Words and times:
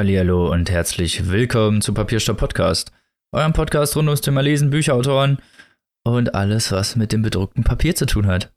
Hallihallo 0.00 0.50
und 0.50 0.70
herzlich 0.70 1.28
willkommen 1.28 1.82
zu 1.82 1.92
Papierstopp 1.92 2.38
Podcast, 2.38 2.90
eurem 3.32 3.52
Podcast 3.52 3.94
rund 3.96 4.08
ums 4.08 4.22
Thema 4.22 4.40
Lesen, 4.40 4.70
Bücherautoren 4.70 5.40
und 6.04 6.34
alles, 6.34 6.72
was 6.72 6.96
mit 6.96 7.12
dem 7.12 7.20
bedruckten 7.20 7.64
Papier 7.64 7.94
zu 7.94 8.06
tun 8.06 8.26
hat. 8.26 8.50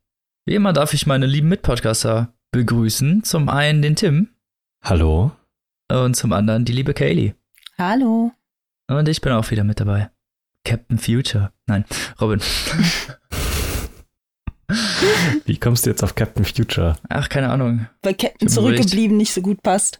Wie 0.45 0.55
immer 0.55 0.71
darf 0.71 0.93
ich 0.93 1.05
meine 1.05 1.25
lieben 1.25 1.49
Mitpodcaster 1.49 2.33
begrüßen. 2.51 3.25
Zum 3.25 3.49
einen 3.49 3.81
den 3.81 3.97
Tim. 3.97 4.29
Hallo. 4.85 5.33
Und 5.91 6.15
zum 6.15 6.31
anderen 6.31 6.63
die 6.63 6.71
liebe 6.71 6.93
Kaylee. 6.93 7.33
Hallo. 7.77 8.31
Und 8.87 9.09
ich 9.09 9.19
bin 9.19 9.33
auch 9.33 9.51
wieder 9.51 9.65
mit 9.65 9.81
dabei. 9.81 10.11
Captain 10.63 10.97
Future. 10.97 11.51
Nein, 11.67 11.83
Robin. 12.21 12.39
Wie 15.43 15.57
kommst 15.57 15.85
du 15.85 15.89
jetzt 15.89 16.05
auf 16.05 16.15
Captain 16.15 16.45
Future? 16.45 16.95
Ach, 17.09 17.27
keine 17.27 17.49
Ahnung. 17.49 17.87
Weil 18.01 18.13
Captain 18.13 18.47
zurückgeblieben 18.47 19.17
nicht 19.17 19.33
so 19.33 19.41
gut 19.41 19.61
passt. 19.61 19.99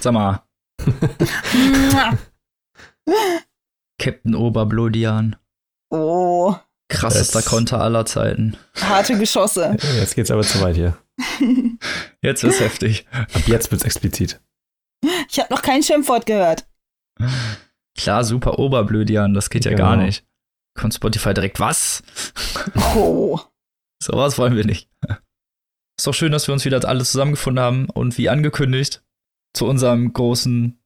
Sag 0.00 0.12
mal. 0.12 0.42
Captain 3.98 4.34
Oberblodian. 4.34 5.36
Oh. 5.90 6.54
Krassester 6.88 7.38
Das- 7.40 7.46
Konter 7.48 7.80
aller 7.80 8.04
Zeiten. 8.04 8.56
Harte 8.80 9.18
Geschosse. 9.18 9.76
Jetzt 9.96 10.14
geht's 10.14 10.30
aber 10.30 10.42
zu 10.42 10.60
weit 10.60 10.76
hier. 10.76 10.96
Jetzt 12.20 12.42
ist 12.42 12.60
heftig. 12.60 13.06
Ab 13.12 13.46
jetzt 13.46 13.70
wird's 13.70 13.84
explizit. 13.84 14.40
Ich 15.28 15.38
habe 15.38 15.52
noch 15.52 15.62
kein 15.62 15.82
Schimpfwort 15.82 16.26
gehört. 16.26 16.66
Klar, 17.96 18.24
super 18.24 18.58
Oberblödian, 18.58 19.34
das 19.34 19.50
geht 19.50 19.64
ja 19.66 19.70
Genau. 19.72 19.82
gar 19.84 19.96
nicht. 19.96 20.24
Kommt 20.78 20.94
Spotify 20.94 21.34
direkt, 21.34 21.60
was? 21.60 22.02
Oh. 22.94 23.38
Sowas 24.02 24.38
wollen 24.38 24.56
wir 24.56 24.64
nicht. 24.64 24.88
Ist 25.98 26.06
doch 26.06 26.14
schön, 26.14 26.32
dass 26.32 26.48
wir 26.48 26.54
uns 26.54 26.64
wieder 26.64 26.82
alle 26.88 27.04
zusammengefunden 27.04 27.62
haben 27.62 27.90
und 27.90 28.16
wie 28.18 28.28
angekündigt 28.30 29.04
zu 29.54 29.66
unserem 29.66 30.12
großen 30.12 30.78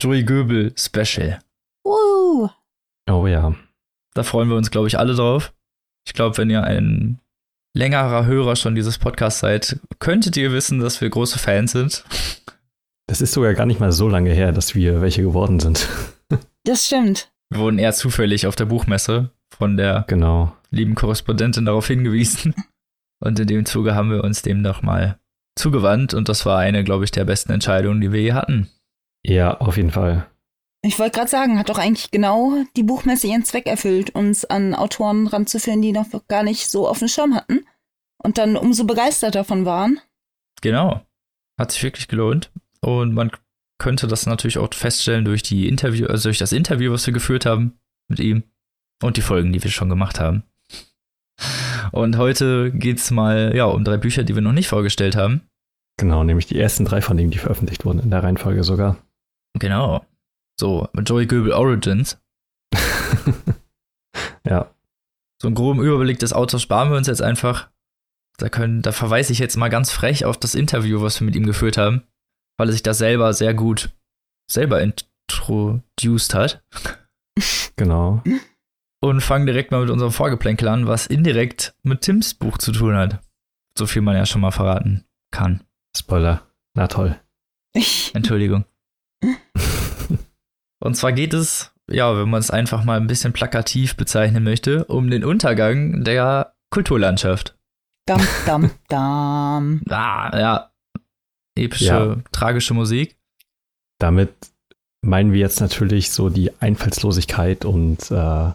Joey 0.00 0.24
Göbel 0.24 0.72
Special. 0.76 1.40
Uh. 1.84 2.48
Oh 3.10 3.26
ja. 3.26 3.54
Da 4.14 4.22
freuen 4.22 4.48
wir 4.48 4.56
uns, 4.56 4.70
glaube 4.70 4.88
ich, 4.88 4.98
alle 4.98 5.14
drauf. 5.14 5.52
Ich 6.06 6.14
glaube, 6.14 6.36
wenn 6.38 6.50
ihr 6.50 6.64
ein 6.64 7.20
längerer 7.76 8.26
Hörer 8.26 8.56
schon 8.56 8.74
dieses 8.74 8.98
Podcasts 8.98 9.40
seid, 9.40 9.80
könntet 9.98 10.36
ihr 10.36 10.52
wissen, 10.52 10.80
dass 10.80 11.00
wir 11.00 11.08
große 11.08 11.38
Fans 11.38 11.72
sind. 11.72 12.04
Das 13.08 13.20
ist 13.20 13.32
sogar 13.32 13.54
gar 13.54 13.66
nicht 13.66 13.80
mal 13.80 13.92
so 13.92 14.08
lange 14.08 14.32
her, 14.32 14.52
dass 14.52 14.74
wir 14.74 15.00
welche 15.00 15.22
geworden 15.22 15.60
sind. 15.60 15.88
Das 16.64 16.86
stimmt. 16.86 17.32
Wir 17.50 17.60
wurden 17.60 17.78
eher 17.78 17.92
zufällig 17.92 18.46
auf 18.46 18.56
der 18.56 18.66
Buchmesse 18.66 19.30
von 19.52 19.76
der 19.76 20.04
Genau. 20.08 20.56
lieben 20.70 20.94
Korrespondentin 20.94 21.64
darauf 21.64 21.86
hingewiesen. 21.88 22.54
Und 23.20 23.38
in 23.38 23.46
dem 23.46 23.66
Zuge 23.66 23.94
haben 23.94 24.10
wir 24.10 24.24
uns 24.24 24.42
dem 24.42 24.62
doch 24.62 24.82
mal 24.82 25.18
zugewandt 25.56 26.14
und 26.14 26.28
das 26.28 26.46
war 26.46 26.58
eine, 26.58 26.84
glaube 26.84 27.04
ich, 27.04 27.10
der 27.10 27.24
besten 27.24 27.52
Entscheidungen, 27.52 28.00
die 28.00 28.12
wir 28.12 28.20
je 28.20 28.32
hatten. 28.32 28.70
Ja, 29.24 29.58
auf 29.58 29.76
jeden 29.76 29.90
Fall. 29.90 30.26
Ich 30.84 30.98
wollte 30.98 31.16
gerade 31.16 31.30
sagen, 31.30 31.58
hat 31.58 31.68
doch 31.68 31.78
eigentlich 31.78 32.10
genau 32.10 32.64
die 32.76 32.82
Buchmesse 32.82 33.28
ihren 33.28 33.44
Zweck 33.44 33.66
erfüllt, 33.66 34.10
uns 34.14 34.44
an 34.44 34.74
Autoren 34.74 35.28
ranzuführen, 35.28 35.80
die 35.80 35.92
noch 35.92 36.06
gar 36.26 36.42
nicht 36.42 36.68
so 36.68 36.88
auf 36.88 36.98
dem 36.98 37.08
Schirm 37.08 37.36
hatten 37.36 37.64
und 38.18 38.38
dann 38.38 38.56
umso 38.56 38.84
begeistert 38.84 39.36
davon 39.36 39.64
waren. 39.64 40.00
Genau. 40.60 41.02
Hat 41.58 41.70
sich 41.70 41.82
wirklich 41.84 42.08
gelohnt. 42.08 42.50
Und 42.80 43.14
man 43.14 43.30
könnte 43.78 44.08
das 44.08 44.26
natürlich 44.26 44.58
auch 44.58 44.72
feststellen 44.74 45.24
durch 45.24 45.44
die 45.44 45.68
Interview, 45.68 46.06
also 46.06 46.28
durch 46.28 46.38
das 46.38 46.52
Interview, 46.52 46.92
was 46.92 47.06
wir 47.06 47.14
geführt 47.14 47.46
haben 47.46 47.78
mit 48.08 48.18
ihm 48.18 48.42
und 49.02 49.16
die 49.16 49.22
Folgen, 49.22 49.52
die 49.52 49.62
wir 49.62 49.70
schon 49.70 49.88
gemacht 49.88 50.18
haben. 50.18 50.42
Und 51.92 52.16
heute 52.16 52.70
geht's 52.72 53.10
mal 53.10 53.54
ja 53.54 53.64
um 53.64 53.84
drei 53.84 53.96
Bücher, 53.96 54.24
die 54.24 54.34
wir 54.34 54.42
noch 54.42 54.52
nicht 54.52 54.68
vorgestellt 54.68 55.16
haben. 55.16 55.42
Genau, 55.98 56.24
nämlich 56.24 56.46
die 56.46 56.58
ersten 56.58 56.84
drei 56.84 57.00
von 57.02 57.16
denen, 57.16 57.30
die 57.30 57.38
veröffentlicht 57.38 57.84
wurden, 57.84 58.00
in 58.00 58.10
der 58.10 58.22
Reihenfolge 58.22 58.64
sogar. 58.64 58.96
Genau. 59.58 60.04
So, 60.58 60.88
Joey 61.04 61.26
Goebel 61.26 61.52
Origins. 61.52 62.18
ja, 64.46 64.70
So 65.40 65.48
einen 65.48 65.54
groben 65.54 65.82
Überblick 65.82 66.18
des 66.18 66.32
Autors 66.32 66.62
sparen 66.62 66.90
wir 66.90 66.96
uns 66.96 67.06
jetzt 67.06 67.22
einfach. 67.22 67.70
Da, 68.38 68.48
können, 68.48 68.82
da 68.82 68.92
verweise 68.92 69.32
ich 69.32 69.38
jetzt 69.38 69.56
mal 69.56 69.68
ganz 69.68 69.90
frech 69.92 70.24
auf 70.24 70.38
das 70.38 70.54
Interview, 70.54 71.02
was 71.02 71.20
wir 71.20 71.26
mit 71.26 71.36
ihm 71.36 71.46
geführt 71.46 71.76
haben, 71.76 72.02
weil 72.58 72.68
er 72.68 72.72
sich 72.72 72.82
das 72.82 72.98
selber 72.98 73.32
sehr 73.34 73.54
gut 73.54 73.90
selber 74.50 74.80
introduced 74.80 76.34
hat. 76.34 76.62
genau. 77.76 78.22
Und 79.02 79.20
fangen 79.20 79.46
direkt 79.46 79.72
mal 79.72 79.80
mit 79.80 79.90
unserem 79.90 80.12
Vorgeplänkel 80.12 80.68
an, 80.68 80.86
was 80.86 81.06
indirekt 81.08 81.74
mit 81.82 82.02
Tims 82.02 82.34
Buch 82.34 82.56
zu 82.58 82.70
tun 82.72 82.94
hat. 82.94 83.20
So 83.76 83.86
viel 83.86 84.00
man 84.02 84.14
ja 84.14 84.26
schon 84.26 84.40
mal 84.40 84.52
verraten 84.52 85.04
kann. 85.32 85.62
Spoiler. 85.96 86.42
Na 86.74 86.86
toll. 86.86 87.18
Ich, 87.74 88.10
Entschuldigung. 88.14 88.64
Und 90.80 90.96
zwar 90.96 91.12
geht 91.12 91.34
es, 91.34 91.72
ja, 91.90 92.16
wenn 92.16 92.30
man 92.30 92.40
es 92.40 92.50
einfach 92.50 92.84
mal 92.84 92.98
ein 93.00 93.06
bisschen 93.06 93.32
plakativ 93.32 93.96
bezeichnen 93.96 94.44
möchte, 94.44 94.84
um 94.84 95.10
den 95.10 95.24
Untergang 95.24 96.04
der 96.04 96.54
Kulturlandschaft. 96.70 97.56
dam, 98.06 98.20
dam, 98.46 98.70
dam. 98.88 99.82
Ah, 99.88 100.38
ja. 100.38 100.72
Epische, 101.56 101.84
Ja. 101.86 102.16
tragische 102.32 102.74
Musik. 102.74 103.16
Damit 104.00 104.32
meinen 105.04 105.32
wir 105.32 105.40
jetzt 105.40 105.60
natürlich 105.60 106.10
so 106.10 106.28
die 106.30 106.50
Einfallslosigkeit 106.60 107.64
und 107.64 108.10
äh, 108.10 108.52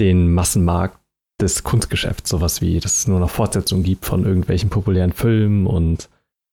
den 0.00 0.32
Massenmarkt 0.32 0.98
des 1.40 1.62
Kunstgeschäfts. 1.64 2.30
Sowas 2.30 2.60
wie, 2.60 2.80
dass 2.80 2.98
es 3.00 3.06
nur 3.08 3.20
noch 3.20 3.30
Fortsetzungen 3.30 3.84
gibt 3.84 4.04
von 4.04 4.24
irgendwelchen 4.24 4.70
populären 4.70 5.12
Filmen 5.12 5.66
und 5.66 6.08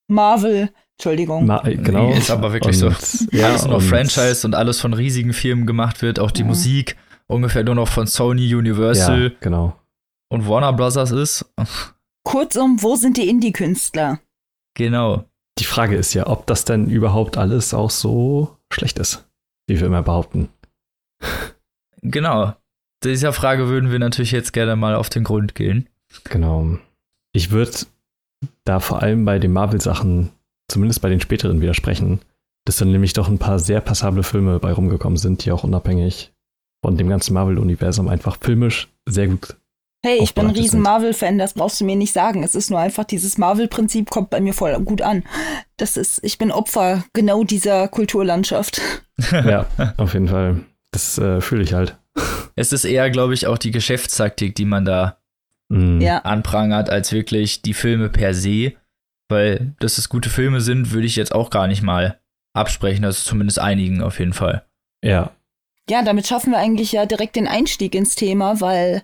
Marvel. 0.07 0.69
Entschuldigung. 0.97 1.45
Ma 1.45 1.65
äh, 1.65 1.75
genau. 1.75 2.07
Nee, 2.07 2.17
ist 2.17 2.31
aber 2.31 2.53
wirklich 2.53 2.81
und, 2.81 2.95
so. 3.01 3.27
Ja, 3.35 3.47
alles 3.49 3.63
nur 3.63 3.73
noch 3.73 3.79
und- 3.79 3.89
Franchise 3.89 4.45
und 4.47 4.55
alles 4.55 4.79
von 4.79 4.93
riesigen 4.93 5.33
Firmen 5.33 5.65
gemacht 5.65 6.01
wird. 6.01 6.19
Auch 6.19 6.31
die 6.31 6.41
Ja. 6.41 6.47
Musik 6.47 6.95
ungefähr 7.27 7.63
nur 7.63 7.75
noch 7.75 7.87
von 7.87 8.07
Sony, 8.07 8.53
Universal 8.55 9.23
Ja, 9.23 9.31
genau. 9.41 9.75
und 10.31 10.47
Warner 10.47 10.71
Brothers 10.73 11.11
ist. 11.11 11.45
Kurzum, 12.23 12.81
wo 12.81 12.95
sind 12.95 13.17
die 13.17 13.27
Indie-Künstler? 13.27 14.19
Genau. 14.77 15.25
Die 15.59 15.63
Frage 15.65 15.95
ist 15.95 16.13
ja, 16.13 16.27
ob 16.27 16.45
das 16.47 16.65
denn 16.65 16.89
überhaupt 16.89 17.37
alles 17.37 17.73
auch 17.73 17.89
so 17.89 18.57
schlecht 18.71 18.99
ist, 18.99 19.27
wie 19.67 19.79
wir 19.79 19.87
immer 19.87 20.03
behaupten. 20.03 20.49
Genau. 22.01 22.53
Dieser 23.05 23.33
Frage 23.33 23.67
würden 23.67 23.91
wir 23.91 23.99
natürlich 23.99 24.31
jetzt 24.31 24.51
gerne 24.51 24.75
mal 24.75 24.95
auf 24.95 25.09
den 25.09 25.23
Grund 25.23 25.55
gehen. 25.55 25.87
Genau. 26.25 26.77
Ich 27.33 27.51
würde 27.51 27.71
da 28.63 28.79
vor 28.79 29.01
allem 29.01 29.25
bei 29.25 29.39
den 29.39 29.53
Marvel-Sachen, 29.53 30.31
zumindest 30.67 31.01
bei 31.01 31.09
den 31.09 31.21
späteren, 31.21 31.61
widersprechen, 31.61 32.19
dass 32.65 32.77
dann 32.77 32.91
nämlich 32.91 33.13
doch 33.13 33.27
ein 33.27 33.37
paar 33.37 33.59
sehr 33.59 33.81
passable 33.81 34.23
Filme 34.23 34.59
bei 34.59 34.71
rumgekommen 34.71 35.17
sind, 35.17 35.45
die 35.45 35.51
auch 35.51 35.63
unabhängig 35.63 36.33
von 36.83 36.97
dem 36.97 37.09
ganzen 37.09 37.33
Marvel-Universum 37.33 38.09
einfach 38.09 38.37
filmisch 38.41 38.89
sehr 39.07 39.27
gut. 39.27 39.55
Hey, 40.03 40.19
ich 40.21 40.35
bin 40.35 40.47
ein 40.47 40.55
riesen. 40.55 40.81
Marvel-Fan, 40.81 41.39
das 41.39 41.53
brauchst 41.55 41.81
du 41.81 41.85
mir 41.85 41.95
nicht 41.95 42.13
sagen. 42.13 42.43
Es 42.43 42.53
ist 42.53 42.69
nur 42.69 42.79
einfach, 42.79 43.05
dieses 43.05 43.39
Marvel-Prinzip 43.39 44.11
kommt 44.11 44.29
bei 44.29 44.39
mir 44.39 44.53
voll 44.53 44.79
gut 44.81 45.01
an. 45.01 45.23
Das 45.77 45.97
ist, 45.97 46.23
ich 46.23 46.37
bin 46.37 46.51
Opfer 46.51 47.03
genau 47.13 47.43
dieser 47.43 47.87
Kulturlandschaft. 47.87 48.81
Ja, 49.31 49.65
auf 49.97 50.13
jeden 50.13 50.27
Fall. 50.27 50.61
Das 50.91 51.17
äh, 51.17 51.41
fühle 51.41 51.63
ich 51.63 51.73
halt. 51.73 51.97
Es 52.57 52.71
ist 52.71 52.85
eher, 52.85 53.09
glaube 53.09 53.33
ich, 53.33 53.47
auch 53.47 53.57
die 53.57 53.71
Geschäftstaktik, 53.71 54.55
die 54.55 54.65
man 54.65 54.85
da 54.85 55.17
Mhm. 55.69 55.99
Ja. 55.99 56.19
anprangert, 56.19 56.91
als 56.91 57.11
wirklich 57.11 57.63
die 57.63 57.73
Filme 57.73 58.09
per 58.09 58.33
se. 58.35 58.73
Weil, 59.29 59.73
dass 59.79 59.97
es 59.97 60.09
gute 60.09 60.29
Filme 60.29 60.61
sind, 60.61 60.91
würde 60.91 61.07
ich 61.07 61.15
jetzt 61.15 61.33
auch 61.33 61.49
gar 61.49 61.65
nicht 61.67 61.81
mal 61.81 62.19
absprechen. 62.53 63.03
Also 63.03 63.23
zumindest 63.27 63.57
einigen 63.57 64.03
auf 64.03 64.19
jeden 64.19 64.33
Fall. 64.33 64.63
Ja, 65.03 65.31
Ja, 65.89 66.03
damit 66.03 66.27
schaffen 66.27 66.51
wir 66.51 66.59
eigentlich 66.59 66.91
ja 66.91 67.05
direkt 67.07 67.35
den 67.35 67.47
Einstieg 67.47 67.95
ins 67.95 68.15
Thema, 68.15 68.61
weil 68.61 69.01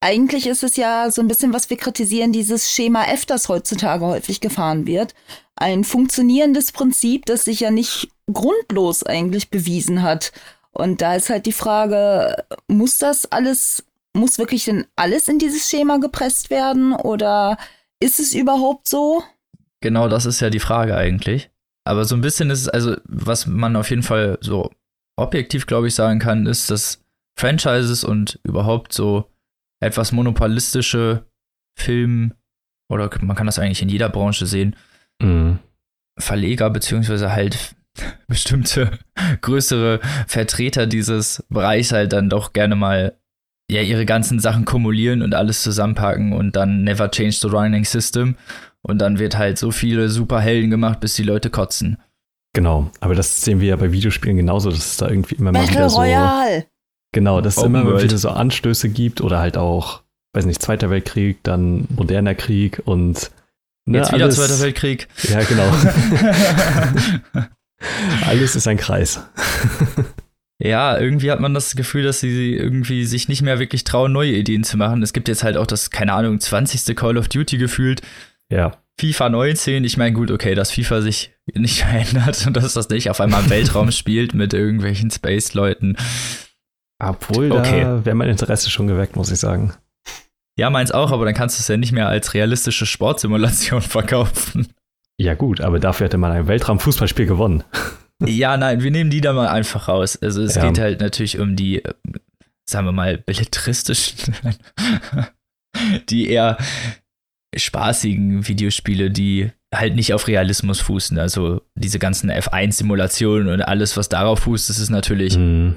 eigentlich 0.00 0.46
ist 0.46 0.62
es 0.62 0.76
ja 0.76 1.10
so 1.10 1.20
ein 1.20 1.28
bisschen, 1.28 1.52
was 1.52 1.68
wir 1.70 1.76
kritisieren, 1.76 2.32
dieses 2.32 2.70
Schema 2.70 3.04
F, 3.04 3.26
das 3.26 3.48
heutzutage 3.50 4.06
häufig 4.06 4.40
gefahren 4.40 4.86
wird. 4.86 5.14
Ein 5.56 5.84
funktionierendes 5.84 6.72
Prinzip, 6.72 7.26
das 7.26 7.44
sich 7.44 7.60
ja 7.60 7.70
nicht 7.70 8.08
grundlos 8.32 9.02
eigentlich 9.02 9.50
bewiesen 9.50 10.02
hat. 10.02 10.32
Und 10.78 11.02
da 11.02 11.16
ist 11.16 11.28
halt 11.28 11.46
die 11.46 11.52
Frage, 11.52 12.44
muss 12.68 12.98
das 12.98 13.30
alles, 13.32 13.84
muss 14.14 14.38
wirklich 14.38 14.64
denn 14.64 14.86
alles 14.94 15.26
in 15.26 15.40
dieses 15.40 15.68
Schema 15.68 15.98
gepresst 15.98 16.50
werden 16.50 16.92
oder 16.92 17.58
ist 18.00 18.20
es 18.20 18.32
überhaupt 18.32 18.86
so? 18.86 19.24
Genau, 19.80 20.08
das 20.08 20.24
ist 20.24 20.38
ja 20.38 20.50
die 20.50 20.60
Frage 20.60 20.96
eigentlich. 20.96 21.50
Aber 21.84 22.04
so 22.04 22.14
ein 22.14 22.20
bisschen 22.20 22.50
ist 22.50 22.60
es, 22.60 22.68
also, 22.68 22.96
was 23.06 23.46
man 23.46 23.74
auf 23.74 23.90
jeden 23.90 24.04
Fall 24.04 24.38
so 24.40 24.70
objektiv, 25.16 25.66
glaube 25.66 25.88
ich, 25.88 25.96
sagen 25.96 26.20
kann, 26.20 26.46
ist, 26.46 26.70
dass 26.70 27.04
Franchises 27.36 28.04
und 28.04 28.38
überhaupt 28.44 28.92
so 28.92 29.28
etwas 29.80 30.12
monopolistische 30.12 31.24
Film, 31.76 32.34
oder 32.88 33.10
man 33.22 33.36
kann 33.36 33.46
das 33.46 33.58
eigentlich 33.58 33.82
in 33.82 33.88
jeder 33.88 34.08
Branche 34.08 34.46
sehen, 34.46 34.76
mhm. 35.20 35.58
Verleger 36.18 36.70
beziehungsweise 36.70 37.32
halt 37.32 37.74
bestimmte 38.28 38.90
größere 39.40 40.00
Vertreter 40.26 40.86
dieses 40.86 41.44
Bereichs 41.48 41.92
halt 41.92 42.12
dann 42.12 42.30
doch 42.30 42.52
gerne 42.52 42.76
mal 42.76 43.18
ja 43.70 43.82
ihre 43.82 44.06
ganzen 44.06 44.40
Sachen 44.40 44.64
kumulieren 44.64 45.22
und 45.22 45.34
alles 45.34 45.62
zusammenpacken 45.62 46.32
und 46.32 46.56
dann 46.56 46.84
never 46.84 47.10
change 47.10 47.36
the 47.40 47.48
running 47.48 47.84
system 47.84 48.36
und 48.82 48.98
dann 48.98 49.18
wird 49.18 49.36
halt 49.36 49.58
so 49.58 49.70
viele 49.70 50.08
Superhelden 50.08 50.70
gemacht, 50.70 51.00
bis 51.00 51.14
die 51.14 51.22
Leute 51.22 51.50
kotzen. 51.50 51.98
Genau, 52.54 52.90
aber 53.00 53.14
das 53.14 53.42
sehen 53.42 53.60
wir 53.60 53.68
ja 53.68 53.76
bei 53.76 53.92
Videospielen 53.92 54.36
genauso, 54.36 54.70
dass 54.70 54.78
es 54.78 54.96
da 54.96 55.08
irgendwie 55.08 55.34
immer 55.34 55.52
mal 55.52 55.68
wieder 55.68 55.90
so. 55.90 55.98
Royale! 55.98 56.66
Genau, 57.12 57.40
dass 57.40 57.56
es 57.56 57.62
Open 57.62 57.74
immer 57.74 57.84
mal 57.84 57.92
World. 57.92 58.04
wieder 58.04 58.18
so 58.18 58.30
Anstöße 58.30 58.88
gibt 58.88 59.20
oder 59.20 59.38
halt 59.38 59.56
auch, 59.56 60.02
weiß 60.34 60.46
nicht, 60.46 60.60
Zweiter 60.62 60.90
Weltkrieg, 60.90 61.42
dann 61.42 61.86
moderner 61.94 62.34
Krieg 62.34 62.82
und 62.84 63.30
ne, 63.86 63.98
Jetzt 63.98 64.12
wieder 64.12 64.24
alles, 64.24 64.36
Zweiter 64.36 64.60
Weltkrieg. 64.60 65.08
Ja, 65.24 65.42
genau. 65.42 65.70
alles 68.26 68.56
ist 68.56 68.66
ein 68.68 68.76
Kreis. 68.76 69.20
Ja, 70.60 70.98
irgendwie 70.98 71.30
hat 71.30 71.38
man 71.40 71.54
das 71.54 71.76
Gefühl, 71.76 72.02
dass 72.02 72.18
sie 72.20 72.54
irgendwie 72.54 73.04
sich 73.04 73.28
nicht 73.28 73.42
mehr 73.42 73.60
wirklich 73.60 73.84
trauen, 73.84 74.10
neue 74.12 74.32
Ideen 74.32 74.64
zu 74.64 74.76
machen. 74.76 75.02
Es 75.02 75.12
gibt 75.12 75.28
jetzt 75.28 75.44
halt 75.44 75.56
auch 75.56 75.66
das, 75.66 75.90
keine 75.90 76.12
Ahnung, 76.14 76.40
20. 76.40 76.96
Call 76.96 77.16
of 77.16 77.28
Duty 77.28 77.58
gefühlt. 77.58 78.02
Ja. 78.50 78.76
FIFA 79.00 79.28
19, 79.28 79.84
ich 79.84 79.96
meine, 79.96 80.12
gut, 80.12 80.32
okay, 80.32 80.56
dass 80.56 80.72
FIFA 80.72 81.00
sich 81.02 81.32
nicht 81.54 81.80
verändert 81.84 82.44
und 82.46 82.56
dass 82.56 82.72
das 82.74 82.88
nicht 82.88 83.08
auf 83.10 83.20
einmal 83.20 83.44
im 83.44 83.50
Weltraum 83.50 83.92
spielt 83.92 84.34
mit 84.34 84.52
irgendwelchen 84.52 85.12
Space-Leuten. 85.12 85.96
Obwohl, 87.00 87.52
Okay. 87.52 87.82
da 87.82 88.04
wäre 88.04 88.16
mein 88.16 88.28
Interesse 88.28 88.70
schon 88.70 88.88
geweckt, 88.88 89.14
muss 89.14 89.30
ich 89.30 89.38
sagen. 89.38 89.74
Ja, 90.58 90.70
meins 90.70 90.90
auch, 90.90 91.12
aber 91.12 91.24
dann 91.24 91.34
kannst 91.34 91.56
du 91.56 91.60
es 91.60 91.68
ja 91.68 91.76
nicht 91.76 91.92
mehr 91.92 92.08
als 92.08 92.34
realistische 92.34 92.86
Sportsimulation 92.86 93.80
verkaufen. 93.82 94.66
Ja, 95.20 95.34
gut, 95.34 95.60
aber 95.60 95.78
dafür 95.80 96.06
hätte 96.06 96.18
man 96.18 96.30
ein 96.32 96.46
Weltraum-Fußballspiel 96.46 97.26
gewonnen. 97.26 97.64
ja, 98.24 98.56
nein, 98.56 98.82
wir 98.82 98.90
nehmen 98.90 99.10
die 99.10 99.20
da 99.20 99.32
mal 99.32 99.48
einfach 99.48 99.88
raus. 99.88 100.16
Also 100.20 100.42
es 100.42 100.54
Ja. 100.54 100.66
geht 100.66 100.78
halt 100.78 101.00
natürlich 101.00 101.38
um 101.38 101.56
die, 101.56 101.84
äh, 101.84 101.92
sagen 102.68 102.86
wir 102.86 102.92
mal, 102.92 103.18
belletristischen, 103.18 104.34
die 106.08 106.28
eher 106.30 106.56
spaßigen 107.56 108.46
Videospiele, 108.46 109.10
die 109.10 109.50
halt 109.74 109.94
nicht 109.96 110.14
auf 110.14 110.28
Realismus 110.28 110.80
fußen. 110.80 111.18
Also 111.18 111.62
diese 111.74 111.98
ganzen 111.98 112.30
F1-Simulationen 112.30 113.48
und 113.52 113.62
alles, 113.62 113.96
was 113.96 114.08
darauf 114.08 114.40
fußt, 114.40 114.68
das 114.70 114.78
ist 114.78 114.90
natürlich, 114.90 115.36
Mhm. 115.36 115.76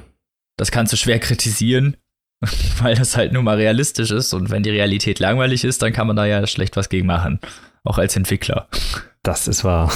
das 0.58 0.72
kannst 0.72 0.94
du 0.94 0.98
schwer 0.98 1.20
kritisieren, 1.20 1.98
weil 2.82 2.96
das 2.96 3.18
halt 3.18 3.34
nur 3.34 3.44
mal 3.44 3.58
realistisch 3.58 4.12
ist. 4.12 4.34
Und 4.34 4.50
wenn 4.50 4.64
die 4.64 4.70
Realität 4.70 5.20
langweilig 5.20 5.64
ist, 5.64 5.82
dann 5.82 5.94
kann 5.94 6.08
man 6.08 6.16
da 6.16 6.26
ja 6.26 6.46
schlecht 6.48 6.76
was 6.78 6.90
gegen 6.90 7.08
machen. 7.08 7.40
Auch 7.84 7.98
als 7.98 8.16
Entwickler. 8.16 8.68
Das 9.24 9.48
ist 9.48 9.64
wahr. 9.64 9.92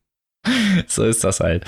so 0.86 1.04
ist 1.04 1.24
das 1.24 1.40
halt. 1.40 1.64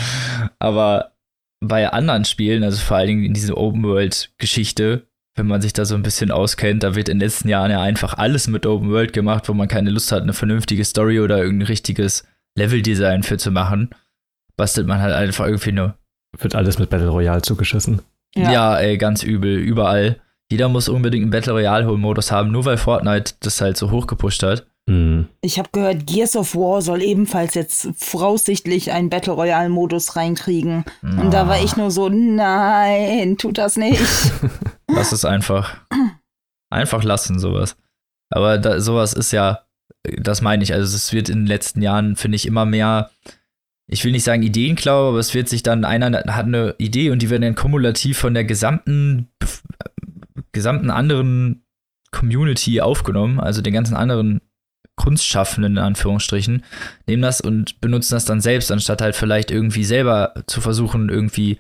Aber 0.58 1.12
bei 1.60 1.88
anderen 1.90 2.24
Spielen, 2.24 2.64
also 2.64 2.78
vor 2.78 2.96
allen 2.96 3.08
Dingen 3.08 3.24
in 3.24 3.34
diese 3.34 3.56
Open-World-Geschichte, 3.56 5.06
wenn 5.36 5.46
man 5.46 5.62
sich 5.62 5.72
da 5.72 5.84
so 5.84 5.94
ein 5.94 6.02
bisschen 6.02 6.30
auskennt, 6.30 6.82
da 6.82 6.94
wird 6.94 7.08
in 7.08 7.18
den 7.18 7.26
letzten 7.26 7.48
Jahren 7.48 7.70
ja 7.70 7.80
einfach 7.80 8.14
alles 8.14 8.48
mit 8.48 8.66
Open 8.66 8.90
World 8.90 9.12
gemacht, 9.12 9.48
wo 9.48 9.54
man 9.54 9.68
keine 9.68 9.90
Lust 9.90 10.12
hat, 10.12 10.22
eine 10.22 10.32
vernünftige 10.32 10.84
Story 10.84 11.20
oder 11.20 11.38
irgendein 11.38 11.68
richtiges 11.68 12.24
Level-Design 12.56 13.22
für 13.22 13.38
zu 13.38 13.50
machen. 13.50 13.90
Bastelt 14.56 14.86
man 14.86 15.00
halt 15.00 15.14
einfach 15.14 15.46
irgendwie 15.46 15.72
nur. 15.72 15.96
Wird 16.38 16.54
alles 16.54 16.78
mit 16.78 16.90
Battle 16.90 17.08
Royale 17.08 17.42
zugeschissen. 17.42 18.02
Ja. 18.34 18.50
ey, 18.78 18.98
ganz 18.98 19.22
übel, 19.22 19.56
überall. 19.56 20.20
Jeder 20.50 20.68
muss 20.68 20.88
unbedingt 20.88 21.22
einen 21.22 21.30
Battle 21.30 21.52
Royale-Modus 21.52 22.32
haben, 22.32 22.50
nur 22.50 22.64
weil 22.64 22.76
Fortnite 22.76 23.34
das 23.40 23.60
halt 23.60 23.76
so 23.76 23.90
hochgepusht 23.90 24.42
hat. 24.42 24.66
Mhm. 24.86 25.28
Ich 25.40 25.58
habe 25.58 25.68
gehört, 25.72 26.06
Gears 26.06 26.36
of 26.36 26.54
War 26.54 26.82
soll 26.82 27.02
ebenfalls 27.02 27.54
jetzt 27.54 27.88
voraussichtlich 27.96 28.92
einen 28.92 29.10
Battle 29.10 29.32
Royale-Modus 29.34 30.16
reinkriegen. 30.16 30.84
Und 31.02 31.30
da 31.32 31.48
war 31.48 31.62
ich 31.62 31.76
nur 31.76 31.90
so, 31.90 32.08
nein, 32.08 33.38
tut 33.38 33.58
das 33.58 33.76
nicht. 33.76 34.02
Lass 34.88 35.12
es 35.12 35.24
einfach. 35.24 35.76
Einfach 36.70 37.04
lassen, 37.04 37.38
sowas. 37.38 37.76
Aber 38.30 38.58
da, 38.58 38.80
sowas 38.80 39.12
ist 39.12 39.32
ja, 39.32 39.60
das 40.18 40.42
meine 40.42 40.62
ich. 40.62 40.72
Also, 40.72 40.96
es 40.96 41.12
wird 41.12 41.28
in 41.28 41.40
den 41.40 41.46
letzten 41.46 41.82
Jahren, 41.82 42.16
finde 42.16 42.36
ich, 42.36 42.46
immer 42.46 42.64
mehr, 42.64 43.10
ich 43.86 44.04
will 44.04 44.12
nicht 44.12 44.24
sagen 44.24 44.42
Ideenklau, 44.42 45.10
aber 45.10 45.18
es 45.18 45.34
wird 45.34 45.48
sich 45.48 45.62
dann, 45.62 45.84
einer 45.84 46.24
hat 46.34 46.46
eine 46.46 46.74
Idee 46.78 47.10
und 47.10 47.20
die 47.20 47.30
werden 47.30 47.42
dann 47.42 47.54
kumulativ 47.54 48.18
von 48.18 48.34
der 48.34 48.44
gesamten, 48.44 49.28
gesamten 50.52 50.90
anderen 50.90 51.64
Community 52.10 52.80
aufgenommen, 52.80 53.38
also 53.38 53.60
den 53.62 53.74
ganzen 53.74 53.96
anderen 53.96 54.40
Kunstschaffenden 54.96 55.72
in 55.78 55.82
Anführungsstrichen, 55.82 56.64
nehmen 57.06 57.22
das 57.22 57.40
und 57.40 57.80
benutzen 57.80 58.14
das 58.14 58.24
dann 58.24 58.40
selbst, 58.40 58.70
anstatt 58.70 59.00
halt 59.00 59.16
vielleicht 59.16 59.50
irgendwie 59.50 59.84
selber 59.84 60.34
zu 60.46 60.60
versuchen, 60.60 61.08
irgendwie 61.08 61.58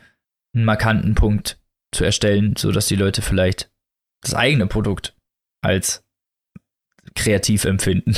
einen 0.54 0.64
markanten 0.64 1.14
Punkt 1.14 1.58
zu 1.92 2.04
erstellen, 2.04 2.54
sodass 2.56 2.86
die 2.86 2.96
Leute 2.96 3.22
vielleicht 3.22 3.70
das 4.22 4.34
eigene 4.34 4.66
Produkt 4.66 5.14
als 5.62 6.04
kreativ 7.14 7.64
empfinden 7.64 8.14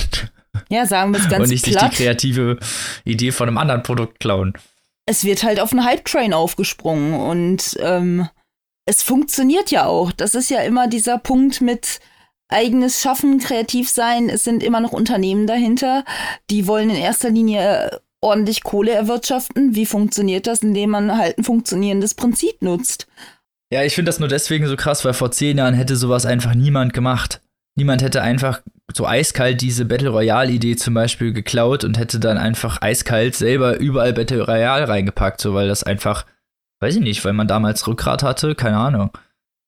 Ja, 0.69 0.87
sagen 0.87 1.13
wir 1.13 1.21
es 1.21 1.29
ganz 1.29 1.45
und 1.45 1.51
nicht 1.51 1.65
sich 1.65 1.75
die 1.75 1.79
platt. 1.79 1.93
kreative 1.93 2.59
Idee 3.05 3.33
von 3.33 3.49
einem 3.49 3.59
anderen 3.59 3.83
Produkt 3.83 4.21
klauen. 4.21 4.53
es 5.07 5.25
wird 5.25 5.43
halt 5.43 5.61
auf 5.61 5.73
einen 5.73 5.85
Hype-Train 5.85 6.33
aufgesprungen 6.33 7.15
und 7.15 7.77
ähm, 7.81 8.29
es 8.87 9.03
funktioniert 9.03 9.71
ja 9.71 9.87
auch. 9.87 10.13
Das 10.13 10.35
ist 10.35 10.51
ja 10.51 10.63
immer 10.63 10.89
dieser 10.89 11.19
Punkt 11.19 11.61
mit 11.61 12.01
eigenes 12.49 13.01
Schaffen, 13.01 13.39
kreativ 13.39 13.89
sein. 13.89 14.29
Es 14.29 14.45
sind 14.45 14.63
immer 14.63 14.81
noch 14.81 14.93
Unternehmen 14.93 15.47
dahinter, 15.47 16.05
die 16.51 16.67
wollen 16.67 16.91
in 16.91 16.97
erster 16.97 17.31
Linie 17.31 18.01
ordentlich 18.21 18.63
Kohle 18.63 18.93
erwirtschaften. 18.93 19.75
Wie 19.75 19.87
funktioniert 19.87 20.47
das? 20.47 20.63
Indem 20.63 20.91
man 20.91 21.17
halt 21.17 21.39
ein 21.39 21.45
funktionierendes 21.45 22.15
Prinzip 22.15 22.63
nutzt. 22.63 23.07
Ja, 23.73 23.83
ich 23.83 23.95
finde 23.95 24.09
das 24.09 24.21
nur 24.21 24.29
deswegen 24.29 24.67
so 24.67 24.77
krass, 24.77 25.05
weil 25.05 25.15
vor 25.15 25.31
zehn 25.31 25.59
Jahren 25.59 25.75
hätte 25.75 25.97
sowas 25.97 26.27
einfach 26.27 26.55
niemand 26.55 26.93
gemacht. 26.93 27.41
Niemand 27.77 28.03
hätte 28.03 28.23
einfach 28.23 28.63
so 28.93 29.07
eiskalt 29.07 29.61
diese 29.61 29.85
Battle 29.85 30.11
Royale-Idee 30.11 30.77
zum 30.77 30.95
Beispiel 30.95 31.33
geklaut 31.33 31.83
und 31.83 31.99
hätte 31.99 32.21
dann 32.21 32.39
einfach 32.39 32.81
eiskalt 32.81 33.35
selber 33.35 33.79
überall 33.79 34.13
Battle 34.13 34.43
Royale 34.43 34.89
reingepackt, 34.89 35.41
so 35.41 35.55
weil 35.55 35.67
das 35.67 35.83
einfach, 35.83 36.25
weiß 36.81 36.97
ich 36.97 37.03
nicht, 37.03 37.25
weil 37.25 37.33
man 37.33 37.49
damals 37.49 37.87
Rückgrat 37.87 38.23
hatte, 38.23 38.55
keine 38.55 38.77
Ahnung. 38.77 39.11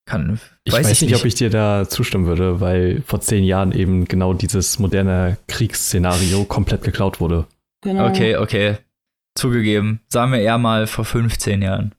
Kann, 0.07 0.39
Ich 0.63 0.73
weiß, 0.73 1.03
nicht, 1.03 1.17
ob 1.17 1.25
ich 1.25 1.35
dir 1.35 1.51
da 1.51 1.89
zustimmen 1.89 2.27
würde, 2.27 2.61
weil 2.61 3.03
vor 3.05 3.21
zehn 3.21 3.43
Jahren 3.43 3.73
eben 3.73 4.05
genau 4.05 4.35
dieses 4.35 4.79
moderne 4.79 5.37
Kriegsszenario 5.49 6.45
komplett 6.45 6.83
geklaut 6.83 7.19
wurde. 7.19 7.47
Genau. 7.83 8.09
Okay, 8.09 8.37
okay. 8.37 8.79
Zugegeben. 9.37 10.01
Sagen 10.09 10.31
wir 10.31 10.39
eher 10.39 10.59
mal 10.59 10.87
vor 10.87 11.05
15 11.05 11.61
Jahren. 11.61 11.93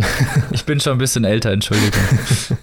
ich 0.50 0.64
bin 0.64 0.80
schon 0.80 0.92
ein 0.92 0.98
bisschen 0.98 1.24
älter, 1.24 1.52
Entschuldigung. 1.52 2.00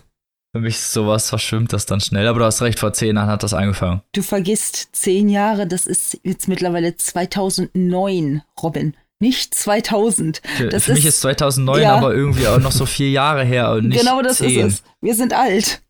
Für 0.56 0.60
mich 0.60 0.76
ist 0.76 0.94
sowas 0.94 1.30
verschwimmt 1.30 1.74
das 1.74 1.88
dann 1.88 2.00
schnell, 2.00 2.28
aber 2.28 2.40
du 2.40 2.46
hast 2.46 2.62
recht, 2.62 2.80
vor 2.80 2.94
10 2.94 3.16
Jahren 3.16 3.30
hat 3.30 3.42
das 3.42 3.56
angefangen. 3.56 4.02
Du 4.12 4.22
vergisst 4.22 4.90
zehn 4.92 5.28
Jahre, 5.28 5.66
das 5.66 5.88
ist 5.88 6.20
jetzt 6.24 6.48
mittlerweile 6.48 6.96
2009, 6.96 8.44
Robin. 8.62 8.96
Nicht 9.24 9.56
2000. 9.56 10.42
Für, 10.58 10.68
Das 10.70 10.84
für 10.84 10.94
mich 10.94 11.06
ist- 11.06 11.16
ist 11.16 11.22
2009 11.22 11.82
ja. 11.82 11.96
aber 11.96 12.14
irgendwie 12.14 12.48
auch 12.48 12.60
noch 12.60 12.72
so 12.74 12.86
vier 12.86 13.10
Jahre 13.10 13.46
her 13.46 13.72
und 13.72 13.88
nicht 13.88 14.00
genau 14.00 14.22
das 14.22 14.38
10. 14.40 14.68
ist 14.68 14.74
es. 14.80 14.84
Wir 15.02 15.16
sind 15.16 15.34
alt. 15.34 15.82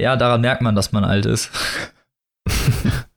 Ja, 0.00 0.14
daran 0.16 0.40
merkt 0.40 0.62
man, 0.62 0.74
dass 0.76 0.92
man 0.92 1.04
alt 1.04 1.26
ist. 1.26 1.50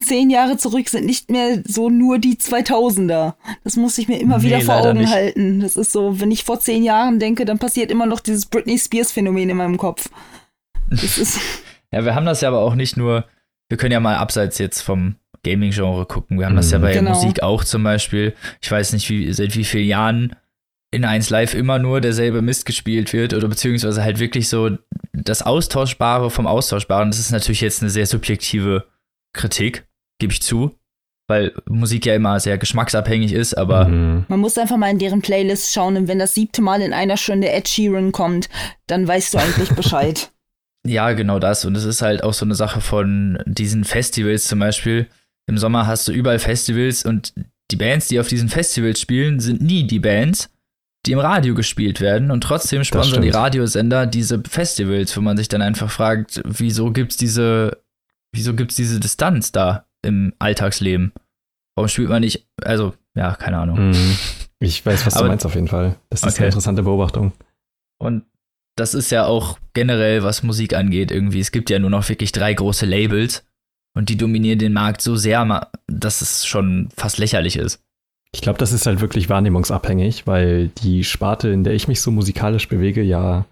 zehn 0.04 0.30
Jahre 0.30 0.58
zurück 0.58 0.90
sind 0.90 1.06
nicht 1.06 1.30
mehr 1.30 1.62
so 1.68 1.90
nur 1.90 2.18
die 2.18 2.36
2000er. 2.38 3.36
Das 3.64 3.76
muss 3.76 3.98
ich 3.98 4.08
mir 4.08 4.20
immer 4.20 4.38
Nee, 4.40 4.46
wieder 4.46 4.62
vor 4.62 4.78
Augen 4.78 5.00
nicht. 5.00 5.12
halten. 5.12 5.60
Das 5.60 5.76
ist 5.76 5.92
so, 5.92 6.20
wenn 6.20 6.32
ich 6.32 6.44
vor 6.44 6.60
zehn 6.60 6.84
Jahren 6.84 7.20
denke, 7.20 7.46
dann 7.46 7.60
passiert 7.60 7.92
immer 7.92 8.06
noch 8.08 8.20
dieses 8.20 8.48
Britney 8.48 8.80
Spears 8.80 9.12
Phänomen 9.12 9.50
in 9.50 9.58
meinem 9.58 9.78
Kopf. 9.78 10.10
Das 10.90 11.18
ist, 11.20 11.40
Ja, 11.92 12.04
wir 12.06 12.16
haben 12.16 12.26
das 12.26 12.42
ja 12.42 12.48
aber 12.48 12.60
auch 12.62 12.74
nicht 12.76 12.98
nur, 12.98 13.26
wir 13.70 13.78
können 13.78 13.92
ja 13.92 14.00
mal 14.00 14.16
abseits 14.16 14.58
jetzt 14.58 14.82
vom 14.82 15.16
Gaming-Genre 15.44 16.06
gucken. 16.06 16.40
Wir 16.40 16.46
haben 16.46 16.56
das 16.56 16.72
ja 16.72 16.78
Mhm. 16.80 16.82
bei 16.84 16.94
Genau. 16.94 17.12
Musik 17.12 17.42
auch 17.44 17.64
zum 17.64 17.84
Beispiel. 17.84 18.34
Ich 18.62 18.72
weiß 18.72 18.94
nicht, 18.94 19.10
wie, 19.10 19.32
seit 19.34 19.56
wie 19.56 19.64
vielen 19.64 19.88
Jahren 19.88 20.36
in 20.92 21.06
1 21.06 21.30
Live 21.30 21.54
immer 21.54 21.78
nur 21.80 22.02
derselbe 22.02 22.42
Mist 22.42 22.66
gespielt 22.66 23.14
wird 23.14 23.34
oder 23.34 23.48
beziehungsweise 23.48 24.04
halt 24.04 24.20
wirklich 24.20 24.50
so 24.50 24.78
das 25.14 25.42
Austauschbare 25.44 26.32
vom 26.32 26.48
Austauschbaren. 26.48 27.12
Das 27.12 27.20
ist 27.20 27.32
natürlich 27.32 27.62
jetzt 27.62 27.82
eine 27.82 27.92
sehr 27.92 28.06
subjektive 28.08 28.86
Kritik, 29.34 29.86
gebe 30.20 30.34
ich 30.34 30.42
zu, 30.42 30.76
weil 31.28 31.54
Musik 31.68 32.08
ja 32.08 32.16
immer 32.16 32.40
sehr 32.40 32.58
geschmacksabhängig 32.58 33.34
ist, 33.34 33.54
aber 33.56 33.88
Mhm. 33.88 34.26
man 34.30 34.40
muss 34.40 34.58
einfach 34.58 34.78
mal 34.78 34.90
in 34.90 34.98
deren 34.98 35.22
Playlist 35.22 35.72
schauen 35.72 35.96
und 35.96 36.08
wenn 36.08 36.18
das 36.18 36.34
siebte 36.34 36.62
Mal 36.64 36.82
in 36.82 36.94
einer 36.94 37.18
Stunde 37.18 37.52
Ed 37.52 37.68
Sheeran 37.70 38.12
kommt, 38.12 38.50
dann 38.88 39.08
weißt 39.08 39.34
du 39.36 39.38
eigentlich 39.38 39.70
Bescheid. 39.70 40.32
Ja, 40.88 41.12
genau 41.12 41.40
das. 41.40 41.66
Und 41.66 41.76
es 41.76 41.84
ist 41.84 42.02
halt 42.02 42.24
auch 42.24 42.32
so 42.34 42.46
eine 42.46 42.56
Sache 42.56 42.80
von 42.80 43.38
diesen 43.46 43.84
Festivals 43.84 44.48
zum 44.48 44.60
Beispiel. 44.60 45.08
Im 45.50 45.58
Sommer 45.58 45.88
hast 45.88 46.08
du 46.08 46.12
überall 46.12 46.38
Festivals 46.38 47.04
und 47.04 47.34
die 47.72 47.76
Bands, 47.76 48.08
die 48.08 48.20
auf 48.20 48.28
diesen 48.28 48.50
Festivals 48.50 49.02
spielen, 49.02 49.40
sind 49.40 49.62
nie 49.62 49.88
die 49.88 50.00
Bands, 50.00 50.50
die 51.08 51.12
im 51.12 51.20
Radio 51.20 51.56
gespielt 51.56 52.02
werden. 52.02 52.30
Und 52.30 52.42
trotzdem 52.42 52.84
sponsern 52.84 53.24
die. 53.24 53.30
Radiosender 53.30 54.06
diese 54.06 54.44
Festivals, 54.48 55.18
wo 55.18 55.22
man 55.22 55.38
sich 55.38 55.48
dann 55.48 55.64
einfach 55.64 55.90
fragt, 55.90 56.40
wieso 56.46 56.92
gibt's 56.92 57.18
diese, 57.18 57.82
wieso 58.32 58.54
gibt's 58.54 58.76
diese 58.76 59.00
Distanz 59.00 59.52
da 59.52 59.88
im 60.04 60.34
Alltagsleben? 60.38 61.14
Warum 61.76 61.88
spielt 61.88 62.10
man 62.10 62.22
nicht, 62.22 62.48
also, 62.64 62.94
ja, 63.16 63.34
keine 63.36 63.58
Ahnung. 63.58 63.90
Mhm. 63.90 64.18
Ich 64.60 64.86
weiß, 64.86 65.06
was 65.08 65.16
Aber- 65.16 65.26
du 65.26 65.30
meinst 65.32 65.46
auf 65.48 65.56
jeden 65.56 65.68
Fall. 65.68 65.96
Das 66.12 66.22
ist 66.22 66.28
Okay. 66.34 66.38
eine 66.40 66.48
interessante 66.48 66.84
Beobachtung. 66.84 67.34
Und 67.98 68.24
das 68.76 68.94
ist 68.94 69.10
ja 69.10 69.26
auch 69.26 69.58
generell, 69.74 70.22
was 70.24 70.44
Musik 70.44 70.76
angeht, 70.76 71.10
irgendwie. 71.12 71.40
Es 71.40 71.52
gibt 71.52 71.70
ja 71.72 71.80
nur 71.80 71.90
noch 71.90 72.08
wirklich 72.08 72.32
drei 72.32 72.54
große 72.54 72.86
Labels 72.86 73.44
und 73.96 74.10
die 74.10 74.18
dominieren 74.18 74.60
den 74.60 74.74
Markt 74.74 75.02
so 75.02 75.16
sehr, 75.16 75.70
dass 75.88 76.22
es 76.22 76.46
schon 76.46 76.90
fast 76.96 77.18
lächerlich 77.18 77.56
ist. 77.58 77.82
Ich 78.32 78.42
glaube, 78.42 78.60
das 78.60 78.72
ist 78.72 78.86
halt 78.86 79.02
wirklich 79.02 79.30
wahrnehmungsabhängig, 79.30 80.28
weil 80.28 80.68
die 80.84 81.04
Sparte, 81.04 81.50
in 81.50 81.64
der 81.64 81.74
ich 81.74 81.88
mich 81.88 82.02
so 82.02 82.12
musikalisch 82.12 82.68
bewege, 82.68 83.02
ja 83.02 83.46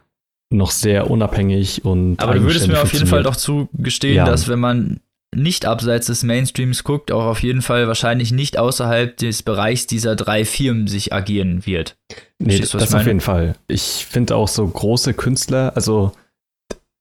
noch 0.50 0.72
sehr 0.72 1.10
unabhängig 1.10 1.84
und. 1.84 2.20
Aber 2.22 2.36
du 2.36 2.44
würdest 2.44 2.68
mir 2.68 2.82
auf 2.82 2.94
jeden 2.94 3.08
Fall 3.08 3.24
doch 3.24 3.36
zugestehen, 3.36 4.16
ja. 4.16 4.26
dass 4.26 4.48
wenn 4.48 4.60
man 4.60 5.00
nicht 5.36 5.66
abseits 5.66 6.08
des 6.08 6.24
Mainstreams 6.24 6.84
guckt, 6.84 7.12
auch 7.12 7.26
auf 7.26 7.44
jeden 7.44 7.62
Fall 7.62 7.88
wahrscheinlich 7.88 8.32
nicht 8.32 8.58
außerhalb 8.58 9.18
des 9.18 9.44
Bereichs 9.44 9.86
dieser 9.86 10.16
drei 10.16 10.46
Firmen 10.46 10.88
sich 10.88 11.12
agieren 11.12 11.66
wird. 11.66 11.98
Nee, 12.40 12.60
das, 12.60 12.72
das 12.72 12.94
auf 12.94 13.06
jeden 13.06 13.20
Fall. 13.20 13.56
Ich 13.68 14.06
finde 14.10 14.36
auch 14.36 14.48
so 14.48 14.66
große 14.66 15.14
Künstler, 15.14 15.74
also 15.76 16.14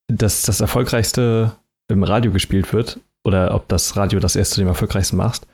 dass 0.09 0.43
das 0.43 0.61
erfolgreichste 0.61 1.53
im 1.89 2.03
Radio 2.03 2.33
gespielt 2.33 2.73
wird 2.73 2.99
oder 3.27 3.55
ob 3.55 3.67
das 3.69 3.97
Radio 3.97 4.21
das 4.21 4.37
erst 4.37 4.53
zu 4.53 4.61
dem 4.61 4.69
erfolgreichsten 4.69 5.17
macht, 5.17 5.47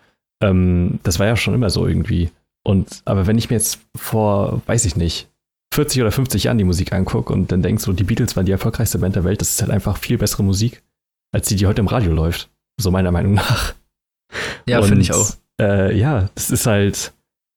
ähm, 0.42 1.00
das 1.04 1.18
war 1.18 1.26
ja 1.26 1.36
schon 1.36 1.54
immer 1.54 1.70
so 1.70 1.86
irgendwie. 1.86 2.30
Und 2.64 3.02
aber 3.06 3.26
wenn 3.26 3.38
ich 3.38 3.48
mir 3.48 3.56
jetzt 3.56 3.80
vor, 3.96 4.60
weiß 4.66 4.84
ich 4.84 4.94
nicht, 4.94 5.28
40 5.74 6.02
oder 6.02 6.12
50 6.12 6.44
Jahren 6.44 6.58
die 6.58 6.64
Musik 6.64 6.92
angucke 6.92 7.32
und 7.32 7.50
dann 7.50 7.62
denkst 7.62 7.82
so, 7.82 7.94
die 7.94 8.04
Beatles 8.04 8.36
waren 8.36 8.44
die 8.44 8.52
erfolgreichste 8.52 8.98
Band 8.98 9.16
der 9.16 9.24
Welt, 9.24 9.40
das 9.40 9.50
ist 9.50 9.62
halt 9.62 9.70
einfach 9.70 9.96
viel 9.96 10.18
bessere 10.18 10.44
Musik, 10.44 10.82
als 11.32 11.48
die, 11.48 11.56
die 11.56 11.66
heute 11.66 11.80
im 11.80 11.86
Radio 11.86 12.12
läuft. 12.12 12.50
So 12.78 12.90
meiner 12.90 13.10
Meinung 13.10 13.34
nach. 13.34 13.74
Ja, 14.66 14.82
finde 14.82 15.00
ich 15.00 15.12
auch. 15.14 15.30
Äh, 15.60 15.96
ja, 15.96 16.28
das 16.34 16.50
ist 16.50 16.66
halt, 16.66 17.14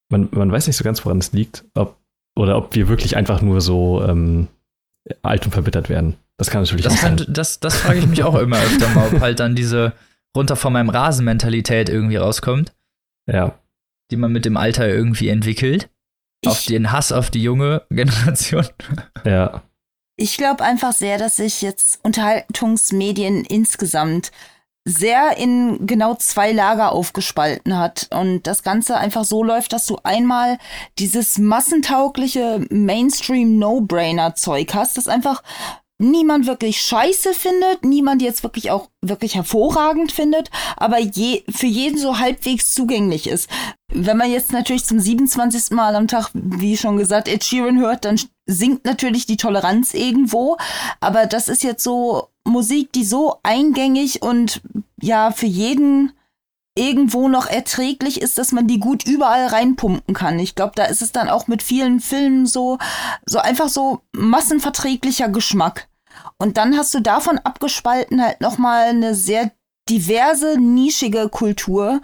man, 0.10 0.30
man 0.32 0.52
weiß 0.52 0.68
nicht 0.68 0.78
so 0.78 0.84
ganz, 0.84 1.04
woran 1.04 1.18
es 1.18 1.34
liegt, 1.34 1.66
ob, 1.74 1.98
oder 2.38 2.58
ob 2.58 2.74
wir 2.74 2.88
wirklich 2.88 3.18
einfach 3.18 3.42
nur 3.42 3.60
so 3.60 4.02
ähm, 4.02 4.48
alt 5.22 5.46
und 5.46 5.52
verbittert 5.52 5.90
werden. 5.90 6.16
Das 6.38 6.50
kann 6.50 6.62
natürlich 6.62 6.84
das 6.84 6.94
auch 6.94 7.00
kann, 7.00 7.18
sein. 7.18 7.28
Das, 7.30 7.60
das 7.60 7.78
frage 7.78 8.00
ich 8.00 8.08
mich 8.08 8.24
auch 8.24 8.36
immer 8.36 8.58
öfter 8.58 8.90
mal, 8.90 9.14
ob 9.14 9.22
halt 9.22 9.40
dann 9.40 9.56
diese 9.56 9.94
runter 10.36 10.56
von 10.56 10.74
meinem 10.74 10.90
Rasen-Mentalität 10.90 11.90
irgendwie 11.90 12.18
rauskommt. 12.18 12.74
Ja. 13.26 13.58
Die 14.12 14.18
man 14.18 14.32
mit 14.32 14.46
dem 14.46 14.58
Alter 14.58 14.88
irgendwie 14.88 15.30
entwickelt. 15.30 15.90
Ich, 16.42 16.50
auf 16.50 16.66
den 16.66 16.92
Hass 16.92 17.12
auf 17.12 17.30
die 17.30 17.42
junge 17.42 17.84
Generation. 17.90 18.68
Ja. 19.24 19.64
Ich 20.18 20.38
glaube 20.38 20.64
einfach 20.64 20.94
sehr, 20.94 21.18
dass 21.18 21.38
sich 21.38 21.62
jetzt 21.62 22.00
Unterhaltungsmedien 22.04 23.44
insgesamt 23.44 24.32
sehr 24.88 25.38
in 25.38 25.88
genau 25.88 26.14
zwei 26.16 26.52
Lager 26.52 26.92
aufgespalten 26.92 27.78
hat 27.78 28.08
und 28.12 28.44
das 28.44 28.62
Ganze 28.62 28.98
einfach 28.98 29.26
so 29.26 29.44
läuft, 29.44 29.74
dass 29.74 29.88
du 29.88 29.98
einmal 30.04 30.60
dieses 31.00 31.40
massentaugliche 31.40 32.64
Mainstream-No-Brainer-Zeug 32.70 34.76
hast, 34.76 34.98
das 34.98 35.08
einfach 35.08 35.42
niemand 35.98 36.46
wirklich 36.46 36.82
scheiße 36.82 37.34
findet, 37.34 37.86
niemand 37.86 38.22
jetzt 38.22 38.44
wirklich 38.44 38.72
auch 38.72 38.90
wirklich 39.02 39.36
hervorragend 39.36 40.12
findet, 40.12 40.50
aber 40.78 41.00
je, 41.00 41.44
für 41.50 41.68
jeden 41.68 41.98
so 41.98 42.20
halbwegs 42.20 42.74
zugänglich 42.74 43.28
ist. 43.28 43.50
Wenn 43.94 44.18
man 44.18 44.32
jetzt 44.32 44.52
natürlich 44.52 44.86
zum 44.86 45.00
27. 45.00 45.72
Mal 45.72 45.96
am 45.96 46.08
Tag, 46.08 46.32
wie 46.34 46.76
schon 46.76 46.98
gesagt, 46.98 47.28
Ed 47.28 47.44
Sheeran 47.44 47.80
hört, 47.80 48.06
dann 48.06 48.20
sinkt 48.46 48.86
natürlich 48.86 49.26
die 49.26 49.38
Toleranz 49.38 49.94
irgendwo, 49.94 50.58
aber 51.00 51.26
das 51.28 51.48
ist 51.48 51.64
jetzt 51.64 51.84
so 51.84 52.30
Musik, 52.44 52.92
die 52.94 53.06
so 53.06 53.38
eingängig 53.44 54.22
und 54.22 54.62
ja 55.02 55.32
für 55.32 55.48
jeden 55.48 56.12
irgendwo 56.78 57.30
noch 57.30 57.48
erträglich 57.48 58.22
ist, 58.22 58.38
dass 58.38 58.52
man 58.52 58.68
die 58.68 58.80
gut 58.80 59.06
überall 59.06 59.48
reinpumpen 59.48 60.14
kann. 60.14 60.38
Ich 60.40 60.56
glaube, 60.56 60.74
da 60.76 60.86
ist 60.86 61.02
es 61.02 61.12
dann 61.12 61.30
auch 61.30 61.48
mit 61.48 61.64
vielen 61.64 62.02
Filmen 62.02 62.46
so, 62.46 62.78
so 63.26 63.40
einfach 63.40 63.70
so 63.70 64.02
massenverträglicher 64.12 65.30
Geschmack. 65.30 65.88
Und 66.38 66.58
dann 66.58 66.78
hast 66.78 66.94
du 66.94 67.02
davon 67.02 67.40
abgespalten 67.40 68.22
halt 68.22 68.42
nochmal 68.42 68.90
eine 68.90 69.16
sehr 69.16 69.52
diverse, 69.90 70.58
nischige 70.60 71.30
Kultur, 71.30 72.02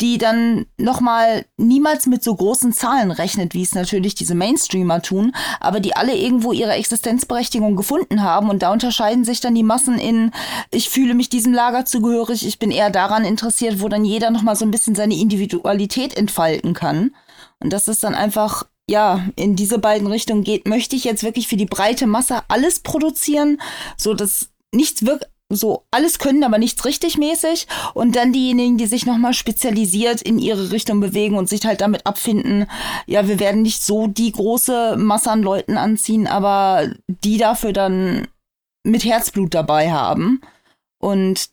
die 0.00 0.18
dann 0.18 0.66
nochmal 0.78 1.44
niemals 1.56 2.06
mit 2.06 2.24
so 2.24 2.34
großen 2.34 2.72
Zahlen 2.72 3.12
rechnet, 3.12 3.54
wie 3.54 3.62
es 3.62 3.74
natürlich 3.74 4.16
diese 4.16 4.34
Mainstreamer 4.34 5.00
tun, 5.00 5.32
aber 5.60 5.78
die 5.78 5.94
alle 5.94 6.16
irgendwo 6.16 6.52
ihre 6.52 6.72
Existenzberechtigung 6.72 7.76
gefunden 7.76 8.22
haben 8.22 8.50
und 8.50 8.62
da 8.62 8.72
unterscheiden 8.72 9.24
sich 9.24 9.40
dann 9.40 9.54
die 9.54 9.62
Massen 9.62 9.98
in, 9.98 10.32
ich 10.72 10.90
fühle 10.90 11.14
mich 11.14 11.28
diesem 11.28 11.52
Lager 11.52 11.84
zugehörig, 11.84 12.44
ich 12.44 12.58
bin 12.58 12.72
eher 12.72 12.90
daran 12.90 13.24
interessiert, 13.24 13.80
wo 13.80 13.88
dann 13.88 14.04
jeder 14.04 14.30
nochmal 14.30 14.56
so 14.56 14.64
ein 14.64 14.72
bisschen 14.72 14.96
seine 14.96 15.14
Individualität 15.14 16.16
entfalten 16.16 16.74
kann. 16.74 17.14
Und 17.60 17.72
das 17.72 17.86
ist 17.86 18.02
dann 18.02 18.14
einfach 18.16 18.64
ja, 18.88 19.24
in 19.36 19.54
diese 19.54 19.78
beiden 19.78 20.08
Richtungen 20.08 20.42
geht, 20.42 20.66
möchte 20.66 20.96
ich 20.96 21.04
jetzt 21.04 21.22
wirklich 21.22 21.46
für 21.46 21.56
die 21.56 21.66
breite 21.66 22.08
Masse 22.08 22.42
alles 22.48 22.80
produzieren, 22.80 23.60
so 23.96 24.14
dass 24.14 24.48
nichts 24.72 25.06
wirklich 25.06 25.30
so 25.50 25.84
alles 25.90 26.18
können, 26.18 26.44
aber 26.44 26.58
nichts 26.58 26.84
richtig 26.84 27.18
mäßig. 27.18 27.66
Und 27.92 28.16
dann 28.16 28.32
diejenigen, 28.32 28.78
die 28.78 28.86
sich 28.86 29.04
nochmal 29.04 29.34
spezialisiert 29.34 30.22
in 30.22 30.38
ihre 30.38 30.70
Richtung 30.70 31.00
bewegen 31.00 31.36
und 31.36 31.48
sich 31.48 31.66
halt 31.66 31.80
damit 31.80 32.06
abfinden, 32.06 32.66
ja, 33.06 33.28
wir 33.28 33.40
werden 33.40 33.62
nicht 33.62 33.82
so 33.82 34.06
die 34.06 34.32
große 34.32 34.96
Masse 34.96 35.30
an 35.30 35.42
Leuten 35.42 35.76
anziehen, 35.76 36.26
aber 36.26 36.88
die 37.08 37.36
dafür 37.36 37.72
dann 37.72 38.28
mit 38.84 39.04
Herzblut 39.04 39.52
dabei 39.52 39.92
haben. 39.92 40.40
Und 41.02 41.50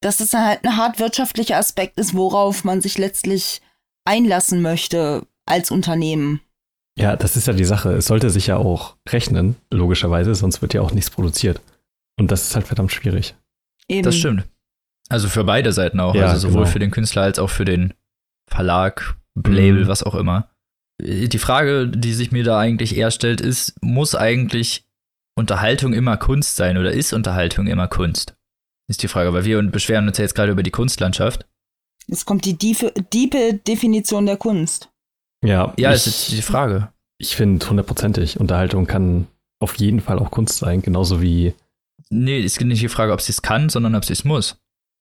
dass 0.00 0.20
es 0.20 0.30
dann 0.30 0.44
halt 0.44 0.64
ein 0.64 0.76
hart 0.76 1.00
wirtschaftlicher 1.00 1.56
Aspekt 1.56 1.98
ist, 1.98 2.14
worauf 2.14 2.64
man 2.64 2.80
sich 2.80 2.98
letztlich 2.98 3.62
einlassen 4.04 4.62
möchte 4.62 5.26
als 5.46 5.70
Unternehmen. 5.70 6.40
Ja, 6.98 7.16
das 7.16 7.36
ist 7.36 7.46
ja 7.46 7.52
die 7.52 7.64
Sache. 7.64 7.92
Es 7.92 8.06
sollte 8.06 8.30
sich 8.30 8.48
ja 8.48 8.56
auch 8.56 8.96
rechnen, 9.08 9.56
logischerweise, 9.70 10.34
sonst 10.34 10.62
wird 10.62 10.74
ja 10.74 10.82
auch 10.82 10.92
nichts 10.92 11.10
produziert. 11.10 11.60
Und 12.18 12.30
das 12.30 12.48
ist 12.48 12.54
halt 12.54 12.66
verdammt 12.66 12.92
schwierig. 12.92 13.34
Eben. 13.88 14.02
Das 14.02 14.16
stimmt. 14.16 14.44
Also 15.08 15.28
für 15.28 15.44
beide 15.44 15.72
Seiten 15.72 16.00
auch. 16.00 16.14
Ja, 16.14 16.26
also 16.26 16.48
sowohl 16.48 16.62
genau. 16.62 16.72
für 16.72 16.78
den 16.78 16.90
Künstler 16.90 17.22
als 17.22 17.38
auch 17.38 17.50
für 17.50 17.64
den 17.64 17.94
Verlag, 18.48 19.16
Label, 19.34 19.84
mhm. 19.84 19.88
was 19.88 20.02
auch 20.02 20.14
immer. 20.14 20.50
Die 21.00 21.38
Frage, 21.38 21.88
die 21.88 22.12
sich 22.12 22.32
mir 22.32 22.44
da 22.44 22.58
eigentlich 22.58 22.96
eher 22.96 23.10
stellt, 23.10 23.40
ist, 23.40 23.74
muss 23.80 24.14
eigentlich 24.14 24.84
Unterhaltung 25.36 25.92
immer 25.92 26.16
Kunst 26.16 26.56
sein 26.56 26.76
oder 26.76 26.92
ist 26.92 27.12
Unterhaltung 27.12 27.68
immer 27.68 27.86
Kunst? 27.86 28.34
Ist 28.88 29.02
die 29.02 29.08
Frage, 29.08 29.32
weil 29.32 29.44
wir 29.44 29.62
beschweren 29.62 30.08
uns 30.08 30.18
ja 30.18 30.24
jetzt 30.24 30.34
gerade 30.34 30.50
über 30.50 30.64
die 30.64 30.72
Kunstlandschaft. 30.72 31.46
Jetzt 32.08 32.24
kommt 32.24 32.44
die 32.44 32.58
diepe, 32.58 32.92
diepe 33.12 33.54
Definition 33.54 34.26
der 34.26 34.38
Kunst. 34.38 34.90
Ja, 35.44 35.72
ja, 35.78 35.92
ich, 35.92 36.06
ist 36.06 36.32
die 36.32 36.42
Frage. 36.42 36.88
Ich 37.18 37.36
finde 37.36 37.68
hundertprozentig, 37.68 38.40
Unterhaltung 38.40 38.86
kann 38.86 39.28
auf 39.60 39.76
jeden 39.76 40.00
Fall 40.00 40.18
auch 40.18 40.30
Kunst 40.30 40.58
sein, 40.58 40.82
genauso 40.82 41.22
wie 41.22 41.54
Nee, 42.10 42.42
es 42.42 42.58
geht 42.58 42.68
nicht 42.68 42.82
die 42.82 42.88
Frage, 42.88 43.12
ob 43.12 43.20
sie 43.20 43.32
es 43.32 43.42
kann, 43.42 43.68
sondern 43.68 43.94
ob 43.94 44.04
sie 44.04 44.12
es 44.12 44.24
muss. 44.24 44.60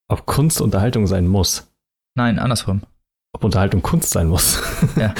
Ob 0.10 0.26
Kunst 0.26 0.62
Unterhaltung 0.62 1.08
sein 1.08 1.28
muss. 1.28 1.72
Nein, 2.16 2.40
andersrum. 2.40 2.82
Ob 3.34 3.44
Unterhaltung 3.44 3.82
Kunst 3.82 4.10
sein 4.10 4.28
muss. 4.28 4.62
Ja. 4.96 5.14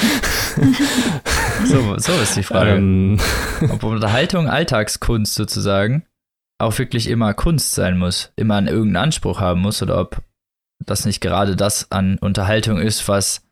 so, 1.66 1.98
so 1.98 2.14
ist 2.14 2.36
die 2.36 2.44
Frage. 2.44 2.72
Ähm. 2.72 3.20
Ob 3.70 3.84
Unterhaltung 3.84 4.48
Alltagskunst 4.48 5.36
sozusagen 5.36 6.06
auch 6.60 6.78
wirklich 6.80 7.08
immer 7.08 7.34
Kunst 7.34 7.74
sein 7.74 7.98
muss, 7.98 8.32
immer 8.36 8.56
einen 8.56 8.68
irgendeinen 8.68 9.06
Anspruch 9.06 9.40
haben 9.40 9.62
muss 9.62 9.82
oder 9.82 10.00
ob 10.00 10.24
das 10.80 11.06
nicht 11.06 11.22
gerade 11.22 11.56
das 11.56 11.92
an 11.92 12.18
Unterhaltung 12.20 12.80
ist, 12.80 13.08
was 13.08 13.44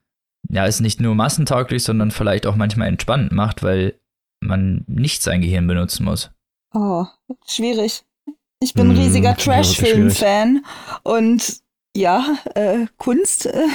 ja 0.50 0.66
es 0.66 0.80
nicht 0.80 1.00
nur 1.00 1.16
massentauglich, 1.16 1.84
sondern 1.84 2.12
vielleicht 2.12 2.48
auch 2.48 2.56
manchmal 2.56 2.88
entspannend 2.88 3.32
macht, 3.32 3.64
weil 3.64 4.00
man 4.40 4.84
nicht 4.88 5.22
sein 5.22 5.42
Gehirn 5.42 5.68
benutzen 5.68 6.06
muss. 6.06 6.32
Oh, 6.74 7.06
schwierig. 7.48 8.04
Ich 8.66 8.74
bin 8.74 8.90
ein 8.90 8.98
riesiger 8.98 9.30
hm, 9.30 9.38
Trash-Film-Fan 9.38 10.66
und 11.04 11.62
ja, 11.96 12.36
äh, 12.56 12.88
Kunst, 12.98 13.46
äh, 13.46 13.68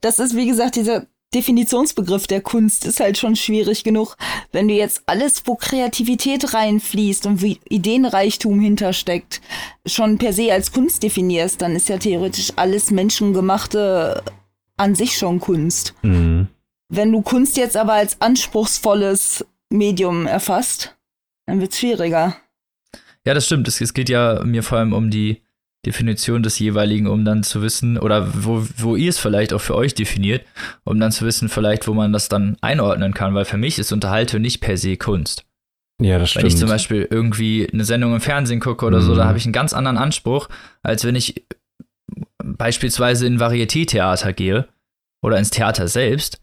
das 0.00 0.20
ist 0.20 0.36
wie 0.36 0.46
gesagt 0.46 0.76
dieser 0.76 1.06
Definitionsbegriff 1.34 2.28
der 2.28 2.40
Kunst 2.40 2.86
ist 2.86 3.00
halt 3.00 3.18
schon 3.18 3.34
schwierig 3.34 3.82
genug. 3.82 4.16
Wenn 4.52 4.68
du 4.68 4.74
jetzt 4.74 5.02
alles, 5.06 5.42
wo 5.46 5.56
Kreativität 5.56 6.54
reinfließt 6.54 7.26
und 7.26 7.42
wie 7.42 7.58
Ideenreichtum 7.68 8.60
hintersteckt, 8.60 9.40
schon 9.84 10.18
per 10.18 10.32
se 10.32 10.52
als 10.52 10.70
Kunst 10.70 11.02
definierst, 11.02 11.60
dann 11.60 11.74
ist 11.74 11.88
ja 11.88 11.98
theoretisch 11.98 12.52
alles 12.54 12.92
Menschengemachte 12.92 14.22
an 14.76 14.94
sich 14.94 15.18
schon 15.18 15.40
Kunst. 15.40 15.94
Mhm. 16.02 16.46
Wenn 16.88 17.10
du 17.10 17.22
Kunst 17.22 17.56
jetzt 17.56 17.76
aber 17.76 17.94
als 17.94 18.20
anspruchsvolles 18.20 19.44
Medium 19.68 20.28
erfasst, 20.28 20.96
dann 21.46 21.60
wird's 21.60 21.80
schwieriger. 21.80 22.36
Ja, 23.26 23.34
das 23.34 23.46
stimmt. 23.46 23.68
Es, 23.68 23.80
es 23.80 23.94
geht 23.94 24.08
ja 24.08 24.42
mir 24.44 24.62
vor 24.62 24.78
allem 24.78 24.92
um 24.92 25.10
die 25.10 25.42
Definition 25.84 26.42
des 26.42 26.58
jeweiligen, 26.58 27.06
um 27.06 27.24
dann 27.24 27.42
zu 27.42 27.62
wissen, 27.62 27.98
oder 27.98 28.44
wo, 28.44 28.66
wo 28.76 28.96
ihr 28.96 29.10
es 29.10 29.18
vielleicht 29.18 29.52
auch 29.52 29.60
für 29.60 29.74
euch 29.74 29.94
definiert, 29.94 30.46
um 30.84 30.98
dann 30.98 31.12
zu 31.12 31.24
wissen, 31.24 31.48
vielleicht, 31.48 31.86
wo 31.86 31.94
man 31.94 32.12
das 32.12 32.28
dann 32.28 32.56
einordnen 32.60 33.14
kann, 33.14 33.34
weil 33.34 33.44
für 33.44 33.58
mich 33.58 33.78
ist 33.78 33.92
Unterhaltung 33.92 34.40
nicht 34.40 34.60
per 34.60 34.76
se 34.76 34.96
Kunst. 34.96 35.44
Ja, 36.00 36.18
das 36.18 36.30
stimmt. 36.30 36.44
Wenn 36.44 36.48
ich 36.48 36.56
zum 36.56 36.68
Beispiel 36.68 37.06
irgendwie 37.08 37.68
eine 37.72 37.84
Sendung 37.84 38.14
im 38.14 38.20
Fernsehen 38.20 38.60
gucke 38.60 38.84
oder 38.84 38.98
mhm. 39.00 39.04
so, 39.04 39.14
da 39.14 39.26
habe 39.26 39.38
ich 39.38 39.44
einen 39.44 39.52
ganz 39.52 39.72
anderen 39.72 39.98
Anspruch, 39.98 40.48
als 40.82 41.04
wenn 41.04 41.14
ich 41.14 41.46
beispielsweise 42.42 43.26
in 43.26 43.38
Varieté-Theater 43.38 44.32
gehe 44.32 44.68
oder 45.22 45.38
ins 45.38 45.50
Theater 45.50 45.86
selbst. 45.88 46.40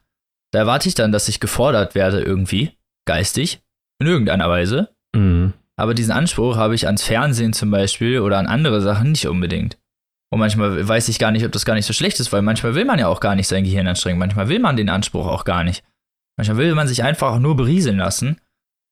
Da 0.52 0.60
erwarte 0.60 0.88
ich 0.88 0.96
dann, 0.96 1.12
dass 1.12 1.30
ich 1.30 1.40
gefordert 1.40 1.96
werde 1.96 2.22
irgendwie, 2.22 2.72
geistig, 3.06 3.62
in 4.00 4.08
irgendeiner 4.08 4.50
Weise. 4.50 4.90
Mhm. 5.16 5.54
Aber 5.78 5.94
diesen 5.94 6.12
Anspruch 6.12 6.58
habe 6.58 6.76
ich 6.76 6.86
ans 6.86 7.04
Fernsehen 7.04 7.54
zum 7.54 7.72
Beispiel 7.72 8.20
oder 8.20 8.38
an 8.38 8.48
andere 8.48 8.82
Sachen 8.82 9.12
nicht 9.12 9.28
unbedingt. 9.28 9.78
Und 10.32 10.40
manchmal 10.40 10.88
weiß 10.88 11.10
ich 11.10 11.20
gar 11.20 11.32
nicht, 11.32 11.46
ob 11.46 11.52
das 11.52 11.66
gar 11.66 11.74
nicht 11.74 11.86
so 11.86 11.94
schlecht 11.94 12.20
ist, 12.20 12.32
weil 12.32 12.42
manchmal 12.42 12.76
will 12.76 12.86
man 12.86 13.00
ja 13.00 13.08
auch 13.08 13.20
gar 13.20 13.36
nicht 13.36 13.48
sein 13.48 13.64
Gehirn 13.64 13.88
anstrengen. 13.88 14.20
Manchmal 14.20 14.48
will 14.48 14.60
man 14.60 14.78
den 14.78 14.90
Anspruch 14.90 15.28
auch 15.28 15.44
gar 15.44 15.64
nicht. 15.64 15.84
Manchmal 16.38 16.58
will 16.58 16.74
man 16.74 16.88
sich 16.88 17.04
einfach 17.04 17.38
nur 17.40 17.58
berieseln 17.58 17.98
lassen. 17.98 18.40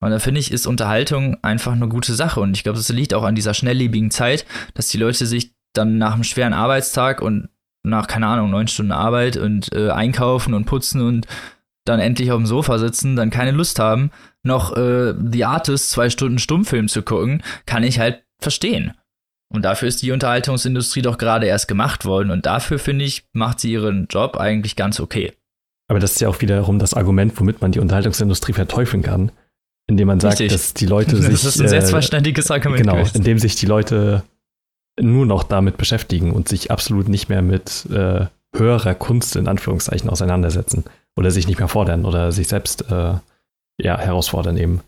Und 0.01 0.11
da 0.11 0.19
finde 0.19 0.39
ich, 0.39 0.51
ist 0.51 0.67
Unterhaltung 0.67 1.37
einfach 1.41 1.71
eine 1.71 1.87
gute 1.87 2.13
Sache. 2.13 2.41
Und 2.41 2.55
ich 2.55 2.63
glaube, 2.63 2.77
das 2.77 2.89
liegt 2.89 3.13
auch 3.13 3.23
an 3.23 3.35
dieser 3.35 3.53
schnelllebigen 3.53 4.11
Zeit, 4.11 4.45
dass 4.73 4.89
die 4.89 4.97
Leute 4.97 5.25
sich 5.25 5.53
dann 5.73 5.97
nach 5.97 6.13
einem 6.13 6.23
schweren 6.23 6.53
Arbeitstag 6.53 7.21
und 7.21 7.49
nach, 7.83 8.07
keine 8.07 8.27
Ahnung, 8.27 8.49
neun 8.49 8.67
Stunden 8.67 8.91
Arbeit 8.91 9.37
und 9.37 9.73
äh, 9.73 9.89
einkaufen 9.91 10.53
und 10.53 10.65
putzen 10.65 11.01
und 11.01 11.27
dann 11.85 11.99
endlich 11.99 12.31
auf 12.31 12.37
dem 12.37 12.45
Sofa 12.45 12.77
sitzen, 12.77 13.15
dann 13.15 13.29
keine 13.29 13.51
Lust 13.51 13.79
haben, 13.79 14.11
noch 14.43 14.75
äh, 14.75 15.13
The 15.19 15.45
Artist 15.45 15.89
zwei 15.89 16.09
Stunden 16.09 16.39
Stummfilm 16.39 16.87
zu 16.87 17.01
gucken, 17.01 17.43
kann 17.65 17.83
ich 17.83 17.99
halt 17.99 18.23
verstehen. 18.39 18.93
Und 19.51 19.63
dafür 19.63 19.87
ist 19.87 20.01
die 20.01 20.11
Unterhaltungsindustrie 20.11 21.01
doch 21.01 21.17
gerade 21.17 21.47
erst 21.47 21.67
gemacht 21.67 22.05
worden. 22.05 22.29
Und 22.29 22.45
dafür, 22.45 22.77
finde 22.77 23.05
ich, 23.05 23.25
macht 23.33 23.59
sie 23.59 23.71
ihren 23.71 24.07
Job 24.07 24.37
eigentlich 24.37 24.75
ganz 24.75 24.99
okay. 24.99 25.33
Aber 25.87 25.99
das 25.99 26.13
ist 26.13 26.21
ja 26.21 26.29
auch 26.29 26.39
wiederum 26.41 26.77
das 26.77 26.93
Argument, 26.93 27.33
womit 27.39 27.61
man 27.61 27.71
die 27.71 27.79
Unterhaltungsindustrie 27.79 28.53
verteufeln 28.53 29.01
kann. 29.01 29.31
Indem 29.87 30.07
man 30.07 30.19
sagt, 30.19 30.39
Richtig. 30.39 30.51
dass 30.51 30.73
die 30.75 30.85
Leute 30.85 31.15
sich. 31.17 31.31
Das 31.31 31.45
ist 31.45 31.59
ein 31.59 31.67
sehr 31.67 31.81
äh, 31.81 32.53
Argument. 32.53 32.81
Genau, 32.81 32.95
gewesen. 32.95 33.17
indem 33.17 33.39
sich 33.39 33.55
die 33.55 33.65
Leute 33.65 34.23
nur 35.01 35.25
noch 35.25 35.43
damit 35.43 35.77
beschäftigen 35.77 36.31
und 36.31 36.47
sich 36.47 36.69
absolut 36.69 37.09
nicht 37.09 37.29
mehr 37.29 37.41
mit 37.41 37.87
äh, 37.91 38.27
höherer 38.55 38.93
Kunst 38.93 39.35
in 39.35 39.47
Anführungszeichen 39.47 40.09
auseinandersetzen. 40.09 40.83
Oder 41.19 41.31
sich 41.31 41.47
nicht 41.47 41.59
mehr 41.59 41.67
fordern 41.67 42.05
oder 42.05 42.31
sich 42.31 42.47
selbst 42.47 42.89
äh, 42.89 43.13
ja, 43.81 43.99
herausfordern 43.99 44.55
eben. 44.55 44.79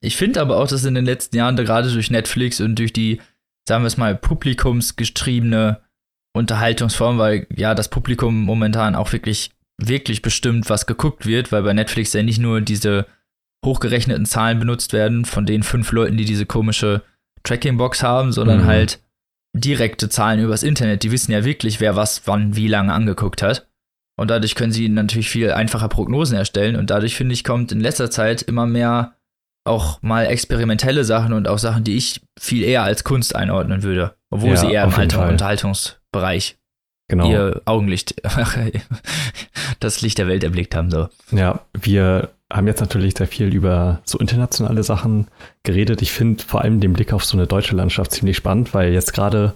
Ich 0.00 0.16
finde 0.16 0.40
aber 0.40 0.58
auch, 0.58 0.68
dass 0.68 0.84
in 0.84 0.94
den 0.94 1.04
letzten 1.04 1.36
Jahren 1.36 1.56
gerade 1.56 1.92
durch 1.92 2.08
Netflix 2.08 2.60
und 2.60 2.78
durch 2.78 2.92
die, 2.92 3.20
sagen 3.68 3.82
wir 3.82 3.88
es 3.88 3.96
mal, 3.96 4.14
publikumsgetriebene 4.16 5.80
Unterhaltungsform, 6.34 7.18
weil 7.18 7.46
ja 7.54 7.74
das 7.74 7.88
Publikum 7.88 8.42
momentan 8.44 8.94
auch 8.94 9.12
wirklich, 9.12 9.50
wirklich 9.78 10.22
bestimmt, 10.22 10.70
was 10.70 10.86
geguckt 10.86 11.26
wird, 11.26 11.52
weil 11.52 11.62
bei 11.62 11.72
Netflix 11.72 12.12
ja 12.12 12.22
nicht 12.22 12.38
nur 12.38 12.60
diese 12.60 13.06
hochgerechneten 13.64 14.26
Zahlen 14.26 14.58
benutzt 14.58 14.92
werden 14.92 15.24
von 15.24 15.46
den 15.46 15.62
fünf 15.62 15.92
Leuten, 15.92 16.16
die 16.16 16.24
diese 16.24 16.46
komische 16.46 17.02
Tracking-Box 17.42 18.02
haben, 18.02 18.32
sondern 18.32 18.62
Mhm. 18.62 18.66
halt 18.66 19.00
direkte 19.52 20.08
Zahlen 20.08 20.40
übers 20.40 20.62
Internet. 20.62 21.02
Die 21.02 21.12
wissen 21.12 21.32
ja 21.32 21.44
wirklich, 21.44 21.80
wer 21.80 21.96
was, 21.96 22.22
wann, 22.26 22.56
wie 22.56 22.68
lange 22.68 22.92
angeguckt 22.92 23.42
hat. 23.42 23.66
Und 24.16 24.30
dadurch 24.30 24.54
können 24.54 24.72
sie 24.72 24.88
natürlich 24.88 25.30
viel 25.30 25.50
einfacher 25.52 25.88
Prognosen 25.88 26.36
erstellen. 26.36 26.76
Und 26.76 26.90
dadurch, 26.90 27.16
finde 27.16 27.32
ich, 27.32 27.44
kommt 27.44 27.72
in 27.72 27.80
letzter 27.80 28.10
Zeit 28.10 28.42
immer 28.42 28.66
mehr 28.66 29.14
auch 29.64 30.02
mal 30.02 30.24
experimentelle 30.26 31.04
Sachen 31.04 31.32
und 31.32 31.46
auch 31.48 31.58
Sachen, 31.58 31.84
die 31.84 31.96
ich 31.96 32.20
viel 32.38 32.62
eher 32.64 32.82
als 32.82 33.04
Kunst 33.04 33.34
einordnen 33.36 33.82
würde. 33.82 34.14
Obwohl 34.30 34.50
Ja, 34.50 34.56
sie 34.56 34.72
eher 34.72 34.84
im 34.84 34.94
Alter. 34.94 35.28
Unterhaltungsbereich 35.28 36.56
Genau. 37.08 37.30
ihr 37.30 37.60
Augenlicht, 37.66 38.14
das 39.80 40.00
Licht 40.00 40.18
der 40.18 40.28
Welt 40.28 40.44
erblickt 40.44 40.74
haben. 40.74 40.90
So. 40.90 41.08
Ja, 41.30 41.60
wir 41.78 42.30
haben 42.50 42.66
jetzt 42.66 42.80
natürlich 42.80 43.14
sehr 43.16 43.26
viel 43.26 43.52
über 43.54 44.00
so 44.04 44.18
internationale 44.18 44.82
Sachen 44.82 45.26
geredet. 45.62 46.00
Ich 46.02 46.12
finde 46.12 46.42
vor 46.42 46.62
allem 46.62 46.80
den 46.80 46.92
Blick 46.94 47.12
auf 47.12 47.24
so 47.24 47.36
eine 47.36 47.46
deutsche 47.46 47.76
Landschaft 47.76 48.12
ziemlich 48.12 48.36
spannend, 48.36 48.72
weil 48.72 48.92
jetzt 48.92 49.12
gerade 49.12 49.54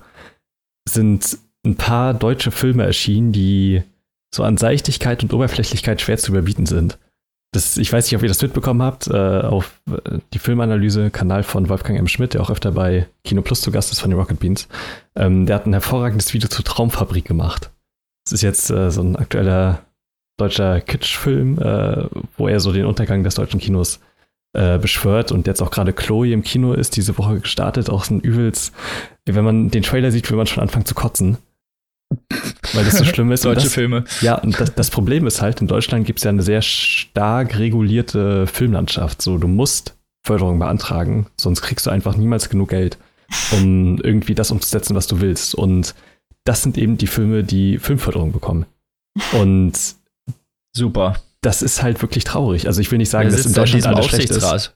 sind 0.89 1.39
ein 1.65 1.77
paar 1.77 2.15
deutsche 2.15 2.51
Filme 2.51 2.85
erschienen, 2.85 3.33
die 3.33 3.83
so 4.37 4.45
an 4.45 4.57
Seichtigkeit 4.57 5.23
und 5.23 5.33
Oberflächlichkeit 5.33 6.01
schwer 6.01 6.19
zu 6.19 6.31
überbieten 6.31 6.67
sind. 6.67 6.99
Das, 7.53 7.77
ich 7.77 7.93
weiß 7.93 8.07
nicht, 8.07 8.17
ob 8.17 8.23
ihr 8.23 8.29
das 8.29 8.43
mitbekommen 8.43 8.83
habt, 8.83 9.09
äh, 9.09 9.41
auf 9.41 9.81
äh, 9.91 10.19
die 10.35 10.39
Filmanalyse-Kanal 10.39 11.43
von 11.43 11.69
Wolfgang 11.69 11.99
M. 11.99 12.07
Schmidt, 12.07 12.35
der 12.35 12.43
auch 12.43 12.51
öfter 12.51 12.73
bei 12.73 13.07
Kino 13.25 13.43
Plus 13.43 13.63
zu 13.63 13.71
Gast 13.71 13.93
ist 13.93 14.01
von 14.01 14.11
den 14.11 14.19
Rocket 14.19 14.39
Beans. 14.39 14.69
Ähm, 15.15 15.47
der 15.47 15.57
hat 15.57 15.67
ein 15.67 15.73
hervorragendes 15.73 16.35
Video 16.35 16.49
zur 16.49 16.65
Traumfabrik 16.65 17.25
gemacht. 17.25 17.71
Das 18.25 18.33
ist 18.33 18.43
jetzt 18.43 18.71
äh, 18.71 18.91
so 18.91 19.01
ein 19.03 19.17
aktueller 19.17 19.81
deutscher 20.39 20.81
Kitschfilm, 20.81 21.59
äh, 21.59 22.07
wo 22.37 22.49
er 22.49 22.61
so 22.61 22.73
den 22.73 22.85
Untergang 22.85 23.23
des 23.23 23.37
deutschen 23.37 23.61
Kinos 23.61 24.01
äh, 24.53 24.79
beschwört 24.79 25.33
und 25.33 25.47
jetzt 25.47 25.63
auch 25.63 25.71
gerade 25.71 25.93
Chloe 25.93 26.33
im 26.33 26.43
Kino 26.43 26.75
ist, 26.75 26.97
diese 26.97 27.17
Woche 27.17 27.41
gestartet, 27.41 27.89
auch 27.89 28.05
so 28.05 28.15
ein 28.15 28.21
übels, 28.21 28.73
wenn 29.25 29.45
man 29.45 29.71
den 29.71 29.83
Trailer 29.83 30.11
sieht, 30.11 30.29
will 30.31 30.37
man 30.37 30.47
schon 30.47 30.63
anfangen 30.63 30.85
zu 30.85 30.95
kotzen. 30.95 31.39
Weil 32.73 32.85
das 32.85 32.99
so 32.99 33.05
schlimm 33.05 33.33
ist. 33.33 33.45
Deutsche 33.45 33.65
das, 33.65 33.75
Filme. 33.75 34.05
ja, 34.21 34.37
und 34.37 34.59
das, 34.59 34.75
das 34.75 34.91
Problem 34.91 35.27
ist 35.27 35.43
halt, 35.43 35.61
in 35.61 35.67
Deutschland 35.67 36.07
gibt 36.07 36.19
es 36.19 36.25
ja 36.25 36.31
eine 36.31 36.43
sehr 36.43 36.63
stark 36.63 37.59
regulierte 37.59 38.47
Filmlandschaft. 38.47 39.23
So, 39.23 39.39
du 39.39 39.49
musst 39.49 39.97
Förderung 40.25 40.59
beantragen, 40.59 41.27
sonst 41.37 41.63
kriegst 41.63 41.87
du 41.87 41.91
einfach 41.91 42.17
niemals 42.17 42.49
genug 42.49 42.71
Geld, 42.71 42.99
um 43.53 43.99
irgendwie 44.03 44.35
das 44.35 44.51
umzusetzen, 44.51 44.97
was 44.97 45.07
du 45.07 45.21
willst. 45.21 45.55
Und 45.55 45.95
das 46.45 46.63
sind 46.63 46.79
eben 46.79 46.99
die 46.99 47.07
Filme, 47.07 47.45
die 47.45 47.79
Filmförderung 47.79 48.33
bekommen. 48.33 48.67
Und 49.33 49.73
Super. 50.75 51.17
das 51.41 51.63
ist 51.63 51.83
halt 51.83 52.03
wirklich 52.03 52.25
traurig. 52.25 52.67
Also 52.67 52.81
ich 52.81 52.91
will 52.91 52.99
nicht 52.99 53.11
sagen, 53.11 53.31
dass 53.31 53.47
in 53.47 53.55
Deutschland 53.55 53.87
alles 53.87 54.07
schlecht 54.07 54.31
ist. 54.31 54.75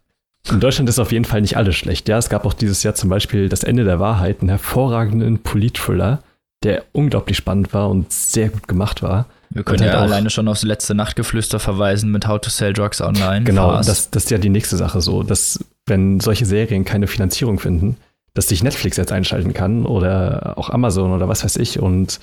In 0.50 0.60
Deutschland 0.60 0.88
ist 0.88 0.98
auf 0.98 1.12
jeden 1.12 1.26
Fall 1.26 1.42
nicht 1.42 1.58
alles 1.58 1.76
schlecht. 1.76 2.08
Ja, 2.08 2.16
es 2.16 2.30
gab 2.30 2.46
auch 2.46 2.54
dieses 2.54 2.82
Jahr 2.82 2.94
zum 2.94 3.10
Beispiel 3.10 3.50
Das 3.50 3.62
Ende 3.62 3.84
der 3.84 4.00
Wahrheit, 4.00 4.40
einen 4.40 4.48
hervorragenden 4.48 5.40
Polit-Thriller, 5.40 6.22
der 6.62 6.84
unglaublich 6.92 7.36
spannend 7.36 7.72
war 7.72 7.88
und 7.88 8.12
sehr 8.12 8.48
gut 8.50 8.68
gemacht 8.68 9.02
war. 9.02 9.26
Wir 9.50 9.64
können 9.64 9.82
ja 9.82 9.86
halt 9.88 9.96
auch- 9.98 10.02
alleine 10.02 10.30
schon 10.30 10.46
aufs 10.48 10.62
letzte 10.62 10.94
Nachtgeflüster 10.94 11.58
verweisen 11.58 12.10
mit 12.12 12.28
How 12.28 12.40
to 12.40 12.50
Sell 12.50 12.72
Drugs 12.72 13.00
Online. 13.00 13.44
Genau, 13.44 13.72
das, 13.76 14.10
das 14.10 14.24
ist 14.24 14.30
ja 14.30 14.38
die 14.38 14.50
nächste 14.50 14.76
Sache 14.76 15.00
so, 15.00 15.22
dass 15.22 15.64
wenn 15.86 16.20
solche 16.20 16.46
Serien 16.46 16.84
keine 16.84 17.06
Finanzierung 17.06 17.58
finden, 17.58 17.96
dass 18.34 18.48
sich 18.48 18.62
Netflix 18.62 18.96
jetzt 18.96 19.10
einschalten 19.10 19.54
kann 19.54 19.86
oder 19.86 20.54
auch 20.56 20.70
Amazon 20.70 21.10
oder 21.12 21.28
was 21.28 21.42
weiß 21.42 21.56
ich 21.56 21.80
und 21.80 22.20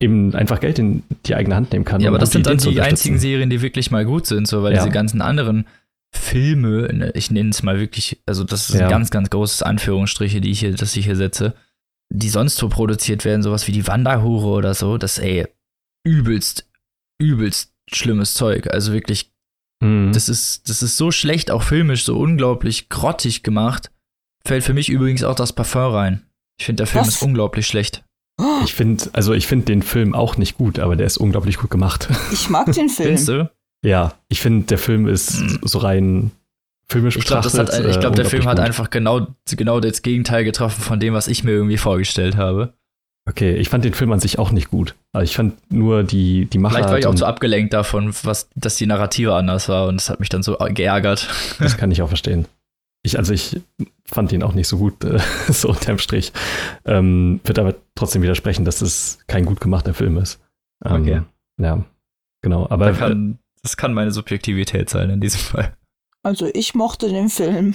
eben 0.00 0.34
einfach 0.34 0.60
Geld 0.60 0.78
in 0.78 1.02
die 1.26 1.34
eigene 1.34 1.56
Hand 1.56 1.72
nehmen 1.72 1.84
kann. 1.84 2.00
ja, 2.00 2.08
aber 2.08 2.18
das 2.18 2.30
sind 2.30 2.46
dann 2.46 2.56
die 2.58 2.80
einzigen 2.80 3.18
Serien, 3.18 3.50
die 3.50 3.60
wirklich 3.62 3.90
mal 3.90 4.04
gut 4.06 4.26
sind, 4.26 4.46
so 4.48 4.62
weil 4.62 4.72
Ja. 4.74 4.78
diese 4.78 4.90
ganzen 4.90 5.20
anderen 5.20 5.66
Filme, 6.14 7.10
ich 7.14 7.30
nenne 7.30 7.50
es 7.50 7.62
mal 7.62 7.78
wirklich, 7.78 8.18
also 8.26 8.44
das 8.44 8.68
ist 8.70 8.76
Ja. 8.76 8.86
ein 8.86 8.90
ganz, 8.90 9.10
ganz 9.10 9.28
großes 9.30 9.62
Anführungsstriche, 9.62 10.40
die 10.40 10.50
ich 10.50 10.60
hier, 10.60 10.74
das 10.74 10.96
ich 10.96 11.04
hier 11.04 11.16
setze, 11.16 11.54
die 12.12 12.28
sonst 12.28 12.56
so 12.56 12.68
produziert 12.68 13.24
werden, 13.24 13.42
sowas 13.42 13.66
wie 13.66 13.72
die 13.72 13.86
Wanderhure 13.86 14.46
oder 14.48 14.74
so, 14.74 14.96
das 14.98 15.18
ey 15.18 15.46
übelst, 16.06 16.68
übelst 17.20 17.72
schlimmes 17.92 18.34
Zeug. 18.34 18.68
Also 18.72 18.92
wirklich 18.92 19.32
Mhm. 19.82 20.12
Das 20.14 20.30
ist, 20.30 20.70
das 20.70 20.82
ist 20.82 20.96
so 20.96 21.10
schlecht, 21.10 21.50
auch 21.50 21.62
filmisch, 21.62 22.04
so 22.04 22.18
unglaublich 22.18 22.88
grottig 22.88 23.42
gemacht. 23.42 23.90
Fällt 24.46 24.64
für 24.64 24.72
mich 24.72 24.88
übrigens 24.88 25.22
auch 25.22 25.34
das 25.34 25.52
Parfum 25.52 25.92
rein. 25.92 26.22
Ich 26.58 26.64
finde, 26.64 26.78
der 26.80 26.86
Film 26.86 27.04
Was? 27.04 27.16
ist 27.16 27.22
unglaublich 27.22 27.66
schlecht. 27.66 28.02
Oh, 28.40 28.62
Ich 28.64 28.72
finde, 28.72 29.10
also 29.12 29.34
ich 29.34 29.46
finde 29.46 29.66
den 29.66 29.82
Film 29.82 30.14
auch 30.14 30.38
nicht 30.38 30.56
gut, 30.56 30.78
aber 30.78 30.96
der 30.96 31.06
ist 31.06 31.18
unglaublich 31.18 31.58
gut 31.58 31.68
gemacht. 31.70 32.08
ich 32.32 32.48
mag 32.48 32.72
den 32.72 32.88
Findest 32.88 33.26
Film. 33.26 33.48
du? 33.82 33.86
ja, 33.86 34.14
ich 34.30 34.40
finde, 34.40 34.64
der 34.64 34.78
Film 34.78 35.06
ist 35.08 35.42
Mhm. 35.42 35.58
so 35.64 35.76
rein 35.78 36.30
filmisch 36.88 37.16
Ich 37.16 37.24
glaube, 37.24 37.42
betrachtet. 37.48 37.74
hat, 37.74 37.86
ich 37.86 37.96
äh, 37.96 38.00
glaub, 38.00 38.14
der 38.14 38.24
Film 38.24 38.40
unglaublich 38.42 38.46
hat 38.46 38.56
gut. 38.58 38.66
einfach 38.66 38.90
genau, 38.90 39.26
genau 39.50 39.80
das 39.80 40.02
Gegenteil 40.02 40.44
getroffen 40.44 40.80
von 40.82 41.00
dem, 41.00 41.14
was 41.14 41.28
ich 41.28 41.44
mir 41.44 41.52
irgendwie 41.52 41.76
vorgestellt 41.78 42.36
habe. 42.36 42.74
Okay, 43.28 43.56
ich 43.56 43.68
fand 43.70 43.84
den 43.84 43.92
Film 43.94 44.12
an 44.12 44.20
sich 44.20 44.38
auch 44.38 44.52
nicht 44.52 44.70
gut. 44.70 44.94
Aber 45.12 45.24
ich 45.24 45.34
fand 45.34 45.54
nur 45.72 46.04
die, 46.04 46.46
die 46.46 46.58
Machart. 46.58 46.76
Vielleicht 46.78 46.90
war 46.90 46.98
ich 47.00 47.06
auch 47.06 47.14
zu 47.16 47.26
abgelenkt 47.26 47.72
davon, 47.72 48.14
was, 48.22 48.48
dass 48.54 48.76
die 48.76 48.86
Narrative 48.86 49.34
anders 49.34 49.68
war 49.68 49.88
und 49.88 49.96
das 49.96 50.10
hat 50.10 50.20
mich 50.20 50.28
dann 50.28 50.44
so 50.44 50.56
geärgert. 50.56 51.28
Das 51.58 51.76
kann 51.76 51.90
ich 51.90 52.02
auch 52.02 52.08
verstehen. 52.08 52.46
Ich, 53.02 53.18
also 53.18 53.32
ich 53.32 53.60
fand 54.04 54.32
ihn 54.32 54.42
auch 54.44 54.52
nicht 54.54 54.68
so 54.68 54.78
gut, 54.78 55.02
äh, 55.04 55.18
so 55.48 55.68
unterm 55.70 55.98
Strich. 55.98 56.32
Ähm, 56.84 57.40
wird 57.44 57.58
aber 57.58 57.74
trotzdem 57.96 58.22
widersprechen, 58.22 58.64
dass 58.64 58.80
es 58.80 59.18
kein 59.26 59.44
gut 59.44 59.60
gemachter 59.60 59.94
Film 59.94 60.18
ist. 60.18 60.40
Ähm, 60.84 61.02
Okay. 61.02 61.22
Ja, 61.60 61.84
genau. 62.42 62.66
Aber 62.70 62.86
Da 62.86 62.92
kann, 62.92 63.38
das 63.62 63.76
kann 63.76 63.92
meine 63.94 64.12
Subjektivität 64.12 64.88
sein 64.90 65.10
in 65.10 65.20
diesem 65.20 65.40
Fall. 65.40 65.72
Also 66.26 66.50
ich 66.54 66.74
mochte 66.74 67.08
den 67.08 67.28
Film. 67.28 67.74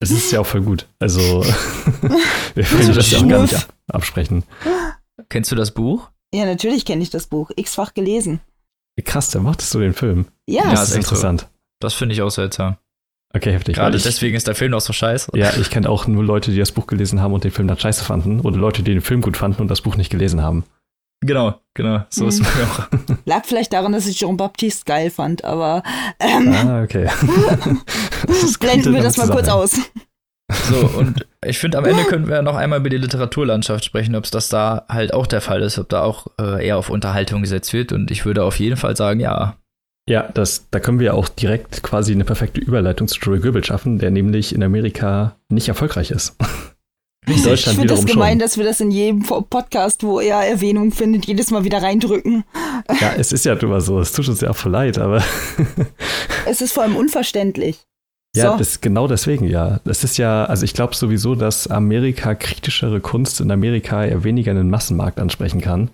es 0.00 0.10
ist 0.10 0.32
ja 0.32 0.40
auch 0.40 0.46
voll 0.46 0.62
gut. 0.62 0.86
Also 0.98 1.44
wir 2.54 2.64
können 2.64 2.94
das 2.94 3.10
ja 3.10 3.18
auch 3.18 3.28
gar 3.28 3.42
nicht 3.42 3.68
absprechen. 3.92 4.44
Kennst 5.28 5.52
du 5.52 5.56
das 5.56 5.72
Buch? 5.72 6.08
Ja, 6.34 6.46
natürlich 6.46 6.86
kenne 6.86 7.02
ich 7.02 7.10
das 7.10 7.26
Buch. 7.26 7.50
X-fach 7.54 7.92
gelesen. 7.92 8.40
Krass, 9.04 9.30
da 9.30 9.40
mochtest 9.40 9.74
du 9.74 9.80
den 9.80 9.92
Film. 9.92 10.24
Ja, 10.48 10.64
Ja, 10.64 10.70
das 10.70 10.84
ist 10.84 10.88
ist 10.88 10.96
echt 10.96 11.06
so. 11.08 11.10
interessant. 11.14 11.48
Das 11.80 11.92
finde 11.92 12.14
ich 12.14 12.22
auch 12.22 12.30
seltsam. 12.30 12.78
Okay, 13.34 13.52
heftig. 13.52 13.76
Gerade 13.76 13.98
ich, 13.98 14.04
deswegen 14.04 14.34
ist 14.36 14.46
der 14.46 14.54
Film 14.54 14.72
auch 14.72 14.80
so 14.80 14.94
scheiße. 14.94 15.32
Ja, 15.34 15.52
ich 15.60 15.68
kenne 15.68 15.90
auch 15.90 16.06
nur 16.06 16.24
Leute, 16.24 16.52
die 16.52 16.58
das 16.58 16.72
Buch 16.72 16.86
gelesen 16.86 17.20
haben 17.20 17.34
und 17.34 17.44
den 17.44 17.50
Film 17.50 17.68
dann 17.68 17.78
scheiße 17.78 18.02
fanden. 18.04 18.40
Oder 18.40 18.56
Leute, 18.56 18.82
die 18.82 18.92
den 18.92 19.02
Film 19.02 19.20
gut 19.20 19.36
fanden 19.36 19.60
und 19.60 19.68
das 19.68 19.82
Buch 19.82 19.96
nicht 19.96 20.08
gelesen 20.08 20.40
haben. 20.42 20.64
Genau, 21.22 21.54
genau. 21.74 22.04
So 22.10 22.26
ist 22.28 22.40
Mhm. 22.40 22.46
es 22.46 22.54
mir 22.56 22.64
auch. 22.64 23.16
lag 23.24 23.44
vielleicht 23.44 23.72
daran, 23.72 23.92
dass 23.92 24.06
ich 24.06 24.16
Jean-Baptiste 24.18 24.84
geil 24.84 25.10
fand, 25.10 25.44
aber 25.44 25.82
ähm, 26.20 26.52
Ah, 26.52 26.82
okay. 26.82 27.08
Blenden 28.60 28.94
wir 28.94 29.02
das 29.02 29.16
mal 29.16 29.28
kurz 29.28 29.48
aus. 29.48 29.76
So, 30.68 30.76
und 30.98 31.26
ich 31.44 31.58
finde, 31.58 31.78
am 31.78 31.84
Ende 31.84 32.04
können 32.04 32.28
wir 32.28 32.40
noch 32.42 32.54
einmal 32.54 32.78
über 32.78 32.88
die 32.88 32.98
Literaturlandschaft 32.98 33.84
sprechen, 33.84 34.14
ob 34.14 34.24
es 34.24 34.30
das 34.30 34.48
da 34.48 34.84
halt 34.88 35.12
auch 35.12 35.26
der 35.26 35.40
Fall 35.40 35.60
ist, 35.62 35.78
ob 35.78 35.88
da 35.88 36.02
auch 36.02 36.28
äh, 36.40 36.64
eher 36.64 36.78
auf 36.78 36.88
Unterhaltung 36.88 37.42
gesetzt 37.42 37.72
wird. 37.72 37.90
Und 37.92 38.10
ich 38.12 38.24
würde 38.24 38.44
auf 38.44 38.58
jeden 38.60 38.76
Fall 38.76 38.96
sagen, 38.96 39.18
ja. 39.20 39.56
Ja, 40.08 40.22
das, 40.32 40.68
da 40.70 40.78
können 40.78 41.00
wir 41.00 41.14
auch 41.14 41.28
direkt 41.28 41.82
quasi 41.82 42.12
eine 42.12 42.24
perfekte 42.24 42.60
Überleitung 42.60 43.08
zu 43.08 43.18
Joey 43.18 43.40
Goebbels 43.40 43.66
schaffen, 43.66 43.98
der 43.98 44.12
nämlich 44.12 44.54
in 44.54 44.62
Amerika 44.62 45.34
nicht 45.48 45.66
erfolgreich 45.66 46.12
ist. 46.12 46.36
In 47.26 47.32
Ich 47.34 47.42
Deutschland 47.44 47.78
finde 47.78 47.92
das 47.94 48.02
wiederum 48.02 48.14
gemein, 48.14 48.30
schon. 48.32 48.38
dass 48.38 48.56
wir 48.56 48.64
das 48.64 48.80
in 48.80 48.90
jedem 48.90 49.22
Podcast, 49.24 50.02
wo 50.04 50.20
er 50.20 50.38
Erwähnung 50.46 50.92
findet, 50.92 51.26
jedes 51.26 51.50
Mal 51.50 51.64
wieder 51.64 51.82
reindrücken. 51.82 52.44
Ja, 53.00 53.14
es 53.18 53.32
ist 53.32 53.44
ja 53.44 53.54
immer 53.54 53.80
so. 53.80 53.98
Es 53.98 54.12
tut 54.12 54.28
uns 54.28 54.40
ja 54.40 54.50
auch 54.50 54.56
voll 54.56 54.72
leid, 54.72 54.98
aber 54.98 55.22
Es 56.46 56.60
ist 56.60 56.72
vor 56.72 56.84
allem 56.84 56.94
unverständlich. 56.96 57.78
ja, 58.36 58.52
So. 58.52 58.58
das, 58.58 58.80
genau 58.80 59.08
deswegen 59.08 59.48
ja. 59.48 59.80
Das 59.84 60.04
ist 60.04 60.18
ja, 60.18 60.44
also 60.44 60.64
ich 60.64 60.72
glaube 60.74 60.94
sowieso, 60.94 61.34
dass 61.34 61.66
Amerika 61.66 62.36
kritischere 62.36 63.00
Kunst 63.00 63.40
in 63.40 63.50
Amerika 63.50 64.04
eher 64.04 64.22
weniger 64.22 64.52
einen 64.52 64.70
Massenmarkt 64.70 65.18
ansprechen 65.18 65.60
kann. 65.60 65.90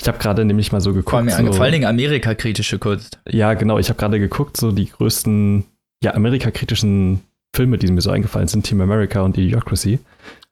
Ich 0.00 0.06
habe 0.06 0.18
gerade 0.18 0.44
nämlich 0.44 0.70
mal 0.70 0.80
so 0.80 0.90
geguckt. 0.92 1.10
Vor, 1.10 1.18
allem, 1.18 1.46
so, 1.46 1.52
vor 1.52 1.64
allen 1.64 1.72
Dingen 1.72 1.86
Amerika-kritische 1.86 2.78
Kunst. 2.78 3.18
Ja, 3.28 3.54
genau. 3.54 3.78
Ich 3.78 3.88
habe 3.88 3.98
gerade 3.98 4.20
geguckt, 4.20 4.56
so 4.56 4.70
die 4.70 4.88
größten, 4.88 5.64
ja, 6.04 6.14
Amerika-kritischen 6.14 7.22
Filme, 7.56 7.78
die 7.78 7.90
mir 7.90 8.02
so 8.02 8.10
eingefallen 8.10 8.46
sind, 8.48 8.64
Team 8.66 8.80
America 8.82 9.22
und 9.22 9.36
Idiocracy. 9.36 9.98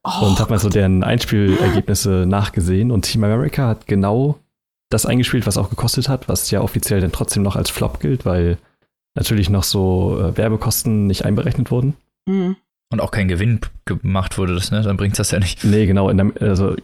Oh, 0.04 0.26
und 0.26 0.38
habe 0.38 0.50
mal 0.50 0.58
so 0.58 0.68
deren 0.68 1.02
Einspielergebnisse 1.02 2.26
nachgesehen. 2.26 2.90
Und 2.90 3.02
Team 3.02 3.24
America 3.24 3.68
hat 3.68 3.86
genau 3.86 4.38
das 4.90 5.06
eingespielt, 5.06 5.46
was 5.46 5.56
auch 5.56 5.70
gekostet 5.70 6.08
hat, 6.08 6.28
was 6.28 6.50
ja 6.50 6.60
offiziell 6.60 7.00
dann 7.00 7.10
trotzdem 7.10 7.42
noch 7.42 7.56
als 7.56 7.70
Flop 7.70 8.00
gilt, 8.00 8.26
weil 8.26 8.58
natürlich 9.16 9.48
noch 9.48 9.64
so 9.64 10.20
äh, 10.20 10.36
Werbekosten 10.36 11.06
nicht 11.06 11.24
einberechnet 11.24 11.70
wurden. 11.70 11.96
hm. 12.28 12.56
Und 12.92 13.00
auch 13.00 13.10
kein 13.10 13.26
Gewinn 13.26 13.60
gemacht 13.86 14.38
wurde, 14.38 14.54
das, 14.54 14.70
ne? 14.70 14.82
Dann 14.82 14.96
bringt 14.96 15.18
das 15.18 15.32
ja 15.32 15.40
nicht. 15.40 15.64
Nee, 15.64 15.86
genau. 15.86 16.10
In 16.10 16.18
der, 16.18 16.32
also 16.40 16.76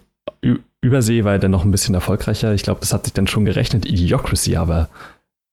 Übersee 0.81 1.25
war 1.25 1.33
er 1.33 1.39
dann 1.39 1.51
noch 1.51 1.65
ein 1.65 1.71
bisschen 1.71 1.95
erfolgreicher. 1.95 2.55
Ich 2.55 2.63
glaube, 2.63 2.81
das 2.81 2.93
hat 2.93 3.05
sich 3.05 3.13
dann 3.13 3.27
schon 3.27 3.45
gerechnet. 3.45 3.87
Idiocracy, 3.87 4.57
aber 4.57 4.89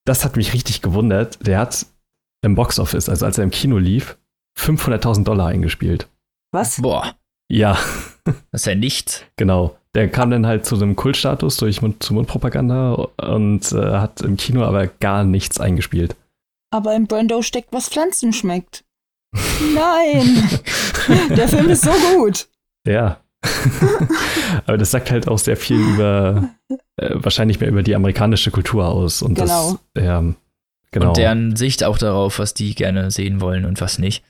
das 0.06 0.24
hat 0.24 0.38
mich 0.38 0.54
richtig 0.54 0.82
gewundert. 0.82 1.46
Der 1.46 1.60
hat 1.60 1.86
im 2.42 2.56
Boxoffice, 2.56 3.10
also 3.10 3.26
als 3.26 3.38
er 3.38 3.44
im 3.44 3.52
Kino 3.52 3.78
lief, 3.78 4.18
500.000 4.58 5.26
Dollar 5.26 5.48
eingespielt. 5.48 6.08
Was? 6.54 6.82
Boah, 6.82 7.14
Ja, 7.50 7.78
das 8.26 8.36
ist 8.62 8.66
ja 8.68 8.76
nichts. 8.76 9.24
genau. 9.36 9.78
Der 9.96 10.10
kam 10.10 10.30
dann 10.30 10.46
halt 10.46 10.66
zu 10.66 10.76
einem 10.76 10.96
Kultstatus 10.96 11.58
durch 11.58 11.82
Mund-zu-Mund-Propaganda 11.82 12.94
und 13.18 13.72
äh, 13.72 13.94
hat 13.94 14.22
im 14.22 14.38
Kino 14.38 14.64
aber 14.64 14.86
gar 14.88 15.24
nichts 15.24 15.60
eingespielt. 15.60 16.16
Aber 16.72 16.94
im 16.96 17.08
Brando 17.08 17.42
steckt, 17.42 17.70
was 17.72 17.90
Pflanzen 17.90 18.32
schmeckt. 18.34 18.84
Nein! 19.74 20.50
Der 21.36 21.48
Film 21.48 21.70
ist 21.70 21.84
so 21.84 21.92
gut. 22.16 22.48
Ja. 22.86 23.22
aber 24.66 24.78
das 24.78 24.92
sagt 24.92 25.10
halt 25.12 25.28
auch 25.28 25.38
sehr 25.40 25.58
viel 25.58 25.80
über, 25.80 26.50
äh, 26.98 27.12
wahrscheinlich 27.14 27.60
mehr 27.60 27.70
über 27.70 27.84
die 27.84 27.96
amerikanische 27.96 28.52
Kultur 28.52 28.88
aus. 28.88 29.22
Und 29.22 29.36
Genau. 29.36 29.80
das, 29.94 30.04
ja, 30.04 30.24
genau. 30.92 31.08
Und 31.08 31.18
deren 31.18 31.56
Sicht 31.56 31.84
auch 31.84 31.98
darauf, 31.98 32.40
was 32.40 32.54
die 32.54 32.76
gerne 32.76 33.10
sehen 33.12 33.42
wollen 33.42 33.66
und 33.66 33.80
was 33.82 34.00
nicht. 34.00 34.24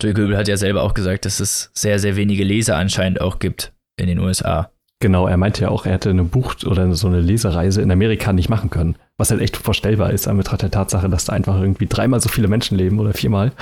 Joey 0.00 0.14
Goebel 0.14 0.36
hat 0.36 0.48
ja 0.48 0.56
selber 0.56 0.82
auch 0.82 0.94
gesagt, 0.94 1.24
dass 1.24 1.40
es 1.40 1.70
sehr, 1.74 1.98
sehr 1.98 2.16
wenige 2.16 2.44
Leser 2.44 2.76
anscheinend 2.76 3.20
auch 3.20 3.38
gibt 3.38 3.72
in 3.96 4.06
den 4.06 4.18
USA. 4.18 4.70
Genau, 5.02 5.26
er 5.26 5.38
meinte 5.38 5.62
ja 5.62 5.68
auch, 5.70 5.86
er 5.86 5.92
hätte 5.92 6.10
eine 6.10 6.24
Buch- 6.24 6.56
oder 6.66 6.94
so 6.94 7.06
eine 7.06 7.20
Lesereise 7.20 7.80
in 7.80 7.90
Amerika 7.90 8.34
nicht 8.34 8.50
machen 8.50 8.68
können. 8.68 8.96
Was 9.16 9.30
halt 9.30 9.40
echt 9.40 9.56
vorstellbar 9.56 10.10
ist, 10.10 10.28
an 10.28 10.36
Betracht 10.36 10.62
der 10.62 10.70
Tatsache, 10.70 11.08
dass 11.08 11.24
da 11.24 11.32
einfach 11.32 11.58
irgendwie 11.58 11.86
dreimal 11.86 12.20
so 12.20 12.28
viele 12.28 12.48
Menschen 12.48 12.76
leben 12.76 12.98
oder 12.98 13.14
viermal. 13.14 13.52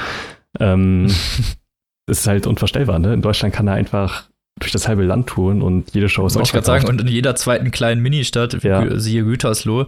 Ähm, 0.58 1.06
das 2.06 2.20
ist 2.20 2.26
halt 2.26 2.48
unvorstellbar, 2.48 2.98
ne? 2.98 3.14
In 3.14 3.22
Deutschland 3.22 3.54
kann 3.54 3.68
er 3.68 3.74
einfach 3.74 4.28
durch 4.58 4.72
das 4.72 4.88
halbe 4.88 5.04
Land 5.04 5.28
touren 5.28 5.62
und 5.62 5.94
jede 5.94 6.08
Show 6.08 6.26
ist 6.26 6.34
Wollte 6.34 6.48
ich 6.48 6.52
gerade 6.52 6.66
sagen, 6.66 6.88
und 6.88 7.00
in 7.00 7.06
jeder 7.06 7.36
zweiten 7.36 7.70
kleinen 7.70 8.02
Ministadt, 8.02 8.64
Ja. 8.64 8.98
Siehe 8.98 9.22
Gütersloh, 9.22 9.86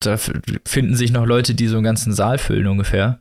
da 0.00 0.16
finden 0.16 0.94
sich 0.94 1.12
noch 1.12 1.26
Leute, 1.26 1.54
die 1.54 1.66
so 1.66 1.76
einen 1.76 1.84
ganzen 1.84 2.14
Saal 2.14 2.38
füllen 2.38 2.66
ungefähr. 2.66 3.20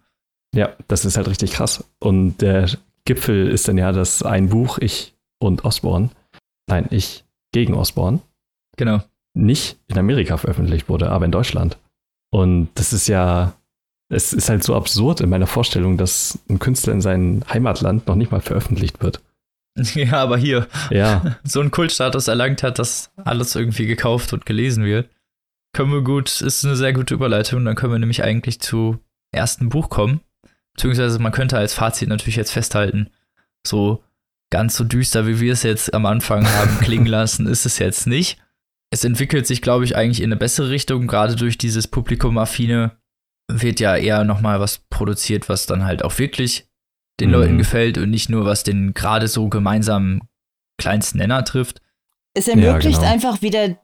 Ja, 0.54 0.76
das 0.88 1.04
ist 1.06 1.18
halt 1.18 1.28
richtig 1.28 1.52
krass. 1.52 1.84
Und 2.00 2.38
der 2.42 2.70
Gipfel 3.06 3.50
ist 3.50 3.68
dann 3.68 3.78
ja 3.78 3.92
das 3.92 4.24
ein 4.24 4.50
Buch, 4.50 4.78
ich 4.78 5.16
und 5.40 5.66
Osborne. 5.66 6.10
Nein, 6.68 6.88
ich 6.92 7.26
gegen 7.52 7.74
Osborne. 7.74 8.20
Genau. 8.78 9.04
nicht 9.36 9.78
in 9.88 9.98
Amerika 10.00 10.38
veröffentlicht 10.38 10.90
wurde, 10.90 11.10
aber 11.12 11.26
in 11.26 11.32
Deutschland. 11.32 11.78
Und 12.32 12.70
das 12.76 12.94
ist 12.94 13.08
ja, 13.08 13.54
es 14.10 14.34
ist 14.34 14.50
halt 14.50 14.64
so 14.64 14.76
absurd 14.76 15.22
in 15.22 15.30
meiner 15.30 15.46
Vorstellung, 15.48 15.98
dass 15.98 16.40
ein 16.50 16.60
Künstler 16.60 16.94
in 16.94 17.02
seinem 17.02 17.44
Heimatland 17.52 18.08
noch 18.08 18.16
nicht 18.16 18.32
mal 18.32 18.42
veröffentlicht 18.42 19.02
wird. 19.02 19.22
Ja, 19.96 20.22
aber 20.22 20.38
hier 20.38 20.68
Ja, 20.92 21.38
so 21.44 21.60
einen 21.60 21.72
Kultstatus 21.72 22.28
erlangt 22.28 22.62
hat, 22.62 22.78
dass 22.78 23.12
alles 23.16 23.56
irgendwie 23.56 23.88
gekauft 23.88 24.32
und 24.32 24.46
gelesen 24.46 24.86
wird. 24.86 25.10
Können 25.76 25.92
wir 25.92 26.02
gut, 26.02 26.42
ist 26.42 26.64
eine 26.64 26.76
sehr 26.76 26.94
gute 26.94 27.16
Überleitung. 27.16 27.66
Dann 27.66 27.76
können 27.76 27.92
wir 27.92 27.98
nämlich 27.98 28.22
eigentlich 28.24 28.60
zu 28.60 29.00
ersten 29.32 29.70
Buch 29.70 29.90
kommen. 29.90 30.22
Beziehungsweise 30.76 31.20
man 31.20 31.32
könnte 31.32 31.58
als 31.58 31.74
Fazit 31.74 32.10
natürlich 32.10 32.36
jetzt 32.36 32.52
festhalten, 32.52 33.10
so 33.66 34.04
ganz 34.52 34.76
so 34.76 34.84
düster, 34.84 35.28
wie 35.28 35.40
wir 35.40 35.54
es 35.54 35.64
jetzt 35.64 35.94
am 35.94 36.06
Anfang 36.06 36.46
haben 36.48 36.80
klingen 36.80 37.06
lassen, 37.08 37.48
ist 37.48 37.66
es 37.66 37.80
jetzt 37.80 38.08
nicht. 38.08 38.40
Es 38.92 39.04
entwickelt 39.04 39.48
sich, 39.48 39.62
glaube 39.62 39.86
ich, 39.86 39.96
eigentlich 39.96 40.20
in 40.22 40.28
eine 40.28 40.38
bessere 40.38 40.70
Richtung. 40.70 41.08
Gerade 41.08 41.36
durch 41.36 41.58
dieses 41.58 41.88
Publikum-affine 41.88 42.92
wird 43.52 43.80
ja 43.80 43.96
eher 43.96 44.24
nochmal 44.24 44.60
was 44.60 44.80
produziert, 44.90 45.50
was 45.50 45.66
dann 45.66 45.84
halt 45.84 46.04
auch 46.04 46.20
wirklich 46.20 46.68
den 47.20 47.30
Mhm. 47.30 47.36
Leuten 47.36 47.58
gefällt 47.58 47.98
und 47.98 48.10
nicht 48.10 48.30
nur, 48.30 48.46
was 48.46 48.64
den 48.64 48.94
gerade 48.94 49.28
so 49.28 49.50
gemeinsamen 49.50 50.22
kleinsten 50.78 51.20
Nenner 51.20 51.44
trifft. 51.44 51.82
Es 52.36 52.48
ermöglicht 52.48 53.00
genau. 53.00 53.12
einfach 53.12 53.42
wieder 53.42 53.78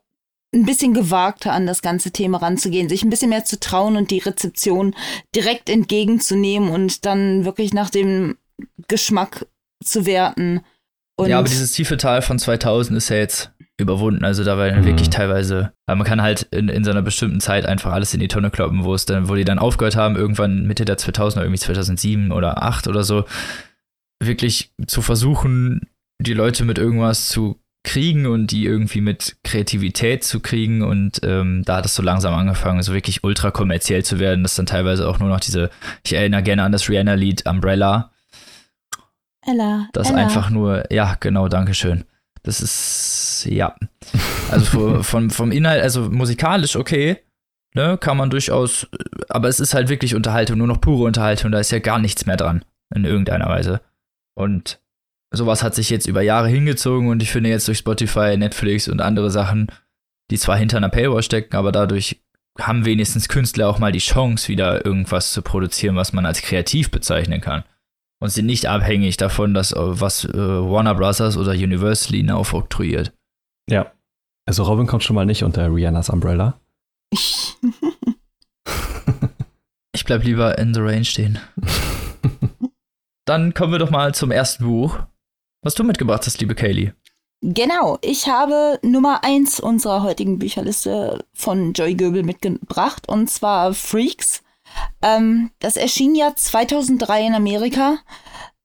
ein 0.54 0.66
bisschen 0.66 0.94
gewagter 0.94 1.54
an 1.54 1.68
das 1.68 1.82
ganze 1.82 2.12
Thema 2.12 2.40
ranzugehen, 2.40 2.90
sich 2.90 3.04
ein 3.04 3.10
bisschen 3.10 3.30
mehr 3.30 3.46
zu 3.46 3.60
trauen 3.60 3.96
und 3.98 4.10
die 4.12 4.18
Rezeption 4.20 4.96
direkt 5.36 5.70
entgegenzunehmen 5.70 6.70
und 6.70 7.06
dann 7.06 7.46
wirklich 7.46 7.74
nach 7.74 7.90
dem 7.90 8.38
Geschmack 8.88 9.46
zu 9.84 10.06
werten. 10.06 10.62
Und 11.18 11.30
ja, 11.30 11.38
aber 11.40 11.48
dieses 11.48 11.72
tiefe 11.74 11.98
Tal 11.98 12.22
von 12.22 12.40
2000 12.40 12.98
ist 12.98 13.10
ja 13.10 13.18
jetzt 13.18 13.52
überwunden. 13.78 14.26
Also 14.26 14.44
da 14.44 14.58
war 14.58 14.68
ja 14.68 14.76
Mhm. 14.78 14.86
wirklich 14.86 15.10
teilweise, 15.10 15.72
weil 15.86 15.96
man 15.96 16.08
kann 16.08 16.22
halt 16.22 16.44
in, 16.52 16.68
in 16.68 16.84
so 16.84 16.92
einer 16.92 17.02
bestimmten 17.02 17.40
Zeit 17.40 17.66
einfach 17.66 17.94
alles 17.94 18.14
in 18.14 18.20
die 18.20 18.28
Tonne 18.28 18.50
kloppen, 18.52 18.84
wo 18.84 18.94
es 18.94 19.06
dann, 19.06 19.30
wo 19.30 19.36
die 19.36 19.46
dann 19.46 19.60
aufgehört 19.60 19.96
haben, 19.96 20.16
irgendwann 20.16 20.66
Mitte 20.66 20.84
der 20.84 20.98
2000er, 20.98 21.42
irgendwie 21.42 21.60
2007 21.60 22.32
oder 22.32 22.54
2008 22.56 22.88
oder 22.88 23.04
so, 23.04 23.26
wirklich 24.22 24.74
zu 24.88 25.02
versuchen, 25.02 25.82
die 26.22 26.34
Leute 26.34 26.66
mit 26.66 26.78
irgendwas 26.78 27.30
zu 27.30 27.60
kriegen 27.84 28.26
und 28.26 28.48
die 28.48 28.66
irgendwie 28.66 29.02
mit 29.02 29.38
Kreativität 29.44 30.24
zu 30.24 30.42
kriegen 30.42 30.82
und 30.82 31.22
ähm, 31.24 31.64
da 31.66 31.78
hat 31.78 31.86
es 31.86 31.96
so 31.96 32.04
langsam 32.04 32.34
angefangen, 32.34 32.84
so 32.84 32.94
wirklich 32.94 33.24
ultra 33.24 33.52
kommerziell 33.52 34.04
zu 34.04 34.20
werden, 34.20 34.44
dass 34.44 34.56
dann 34.56 34.66
teilweise 34.66 35.08
auch 35.08 35.20
nur 35.20 35.30
noch 35.30 35.40
diese, 35.40 35.70
ich 36.06 36.14
erinnere 36.14 36.44
gerne 36.44 36.64
an 36.64 36.72
das 36.72 36.90
Rihanna-Lied 36.90 37.48
Umbrella, 37.48 38.12
Ella, 39.46 39.88
das 39.94 40.10
Ella. 40.10 40.20
einfach 40.20 40.50
nur, 40.50 40.92
ja, 40.92 41.16
genau, 41.20 41.48
Dankeschön. 41.48 42.04
Das 42.44 42.62
ist, 42.62 43.48
ja. 43.50 43.76
Also 44.52 45.02
vom, 45.04 45.30
vom 45.30 45.52
Inhalt, 45.52 45.82
also 45.82 46.10
musikalisch 46.10 46.76
okay, 46.76 47.18
ne, 47.76 47.98
kann 47.98 48.18
man 48.18 48.30
durchaus, 48.30 48.88
aber 49.30 49.48
es 49.48 49.60
ist 49.60 49.74
halt 49.74 49.90
wirklich 49.90 50.16
Unterhaltung, 50.16 50.58
nur 50.58 50.68
noch 50.68 50.82
pure 50.82 51.06
Unterhaltung, 51.06 51.52
da 51.52 51.60
ist 51.60 51.72
ja 51.72 51.80
gar 51.80 52.00
nichts 52.00 52.26
mehr 52.26 52.38
dran, 52.38 52.66
in 52.94 53.06
irgendeiner 53.06 53.48
Weise. 53.48 53.82
Und 54.36 54.80
sowas 55.32 55.64
hat 55.64 55.76
sich 55.76 55.90
jetzt 55.90 56.08
über 56.08 56.22
Jahre 56.22 56.48
hingezogen 56.48 57.10
und 57.10 57.22
ich 57.22 57.32
finde 57.32 57.50
jetzt 57.50 57.68
durch 57.68 57.78
Spotify, 57.80 58.36
Netflix 58.38 58.88
und 58.88 59.02
andere 59.02 59.32
Sachen, 59.32 59.68
die 60.32 60.38
zwar 60.38 60.58
hinter 60.58 60.78
einer 60.78 60.90
Paywall 60.90 61.24
stecken, 61.24 61.56
aber 61.56 61.72
dadurch 61.72 62.22
haben 62.60 62.86
wenigstens 62.86 63.30
Künstler 63.30 63.70
auch 63.70 63.80
mal 63.80 63.92
die 63.92 64.00
Chance, 64.00 64.48
wieder 64.48 64.86
irgendwas 64.86 65.32
zu 65.32 65.42
produzieren, 65.42 65.96
was 65.96 66.14
man 66.14 66.26
als 66.26 66.42
kreativ 66.42 66.92
bezeichnen 66.92 67.42
kann 67.42 67.64
und 68.22 68.30
sind 68.30 68.46
nicht 68.46 68.66
abhängig 68.66 69.18
davon, 69.18 69.54
dass 69.54 69.72
äh, 69.72 69.78
was 69.80 70.26
äh, 70.26 70.34
Warner 70.38 70.96
Brothers 70.96 71.38
oder 71.38 71.52
Universal 71.52 72.16
ihnen 72.16 72.32
aufoktroyiert. 72.32 73.14
ja. 73.70 73.92
Also 74.46 74.64
Robin 74.64 74.88
kommt 74.88 75.04
schon 75.04 75.16
mal 75.16 75.28
nicht 75.28 75.44
unter 75.44 75.72
Rihannas 75.72 76.10
Umbrella. 76.10 76.60
Ich 80.00 80.06
bleib 80.06 80.24
lieber 80.24 80.58
in 80.58 80.74
the 80.74 80.80
Rain 80.80 81.04
stehen. 81.04 81.40
Dann 83.26 83.54
kommen 83.54 83.74
wir 83.74 83.80
doch 83.80 83.90
mal 83.90 84.14
zum 84.16 84.32
ersten 84.32 84.64
Buch, 84.64 84.98
was 85.62 85.76
du 85.76 85.84
mitgebracht 85.84 86.26
hast, 86.26 86.40
liebe 86.40 86.56
Kaylee. 86.56 86.94
Genau, 87.42 87.98
ich 88.02 88.28
habe 88.28 88.80
Nummer 88.82 89.24
eins 89.24 89.62
unserer 89.62 90.04
heutigen 90.04 90.40
Bücherliste 90.40 91.24
von 91.34 91.72
Joy 91.72 91.96
Goebel 91.96 92.24
mitgebracht 92.24 93.08
und 93.08 93.30
zwar 93.30 93.74
Freaks. 93.74 94.44
Ähm, 95.02 95.52
das 95.60 95.78
erschien 95.78 96.16
ja 96.16 96.36
2003 96.36 97.28
in 97.28 97.34
Amerika. 97.34 98.00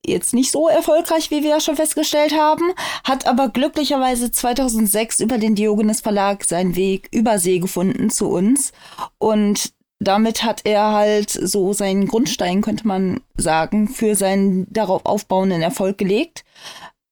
Jetzt 0.04 0.34
nicht 0.34 0.50
so 0.50 0.68
erfolgreich, 0.68 1.30
wie 1.30 1.42
wir 1.42 1.50
ja 1.50 1.60
schon 1.60 1.76
festgestellt 1.76 2.34
haben, 2.34 2.72
hat 3.04 3.26
aber 3.26 3.48
glücklicherweise 3.48 4.30
2006 4.30 5.20
über 5.20 5.38
den 5.38 5.54
Diogenes 5.54 6.00
Verlag 6.00 6.44
seinen 6.44 6.76
Weg 6.76 7.08
über 7.12 7.38
See 7.38 7.58
gefunden 7.60 8.10
zu 8.10 8.28
uns. 8.28 8.72
Und 9.18 9.72
damit 10.00 10.42
hat 10.42 10.62
er 10.64 10.92
halt 10.92 11.30
so 11.30 11.72
seinen 11.72 12.06
Grundstein, 12.06 12.62
könnte 12.62 12.86
man 12.86 13.20
sagen, 13.36 13.88
für 13.88 14.14
seinen 14.14 14.72
darauf 14.72 15.04
aufbauenden 15.06 15.62
Erfolg 15.62 15.98
gelegt. 15.98 16.44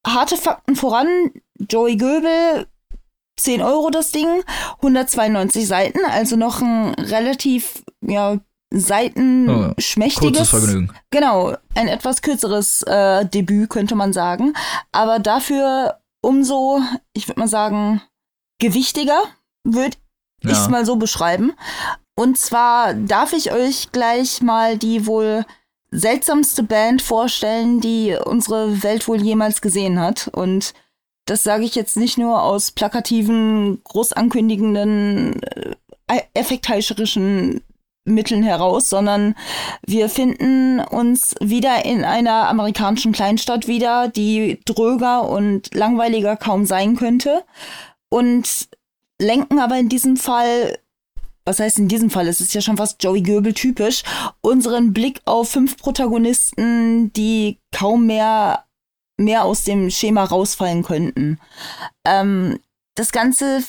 Harte 0.06 0.36
Fakten 0.36 0.76
voran, 0.76 1.30
Joey 1.58 1.96
Goebel, 1.96 2.66
10 3.38 3.62
Euro 3.62 3.90
das 3.90 4.10
Ding, 4.10 4.42
192 4.76 5.66
Seiten, 5.66 6.00
also 6.04 6.36
noch 6.36 6.60
ein 6.60 6.94
relativ 6.94 7.82
ja, 8.00 8.38
Seiten 8.74 9.48
oh, 9.48 9.74
Vergnügen. 10.44 10.92
Genau, 11.10 11.56
ein 11.74 11.88
etwas 11.88 12.22
kürzeres 12.22 12.82
äh, 12.82 13.24
Debüt, 13.26 13.70
könnte 13.70 13.94
man 13.94 14.12
sagen. 14.12 14.54
Aber 14.92 15.18
dafür 15.18 16.00
umso, 16.22 16.80
ich 17.12 17.28
würde 17.28 17.40
mal 17.40 17.48
sagen, 17.48 18.00
gewichtiger, 18.58 19.22
würde 19.64 19.96
ja. 20.42 20.52
ich 20.52 20.58
es 20.58 20.68
mal 20.68 20.86
so 20.86 20.96
beschreiben. 20.96 21.52
Und 22.14 22.38
zwar 22.38 22.94
darf 22.94 23.32
ich 23.32 23.52
euch 23.52 23.90
gleich 23.92 24.42
mal 24.42 24.76
die 24.76 25.06
wohl 25.06 25.44
seltsamste 25.90 26.62
Band 26.62 27.02
vorstellen, 27.02 27.80
die 27.80 28.16
unsere 28.24 28.82
Welt 28.82 29.08
wohl 29.08 29.20
jemals 29.20 29.60
gesehen 29.60 30.00
hat. 30.00 30.28
Und 30.32 30.74
das 31.26 31.42
sage 31.42 31.64
ich 31.64 31.74
jetzt 31.74 31.96
nicht 31.96 32.18
nur 32.18 32.42
aus 32.42 32.72
plakativen, 32.72 33.82
großankündigenden, 33.84 35.42
äh, 35.42 36.20
effektheischerischen 36.34 37.62
Mitteln 38.04 38.42
heraus, 38.42 38.90
sondern 38.90 39.36
wir 39.86 40.08
finden 40.08 40.80
uns 40.80 41.34
wieder 41.40 41.84
in 41.84 42.04
einer 42.04 42.48
amerikanischen 42.48 43.12
Kleinstadt 43.12 43.68
wieder, 43.68 44.08
die 44.08 44.60
dröger 44.64 45.28
und 45.28 45.72
langweiliger 45.74 46.36
kaum 46.36 46.66
sein 46.66 46.96
könnte 46.96 47.44
und 48.08 48.68
lenken 49.20 49.60
aber 49.60 49.78
in 49.78 49.88
diesem 49.88 50.16
Fall 50.16 50.78
was 51.44 51.60
heißt 51.60 51.78
in 51.78 51.88
diesem 51.88 52.10
Fall, 52.10 52.28
es 52.28 52.40
ist 52.40 52.54
ja 52.54 52.60
schon 52.60 52.76
fast 52.76 53.02
Joey 53.02 53.22
Goebel 53.22 53.52
typisch, 53.52 54.02
unseren 54.40 54.92
Blick 54.92 55.20
auf 55.24 55.50
fünf 55.50 55.76
Protagonisten, 55.76 57.12
die 57.12 57.58
kaum 57.74 58.06
mehr, 58.06 58.64
mehr 59.18 59.44
aus 59.44 59.64
dem 59.64 59.90
Schema 59.90 60.24
rausfallen 60.24 60.82
könnten. 60.82 61.38
Ähm, 62.06 62.58
das 62.94 63.12
Ganze 63.12 63.62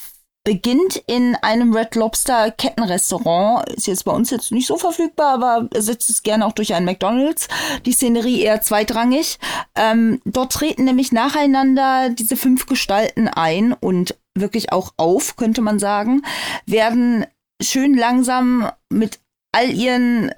beginnt 0.44 1.02
in 1.08 1.36
einem 1.36 1.74
Red 1.74 1.96
Lobster 1.96 2.52
Kettenrestaurant. 2.52 3.70
Ist 3.70 3.88
jetzt 3.88 4.04
bei 4.04 4.12
uns 4.12 4.30
jetzt 4.30 4.52
nicht 4.52 4.68
so 4.68 4.78
verfügbar, 4.78 5.36
aber 5.36 5.70
ersetzt 5.74 6.10
es 6.10 6.22
gerne 6.22 6.46
auch 6.46 6.52
durch 6.52 6.74
einen 6.74 6.86
McDonald's. 6.86 7.48
Die 7.86 7.94
Szenerie 7.94 8.42
eher 8.42 8.62
zweitrangig. 8.62 9.40
Ähm, 9.76 10.22
dort 10.26 10.52
treten 10.52 10.84
nämlich 10.84 11.14
nacheinander 11.14 12.10
diese 12.10 12.36
fünf 12.36 12.66
Gestalten 12.66 13.30
ein 13.30 13.72
und 13.72 14.18
wirklich 14.36 14.74
auch 14.74 14.94
auf, 14.98 15.36
könnte 15.38 15.62
man 15.62 15.80
sagen, 15.80 16.24
werden 16.66 17.26
schön 17.64 17.96
langsam 17.96 18.70
mit 18.90 19.20
all 19.52 19.70
ihren 19.72 20.32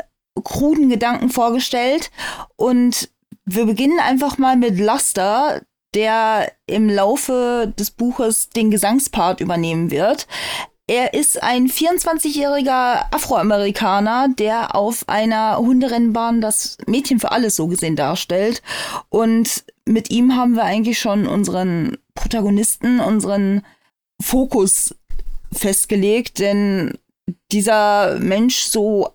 kruden 0.43 0.89
Gedanken 0.89 1.29
vorgestellt 1.29 2.11
und 2.55 3.09
wir 3.45 3.65
beginnen 3.65 3.99
einfach 3.99 4.37
mal 4.37 4.57
mit 4.57 4.79
Luster, 4.79 5.61
der 5.93 6.51
im 6.65 6.89
Laufe 6.89 7.73
des 7.77 7.91
Buches 7.91 8.49
den 8.49 8.69
Gesangspart 8.69 9.39
übernehmen 9.39 9.91
wird. 9.91 10.27
Er 10.87 11.15
ist 11.15 11.41
ein 11.41 11.67
24-jähriger 11.67 13.11
Afroamerikaner, 13.11 14.27
der 14.37 14.75
auf 14.75 15.07
einer 15.07 15.57
Hunderennbahn 15.57 16.41
das 16.41 16.77
Mädchen 16.85 17.19
für 17.19 17.31
alles 17.31 17.55
so 17.55 17.67
gesehen 17.67 17.95
darstellt. 17.95 18.61
Und 19.09 19.63
mit 19.85 20.11
ihm 20.11 20.35
haben 20.35 20.55
wir 20.55 20.63
eigentlich 20.63 20.99
schon 20.99 21.25
unseren 21.25 21.97
Protagonisten, 22.13 22.99
unseren 22.99 23.63
Fokus 24.21 24.95
festgelegt, 25.51 26.37
denn 26.39 26.99
dieser 27.51 28.19
Mensch 28.19 28.59
so 28.59 29.09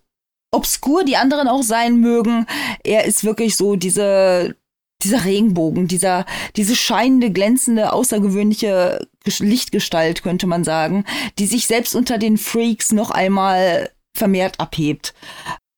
obskur 0.53 1.05
die 1.05 1.16
anderen 1.16 1.49
auch 1.49 1.62
sein 1.62 2.01
mögen, 2.01 2.46
er 2.83 3.05
ist 3.05 3.25
wirklich 3.25 3.57
so 3.57 3.77
diese 3.77 4.57
dieser 5.03 5.25
Regenbogen, 5.25 5.88
dieser, 5.88 6.27
diese 6.57 6.77
scheinende, 6.77 7.31
glänzende, 7.31 7.92
außergewöhnliche 7.92 9.07
Lichtgestalt, 9.38 10.23
könnte 10.23 10.46
man 10.46 10.64
sagen, 10.64 11.05
die 11.38 11.46
sich 11.46 11.66
selbst 11.66 11.94
unter 11.94 12.18
den 12.18 12.37
Freaks 12.37 12.92
noch 12.92 13.11
einmal 13.11 13.90
vermehrt 14.16 14.61
abhebt. 14.61 15.14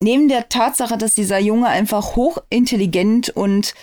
Neben 0.03 0.29
der 0.29 0.49
Tatsache, 0.49 0.99
dass 0.99 1.14
dieser 1.14 1.38
Junge 1.38 1.68
einfach 1.68 2.16
hochintelligent 2.16 3.31
und 3.31 3.75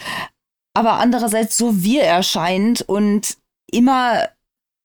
aber 0.76 0.94
andererseits 0.94 1.58
so 1.58 1.84
wir 1.84 2.04
erscheint 2.04 2.82
und 2.82 3.38
immer 3.72 4.28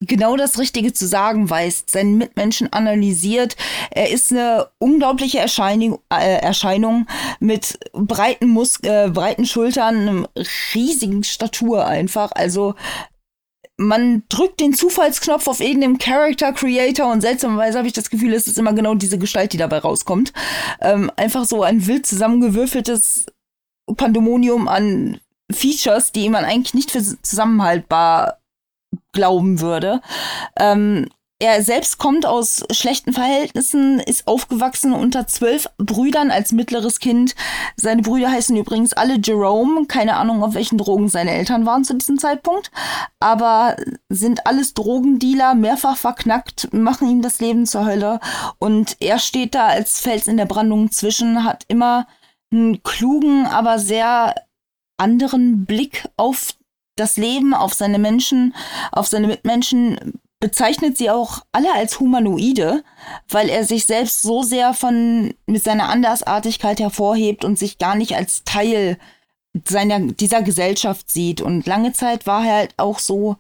genau 0.00 0.37
das 0.37 0.59
Richtige 0.59 0.92
zu 0.92 1.07
sagen 1.07 1.48
weiß, 1.48 1.85
seinen 1.87 2.18
Mitmenschen 2.18 2.72
analysiert. 2.72 3.57
Er 3.90 4.11
ist 4.11 4.33
eine 4.33 4.68
unglaubliche 4.78 5.38
Erscheinung, 5.38 6.00
äh, 6.11 6.38
Erscheinung 6.40 7.07
mit 7.40 7.78
breiten, 7.92 8.48
Mus 8.48 8.80
äh, 8.83 9.11
breiten 9.11 9.46
Schultern, 9.46 10.26
riesigen 10.74 11.24
Statur 11.24 11.87
einfach. 11.87 12.33
Also 12.33 12.74
man 13.76 14.22
drückt 14.28 14.61
den 14.61 14.72
Zufallsknopf 14.72 15.48
auf 15.48 15.61
irgendeinem 15.61 15.98
Character 15.98 16.52
Creator 16.52 17.11
und 17.11 17.20
seltsamerweise 17.20 17.78
habe 17.78 17.88
ich 17.88 17.94
das 17.94 18.11
Gefühl, 18.11 18.33
es 18.33 18.46
ist 18.46 18.59
immer 18.59 18.72
genau 18.72 18.94
diese 18.94 19.18
Gestalt, 19.18 19.52
die 19.52 19.57
dabei 19.59 19.78
rauskommt. 19.78 20.33
Ähm, 20.80 21.11
einfach 21.16 21.44
so 21.44 21.62
ein 21.62 21.87
wild 21.87 22.07
zusammengewürfeltes 22.07 23.26
Pandemonium 23.96 24.68
an 24.68 25.20
Features, 25.50 26.12
die 26.12 26.28
man 26.28 26.44
eigentlich 26.44 26.74
nicht 26.74 26.90
für 26.90 27.02
zusammenhaltbar 27.02 28.38
glauben 29.12 29.61
würde. 29.61 30.00
Ähm, 30.59 31.09
er 31.40 31.62
selbst 31.62 31.98
kommt 31.98 32.26
aus 32.26 32.64
schlechten 32.70 33.12
Verhältnissen, 33.12 33.98
ist 33.98 34.28
aufgewachsen 34.28 34.92
unter 34.92 35.26
zwölf 35.26 35.68
Brüdern 35.78 36.30
als 36.30 36.52
mittleres 36.52 37.00
Kind. 37.00 37.35
Seine 37.76 38.02
Brüder 38.02 38.30
heißen 38.30 38.57
übrigens 38.57 38.92
alle 38.92 39.18
Jerome. 39.22 39.87
Keine 39.87 40.16
Ahnung, 40.16 40.44
auf 40.44 40.54
welchen 40.54 40.78
Drogen 40.78 41.09
seine 41.09 41.33
Eltern 41.33 41.66
waren 41.66 41.85
zu 41.85 41.94
diesem 41.94 42.18
Zeitpunkt. 42.18 42.70
Aber 43.18 43.76
sind 44.09 44.46
alles 44.46 44.74
Drogendealer, 44.74 45.54
mehrfach 45.57 45.96
verknackt, 45.96 46.72
machen 46.72 47.11
ihm 47.11 47.20
das 47.20 47.40
Leben 47.40 47.66
zur 47.66 47.85
Hölle. 47.85 48.20
Und 48.59 48.96
er 49.00 49.18
steht 49.18 49.57
da 49.57 49.66
als 49.66 50.00
Fels 50.00 50.28
in 50.28 50.37
der 50.37 50.46
Brandung 50.46 50.92
zwischen, 50.92 51.42
hat 51.44 51.64
immer 51.66 52.07
einen 52.52 52.83
klugen, 52.85 53.46
aber 53.46 53.80
sehr 53.80 54.35
anderen 54.96 55.66
Blick 55.66 56.09
auf 56.16 56.54
das 56.96 57.16
Leben, 57.16 57.54
auf 57.54 57.74
seine 57.74 57.98
Menschen, 57.98 58.54
auf 58.92 59.07
seine 59.07 59.26
Mitmenschen, 59.26 60.20
bezeichnet 60.40 60.98
sie 60.98 61.11
auch 61.11 61.40
alle 61.52 61.72
als 61.72 62.00
Humanoide, 62.00 62.85
weil 63.28 63.48
er 63.48 63.64
sich 63.64 63.87
selbst 63.87 64.22
so 64.22 64.42
sehr 64.42 64.74
von 64.74 65.35
mit 65.46 65.64
seiner 65.64 65.88
Andersartigkeit 65.88 66.80
hervorhebt 66.80 67.44
und 67.44 67.59
sich 67.59 67.78
gar 67.78 67.94
nicht 67.94 68.14
als 68.14 68.44
Teil 68.44 68.98
seiner 69.66 70.00
dieser 70.00 70.42
Gesellschaft 70.42 71.11
sieht. 71.11 71.40
Und 71.40 71.66
lange 71.66 71.92
Zeit 71.92 72.26
war 72.26 72.44
er 72.44 72.57
halt 72.57 72.74
auch 72.76 72.98
so 72.98 73.37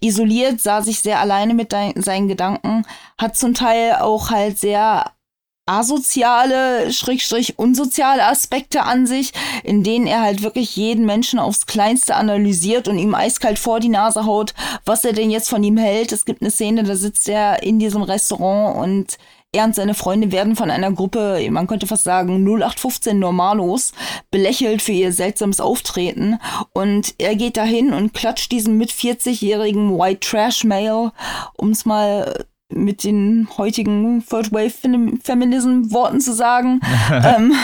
isoliert, 0.00 0.60
sah 0.60 0.82
sich 0.82 1.00
sehr 1.00 1.20
alleine 1.20 1.54
mit 1.54 1.70
seinen 1.70 2.28
Gedanken, 2.28 2.84
hat 3.18 3.36
zum 3.36 3.54
Teil 3.54 3.96
auch 3.96 4.30
halt 4.30 4.58
sehr 4.58 5.12
asoziale, 5.68 6.92
schrägstrich 6.92 7.58
unsoziale 7.58 8.24
Aspekte 8.26 8.82
an 8.82 9.06
sich, 9.06 9.32
in 9.62 9.84
denen 9.84 10.06
er 10.06 10.22
halt 10.22 10.42
wirklich 10.42 10.74
jeden 10.76 11.06
Menschen 11.06 11.38
aufs 11.38 11.66
Kleinste 11.66 12.16
analysiert 12.16 12.88
und 12.88 12.98
ihm 12.98 13.14
eiskalt 13.14 13.58
vor 13.58 13.80
die 13.80 13.88
Nase 13.88 14.24
haut, 14.24 14.54
was 14.84 15.04
er 15.04 15.12
denn 15.12 15.30
jetzt 15.30 15.50
von 15.50 15.62
ihm 15.62 15.76
hält. 15.76 16.12
Es 16.12 16.24
gibt 16.24 16.42
eine 16.42 16.50
Szene, 16.50 16.84
da 16.84 16.96
sitzt 16.96 17.28
er 17.28 17.62
in 17.62 17.78
diesem 17.78 18.02
Restaurant 18.02 18.76
und 18.76 19.18
er 19.52 19.64
und 19.64 19.74
seine 19.74 19.94
Freunde 19.94 20.30
werden 20.30 20.56
von 20.56 20.70
einer 20.70 20.92
Gruppe, 20.92 21.46
man 21.50 21.66
könnte 21.66 21.86
fast 21.86 22.04
sagen 22.04 22.44
0815 22.44 23.18
Normalos, 23.18 23.92
belächelt 24.30 24.82
für 24.82 24.92
ihr 24.92 25.10
seltsames 25.10 25.58
Auftreten. 25.58 26.38
Und 26.74 27.14
er 27.16 27.34
geht 27.34 27.56
dahin 27.56 27.94
und 27.94 28.12
klatscht 28.12 28.52
diesem 28.52 28.76
mit 28.76 28.90
40-jährigen 28.90 29.98
White 29.98 30.20
Trash 30.20 30.64
Male, 30.64 31.12
um 31.56 31.70
es 31.70 31.86
mal 31.86 32.46
mit 32.70 33.04
den 33.04 33.48
heutigen 33.56 34.24
Third 34.28 34.52
Wave 34.52 34.70
Feminism 34.70 35.90
Worten 35.90 36.20
zu 36.20 36.34
sagen, 36.34 36.80
ähm, 37.12 37.54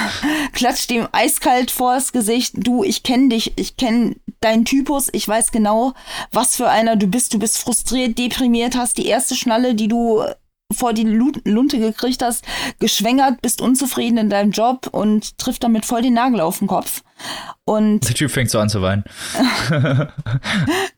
klatscht 0.53 0.91
dem 0.91 1.09
eiskalt 1.13 1.71
vors 1.71 2.13
Gesicht. 2.13 2.55
Du, 2.57 2.85
ich 2.85 3.03
kenne 3.03 3.29
dich, 3.29 3.53
ich 3.57 3.77
kenne 3.77 4.17
deinen 4.41 4.65
Typus, 4.65 5.09
ich 5.13 5.27
weiß 5.27 5.53
genau, 5.53 5.93
was 6.33 6.57
für 6.57 6.69
einer 6.69 6.97
du 6.97 7.07
bist. 7.07 7.35
Du 7.35 7.39
bist 7.39 7.59
frustriert, 7.59 8.19
deprimiert, 8.19 8.77
hast 8.77 8.99
die 8.99 9.07
erste 9.07 9.35
Schnalle, 9.35 9.75
die 9.75 9.89
du 9.89 10.25
vor 10.73 10.93
die 10.93 11.05
Lunte 11.05 11.79
gekriegt 11.79 12.23
hast, 12.23 12.45
geschwängert, 12.81 13.43
bist 13.43 13.61
unzufrieden 13.61 14.19
in 14.19 14.31
deinem 14.31 14.51
Job 14.51 14.89
und 14.91 15.39
trifft 15.39 15.63
damit 15.63 15.85
voll 15.85 16.03
den 16.03 16.15
Nagel 16.15 16.41
auf 16.41 16.59
den 16.59 16.69
Kopf. 16.69 17.03
Und 17.65 18.09
der 18.09 18.15
Typ 18.15 18.31
fängt 18.31 18.51
so 18.51 18.59
an 18.59 18.69
zu 18.69 18.83
weinen. 18.83 19.05
du 19.71 20.09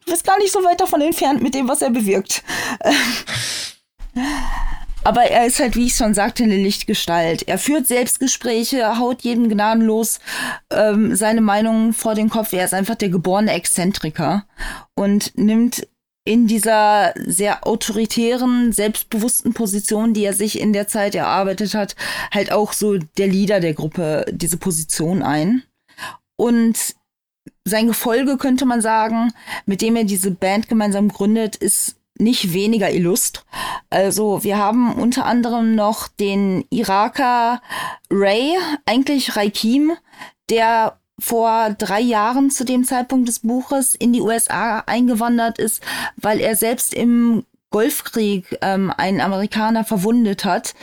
bist 0.07 0.25
gar 0.25 0.39
nicht 0.39 0.53
so 0.53 0.61
weit 0.65 0.81
davon 0.81 1.01
entfernt 1.01 1.43
mit 1.43 1.55
dem, 1.55 1.69
was 1.69 1.83
er 1.83 1.91
bewirkt. 1.91 2.43
Aber 5.05 5.23
er 5.23 5.47
ist 5.47 5.61
halt, 5.61 5.77
wie 5.77 5.87
ich 5.87 5.95
schon 5.95 6.15
sagte, 6.15 6.43
eine 6.43 6.57
Lichtgestalt. 6.57 7.47
Er 7.47 7.59
führt 7.59 7.87
Selbstgespräche, 7.87 8.99
haut 8.99 9.23
jedem 9.23 9.49
gnadenlos 9.49 10.19
ähm, 10.71 11.15
seine 11.15 11.43
Meinung 11.43 11.93
vor 11.93 12.17
den 12.17 12.29
Kopf. 12.29 12.53
Er 12.53 12.65
ist 12.65 12.75
einfach 12.75 12.97
der 12.97 13.11
geborene 13.11 13.53
Exzentriker 13.53 14.47
und 14.97 15.39
nimmt 15.39 15.87
in 16.25 16.49
dieser 16.49 17.15
sehr 17.25 17.67
autoritären, 17.69 18.73
selbstbewussten 18.73 19.55
Position, 19.55 20.13
die 20.13 20.25
er 20.25 20.33
sich 20.33 20.59
in 20.59 20.73
der 20.73 20.89
Zeit 20.89 21.15
erarbeitet 21.15 21.75
hat, 21.75 21.95
halt 22.33 22.51
auch 22.51 22.73
so 22.73 22.99
der 22.99 23.29
Leader 23.29 23.61
der 23.61 23.75
Gruppe 23.75 24.27
diese 24.33 24.57
Position 24.57 25.23
ein. 25.23 25.63
Und 26.37 26.97
sein 27.65 27.87
Gefolge 27.87 28.39
könnte 28.39 28.67
man 28.67 28.81
sagen, 28.81 29.33
mit 29.67 29.83
dem 29.83 29.95
er 29.95 30.05
diese 30.05 30.33
Band 30.33 30.69
gemeinsam 30.69 31.09
gründet, 31.09 31.55
ist 31.55 31.97
nicht 32.19 32.53
weniger 32.53 32.91
illustr. 32.91 33.43
Also 33.91 34.43
wir 34.45 34.59
haben 34.59 34.95
unter 34.95 35.27
anderem 35.27 35.75
noch 35.75 36.09
den 36.09 36.65
Iraker 36.71 37.61
Ray, 38.11 38.57
eigentlich 38.85 39.37
Raikim, 39.37 39.93
der 40.51 40.99
vor 41.19 41.71
drei 41.79 42.01
Jahren 42.01 42.51
zu 42.51 42.65
dem 42.65 42.85
Zeitpunkt 42.85 43.29
des 43.29 43.41
Buches 43.41 43.95
in 43.95 44.13
die 44.13 44.21
USA 44.21 44.81
eingewandert 44.87 45.59
ist, 45.59 45.83
weil 46.17 46.41
er 46.41 46.57
selbst 46.57 46.93
im 46.93 47.45
Golfkrieg 47.71 48.59
ähm, 48.63 48.93
einen 48.97 49.21
Amerikaner 49.21 49.85
verwundet 49.85 50.45
hat 50.45 50.75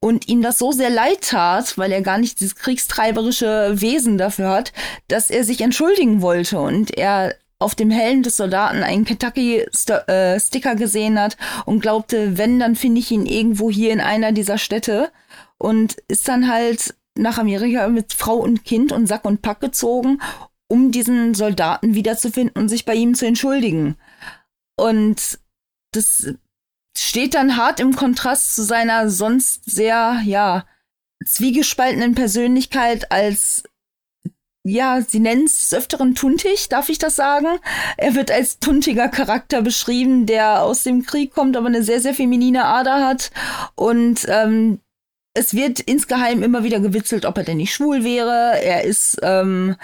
und 0.00 0.28
ihm 0.28 0.42
das 0.42 0.58
so 0.58 0.72
sehr 0.72 0.90
leid 0.90 1.20
tat, 1.22 1.76
weil 1.76 1.92
er 1.92 2.02
gar 2.02 2.18
nicht 2.18 2.40
dieses 2.40 2.56
kriegstreiberische 2.56 3.80
Wesen 3.80 4.16
dafür 4.16 4.50
hat, 4.50 4.72
dass 5.08 5.30
er 5.30 5.44
sich 5.44 5.60
entschuldigen 5.60 6.22
wollte 6.22 6.58
und 6.58 6.96
er 6.96 7.34
auf 7.60 7.74
dem 7.74 7.90
Helm 7.90 8.22
des 8.22 8.36
Soldaten 8.36 8.82
einen 8.82 9.04
Kentucky-Sticker 9.04 10.72
äh, 10.72 10.76
gesehen 10.76 11.20
hat 11.20 11.36
und 11.66 11.80
glaubte, 11.80 12.36
wenn, 12.36 12.58
dann 12.58 12.74
finde 12.74 13.00
ich 13.00 13.10
ihn 13.10 13.26
irgendwo 13.26 13.70
hier 13.70 13.92
in 13.92 14.00
einer 14.00 14.32
dieser 14.32 14.58
Städte 14.58 15.12
und 15.58 15.96
ist 16.08 16.26
dann 16.26 16.50
halt 16.50 16.94
nach 17.16 17.38
Amerika 17.38 17.86
mit 17.88 18.14
Frau 18.14 18.36
und 18.36 18.64
Kind 18.64 18.92
und 18.92 19.06
Sack 19.06 19.26
und 19.26 19.42
Pack 19.42 19.60
gezogen, 19.60 20.20
um 20.68 20.90
diesen 20.90 21.34
Soldaten 21.34 21.94
wiederzufinden 21.94 22.60
und 22.60 22.68
sich 22.70 22.86
bei 22.86 22.94
ihm 22.94 23.14
zu 23.14 23.26
entschuldigen. 23.26 23.96
Und 24.76 25.38
das 25.92 26.32
steht 26.96 27.34
dann 27.34 27.58
hart 27.58 27.78
im 27.78 27.94
Kontrast 27.94 28.54
zu 28.54 28.62
seiner 28.62 29.10
sonst 29.10 29.70
sehr, 29.70 30.22
ja, 30.24 30.64
zwiegespaltenen 31.26 32.14
Persönlichkeit 32.14 33.12
als 33.12 33.64
ja, 34.64 35.00
sie 35.00 35.20
nennen 35.20 35.44
es 35.44 35.60
des 35.60 35.74
Öfteren 35.74 36.14
tuntig, 36.14 36.68
darf 36.68 36.90
ich 36.90 36.98
das 36.98 37.16
sagen? 37.16 37.46
Er 37.96 38.14
wird 38.14 38.30
als 38.30 38.58
tuntiger 38.58 39.08
Charakter 39.08 39.62
beschrieben, 39.62 40.26
der 40.26 40.62
aus 40.62 40.82
dem 40.82 41.02
Krieg 41.04 41.32
kommt, 41.32 41.56
aber 41.56 41.68
eine 41.68 41.82
sehr, 41.82 42.00
sehr 42.00 42.14
feminine 42.14 42.66
Ader 42.66 43.06
hat. 43.06 43.30
Und 43.74 44.26
ähm, 44.28 44.80
es 45.32 45.54
wird 45.54 45.80
insgeheim 45.80 46.42
immer 46.42 46.62
wieder 46.62 46.80
gewitzelt, 46.80 47.24
ob 47.24 47.38
er 47.38 47.44
denn 47.44 47.56
nicht 47.56 47.72
schwul 47.72 48.04
wäre. 48.04 48.60
Er 48.62 48.84
ist 48.84 49.18
ähm, 49.22 49.76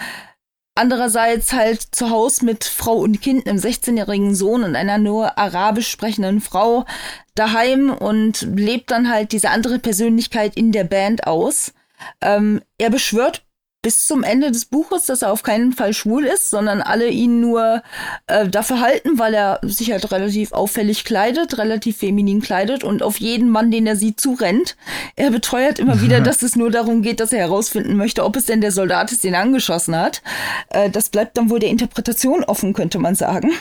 andererseits 0.75 1.53
halt 1.53 1.81
zu 1.81 2.11
Hause 2.11 2.45
mit 2.45 2.63
Frau 2.63 2.97
und 2.97 3.19
Kind, 3.19 3.47
einem 3.47 3.57
16-jährigen 3.57 4.35
Sohn 4.35 4.63
und 4.63 4.75
einer 4.75 4.99
nur 4.99 5.39
arabisch 5.39 5.89
sprechenden 5.89 6.39
Frau 6.39 6.85
daheim 7.33 7.89
und 7.89 8.41
lebt 8.41 8.91
dann 8.91 9.09
halt 9.09 9.31
diese 9.31 9.49
andere 9.49 9.79
Persönlichkeit 9.79 10.55
in 10.55 10.71
der 10.71 10.83
Band 10.83 11.25
aus. 11.25 11.73
Ähm, 12.21 12.61
er 12.77 12.91
beschwört 12.91 13.46
bis 13.81 14.07
zum 14.07 14.23
Ende 14.23 14.51
des 14.51 14.65
Buches, 14.65 15.05
dass 15.05 15.21
er 15.21 15.31
auf 15.31 15.43
keinen 15.43 15.71
Fall 15.71 15.93
schwul 15.93 16.25
ist, 16.25 16.49
sondern 16.49 16.81
alle 16.81 17.09
ihn 17.09 17.39
nur 17.39 17.83
äh, 18.25 18.47
dafür 18.47 18.81
halten, 18.81 19.19
weil 19.19 19.33
er 19.33 19.59
sich 19.63 19.91
halt 19.91 20.11
relativ 20.11 20.51
auffällig 20.51 21.05
kleidet, 21.05 21.57
relativ 21.57 21.97
feminin 21.97 22.41
kleidet 22.41 22.83
und 22.83 23.03
auf 23.03 23.19
jeden 23.19 23.49
Mann, 23.49 23.71
den 23.71 23.85
er 23.85 23.95
sieht, 23.95 24.19
zurennt. 24.19 24.75
Er 25.15 25.31
beteuert 25.31 25.79
immer 25.79 26.01
wieder, 26.01 26.21
dass 26.21 26.41
es 26.41 26.55
nur 26.55 26.71
darum 26.71 27.01
geht, 27.01 27.19
dass 27.19 27.31
er 27.31 27.39
herausfinden 27.39 27.95
möchte, 27.95 28.25
ob 28.25 28.35
es 28.35 28.45
denn 28.45 28.61
der 28.61 28.71
Soldat 28.71 29.11
ist, 29.11 29.23
den 29.23 29.35
er 29.35 29.41
angeschossen 29.41 29.95
hat. 29.95 30.21
Äh, 30.69 30.89
das 30.89 31.09
bleibt 31.09 31.37
dann 31.37 31.49
wohl 31.49 31.59
der 31.59 31.69
Interpretation 31.69 32.43
offen, 32.43 32.73
könnte 32.73 32.99
man 32.99 33.15
sagen. 33.15 33.51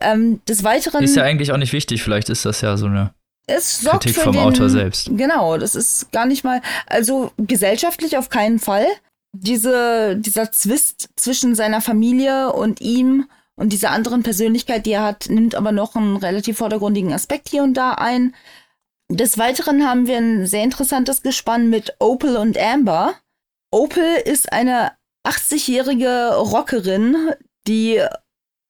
Ähm, 0.00 0.40
des 0.48 0.64
Weiteren. 0.64 1.04
Ist 1.04 1.16
ja 1.16 1.22
eigentlich 1.22 1.52
auch 1.52 1.56
nicht 1.56 1.72
wichtig, 1.72 2.02
vielleicht 2.02 2.30
ist 2.30 2.44
das 2.44 2.60
ja 2.62 2.76
so 2.76 2.86
eine 2.86 3.14
es 3.46 3.80
sorgt 3.80 4.04
Kritik 4.04 4.16
für 4.16 4.24
vom 4.24 4.32
den, 4.32 4.42
Autor 4.42 4.68
selbst. 4.70 5.10
Genau, 5.12 5.58
das 5.58 5.74
ist 5.74 6.10
gar 6.12 6.26
nicht 6.26 6.44
mal, 6.44 6.62
also 6.86 7.32
gesellschaftlich 7.36 8.16
auf 8.16 8.28
keinen 8.30 8.58
Fall 8.58 8.86
diese, 9.34 10.16
dieser 10.16 10.52
Zwist 10.52 11.10
zwischen 11.16 11.54
seiner 11.54 11.80
Familie 11.80 12.52
und 12.52 12.80
ihm 12.80 13.28
und 13.56 13.72
dieser 13.72 13.90
anderen 13.90 14.22
Persönlichkeit, 14.22 14.86
die 14.86 14.92
er 14.92 15.02
hat, 15.02 15.28
nimmt 15.28 15.54
aber 15.54 15.72
noch 15.72 15.96
einen 15.96 16.16
relativ 16.16 16.58
vordergründigen 16.58 17.12
Aspekt 17.12 17.48
hier 17.48 17.62
und 17.62 17.74
da 17.74 17.92
ein. 17.92 18.34
Des 19.10 19.36
Weiteren 19.36 19.86
haben 19.86 20.06
wir 20.06 20.16
ein 20.16 20.46
sehr 20.46 20.62
interessantes 20.62 21.22
Gespann 21.22 21.68
mit 21.68 21.94
Opal 21.98 22.36
und 22.36 22.56
Amber. 22.58 23.14
Opal 23.70 24.22
ist 24.24 24.52
eine 24.52 24.92
80-jährige 25.26 26.36
Rockerin, 26.36 27.32
die 27.66 28.02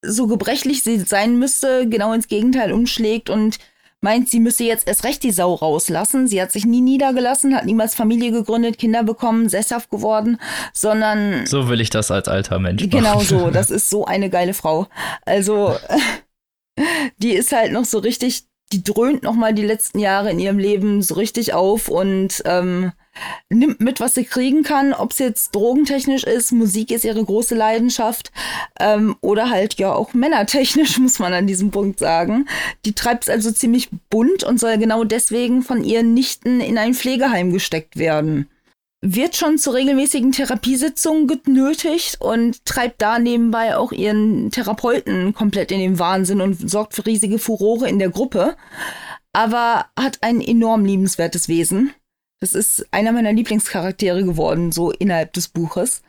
so 0.03 0.27
gebrechlich 0.27 0.83
sie 0.83 0.99
sein 0.99 1.39
müsste, 1.39 1.89
genau 1.89 2.13
ins 2.13 2.29
Gegenteil 2.29 2.73
umschlägt 2.73 3.31
und 3.31 3.59
meint, 4.05 4.31
sie 4.31 4.39
müsse 4.39 4.63
jetzt 4.63 4.87
erst 4.87 5.03
recht 5.03 5.25
die 5.25 5.33
Sau 5.33 5.55
rauslassen. 5.55 6.29
Sie 6.29 6.41
hat 6.41 6.53
sich 6.53 6.65
nie 6.65 6.81
niedergelassen, 6.81 7.57
hat 7.57 7.65
niemals 7.65 7.97
Familie 7.97 8.31
gegründet, 8.31 8.79
Kinder 8.79 9.03
bekommen, 9.03 9.49
sesshaft 9.49 9.91
geworden, 9.91 10.39
sondern. 10.73 11.47
So 11.47 11.69
will 11.69 11.81
ich 11.81 11.91
das 11.91 12.13
als 12.13 12.29
alter 12.29 12.61
Mensch. 12.61 12.89
Genau 12.89 13.21
so. 13.21 13.51
Das 13.55 13.71
ist 13.71 13.89
so 13.89 14.05
eine 14.05 14.31
geile 14.31 14.53
Frau. 14.53 14.87
Also, 15.25 15.77
die 17.19 17.33
ist 17.33 17.53
halt 17.53 17.73
noch 17.73 17.85
so 17.85 17.99
richtig 17.99 18.47
die 18.73 18.83
dröhnt 18.83 19.23
noch 19.23 19.35
mal 19.35 19.55
die 19.55 19.65
letzten 19.65 19.99
Jahre 19.99 20.31
in 20.31 20.41
ihrem 20.41 20.59
Leben 20.59 21.03
so 21.03 21.15
richtig 21.15 21.55
auf 21.55 21.89
und 21.89 22.43
ähm, 22.45 22.93
nimmt 23.49 23.81
mit, 23.81 24.01
was 24.01 24.15
sie 24.15 24.25
kriegen 24.25 24.63
kann, 24.63 24.93
ob 24.93 25.13
es 25.13 25.19
jetzt 25.19 25.55
drogentechnisch 25.55 26.25
ist, 26.25 26.53
Musik 26.53 26.91
ist 26.91 27.05
ihre 27.05 27.25
große 27.25 27.55
Leidenschaft 27.55 28.33
ähm, 28.81 29.17
oder 29.21 29.51
halt 29.51 29.75
ja 29.75 29.93
auch 29.93 30.15
männertechnisch, 30.15 30.99
muss 30.99 31.19
man 31.19 31.33
an 31.33 31.47
diesem 31.47 31.71
Punkt 31.71 31.99
sagen. 31.99 32.49
Die 32.85 32.93
treibt 32.93 33.25
es 33.25 33.31
also 33.31 33.51
ziemlich 33.51 33.91
bunt 34.11 34.45
und 34.45 34.59
soll 34.59 34.79
genau 34.79 35.05
deswegen 35.05 35.63
von 35.63 35.85
ihren 35.85 36.15
Nichten 36.15 36.61
in 36.61 36.79
ein 36.79 36.95
Pflegeheim 36.95 37.53
gesteckt 37.53 37.97
werden 37.97 38.49
wird 39.07 39.37
schon 39.37 39.59
zu 39.59 39.71
regelmäßigen 39.71 40.33
Therapiesitzungen 40.33 41.27
genötigt 41.27 42.17
und 42.21 42.65
treibt 42.65 43.03
da 43.03 43.19
nebenbei 43.19 43.77
auch 43.77 43.93
ihren 43.93 44.51
Therapeuten 44.51 45.35
komplett 45.35 45.71
in 45.71 45.79
den 45.79 45.99
Wahnsinn 45.99 46.41
und 46.41 46.71
sorgt 46.71 46.95
für 46.95 47.05
riesige 47.05 47.39
Furore 47.39 47.87
in 47.87 47.99
der 47.99 48.09
Gruppe. 48.09 48.57
Aber 49.35 49.87
hat 49.99 50.19
ein 50.23 50.41
enorm 50.41 50.87
liebenswertes 50.87 51.49
Wesen. 51.49 51.93
Das 52.45 52.55
ist 52.55 52.87
einer 52.91 53.11
meiner 53.13 53.33
Lieblingscharaktere 53.33 54.23
geworden, 54.23 54.71
so 54.71 54.91
innerhalb 54.91 55.33
des 55.33 55.49
Buches. 55.49 56.03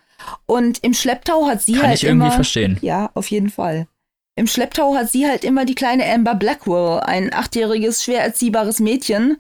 Und 0.46 0.84
im 0.84 0.94
Schlepptau 0.94 1.48
hat 1.48 1.62
sie 1.62 1.76
Kann 1.76 1.88
halt 1.88 1.96
ich 1.96 2.04
irgendwie 2.04 2.26
immer, 2.26 2.36
verstehen. 2.36 2.78
Ja, 2.82 3.10
auf 3.14 3.32
jeden 3.32 3.50
Fall. 3.50 3.88
Im 4.36 4.46
Schlepptau 4.46 4.96
hat 4.96 5.10
sie 5.10 5.26
halt 5.28 5.46
immer 5.46 5.64
die 5.64 5.76
kleine 5.76 6.06
Amber 6.06 6.36
Blackwell, 6.36 7.00
ein 7.00 7.34
achtjähriges, 7.34 8.04
schwer 8.04 8.22
erziehbares 8.22 8.82
Mädchen, 8.82 9.38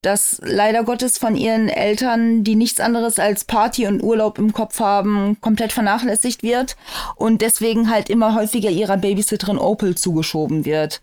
das 0.00 0.40
leider 0.42 0.84
Gottes 0.84 1.18
von 1.18 1.36
ihren 1.36 1.68
Eltern, 1.68 2.44
die 2.44 2.54
nichts 2.54 2.80
anderes 2.80 3.18
als 3.18 3.44
Party 3.44 3.86
und 3.86 4.02
Urlaub 4.02 4.38
im 4.38 4.54
Kopf 4.54 4.80
haben, 4.80 5.38
komplett 5.42 5.72
vernachlässigt 5.72 6.42
wird 6.42 6.76
und 7.16 7.42
deswegen 7.42 7.90
halt 7.90 8.08
immer 8.08 8.34
häufiger 8.34 8.70
ihrer 8.70 8.96
Babysitterin 8.96 9.58
Opal 9.58 9.96
zugeschoben 9.96 10.64
wird. 10.64 11.02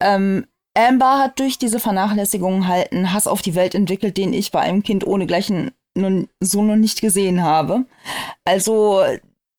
Ähm, 0.00 0.46
Amber 0.74 1.18
hat 1.18 1.38
durch 1.40 1.58
diese 1.58 1.80
Vernachlässigung 1.80 2.68
halt 2.68 2.92
einen 2.92 3.12
Hass 3.12 3.26
auf 3.26 3.42
die 3.42 3.54
Welt 3.54 3.74
entwickelt, 3.74 4.16
den 4.16 4.32
ich 4.32 4.50
bei 4.50 4.60
einem 4.60 4.82
Kind 4.82 5.06
ohne 5.06 5.26
gleichen 5.26 5.72
nun, 5.94 6.28
so 6.40 6.62
noch 6.62 6.76
nicht 6.76 7.00
gesehen 7.00 7.42
habe. 7.42 7.84
Also 8.44 9.02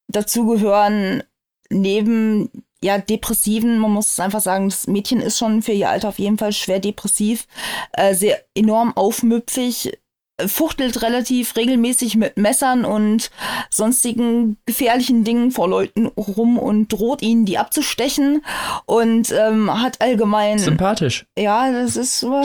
dazu 0.08 0.46
gehören 0.46 1.24
neben 1.70 2.50
ja, 2.82 2.98
depressiven, 2.98 3.78
man 3.78 3.92
muss 3.92 4.14
es 4.14 4.20
einfach 4.20 4.40
sagen, 4.40 4.70
das 4.70 4.88
Mädchen 4.88 5.22
ist 5.22 5.38
schon 5.38 5.62
für 5.62 5.74
ihr 5.74 5.90
Alter 5.90 6.10
auf 6.10 6.20
jeden 6.20 6.38
Fall 6.38 6.54
schwer 6.54 6.80
depressiv, 6.80 7.46
äh, 7.92 8.16
sehr 8.16 8.42
enorm 8.56 8.96
aufmüpfig, 8.96 10.00
fuchtelt 10.48 11.02
relativ 11.02 11.56
regelmäßig 11.56 12.16
mit 12.16 12.38
Messern 12.38 12.86
und 12.86 13.32
sonstigen 13.70 14.58
gefährlichen 14.66 15.24
Dingen 15.24 15.52
vor 15.52 15.68
Leuten 15.68 16.08
rum 16.08 16.58
und 16.58 16.90
droht 16.90 17.22
ihnen, 17.22 17.46
die 17.46 17.58
abzustechen 17.58 18.44
und 18.86 19.32
ähm, 19.32 19.82
hat 19.82 20.02
allgemein. 20.02 20.60
Sympathisch. 20.60 21.26
Ja, 21.38 21.72
das 21.72 21.96
ist 21.96 22.20
so. 22.20 22.42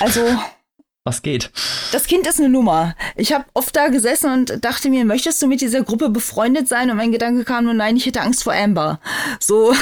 Also. 0.00 0.20
Was 1.04 1.22
geht? 1.22 1.52
Das 1.92 2.08
Kind 2.08 2.26
ist 2.26 2.40
eine 2.40 2.48
Nummer. 2.48 2.96
Ich 3.14 3.32
habe 3.32 3.44
oft 3.54 3.76
da 3.76 3.88
gesessen 3.88 4.32
und 4.32 4.64
dachte 4.64 4.90
mir, 4.90 5.04
möchtest 5.04 5.40
du 5.40 5.46
mit 5.46 5.60
dieser 5.60 5.84
Gruppe 5.84 6.08
befreundet 6.10 6.66
sein? 6.66 6.90
Und 6.90 6.96
mein 6.96 7.12
Gedanke 7.12 7.44
kam 7.44 7.64
nur, 7.64 7.74
nein, 7.74 7.96
ich 7.96 8.06
hätte 8.06 8.22
Angst 8.22 8.42
vor 8.42 8.54
Amber. 8.54 8.98
So, 9.38 9.72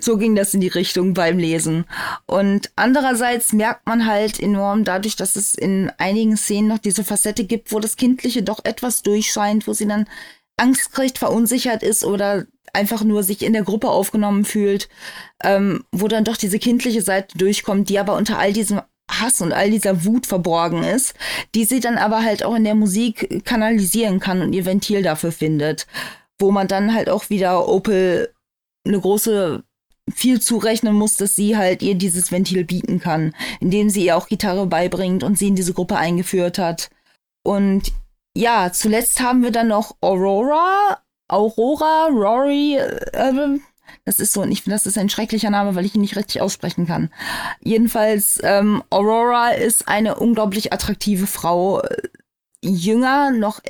so 0.00 0.16
ging 0.16 0.34
das 0.34 0.54
in 0.54 0.60
die 0.60 0.68
Richtung 0.68 1.14
beim 1.14 1.38
Lesen. 1.38 1.84
Und 2.26 2.70
andererseits 2.76 3.52
merkt 3.52 3.86
man 3.86 4.06
halt 4.06 4.40
enorm 4.40 4.84
dadurch, 4.84 5.16
dass 5.16 5.36
es 5.36 5.54
in 5.54 5.90
einigen 5.98 6.36
Szenen 6.36 6.68
noch 6.68 6.78
diese 6.78 7.04
Facette 7.04 7.44
gibt, 7.44 7.72
wo 7.72 7.80
das 7.80 7.96
Kindliche 7.96 8.42
doch 8.42 8.64
etwas 8.64 9.02
durchscheint, 9.02 9.66
wo 9.66 9.72
sie 9.72 9.86
dann 9.86 10.06
Angst 10.56 10.92
kriegt, 10.92 11.18
verunsichert 11.18 11.82
ist 11.82 12.04
oder 12.04 12.46
einfach 12.72 13.04
nur 13.04 13.22
sich 13.22 13.42
in 13.42 13.52
der 13.52 13.62
Gruppe 13.62 13.88
aufgenommen 13.88 14.44
fühlt, 14.44 14.88
ähm, 15.42 15.84
wo 15.92 16.08
dann 16.08 16.24
doch 16.24 16.36
diese 16.36 16.58
kindliche 16.58 17.02
Seite 17.02 17.36
durchkommt, 17.38 17.88
die 17.88 17.98
aber 17.98 18.16
unter 18.16 18.38
all 18.38 18.52
diesem 18.52 18.80
Hass 19.10 19.40
und 19.40 19.52
all 19.52 19.70
dieser 19.70 20.04
Wut 20.04 20.26
verborgen 20.26 20.82
ist, 20.82 21.14
die 21.54 21.64
sie 21.64 21.80
dann 21.80 21.98
aber 21.98 22.22
halt 22.22 22.42
auch 22.42 22.54
in 22.54 22.64
der 22.64 22.74
Musik 22.74 23.44
kanalisieren 23.44 24.18
kann 24.18 24.42
und 24.42 24.52
ihr 24.52 24.64
Ventil 24.64 25.02
dafür 25.02 25.30
findet, 25.30 25.86
wo 26.38 26.50
man 26.50 26.68
dann 26.68 26.94
halt 26.94 27.08
auch 27.08 27.30
wieder 27.30 27.68
Opel 27.68 28.33
eine 28.84 29.00
große 29.00 29.62
viel 30.12 30.40
zurechnen 30.40 30.94
muss, 30.94 31.16
dass 31.16 31.34
sie 31.34 31.56
halt 31.56 31.82
ihr 31.82 31.94
dieses 31.94 32.30
Ventil 32.30 32.64
bieten 32.64 33.00
kann, 33.00 33.34
indem 33.60 33.88
sie 33.88 34.04
ihr 34.04 34.16
auch 34.16 34.28
Gitarre 34.28 34.66
beibringt 34.66 35.22
und 35.22 35.38
sie 35.38 35.48
in 35.48 35.56
diese 35.56 35.72
Gruppe 35.72 35.96
eingeführt 35.96 36.58
hat. 36.58 36.90
Und 37.42 37.92
ja, 38.36 38.70
zuletzt 38.72 39.20
haben 39.20 39.42
wir 39.42 39.50
dann 39.50 39.68
noch 39.68 39.96
Aurora, 40.00 40.98
Aurora, 41.28 42.08
Rory, 42.08 42.76
äh, 42.76 43.58
Das 44.04 44.18
ist 44.18 44.32
so, 44.32 44.42
und 44.42 44.52
ich 44.52 44.62
finde, 44.62 44.76
das 44.76 44.86
ist 44.86 44.98
ein 44.98 45.08
schrecklicher 45.08 45.50
Name, 45.50 45.74
weil 45.74 45.84
ich 45.84 45.94
ihn 45.94 46.00
nicht 46.00 46.16
richtig 46.16 46.40
aussprechen 46.40 46.86
kann. 46.86 47.10
Jedenfalls, 47.62 48.40
ähm, 48.42 48.82
Aurora 48.90 49.50
ist 49.50 49.88
eine 49.88 50.16
unglaublich 50.16 50.72
attraktive 50.72 51.26
Frau. 51.26 51.82
Jünger, 52.62 53.30
noch, 53.30 53.60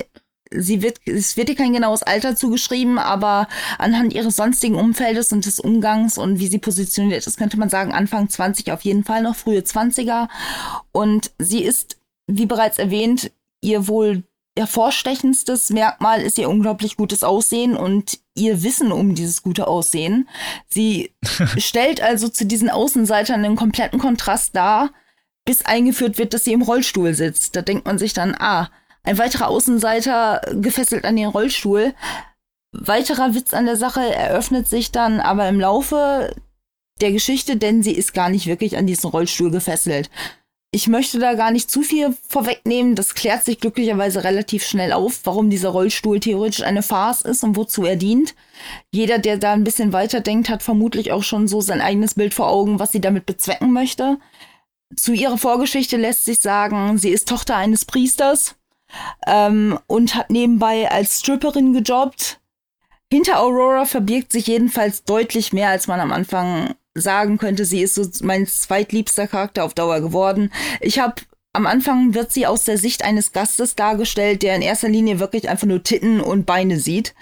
sie 0.57 0.81
wird, 0.81 0.99
es 1.05 1.37
wird 1.37 1.49
ihr 1.49 1.55
kein 1.55 1.73
genaues 1.73 2.03
Alter 2.03 2.35
zugeschrieben, 2.35 2.97
aber 2.97 3.47
anhand 3.77 4.13
ihres 4.13 4.35
sonstigen 4.35 4.75
Umfeldes 4.75 5.31
und 5.31 5.45
des 5.45 5.59
Umgangs 5.59 6.17
und 6.17 6.39
wie 6.39 6.47
sie 6.47 6.59
positioniert 6.59 7.25
ist, 7.25 7.37
könnte 7.37 7.57
man 7.57 7.69
sagen, 7.69 7.93
Anfang 7.93 8.29
20 8.29 8.71
auf 8.71 8.81
jeden 8.81 9.03
Fall 9.03 9.21
noch, 9.21 9.35
frühe 9.35 9.59
20er. 9.59 10.27
Und 10.91 11.31
sie 11.39 11.63
ist, 11.63 11.97
wie 12.27 12.45
bereits 12.45 12.77
erwähnt, 12.77 13.31
ihr 13.61 13.87
wohl 13.87 14.23
hervorstechendstes 14.57 15.69
Merkmal 15.69 16.21
ist 16.21 16.37
ihr 16.37 16.49
unglaublich 16.49 16.95
gutes 16.95 17.23
Aussehen 17.23 17.75
und 17.75 18.19
ihr 18.35 18.63
Wissen 18.63 18.91
um 18.91 19.15
dieses 19.15 19.41
gute 19.41 19.67
Aussehen. 19.67 20.29
Sie 20.69 21.13
stellt 21.57 22.01
also 22.01 22.29
zu 22.29 22.45
diesen 22.45 22.69
Außenseitern 22.69 23.43
einen 23.43 23.57
kompletten 23.57 23.99
Kontrast 23.99 24.55
dar, 24.55 24.91
bis 25.43 25.65
eingeführt 25.65 26.17
wird, 26.17 26.33
dass 26.33 26.43
sie 26.43 26.53
im 26.53 26.61
Rollstuhl 26.61 27.13
sitzt. 27.13 27.55
Da 27.55 27.61
denkt 27.61 27.85
man 27.85 27.97
sich 27.97 28.13
dann, 28.13 28.35
ah, 28.35 28.69
ein 29.05 29.17
weiterer 29.17 29.47
Außenseiter 29.47 30.41
gefesselt 30.53 31.05
an 31.05 31.15
den 31.15 31.27
Rollstuhl. 31.27 31.93
Weiterer 32.71 33.35
Witz 33.35 33.53
an 33.53 33.65
der 33.65 33.77
Sache 33.77 34.01
eröffnet 34.01 34.67
sich 34.67 34.91
dann 34.91 35.21
aber 35.21 35.47
im 35.47 35.59
Laufe 35.59 36.35
der 37.01 37.11
Geschichte, 37.11 37.57
denn 37.57 37.83
sie 37.83 37.93
ist 37.93 38.13
gar 38.13 38.29
nicht 38.29 38.47
wirklich 38.47 38.77
an 38.77 38.87
diesen 38.87 39.09
Rollstuhl 39.09 39.51
gefesselt. 39.51 40.09
Ich 40.71 40.87
möchte 40.87 41.19
da 41.19 41.35
gar 41.35 41.51
nicht 41.51 41.71
zu 41.71 41.83
viel 41.83 42.17
vorwegnehmen. 42.27 42.95
Das 42.95 43.13
klärt 43.13 43.45
sich 43.45 43.61
glücklicherweise 43.61 44.25
relativ 44.25 44.65
schnell 44.65 44.91
auf, 44.91 45.21
warum 45.23 45.49
dieser 45.49 45.69
Rollstuhl 45.69 46.19
theoretisch 46.19 46.63
eine 46.63 46.83
Farce 46.83 47.21
ist 47.21 47.45
und 47.45 47.55
wozu 47.55 47.85
er 47.85 47.95
dient. 47.95 48.35
Jeder, 48.91 49.19
der 49.19 49.37
da 49.37 49.53
ein 49.53 49.63
bisschen 49.63 49.93
weiter 49.93 50.19
denkt, 50.19 50.49
hat 50.49 50.63
vermutlich 50.63 51.13
auch 51.13 51.23
schon 51.23 51.47
so 51.47 51.61
sein 51.61 51.79
eigenes 51.79 52.15
Bild 52.15 52.33
vor 52.33 52.49
Augen, 52.49 52.77
was 52.79 52.91
sie 52.91 52.99
damit 52.99 53.25
bezwecken 53.25 53.71
möchte. 53.71 54.17
Zu 54.97 55.13
ihrer 55.13 55.37
Vorgeschichte 55.37 55.95
lässt 55.95 56.25
sich 56.25 56.39
sagen, 56.39 56.97
sie 56.97 57.09
ist 57.09 57.29
Tochter 57.29 57.55
eines 57.55 57.85
Priesters 57.85 58.55
ähm, 59.27 59.79
und 59.87 60.15
hat 60.15 60.29
nebenbei 60.29 60.89
als 60.89 61.19
Stripperin 61.19 61.73
gejobbt. 61.73 62.39
Hinter 63.11 63.39
Aurora 63.39 63.85
verbirgt 63.85 64.31
sich 64.31 64.47
jedenfalls 64.47 65.03
deutlich 65.03 65.53
mehr, 65.53 65.69
als 65.69 65.87
man 65.87 65.99
am 65.99 66.11
Anfang 66.11 66.75
sagen 66.95 67.37
könnte, 67.37 67.65
sie 67.65 67.81
ist 67.81 67.95
so 67.95 68.03
mein 68.23 68.47
zweitliebster 68.47 69.27
Charakter 69.27 69.63
auf 69.63 69.73
Dauer 69.73 69.99
geworden. 69.99 70.51
Ich 70.79 70.99
habe 70.99 71.15
am 71.53 71.67
Anfang 71.67 72.13
wird 72.13 72.33
sie 72.33 72.47
aus 72.47 72.65
der 72.65 72.77
Sicht 72.77 73.03
eines 73.03 73.31
Gastes 73.31 73.75
dargestellt, 73.75 74.43
der 74.43 74.55
in 74.55 74.61
erster 74.61 74.89
Linie 74.89 75.19
wirklich 75.19 75.47
einfach 75.47 75.67
nur 75.67 75.83
Titten 75.83 76.19
und 76.19 76.45
Beine 76.45 76.79
sieht, 76.79 77.15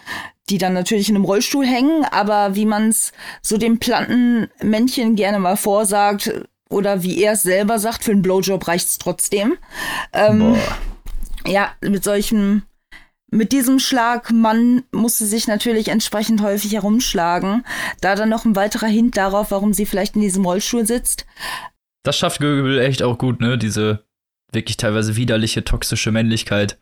die 0.49 0.57
dann 0.57 0.73
natürlich 0.73 1.09
in 1.09 1.15
einem 1.15 1.25
Rollstuhl 1.25 1.65
hängen, 1.65 2.03
aber 2.05 2.55
wie 2.55 2.65
man 2.65 2.89
es 2.89 3.11
so 3.43 3.57
dem 3.57 3.77
Plantenmännchen 3.77 5.15
gerne 5.15 5.37
mal 5.39 5.55
vorsagt 5.55 6.33
oder 6.69 7.03
wie 7.03 7.21
er 7.21 7.33
es 7.33 7.43
selber 7.43 7.77
sagt, 7.77 8.03
für 8.03 8.11
einen 8.11 8.23
Blowjob 8.23 8.67
reicht's 8.67 8.97
trotzdem. 8.97 9.57
Ähm, 10.13 10.55
ja, 11.47 11.71
mit 11.81 12.03
solchem 12.03 12.63
mit 13.33 13.51
diesem 13.51 13.79
Schlag, 13.79 14.31
man 14.31 14.83
musste 14.91 15.25
sich 15.25 15.47
natürlich 15.47 15.87
entsprechend 15.87 16.41
häufig 16.41 16.73
herumschlagen. 16.73 17.65
Da 17.99 18.15
dann 18.15 18.29
noch 18.29 18.45
ein 18.45 18.55
weiterer 18.55 18.87
Hint 18.87 19.17
darauf, 19.17 19.49
warum 19.49 19.73
sie 19.73 19.87
vielleicht 19.87 20.15
in 20.15 20.21
diesem 20.21 20.45
Rollstuhl 20.45 20.85
sitzt. 20.85 21.25
Das 22.03 22.17
schafft 22.17 22.39
Göbel 22.39 22.79
echt 22.79 23.01
auch 23.01 23.17
gut, 23.17 23.41
ne? 23.41 23.57
Diese 23.57 24.05
wirklich 24.51 24.77
teilweise 24.77 25.15
widerliche, 25.15 25.63
toxische 25.63 26.11
Männlichkeit 26.11 26.77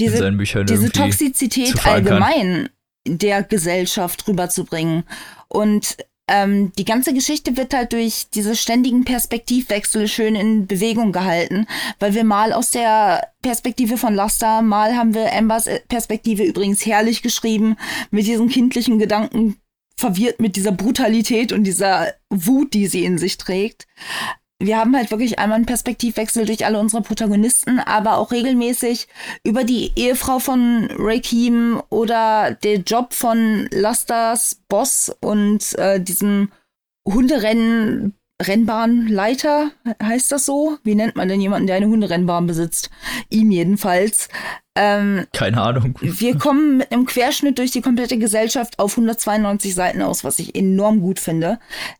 diese, 0.00 0.14
in 0.14 0.18
seinen 0.20 0.38
Büchern. 0.38 0.66
Diese 0.66 0.90
Toxizität 0.90 1.86
allgemein 1.86 2.70
kann. 3.06 3.18
der 3.18 3.42
Gesellschaft 3.42 4.26
rüberzubringen. 4.26 5.04
Und 5.48 5.98
ähm, 6.30 6.72
die 6.78 6.84
ganze 6.84 7.12
Geschichte 7.12 7.56
wird 7.56 7.74
halt 7.74 7.92
durch 7.92 8.26
diese 8.32 8.56
ständigen 8.56 9.04
Perspektivwechsel 9.04 10.08
schön 10.08 10.34
in 10.34 10.66
Bewegung 10.66 11.12
gehalten, 11.12 11.66
weil 11.98 12.14
wir 12.14 12.24
mal 12.24 12.52
aus 12.52 12.70
der 12.70 13.28
Perspektive 13.42 13.96
von 13.96 14.14
Laster, 14.14 14.62
mal 14.62 14.96
haben 14.96 15.14
wir 15.14 15.32
Ambers 15.32 15.68
Perspektive 15.88 16.44
übrigens 16.44 16.86
herrlich 16.86 17.22
geschrieben, 17.22 17.76
mit 18.10 18.26
diesen 18.26 18.48
kindlichen 18.48 18.98
Gedanken 18.98 19.56
verwirrt 19.96 20.40
mit 20.40 20.56
dieser 20.56 20.72
Brutalität 20.72 21.52
und 21.52 21.64
dieser 21.64 22.14
Wut, 22.30 22.72
die 22.72 22.86
sie 22.86 23.04
in 23.04 23.18
sich 23.18 23.36
trägt 23.36 23.86
wir 24.60 24.76
haben 24.76 24.94
halt 24.94 25.10
wirklich 25.10 25.38
einmal 25.38 25.56
einen 25.56 25.66
Perspektivwechsel 25.66 26.44
durch 26.44 26.66
alle 26.66 26.78
unsere 26.78 27.02
Protagonisten, 27.02 27.80
aber 27.80 28.18
auch 28.18 28.30
regelmäßig 28.30 29.08
über 29.42 29.64
die 29.64 29.92
Ehefrau 29.96 30.38
von 30.38 30.88
Rakim 30.98 31.82
oder 31.88 32.52
der 32.62 32.76
Job 32.80 33.14
von 33.14 33.68
Lasters 33.72 34.60
Boss 34.68 35.14
und 35.20 35.76
äh, 35.78 35.98
diesem 35.98 36.52
Hunderennen 37.08 38.14
Rennbahnleiter, 38.40 39.70
heißt 40.02 40.32
das 40.32 40.46
so? 40.46 40.78
Wie 40.82 40.94
nennt 40.94 41.16
man 41.16 41.28
denn 41.28 41.40
jemanden, 41.40 41.66
der 41.66 41.76
eine 41.76 41.88
Hunderennbahn 41.88 42.46
besitzt? 42.46 42.90
Ihm 43.28 43.50
jedenfalls. 43.50 44.28
Ähm, 44.74 45.26
Keine 45.32 45.60
Ahnung. 45.60 45.94
Wir 46.00 46.38
kommen 46.38 46.78
mit 46.78 46.90
einem 46.90 47.04
Querschnitt 47.04 47.58
durch 47.58 47.70
die 47.70 47.82
komplette 47.82 48.18
Gesellschaft 48.18 48.78
auf 48.78 48.92
192 48.92 49.74
Seiten 49.74 50.00
aus, 50.00 50.24
was 50.24 50.38
ich 50.38 50.54
enorm 50.54 51.00
gut 51.00 51.18
finde. 51.18 51.58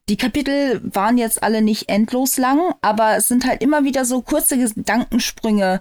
Die 0.09 0.16
Kapitel 0.16 0.80
waren 0.82 1.18
jetzt 1.18 1.43
alle 1.43 1.62
nicht 1.62 1.88
endlos 1.88 2.38
lang, 2.38 2.74
aber 2.80 3.16
es 3.16 3.28
sind 3.28 3.47
halt 3.47 3.61
immer 3.62 3.84
wieder 3.84 4.05
so 4.05 4.22
kurze 4.22 4.57
Gedankensprünge 4.57 5.80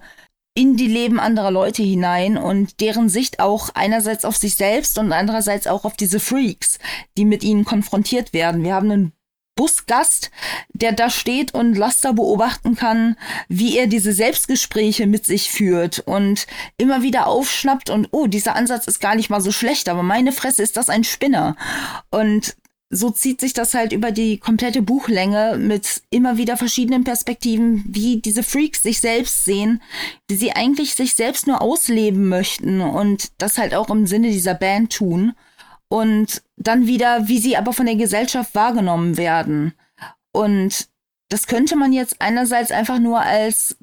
in 0.56 0.76
die 0.76 0.88
Leben 0.88 1.22
anderer 1.22 1.52
Leute 1.52 1.84
hinein 1.84 2.38
und 2.38 2.82
deren 2.82 3.08
Sicht 3.08 3.40
auch 3.40 3.70
einerseits 3.76 4.26
auf 4.26 4.36
sich 4.36 4.56
selbst 4.56 4.98
und 4.98 5.14
andererseits 5.14 5.68
auch 5.68 5.86
auf 5.86 5.96
diese 5.96 6.20
Freaks, 6.20 6.80
die 7.18 7.24
mit 7.24 7.44
ihnen 7.44 7.64
konfrontiert 7.64 8.34
werden. 8.34 8.64
Wir 8.64 8.74
haben 8.74 8.92
einen 8.92 9.14
Busgast, 9.60 10.32
der 10.72 10.94
da 10.94 11.10
steht 11.10 11.54
und 11.54 11.76
Laster 11.76 12.14
beobachten 12.14 12.78
kann, 12.78 13.18
wie 13.50 13.78
er 13.78 13.88
diese 13.88 14.14
Selbstgespräche 14.14 15.06
mit 15.06 15.26
sich 15.26 15.52
führt 15.52 16.00
und 16.00 16.48
immer 16.78 17.02
wieder 17.02 17.28
aufschnappt 17.28 17.90
und 17.90 18.08
oh, 18.12 18.28
dieser 18.28 18.56
Ansatz 18.56 18.88
ist 18.88 19.02
gar 19.02 19.16
nicht 19.16 19.30
mal 19.30 19.42
so 19.42 19.52
schlecht, 19.52 19.90
aber 19.90 20.02
meine 20.02 20.32
Fresse 20.32 20.64
ist 20.64 20.78
das 20.78 20.88
ein 20.88 21.04
Spinner. 21.04 21.58
Und 22.10 22.56
so 22.90 23.10
zieht 23.10 23.42
sich 23.42 23.52
das 23.52 23.74
halt 23.74 23.92
über 23.92 24.14
die 24.14 24.38
komplette 24.38 24.82
Buchlänge 24.82 25.58
mit 25.60 26.04
immer 26.10 26.38
wieder 26.38 26.56
verschiedenen 26.56 27.04
Perspektiven, 27.04 27.84
wie 27.86 28.22
diese 28.22 28.44
Freaks 28.44 28.82
sich 28.82 29.02
selbst 29.02 29.44
sehen, 29.44 29.82
wie 30.30 30.36
sie 30.38 30.54
eigentlich 30.54 30.96
sich 30.96 31.16
selbst 31.16 31.48
nur 31.48 31.62
ausleben 31.62 32.30
möchten 32.30 32.80
und 32.80 33.34
das 33.40 33.58
halt 33.58 33.76
auch 33.76 33.90
im 33.90 34.08
Sinne 34.08 34.32
dieser 34.32 34.54
Band 34.54 34.94
tun 34.94 35.34
und 35.90 36.42
dann 36.56 36.88
wieder, 36.88 37.28
wie 37.28 37.40
sie 37.40 37.58
aber 37.58 37.74
von 37.74 37.86
der 37.86 37.96
Gesellschaft 37.96 38.56
wahrgenommen 38.56 39.18
werden. 39.18 39.74
Und 40.32 40.88
das 41.30 41.48
könnte 41.48 41.76
man 41.76 41.92
jetzt 41.92 42.22
einerseits 42.22 42.72
einfach 42.72 43.00
nur 43.00 43.22
als 43.22 43.78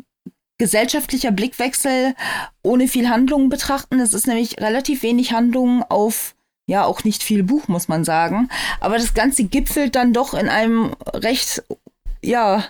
gesellschaftlicher 0.58 1.32
Blickwechsel 1.32 2.14
ohne 2.62 2.88
viel 2.88 3.08
Handlung 3.08 3.48
betrachten. 3.48 4.00
Es 4.00 4.14
ist 4.14 4.26
nämlich 4.26 4.58
relativ 4.58 5.02
wenig 5.02 5.32
Handlung 5.32 5.82
auf 5.82 6.34
ja 6.68 6.84
auch 6.84 7.04
nicht 7.04 7.22
viel 7.22 7.42
Buch, 7.42 7.68
muss 7.68 7.88
man 7.88 8.04
sagen. 8.04 8.48
Aber 8.80 8.98
das 8.98 9.14
Ganze 9.14 9.44
gipfelt 9.44 9.94
dann 9.94 10.12
doch 10.12 10.34
in 10.34 10.48
einem 10.48 10.94
recht, 11.12 11.62
ja, 12.22 12.64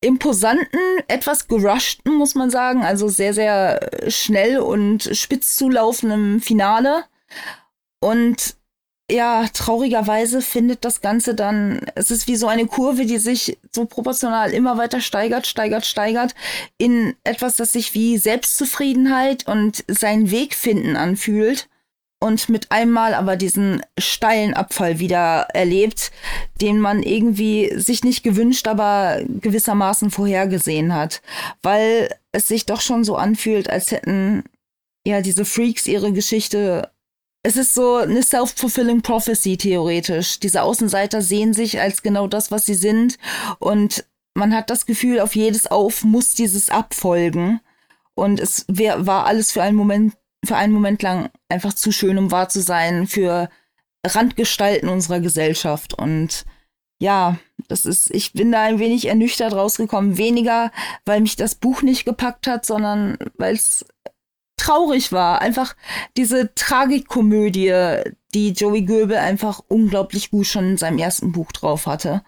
imposanten, 0.00 0.80
etwas 1.08 1.48
gerushten, 1.48 2.14
muss 2.14 2.34
man 2.34 2.50
sagen. 2.50 2.84
Also 2.84 3.08
sehr, 3.08 3.34
sehr 3.34 3.90
schnell 4.08 4.58
und 4.58 5.10
spitz 5.16 5.56
zulaufendem 5.56 6.40
Finale. 6.40 7.04
Und 8.00 8.56
ja, 9.12 9.46
traurigerweise 9.52 10.40
findet 10.40 10.84
das 10.84 11.00
Ganze 11.00 11.34
dann, 11.34 11.80
es 11.94 12.10
ist 12.10 12.26
wie 12.28 12.36
so 12.36 12.48
eine 12.48 12.66
Kurve, 12.66 13.04
die 13.04 13.18
sich 13.18 13.58
so 13.70 13.84
proportional 13.84 14.52
immer 14.52 14.78
weiter 14.78 15.00
steigert, 15.00 15.46
steigert, 15.46 15.84
steigert, 15.84 16.34
in 16.78 17.14
etwas, 17.22 17.56
das 17.56 17.72
sich 17.72 17.94
wie 17.94 18.16
Selbstzufriedenheit 18.16 19.46
und 19.46 19.84
seinen 19.86 20.30
Weg 20.30 20.54
finden 20.54 20.96
anfühlt 20.96 21.68
und 22.20 22.48
mit 22.48 22.70
einmal 22.70 23.14
aber 23.14 23.36
diesen 23.36 23.82
steilen 23.98 24.54
Abfall 24.54 24.98
wieder 24.98 25.48
erlebt, 25.52 26.10
den 26.60 26.80
man 26.80 27.02
irgendwie 27.02 27.72
sich 27.76 28.04
nicht 28.04 28.22
gewünscht, 28.22 28.66
aber 28.66 29.20
gewissermaßen 29.26 30.10
vorhergesehen 30.10 30.94
hat, 30.94 31.20
weil 31.62 32.08
es 32.30 32.48
sich 32.48 32.64
doch 32.64 32.80
schon 32.80 33.04
so 33.04 33.16
anfühlt, 33.16 33.68
als 33.68 33.90
hätten 33.90 34.44
ja 35.04 35.20
diese 35.20 35.44
Freaks 35.44 35.86
ihre 35.86 36.12
Geschichte 36.12 36.90
es 37.42 37.56
ist 37.56 37.74
so 37.74 37.96
eine 37.96 38.22
self-fulfilling 38.22 39.02
prophecy 39.02 39.56
theoretisch. 39.56 40.38
Diese 40.40 40.62
Außenseiter 40.62 41.22
sehen 41.22 41.54
sich 41.54 41.80
als 41.80 42.02
genau 42.02 42.26
das, 42.28 42.50
was 42.50 42.66
sie 42.66 42.74
sind 42.74 43.18
und 43.58 44.04
man 44.34 44.54
hat 44.54 44.70
das 44.70 44.86
Gefühl, 44.86 45.20
auf 45.20 45.36
jedes 45.36 45.66
Auf 45.66 46.04
muss 46.04 46.34
dieses 46.34 46.70
abfolgen. 46.70 47.60
Und 48.14 48.40
es 48.40 48.64
wär, 48.68 49.06
war 49.06 49.26
alles 49.26 49.52
für 49.52 49.62
einen 49.62 49.76
Moment, 49.76 50.14
für 50.44 50.56
einen 50.56 50.72
Moment 50.72 51.02
lang 51.02 51.30
einfach 51.48 51.72
zu 51.72 51.92
schön, 51.92 52.18
um 52.18 52.30
wahr 52.30 52.48
zu 52.48 52.60
sein, 52.60 53.06
für 53.06 53.50
Randgestalten 54.06 54.88
unserer 54.88 55.20
Gesellschaft. 55.20 55.94
Und 55.94 56.44
ja, 56.98 57.38
das 57.68 57.86
ist, 57.86 58.10
ich 58.10 58.32
bin 58.32 58.52
da 58.52 58.62
ein 58.62 58.78
wenig 58.78 59.06
ernüchtert 59.06 59.52
rausgekommen. 59.52 60.18
Weniger, 60.18 60.72
weil 61.04 61.20
mich 61.20 61.36
das 61.36 61.54
Buch 61.54 61.82
nicht 61.82 62.04
gepackt 62.04 62.46
hat, 62.46 62.64
sondern 62.64 63.18
weil 63.36 63.54
es 63.54 63.84
traurig 64.56 65.12
war. 65.12 65.40
Einfach 65.40 65.74
diese 66.16 66.54
Tragikkomödie, 66.54 68.02
die 68.34 68.52
Joey 68.52 68.82
Goebel 68.82 69.16
einfach 69.16 69.60
unglaublich 69.68 70.30
gut 70.30 70.46
schon 70.46 70.70
in 70.70 70.76
seinem 70.76 70.98
ersten 70.98 71.32
Buch 71.32 71.52
drauf 71.52 71.86
hatte. 71.86 72.22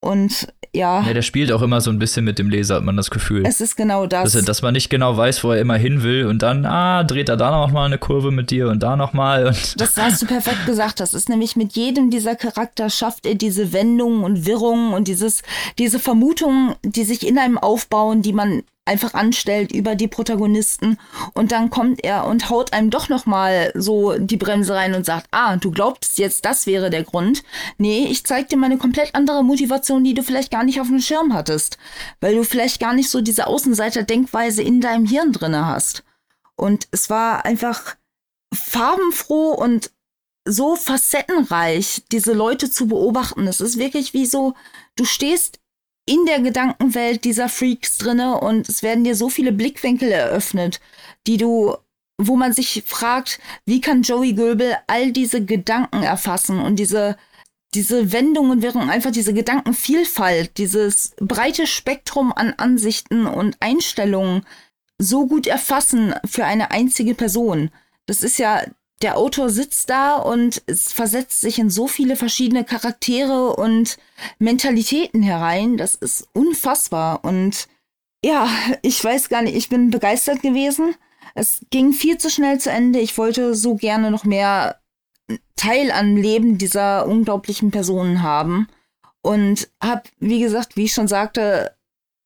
Und 0.00 0.48
ja. 0.74 1.02
Ja, 1.06 1.14
der 1.14 1.22
spielt 1.22 1.50
auch 1.50 1.62
immer 1.62 1.80
so 1.80 1.90
ein 1.90 1.98
bisschen 1.98 2.24
mit 2.24 2.38
dem 2.38 2.50
Leser, 2.50 2.76
hat 2.76 2.84
man 2.84 2.96
das 2.96 3.10
Gefühl. 3.10 3.44
Es 3.46 3.60
ist 3.60 3.76
genau 3.76 4.06
das. 4.06 4.32
Dass, 4.32 4.44
dass 4.44 4.62
man 4.62 4.74
nicht 4.74 4.90
genau 4.90 5.16
weiß, 5.16 5.42
wo 5.42 5.52
er 5.52 5.60
immer 5.60 5.76
hin 5.76 6.02
will 6.02 6.26
und 6.26 6.42
dann, 6.42 6.66
ah, 6.66 7.02
dreht 7.02 7.28
er 7.28 7.36
da 7.36 7.50
noch 7.50 7.72
mal 7.72 7.86
eine 7.86 7.98
Kurve 7.98 8.30
mit 8.30 8.50
dir 8.50 8.68
und 8.68 8.82
da 8.82 8.94
noch 8.94 9.14
mal. 9.14 9.46
Und 9.46 9.80
das 9.80 9.96
hast 9.96 10.22
du 10.22 10.26
perfekt 10.26 10.66
gesagt. 10.66 11.00
Das 11.00 11.14
ist 11.14 11.28
nämlich 11.28 11.56
mit 11.56 11.72
jedem 11.74 12.10
dieser 12.10 12.36
Charakter 12.36 12.90
schafft 12.90 13.26
er 13.26 13.34
diese 13.34 13.72
Wendungen 13.72 14.22
und 14.22 14.46
Wirrungen 14.46 14.92
und 14.92 15.08
dieses, 15.08 15.42
diese 15.78 15.98
Vermutungen, 15.98 16.74
die 16.84 17.04
sich 17.04 17.26
in 17.26 17.38
einem 17.38 17.58
aufbauen, 17.58 18.22
die 18.22 18.34
man 18.34 18.62
einfach 18.86 19.14
anstellt 19.14 19.72
über 19.72 19.94
die 19.94 20.08
Protagonisten 20.08 20.98
und 21.34 21.52
dann 21.52 21.70
kommt 21.70 22.04
er 22.04 22.26
und 22.26 22.48
haut 22.48 22.72
einem 22.72 22.90
doch 22.90 23.08
noch 23.08 23.26
mal 23.26 23.72
so 23.74 24.16
die 24.18 24.36
Bremse 24.36 24.74
rein 24.74 24.94
und 24.94 25.04
sagt, 25.04 25.26
ah, 25.32 25.56
du 25.56 25.70
glaubst 25.70 26.18
jetzt, 26.18 26.44
das 26.44 26.66
wäre 26.66 26.88
der 26.88 27.04
Grund. 27.04 27.42
Nee, 27.78 28.06
ich 28.08 28.24
zeig 28.24 28.48
dir 28.48 28.56
mal 28.56 28.66
eine 28.66 28.78
komplett 28.78 29.14
andere 29.14 29.44
Motivation, 29.44 30.04
die 30.04 30.14
du 30.14 30.22
vielleicht 30.22 30.50
gar 30.50 30.64
nicht 30.64 30.80
auf 30.80 30.86
dem 30.86 31.00
Schirm 31.00 31.34
hattest, 31.34 31.78
weil 32.20 32.36
du 32.36 32.44
vielleicht 32.44 32.80
gar 32.80 32.94
nicht 32.94 33.10
so 33.10 33.20
diese 33.20 33.46
Außenseiter-Denkweise 33.46 34.62
in 34.62 34.80
deinem 34.80 35.06
Hirn 35.06 35.32
drinne 35.32 35.66
hast. 35.66 36.04
Und 36.54 36.88
es 36.90 37.10
war 37.10 37.44
einfach 37.44 37.96
farbenfroh 38.54 39.52
und 39.52 39.90
so 40.46 40.76
facettenreich, 40.76 42.04
diese 42.12 42.32
Leute 42.32 42.70
zu 42.70 42.86
beobachten. 42.86 43.46
Es 43.48 43.60
ist 43.60 43.78
wirklich 43.78 44.14
wie 44.14 44.26
so, 44.26 44.54
du 44.94 45.04
stehst 45.04 45.58
in 46.06 46.24
der 46.24 46.40
Gedankenwelt 46.40 47.24
dieser 47.24 47.48
Freaks 47.48 47.98
drinne 47.98 48.40
und 48.40 48.68
es 48.68 48.82
werden 48.82 49.04
dir 49.04 49.16
so 49.16 49.28
viele 49.28 49.52
Blickwinkel 49.52 50.10
eröffnet, 50.10 50.80
die 51.26 51.36
du, 51.36 51.76
wo 52.16 52.36
man 52.36 52.52
sich 52.52 52.84
fragt, 52.86 53.40
wie 53.66 53.80
kann 53.80 54.02
Joey 54.02 54.34
Goebel 54.34 54.76
all 54.86 55.12
diese 55.12 55.44
Gedanken 55.44 56.02
erfassen 56.02 56.60
und 56.60 56.76
diese 56.76 57.16
diese 57.74 58.10
Wendungen 58.10 58.62
wären 58.62 58.88
einfach 58.88 59.10
diese 59.10 59.34
Gedankenvielfalt, 59.34 60.56
dieses 60.56 61.14
breite 61.20 61.66
Spektrum 61.66 62.32
an 62.32 62.54
Ansichten 62.56 63.26
und 63.26 63.56
Einstellungen 63.60 64.46
so 64.98 65.26
gut 65.26 65.46
erfassen 65.46 66.14
für 66.24 66.46
eine 66.46 66.70
einzige 66.70 67.14
Person. 67.14 67.70
Das 68.06 68.22
ist 68.22 68.38
ja 68.38 68.62
der 69.02 69.18
Autor 69.18 69.50
sitzt 69.50 69.90
da 69.90 70.16
und 70.16 70.62
versetzt 70.74 71.40
sich 71.40 71.58
in 71.58 71.68
so 71.68 71.86
viele 71.86 72.16
verschiedene 72.16 72.64
Charaktere 72.64 73.54
und 73.54 73.98
Mentalitäten 74.38 75.22
herein. 75.22 75.76
Das 75.76 75.94
ist 75.94 76.28
unfassbar. 76.32 77.24
Und 77.24 77.68
ja, 78.24 78.48
ich 78.82 79.02
weiß 79.02 79.28
gar 79.28 79.42
nicht, 79.42 79.54
ich 79.54 79.68
bin 79.68 79.90
begeistert 79.90 80.40
gewesen. 80.42 80.94
Es 81.34 81.60
ging 81.70 81.92
viel 81.92 82.16
zu 82.16 82.30
schnell 82.30 82.58
zu 82.58 82.70
Ende. 82.70 82.98
Ich 82.98 83.18
wollte 83.18 83.54
so 83.54 83.74
gerne 83.74 84.10
noch 84.10 84.24
mehr 84.24 84.80
Teil 85.56 85.90
am 85.90 86.16
Leben 86.16 86.56
dieser 86.56 87.06
unglaublichen 87.06 87.70
Personen 87.70 88.22
haben. 88.22 88.68
Und 89.20 89.68
hab, 89.82 90.08
wie 90.18 90.40
gesagt, 90.40 90.76
wie 90.76 90.84
ich 90.84 90.94
schon 90.94 91.08
sagte, 91.08 91.76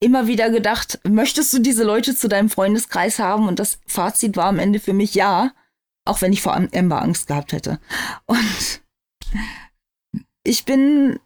immer 0.01 0.27
wieder 0.29 0.51
gedacht, 0.51 1.01
möchtest 1.09 1.53
du 1.53 1.59
diese 1.59 1.83
Leute 1.83 2.15
zu 2.15 2.29
deinem 2.29 2.51
Freundeskreis 2.51 3.19
haben? 3.19 3.49
Und 3.49 3.59
das 3.59 3.81
Fazit 3.87 4.37
war 4.37 4.47
am 4.47 4.59
Ende 4.59 4.79
für 4.79 4.93
mich 4.93 5.15
ja. 5.15 5.53
Auch 6.05 6.21
wenn 6.23 6.33
ich 6.33 6.43
vor 6.43 6.57
Ember 6.73 7.03
Angst 7.03 7.27
gehabt 7.27 7.53
hätte. 7.53 7.79
Und 8.27 8.83
ich 10.43 10.65
bin 10.65 11.21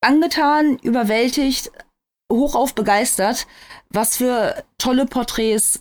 angetan, 0.00 0.78
überwältigt, 0.78 1.70
hochauf 2.30 2.74
begeistert, 2.74 3.46
was 3.88 4.16
für 4.16 4.64
tolle 4.78 5.06
Porträts 5.06 5.80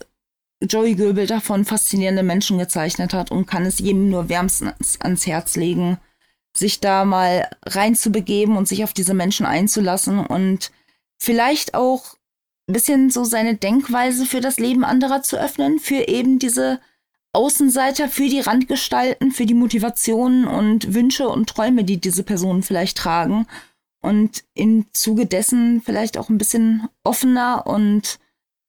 Joey 0.63 0.95
Goebel 0.95 1.27
davon 1.27 1.65
faszinierende 1.65 2.23
Menschen 2.23 2.57
gezeichnet 2.57 3.13
hat 3.13 3.31
und 3.31 3.45
kann 3.45 3.65
es 3.65 3.79
jedem 3.79 4.09
nur 4.09 4.29
wärmstens 4.29 4.99
ans 5.01 5.27
Herz 5.27 5.55
legen, 5.55 5.97
sich 6.55 6.79
da 6.79 7.05
mal 7.05 7.49
reinzubegeben 7.65 8.55
und 8.55 8.67
sich 8.67 8.83
auf 8.83 8.93
diese 8.93 9.13
Menschen 9.13 9.45
einzulassen 9.45 10.25
und 10.25 10.71
vielleicht 11.17 11.73
auch 11.73 12.15
ein 12.67 12.73
bisschen 12.73 13.09
so 13.09 13.23
seine 13.25 13.55
Denkweise 13.55 14.25
für 14.25 14.41
das 14.41 14.57
Leben 14.57 14.83
anderer 14.83 15.21
zu 15.21 15.37
öffnen, 15.37 15.79
für 15.79 16.07
eben 16.07 16.39
diese 16.39 16.79
Außenseiter 17.35 18.07
für 18.07 18.27
die 18.27 18.39
Randgestalten, 18.39 19.31
für 19.31 19.45
die 19.45 19.53
Motivationen 19.53 20.47
und 20.47 20.93
Wünsche 20.93 21.27
und 21.27 21.49
Träume, 21.49 21.83
die 21.83 21.99
diese 21.99 22.23
Personen 22.23 22.63
vielleicht 22.63 22.97
tragen. 22.97 23.45
Und 24.01 24.43
im 24.53 24.85
Zuge 24.93 25.25
dessen 25.25 25.81
vielleicht 25.81 26.17
auch 26.17 26.29
ein 26.29 26.37
bisschen 26.37 26.87
offener 27.03 27.67
und 27.67 28.19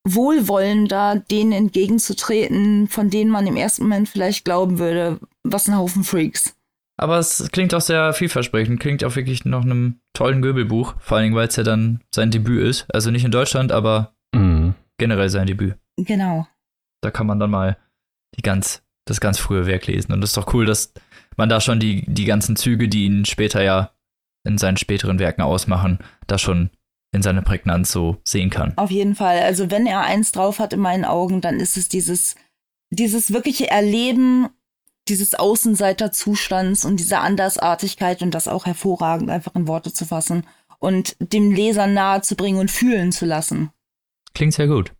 wohlwollender 0.06 1.22
denen 1.30 1.52
entgegenzutreten, 1.52 2.88
von 2.88 3.10
denen 3.10 3.30
man 3.30 3.46
im 3.46 3.56
ersten 3.56 3.84
Moment 3.84 4.08
vielleicht 4.08 4.44
glauben 4.44 4.78
würde, 4.78 5.18
was 5.42 5.68
ein 5.68 5.76
Haufen 5.76 6.04
Freaks. 6.04 6.54
Aber 6.98 7.18
es 7.18 7.50
klingt 7.52 7.74
auch 7.74 7.80
sehr 7.80 8.14
vielversprechend, 8.14 8.80
klingt 8.80 9.04
auch 9.04 9.16
wirklich 9.16 9.44
nach 9.44 9.62
einem 9.62 10.00
tollen 10.14 10.40
Göbelbuch, 10.40 10.94
vor 10.98 11.16
allen 11.16 11.24
Dingen, 11.24 11.36
weil 11.36 11.48
es 11.48 11.56
ja 11.56 11.62
dann 11.62 12.00
sein 12.14 12.30
Debüt 12.30 12.62
ist. 12.62 12.86
Also 12.92 13.10
nicht 13.10 13.24
in 13.24 13.30
Deutschland, 13.30 13.72
aber 13.72 14.14
mhm. 14.34 14.74
generell 14.96 15.28
sein 15.28 15.46
Debüt. 15.46 15.76
Genau. 15.98 16.46
Da 17.02 17.10
kann 17.10 17.26
man 17.26 17.38
dann 17.38 17.50
mal 17.50 17.76
die 18.34 18.42
ganz, 18.42 18.82
das 19.04 19.20
ganz 19.20 19.38
frühe 19.38 19.66
Werk 19.66 19.86
lesen. 19.86 20.12
Und 20.12 20.20
das 20.20 20.30
ist 20.30 20.36
doch 20.36 20.52
cool, 20.54 20.66
dass 20.66 20.92
man 21.36 21.48
da 21.48 21.60
schon 21.60 21.80
die, 21.80 22.04
die 22.06 22.24
ganzen 22.24 22.56
Züge, 22.56 22.88
die 22.88 23.06
ihn 23.06 23.24
später 23.24 23.62
ja 23.62 23.92
in 24.44 24.58
seinen 24.58 24.76
späteren 24.76 25.18
Werken 25.18 25.42
ausmachen, 25.42 25.98
da 26.26 26.38
schon 26.38 26.70
in 27.12 27.22
seiner 27.22 27.42
Prägnanz 27.42 27.90
so 27.90 28.18
sehen 28.24 28.50
kann. 28.50 28.76
Auf 28.76 28.90
jeden 28.90 29.14
Fall. 29.14 29.40
Also 29.40 29.70
wenn 29.70 29.86
er 29.86 30.02
eins 30.02 30.32
drauf 30.32 30.58
hat 30.58 30.72
in 30.72 30.80
meinen 30.80 31.04
Augen, 31.04 31.40
dann 31.40 31.60
ist 31.60 31.76
es 31.76 31.88
dieses, 31.88 32.36
dieses 32.90 33.32
wirkliche 33.32 33.70
Erleben 33.70 34.48
dieses 35.08 35.34
Außenseiterzustands 35.34 36.84
und 36.84 36.98
dieser 36.98 37.20
Andersartigkeit 37.20 38.22
und 38.22 38.32
das 38.32 38.48
auch 38.48 38.66
hervorragend 38.66 39.30
einfach 39.30 39.54
in 39.54 39.68
Worte 39.68 39.92
zu 39.92 40.04
fassen 40.04 40.44
und 40.78 41.16
dem 41.20 41.52
Leser 41.52 41.86
nahe 41.86 42.22
zu 42.22 42.36
bringen 42.36 42.58
und 42.58 42.70
fühlen 42.70 43.12
zu 43.12 43.24
lassen. 43.24 43.70
Klingt 44.34 44.54
sehr 44.54 44.66
gut. 44.66 44.92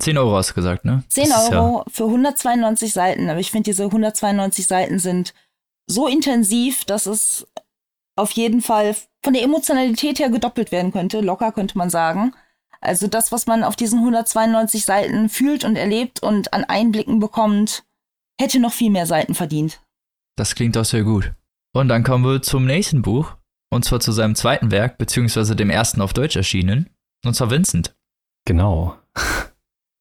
10 0.00 0.18
Euro 0.18 0.36
hast 0.36 0.50
du 0.50 0.54
gesagt, 0.54 0.84
ne? 0.84 1.02
10 1.08 1.32
Euro 1.32 1.78
ja 1.78 1.84
für 1.90 2.04
192 2.04 2.92
Seiten. 2.92 3.28
Aber 3.30 3.40
ich 3.40 3.50
finde, 3.50 3.70
diese 3.70 3.84
192 3.84 4.66
Seiten 4.66 4.98
sind 4.98 5.34
so 5.86 6.06
intensiv, 6.06 6.84
dass 6.84 7.06
es 7.06 7.46
auf 8.16 8.30
jeden 8.32 8.62
Fall 8.62 8.96
von 9.22 9.34
der 9.34 9.42
Emotionalität 9.42 10.18
her 10.18 10.30
gedoppelt 10.30 10.72
werden 10.72 10.92
könnte. 10.92 11.20
Locker 11.20 11.52
könnte 11.52 11.78
man 11.78 11.90
sagen. 11.90 12.34
Also 12.80 13.06
das, 13.06 13.32
was 13.32 13.46
man 13.46 13.64
auf 13.64 13.76
diesen 13.76 13.98
192 13.98 14.84
Seiten 14.84 15.28
fühlt 15.28 15.64
und 15.64 15.76
erlebt 15.76 16.22
und 16.22 16.52
an 16.52 16.64
Einblicken 16.64 17.20
bekommt, 17.20 17.84
hätte 18.40 18.60
noch 18.60 18.72
viel 18.72 18.90
mehr 18.90 19.06
Seiten 19.06 19.34
verdient. 19.34 19.80
Das 20.36 20.54
klingt 20.54 20.76
auch 20.76 20.84
sehr 20.84 21.02
gut. 21.02 21.32
Und 21.74 21.88
dann 21.88 22.04
kommen 22.04 22.24
wir 22.24 22.42
zum 22.42 22.66
nächsten 22.66 23.02
Buch. 23.02 23.34
Und 23.70 23.84
zwar 23.84 24.00
zu 24.00 24.12
seinem 24.12 24.34
zweiten 24.34 24.70
Werk, 24.70 24.98
beziehungsweise 24.98 25.56
dem 25.56 25.70
ersten 25.70 26.00
auf 26.00 26.12
Deutsch 26.12 26.36
erschienen. 26.36 26.88
Und 27.24 27.34
zwar 27.34 27.50
Vincent. 27.50 27.94
Genau. 28.44 28.96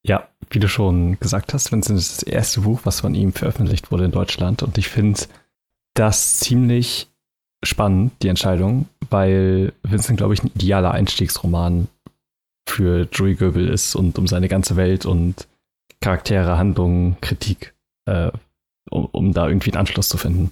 Ja, 0.06 0.30
wie 0.52 0.60
du 0.60 0.68
schon 0.68 1.20
gesagt 1.20 1.54
hast, 1.54 1.72
Vincent 1.72 1.98
ist 1.98 2.22
das 2.22 2.24
erste 2.24 2.62
Buch, 2.62 2.82
was 2.84 3.02
von 3.02 3.16
ihm 3.16 3.34
veröffentlicht 3.34 3.92
wurde 3.92 4.06
in 4.06 4.12
Deutschland. 4.12 4.62
Und 4.62 4.78
ich 4.78 4.88
finde 4.88 5.20
das 5.96 6.40
ziemlich 6.40 7.10
spannend, 7.64 8.14
die 8.22 8.28
Entscheidung, 8.28 8.88
weil 9.10 9.74
Vincent, 9.82 10.18
glaube 10.18 10.36
ich, 10.36 10.44
ein 10.44 10.52
idealer 10.54 10.92
Einstiegsroman 10.92 11.88
für 12.70 13.08
Joey 13.12 13.36
Goebel 13.36 13.68
ist 13.68 13.96
und 13.96 14.20
um 14.20 14.28
seine 14.28 14.48
ganze 14.48 14.76
Welt 14.76 15.08
und 15.08 15.48
Charaktere, 16.02 16.58
Handlungen, 16.58 17.18
Kritik, 17.22 17.74
äh, 18.06 18.32
um, 18.92 19.06
um 19.06 19.34
da 19.34 19.48
irgendwie 19.48 19.72
einen 19.72 19.80
Anschluss 19.80 20.10
zu 20.10 20.18
finden. 20.18 20.52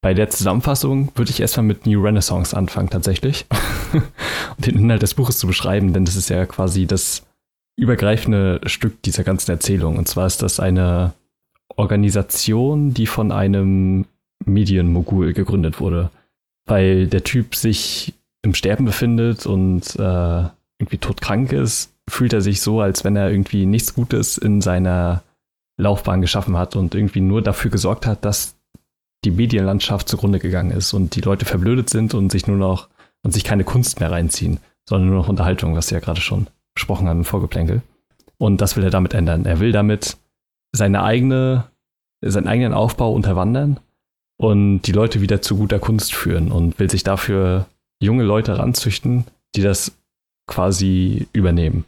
Bei 0.00 0.14
der 0.14 0.30
Zusammenfassung 0.30 1.10
würde 1.16 1.32
ich 1.32 1.40
erstmal 1.40 1.66
mit 1.66 1.84
New 1.84 2.00
Renaissance 2.00 2.56
anfangen, 2.56 2.90
tatsächlich. 2.90 3.46
und 3.92 4.66
den 4.66 4.78
Inhalt 4.78 5.02
des 5.02 5.14
Buches 5.14 5.38
zu 5.38 5.48
beschreiben, 5.48 5.92
denn 5.92 6.04
das 6.04 6.14
ist 6.14 6.30
ja 6.30 6.46
quasi 6.46 6.86
das 6.86 7.27
übergreifende 7.78 8.60
Stück 8.66 9.02
dieser 9.02 9.22
ganzen 9.22 9.52
Erzählung. 9.52 9.96
Und 9.96 10.08
zwar 10.08 10.26
ist 10.26 10.42
das 10.42 10.58
eine 10.58 11.14
Organisation, 11.76 12.92
die 12.92 13.06
von 13.06 13.30
einem 13.30 14.06
Medienmogul 14.44 15.32
gegründet 15.32 15.80
wurde. 15.80 16.10
Weil 16.66 17.06
der 17.06 17.22
Typ 17.22 17.54
sich 17.54 18.14
im 18.42 18.54
Sterben 18.54 18.84
befindet 18.84 19.46
und 19.46 19.94
äh, 19.96 20.42
irgendwie 20.80 20.98
todkrank 21.00 21.52
ist, 21.52 21.94
fühlt 22.10 22.32
er 22.32 22.40
sich 22.40 22.60
so, 22.60 22.80
als 22.80 23.04
wenn 23.04 23.16
er 23.16 23.30
irgendwie 23.30 23.64
nichts 23.64 23.94
Gutes 23.94 24.38
in 24.38 24.60
seiner 24.60 25.22
Laufbahn 25.80 26.20
geschaffen 26.20 26.56
hat 26.56 26.74
und 26.74 26.94
irgendwie 26.94 27.20
nur 27.20 27.42
dafür 27.42 27.70
gesorgt 27.70 28.06
hat, 28.06 28.24
dass 28.24 28.56
die 29.24 29.30
Medienlandschaft 29.30 30.08
zugrunde 30.08 30.40
gegangen 30.40 30.72
ist 30.72 30.92
und 30.94 31.14
die 31.14 31.20
Leute 31.20 31.44
verblödet 31.44 31.90
sind 31.90 32.14
und 32.14 32.30
sich 32.30 32.46
nur 32.46 32.56
noch 32.56 32.88
und 33.22 33.32
sich 33.32 33.44
keine 33.44 33.64
Kunst 33.64 34.00
mehr 34.00 34.10
reinziehen, 34.10 34.58
sondern 34.88 35.10
nur 35.10 35.18
noch 35.18 35.28
Unterhaltung, 35.28 35.76
was 35.76 35.90
ja 35.90 36.00
gerade 36.00 36.20
schon 36.20 36.48
besprochen 36.78 37.08
haben 37.08 37.18
im 37.18 37.24
Vorgeplänkel. 37.24 37.82
Und 38.38 38.60
das 38.60 38.76
will 38.76 38.84
er 38.84 38.90
damit 38.90 39.12
ändern. 39.12 39.44
Er 39.44 39.58
will 39.58 39.72
damit 39.72 40.16
seine 40.72 41.02
eigene, 41.02 41.64
seinen 42.24 42.46
eigenen 42.46 42.72
Aufbau 42.72 43.12
unterwandern 43.12 43.80
und 44.40 44.82
die 44.82 44.92
Leute 44.92 45.20
wieder 45.20 45.42
zu 45.42 45.56
guter 45.56 45.80
Kunst 45.80 46.14
führen 46.14 46.52
und 46.52 46.78
will 46.78 46.88
sich 46.88 47.02
dafür 47.02 47.66
junge 48.00 48.22
Leute 48.22 48.56
ranzüchten, 48.58 49.24
die 49.56 49.62
das 49.62 49.92
quasi 50.46 51.26
übernehmen. 51.32 51.84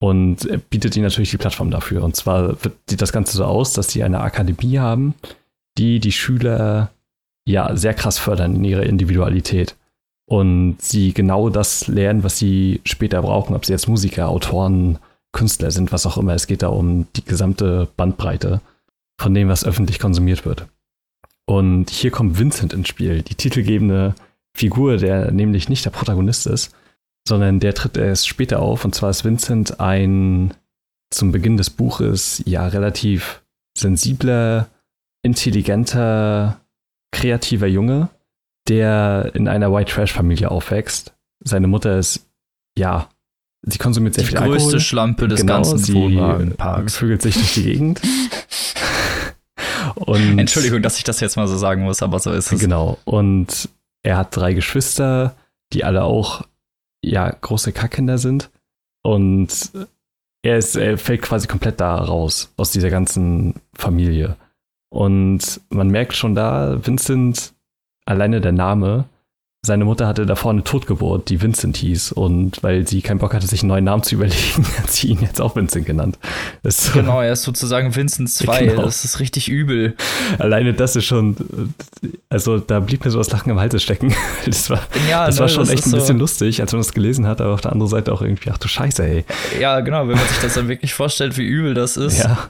und 0.00 0.48
bietet 0.70 0.96
ihnen 0.96 1.06
natürlich 1.06 1.30
die 1.30 1.38
Plattform 1.38 1.70
dafür. 1.70 2.04
Und 2.04 2.16
zwar 2.16 2.56
sieht 2.88 3.02
das 3.02 3.12
Ganze 3.12 3.36
so 3.36 3.44
aus, 3.44 3.72
dass 3.72 3.90
sie 3.90 4.04
eine 4.04 4.20
Akademie 4.20 4.78
haben, 4.78 5.14
die 5.76 5.98
die 6.00 6.12
Schüler 6.12 6.90
ja 7.46 7.76
sehr 7.76 7.94
krass 7.94 8.18
fördern 8.18 8.54
in 8.54 8.64
ihrer 8.64 8.84
Individualität. 8.84 9.76
Und 10.28 10.76
sie 10.82 11.14
genau 11.14 11.48
das 11.48 11.86
lernen, 11.86 12.22
was 12.22 12.38
sie 12.38 12.82
später 12.84 13.22
brauchen, 13.22 13.56
ob 13.56 13.64
sie 13.64 13.72
jetzt 13.72 13.88
Musiker, 13.88 14.28
Autoren, 14.28 14.98
Künstler 15.32 15.70
sind, 15.70 15.90
was 15.90 16.04
auch 16.04 16.18
immer. 16.18 16.34
Es 16.34 16.46
geht 16.46 16.62
da 16.62 16.68
um 16.68 17.06
die 17.16 17.24
gesamte 17.24 17.88
Bandbreite 17.96 18.60
von 19.18 19.32
dem, 19.32 19.48
was 19.48 19.64
öffentlich 19.64 19.98
konsumiert 19.98 20.44
wird. 20.44 20.66
Und 21.46 21.88
hier 21.88 22.10
kommt 22.10 22.38
Vincent 22.38 22.74
ins 22.74 22.88
Spiel, 22.88 23.22
die 23.22 23.34
titelgebende 23.34 24.14
Figur, 24.54 24.98
der 24.98 25.30
nämlich 25.30 25.70
nicht 25.70 25.86
der 25.86 25.90
Protagonist 25.90 26.46
ist, 26.46 26.74
sondern 27.26 27.58
der 27.58 27.74
tritt 27.74 27.96
erst 27.96 28.28
später 28.28 28.60
auf. 28.60 28.84
Und 28.84 28.94
zwar 28.94 29.08
ist 29.08 29.24
Vincent 29.24 29.80
ein 29.80 30.52
zum 31.10 31.32
Beginn 31.32 31.56
des 31.56 31.70
Buches 31.70 32.42
ja 32.44 32.66
relativ 32.66 33.42
sensibler, 33.76 34.68
intelligenter, 35.22 36.60
kreativer 37.12 37.66
Junge, 37.66 38.10
der 38.68 39.30
in 39.34 39.48
einer 39.48 39.72
White 39.72 39.92
Trash 39.92 40.12
Familie 40.12 40.50
aufwächst. 40.50 41.14
Seine 41.44 41.66
Mutter 41.68 41.98
ist, 41.98 42.26
ja, 42.76 43.08
sie 43.62 43.78
konsumiert 43.78 44.14
sehr 44.14 44.24
die 44.24 44.28
viel 44.30 44.38
größte 44.38 44.64
Alkohol. 44.66 44.80
Schlampe 44.80 45.28
des 45.28 45.40
Genau, 45.40 45.54
ganzen 45.54 45.78
sie 45.78 45.94
Wohnwagenparks. 45.94 46.96
vögelt 46.96 47.22
sich 47.22 47.34
durch 47.34 47.54
die 47.54 47.62
Gegend. 47.64 48.00
Und 49.94 50.38
Entschuldigung, 50.38 50.82
dass 50.82 50.98
ich 50.98 51.04
das 51.04 51.20
jetzt 51.20 51.36
mal 51.36 51.48
so 51.48 51.56
sagen 51.56 51.82
muss, 51.82 52.02
aber 52.02 52.18
so 52.18 52.30
ist 52.30 52.52
es. 52.52 52.60
Genau. 52.60 52.98
Und 53.04 53.68
er 54.02 54.16
hat 54.16 54.36
drei 54.36 54.52
Geschwister, 54.54 55.34
die 55.72 55.84
alle 55.84 56.04
auch 56.04 56.44
ja 57.02 57.30
große 57.30 57.72
Kackkinder 57.72 58.18
sind. 58.18 58.50
Und 59.02 59.48
er 60.42 60.58
ist, 60.58 60.76
er 60.76 60.98
fällt 60.98 61.22
quasi 61.22 61.46
komplett 61.48 61.80
da 61.80 61.96
raus 61.96 62.52
aus 62.56 62.70
dieser 62.70 62.90
ganzen 62.90 63.54
Familie. 63.74 64.36
Und 64.90 65.60
man 65.70 65.88
merkt 65.88 66.14
schon 66.14 66.34
da, 66.34 66.78
Vincent, 66.86 67.52
alleine 68.08 68.40
der 68.40 68.52
Name, 68.52 69.04
seine 69.66 69.84
Mutter 69.84 70.06
hatte 70.06 70.24
davor 70.24 70.52
eine 70.52 70.62
Totgeburt, 70.62 71.28
die 71.30 71.42
Vincent 71.42 71.76
hieß. 71.78 72.12
Und 72.12 72.62
weil 72.62 72.86
sie 72.86 73.02
keinen 73.02 73.18
Bock 73.18 73.34
hatte, 73.34 73.46
sich 73.48 73.62
einen 73.62 73.68
neuen 73.70 73.84
Namen 73.84 74.04
zu 74.04 74.14
überlegen, 74.16 74.64
hat 74.78 74.88
sie 74.90 75.08
ihn 75.08 75.18
jetzt 75.20 75.40
auch 75.40 75.56
Vincent 75.56 75.84
genannt. 75.84 76.16
Das 76.62 76.86
so, 76.86 76.92
Genau, 76.92 77.20
er 77.20 77.32
ist 77.32 77.42
sozusagen 77.42 77.94
Vincent 77.94 78.30
2. 78.30 78.66
Genau. 78.68 78.82
Das 78.82 79.04
ist 79.04 79.18
richtig 79.18 79.48
übel. 79.48 79.96
Alleine 80.38 80.74
das 80.74 80.94
ist 80.94 81.06
schon, 81.06 81.74
also 82.28 82.58
da 82.58 82.78
blieb 82.80 83.04
mir 83.04 83.10
so 83.10 83.18
das 83.18 83.30
Lachen 83.32 83.50
im 83.50 83.58
Halse 83.58 83.80
stecken. 83.80 84.14
Das 84.46 84.70
war, 84.70 84.80
Ja, 85.10 85.26
das 85.26 85.34
ne, 85.36 85.40
war 85.42 85.48
schon 85.48 85.64
das 85.64 85.70
echt 85.70 85.86
ein 85.86 85.90
so- 85.90 85.96
bisschen 85.98 86.18
lustig, 86.18 86.60
als 86.60 86.72
man 86.72 86.80
das 86.80 86.92
gelesen 86.92 87.26
hat, 87.26 87.40
aber 87.40 87.52
auf 87.54 87.60
der 87.60 87.72
anderen 87.72 87.90
Seite 87.90 88.12
auch 88.12 88.22
irgendwie, 88.22 88.50
ach 88.50 88.58
du 88.58 88.68
Scheiße, 88.68 89.04
ey. 89.04 89.24
Ja, 89.60 89.80
genau, 89.80 90.06
wenn 90.08 90.16
man 90.16 90.26
sich 90.28 90.38
das 90.38 90.54
dann 90.54 90.68
wirklich 90.68 90.94
vorstellt, 90.94 91.36
wie 91.36 91.44
übel 91.44 91.74
das 91.74 91.96
ist. 91.96 92.18
Ja, 92.20 92.48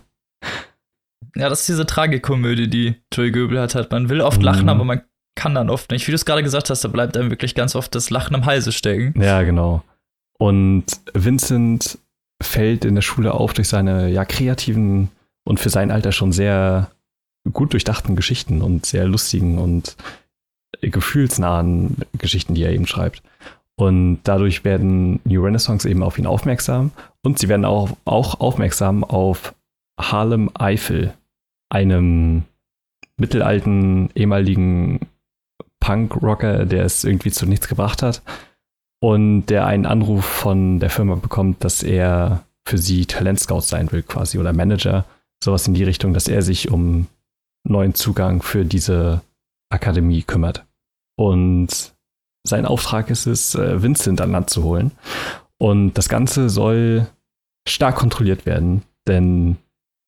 Ja, 1.37 1.49
das 1.49 1.61
ist 1.61 1.69
diese 1.69 1.87
Tragikomödie, 1.87 2.69
die 2.69 2.95
Joey 3.13 3.31
Göbel 3.33 3.59
hat. 3.61 3.91
Man 3.91 4.09
will 4.09 4.21
oft 4.21 4.39
Mhm. 4.39 4.45
lachen, 4.45 4.69
aber 4.69 4.85
man 4.85 5.01
kann 5.39 5.55
dann 5.55 5.71
oft 5.71 5.93
nicht. 5.93 6.07
Wie 6.07 6.11
du 6.11 6.17
es 6.17 6.25
gerade 6.25 6.43
gesagt 6.43 6.69
hast, 6.69 6.85
da 6.85 6.89
bleibt 6.89 7.17
einem 7.17 7.31
wirklich 7.31 7.55
ganz 7.55 7.77
oft 7.77 7.95
das 7.95 8.11
Lachen 8.11 8.35
am 8.35 8.45
Halse 8.45 8.73
stecken. 8.73 9.21
ja, 9.23 9.43
genau. 9.45 9.83
Und 10.37 10.85
Vincent 11.15 11.99
fällt 12.43 12.85
in 12.85 12.97
der 12.97 13.03
Schule 13.03 13.33
auf 13.33 13.53
durch 13.53 13.69
seine 13.69 14.09
ja 14.11 14.25
kreativen 14.25 15.11
und 15.45 15.61
für 15.61 15.71
sein 15.71 15.91
Alter 15.91 16.13
schon 16.13 16.33
sehr 16.33 16.91
gut 17.53 17.73
durchdachten 17.73 18.17
Geschichten 18.17 18.63
und 18.63 18.85
sehr 18.85 19.07
lustigen 19.07 19.59
und 19.59 19.97
gefühlsnahen 20.81 21.97
Geschichten, 22.19 22.55
die 22.55 22.65
er 22.65 22.73
eben 22.73 22.87
schreibt. 22.87 23.23
Und 23.77 24.21
dadurch 24.25 24.65
werden 24.65 25.21
New 25.25 25.43
Renaissance 25.43 25.89
eben 25.89 26.03
auf 26.03 26.19
ihn 26.19 26.27
aufmerksam 26.27 26.91
und 27.23 27.39
sie 27.39 27.49
werden 27.49 27.65
auch, 27.65 27.97
auch 28.05 28.41
aufmerksam 28.41 29.05
auf 29.05 29.55
Harlem 30.01 30.51
Eifel, 30.55 31.15
einem 31.71 32.43
mittelalten 33.17 34.11
ehemaligen 34.15 35.01
Punk-Rocker, 35.81 36.67
der 36.67 36.85
es 36.85 37.05
irgendwie 37.05 37.31
zu 37.31 37.47
nichts 37.47 37.69
gebracht 37.69 38.03
hat 38.03 38.23
und 39.01 39.47
der 39.47 39.67
einen 39.67 39.87
Anruf 39.87 40.25
von 40.25 40.81
der 40.81 40.91
Firma 40.91 41.15
bekommt, 41.15 41.65
dass 41.65 41.83
er 41.83 42.45
für 42.67 42.79
sie 42.79 43.07
Talentscout 43.07 43.61
sein 43.61 43.91
will 43.93 44.03
quasi 44.03 44.39
oder 44.39 44.53
Manager, 44.53 45.05
sowas 45.43 45.67
in 45.67 45.75
die 45.75 45.85
Richtung, 45.85 46.13
dass 46.13 46.29
er 46.29 46.43
sich 46.43 46.71
um 46.71 47.07
neuen 47.67 47.95
Zugang 47.95 48.43
für 48.43 48.65
diese 48.65 49.23
Akademie 49.71 50.23
kümmert. 50.23 50.67
Und 51.17 51.95
sein 52.47 52.67
Auftrag 52.67 53.11
ist 53.11 53.27
es, 53.27 53.55
äh, 53.55 53.83
Vincent 53.83 54.21
an 54.21 54.33
Land 54.33 54.51
zu 54.51 54.63
holen. 54.63 54.93
Und 55.59 55.95
das 55.95 56.09
Ganze 56.09 56.49
soll 56.49 57.09
stark 57.67 57.97
kontrolliert 57.97 58.47
werden, 58.47 58.83
denn 59.07 59.57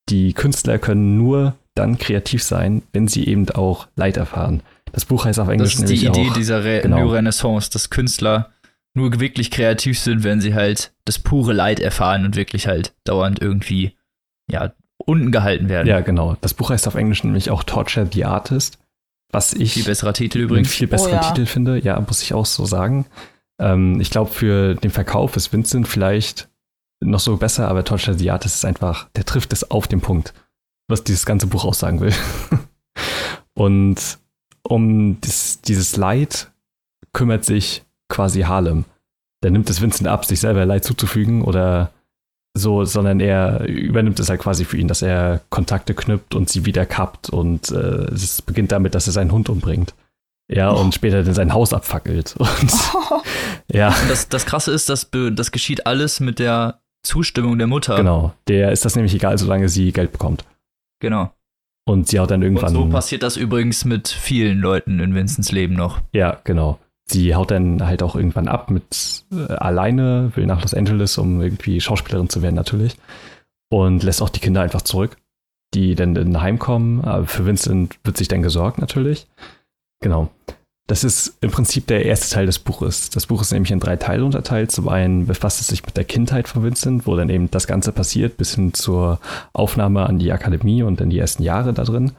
die 0.09 0.33
Künstler 0.33 0.79
können 0.79 1.17
nur 1.17 1.55
dann 1.75 1.99
kreativ 1.99 2.43
sein, 2.43 2.83
wenn 2.93 3.09
sie 3.09 3.27
eben 3.27 3.49
auch 3.51 3.89
Leid 3.97 4.17
erfahren. 4.17 4.63
Das 4.93 5.05
Buch 5.05 5.25
heißt 5.25 5.39
auf 5.39 5.49
Englisch 5.49 5.75
Das 5.77 5.83
ist 5.83 5.91
die 5.91 6.07
Idee 6.07 6.29
auch, 6.31 6.35
dieser 6.35 6.65
Re 6.65 6.81
genau. 6.83 7.01
New 7.01 7.09
Renaissance, 7.11 7.71
dass 7.71 7.91
Künstler 7.91 8.51
nur 8.95 9.21
wirklich 9.21 9.51
kreativ 9.51 9.99
sind, 9.99 10.25
wenn 10.25 10.41
sie 10.41 10.55
halt 10.55 10.93
das 11.05 11.19
pure 11.19 11.53
Leid 11.53 11.81
erfahren 11.81 12.25
und 12.25 12.37
wirklich 12.37 12.67
halt 12.67 12.93
dauernd 13.05 13.41
irgendwie, 13.41 13.97
ja, 14.51 14.73
unten 14.99 15.31
gehalten 15.33 15.69
werden. 15.69 15.87
Ja, 15.87 16.01
genau. 16.01 16.37
Das 16.41 16.55
Buch 16.55 16.71
heißt 16.71 16.87
auf 16.89 16.95
Englisch 16.95 17.25
nämlich 17.25 17.51
auch 17.51 17.63
Torture 17.63 18.09
the 18.13 18.25
Artist, 18.25 18.79
was 19.31 19.53
ich 19.53 19.75
Viel 19.75 19.85
besserer 19.85 20.13
Titel 20.13 20.39
einen 20.39 20.45
übrigens. 20.49 20.71
viel 20.71 20.89
besseren 20.89 21.19
Oh 21.19 21.23
ja. 21.23 21.33
Titel 21.33 21.47
finde. 21.47 21.79
Ja, 21.79 22.01
muss 22.01 22.23
ich 22.23 22.35
auch 22.35 22.47
so 22.47 22.65
sagen. 22.65 23.07
Ähm, 23.61 24.01
ich 24.01 24.11
glaube, 24.11 24.31
für 24.31 24.75
den 24.75 24.91
Verkauf 24.91 25.37
ist 25.37 25.53
Vincent 25.53 25.87
vielleicht 25.87 26.49
noch 27.03 27.21
so 27.21 27.37
besser, 27.37 27.69
aber 27.69 27.85
Torture 27.85 28.19
the 28.19 28.31
Artist 28.31 28.57
ist 28.57 28.65
einfach, 28.65 29.09
der 29.17 29.25
trifft 29.25 29.53
es 29.53 29.71
auf 29.71 29.87
den 29.89 30.01
Punkt, 30.01 30.35
was 30.89 31.05
dieses 31.05 31.25
ganze 31.25 31.47
Buch 31.47 31.65
aussagen 31.65 32.01
will. 32.01 32.13
Und 33.55 34.19
um 34.63 35.21
das, 35.21 35.61
dieses 35.63 35.97
Leid 35.97 36.51
kümmert 37.13 37.45
sich 37.45 37.83
quasi 38.09 38.43
Harlem. 38.43 38.85
Der 39.43 39.51
nimmt 39.51 39.71
es 39.71 39.81
Vincent 39.81 40.09
ab, 40.09 40.25
sich 40.25 40.41
selber 40.41 40.67
Leid 40.67 40.85
zuzufügen 40.85 41.43
oder 41.43 41.91
so, 42.55 42.85
sondern 42.85 43.21
er 43.21 43.65
übernimmt 43.67 44.19
es 44.21 44.29
halt 44.29 44.41
quasi 44.41 44.65
für 44.65 44.77
ihn, 44.77 44.89
dass 44.89 45.03
er 45.03 45.41
Kontakte 45.51 45.95
knüpft 45.95 46.35
und 46.35 46.51
sie 46.51 46.67
wieder 46.67 46.85
kappt 46.85 47.31
und 47.31 47.71
äh, 47.71 48.05
es 48.13 48.43
beginnt 48.43 48.73
damit, 48.73 48.95
dass 48.95 49.07
er 49.07 49.13
seinen 49.13 49.33
Hund 49.33 49.49
umbringt. 49.49 49.95
Ja, 50.53 50.71
und 50.71 50.93
später 50.95 51.23
dann 51.23 51.35
sein 51.35 51.53
Haus 51.55 51.73
abfackelt. 51.73 52.35
Und 52.39 52.73
ja, 53.73 53.95
Das, 54.09 54.29
das 54.29 54.47
Krasse 54.47 54.73
ist, 54.73 54.89
dass 54.89 55.09
das 55.13 55.53
geschieht 55.53 55.87
alles 55.87 56.19
mit 56.19 56.41
der 56.41 56.81
Zustimmung 57.05 57.57
der 57.57 57.69
Mutter. 57.69 57.95
genau. 57.97 58.35
Der 58.49 58.73
ist 58.73 58.85
das 58.85 58.97
nämlich 58.97 59.15
egal, 59.15 59.39
solange 59.39 59.69
sie 59.69 59.93
Geld 59.93 60.11
bekommt. 60.11 60.45
Genau. 60.99 61.33
Und 61.87 62.09
sie 62.09 62.19
haut 62.21 62.31
dann 62.31 62.41
Und 62.41 62.45
irgendwann. 62.45 62.73
so 62.73 62.87
passiert 62.87 63.23
das 63.23 63.37
übrigens 63.37 63.85
mit 63.85 64.09
vielen 64.09 64.59
Leuten 64.61 65.01
in 65.01 65.15
Vincents 65.15 65.51
Leben 65.51 65.75
noch. 65.75 66.01
Ja, 66.13 66.39
genau. 66.45 66.79
Sie 67.07 67.35
haut 67.35 67.51
dann 67.51 67.85
halt 67.85 68.03
auch 68.03 68.15
irgendwann 68.15 68.47
ab 68.47 68.71
mit 68.71 69.25
äh, 69.33 69.53
alleine, 69.55 70.31
will 70.37 70.47
nach 70.47 70.63
Los 70.63 70.75
Angeles, 70.75 71.19
um 71.19 71.41
irgendwie 71.43 71.81
Schauspielerin 71.81 72.29
zu 72.29 72.43
werden 72.43 72.55
natürlich. 72.55 72.97
Und 73.73 74.03
lässt 74.03 74.23
auch 74.23 74.29
die 74.29 74.41
Kinder 74.41 74.63
einfach 74.63 74.83
zurück, 74.83 75.17
die 75.75 75.95
dann 75.95 76.15
in 76.17 76.37
ein 76.37 76.43
Heim 76.43 76.59
kommen. 76.59 77.01
Aber 77.05 77.27
für 77.27 77.47
Vincent 77.47 77.99
wird 78.05 78.17
sich 78.17 78.29
dann 78.29 78.43
gesorgt 78.43 78.79
natürlich. 78.79 79.27
Genau. 80.01 80.31
Das 80.87 81.05
ist 81.05 81.39
im 81.41 81.51
Prinzip 81.53 81.87
der 81.87 82.05
erste 82.05 82.35
Teil 82.35 82.47
des 82.47 82.59
Buches. 82.59 83.11
Das 83.11 83.27
Buch 83.27 83.43
ist 83.43 83.53
nämlich 83.53 83.71
in 83.71 83.79
drei 83.79 83.95
Teile 83.97 84.25
unterteilt. 84.25 84.73
Zum 84.73 84.89
einen 84.89 85.27
befasst 85.27 85.61
es 85.61 85.69
sich 85.69 85.85
mit 85.87 85.97
der 85.97 86.03
Kindheit 86.05 86.49
von 86.49 86.65
Vincent, 86.65 87.07
wo 87.07 87.15
dann 87.15 87.29
eben 87.31 87.49
das 87.51 87.69
Ganze 87.69 87.93
passiert, 87.93 88.37
bis 88.37 88.57
hin 88.57 88.75
zur 88.75 89.21
Aufnahme 89.53 90.07
an 90.07 90.19
die 90.19 90.33
Akademie 90.33 90.83
und 90.83 91.01
dann 91.01 91.11
die 91.11 91.19
ersten 91.19 91.45
Jahre 91.45 91.73
da 91.73 91.85
drin. 91.85 92.13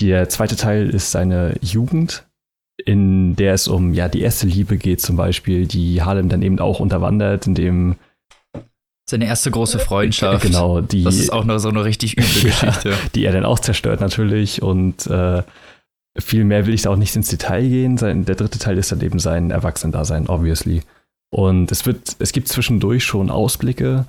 Der 0.00 0.28
zweite 0.28 0.54
Teil 0.54 0.90
ist 0.90 1.10
seine 1.10 1.56
Jugend, 1.60 2.24
in 2.84 3.34
der 3.34 3.54
es 3.54 3.66
um 3.66 3.94
ja 3.94 4.08
die 4.08 4.20
erste 4.22 4.46
Liebe 4.46 4.76
geht 4.76 5.00
zum 5.00 5.16
Beispiel, 5.16 5.66
die 5.66 6.02
Harlem 6.02 6.28
dann 6.28 6.42
eben 6.42 6.60
auch 6.60 6.78
unterwandert, 6.80 7.46
in 7.48 7.54
dem 7.56 7.96
Seine 9.08 9.26
erste 9.26 9.50
große 9.50 9.78
Freundschaft. 9.80 10.42
genau 10.42 10.80
die 10.80 11.04
Das 11.04 11.16
ist 11.16 11.30
auch 11.32 11.44
noch 11.44 11.58
so 11.58 11.68
eine 11.68 11.84
richtig 11.84 12.16
üble 12.16 12.26
Ja. 12.50 12.68
Geschichte. 12.70 12.94
die 13.14 13.24
er 13.24 13.32
dann 13.32 13.44
auch 13.44 13.58
zerstört 13.58 14.00
natürlich 14.00 14.62
und 14.62 15.06
äh, 15.08 15.42
viel 16.18 16.44
mehr 16.44 16.66
will 16.66 16.74
ich 16.74 16.82
da 16.82 16.90
auch 16.90 16.96
nicht 16.96 17.16
ins 17.16 17.28
Detail 17.28 17.68
gehen. 17.68 17.96
Der 17.96 18.36
dritte 18.36 18.58
Teil 18.58 18.78
ist 18.78 18.92
dann 18.92 19.00
eben 19.00 19.18
sein 19.18 19.50
Erwachsenendasein, 19.50 20.28
obviously. 20.28 20.82
Und 21.30 21.72
es 21.72 21.86
wird, 21.86 22.16
es 22.20 22.32
gibt 22.32 22.48
zwischendurch 22.48 23.04
schon 23.04 23.30
Ausblicke, 23.30 24.06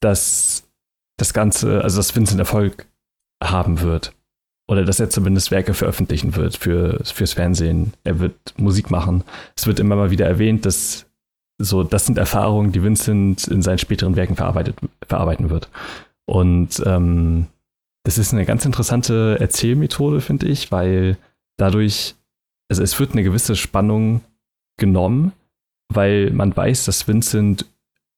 dass 0.00 0.64
das 1.18 1.34
Ganze, 1.34 1.82
also 1.82 1.98
dass 1.98 2.16
Vincent 2.16 2.40
Erfolg 2.40 2.86
haben 3.42 3.80
wird. 3.80 4.14
Oder 4.68 4.84
dass 4.84 5.00
er 5.00 5.10
zumindest 5.10 5.50
Werke 5.50 5.74
veröffentlichen 5.74 6.36
wird 6.36 6.56
für, 6.56 7.00
fürs 7.04 7.34
Fernsehen. 7.34 7.92
Er 8.04 8.20
wird 8.20 8.54
Musik 8.56 8.90
machen. 8.90 9.24
Es 9.54 9.66
wird 9.66 9.80
immer 9.80 9.96
mal 9.96 10.10
wieder 10.10 10.26
erwähnt, 10.26 10.64
dass 10.64 11.04
so, 11.58 11.82
das 11.82 12.06
sind 12.06 12.16
Erfahrungen, 12.16 12.72
die 12.72 12.82
Vincent 12.82 13.46
in 13.48 13.60
seinen 13.60 13.78
späteren 13.78 14.16
Werken 14.16 14.36
verarbeitet, 14.36 14.76
verarbeiten 15.06 15.50
wird. 15.50 15.68
Und 16.24 16.82
ähm, 16.86 17.48
das 18.04 18.18
ist 18.18 18.32
eine 18.32 18.46
ganz 18.46 18.64
interessante 18.64 19.36
Erzählmethode, 19.38 20.20
finde 20.20 20.46
ich, 20.46 20.72
weil 20.72 21.18
dadurch, 21.56 22.14
also 22.68 22.82
es 22.82 22.98
wird 22.98 23.12
eine 23.12 23.22
gewisse 23.22 23.56
Spannung 23.56 24.22
genommen, 24.78 25.32
weil 25.88 26.30
man 26.30 26.56
weiß, 26.56 26.84
dass 26.84 27.06
Vincent 27.06 27.66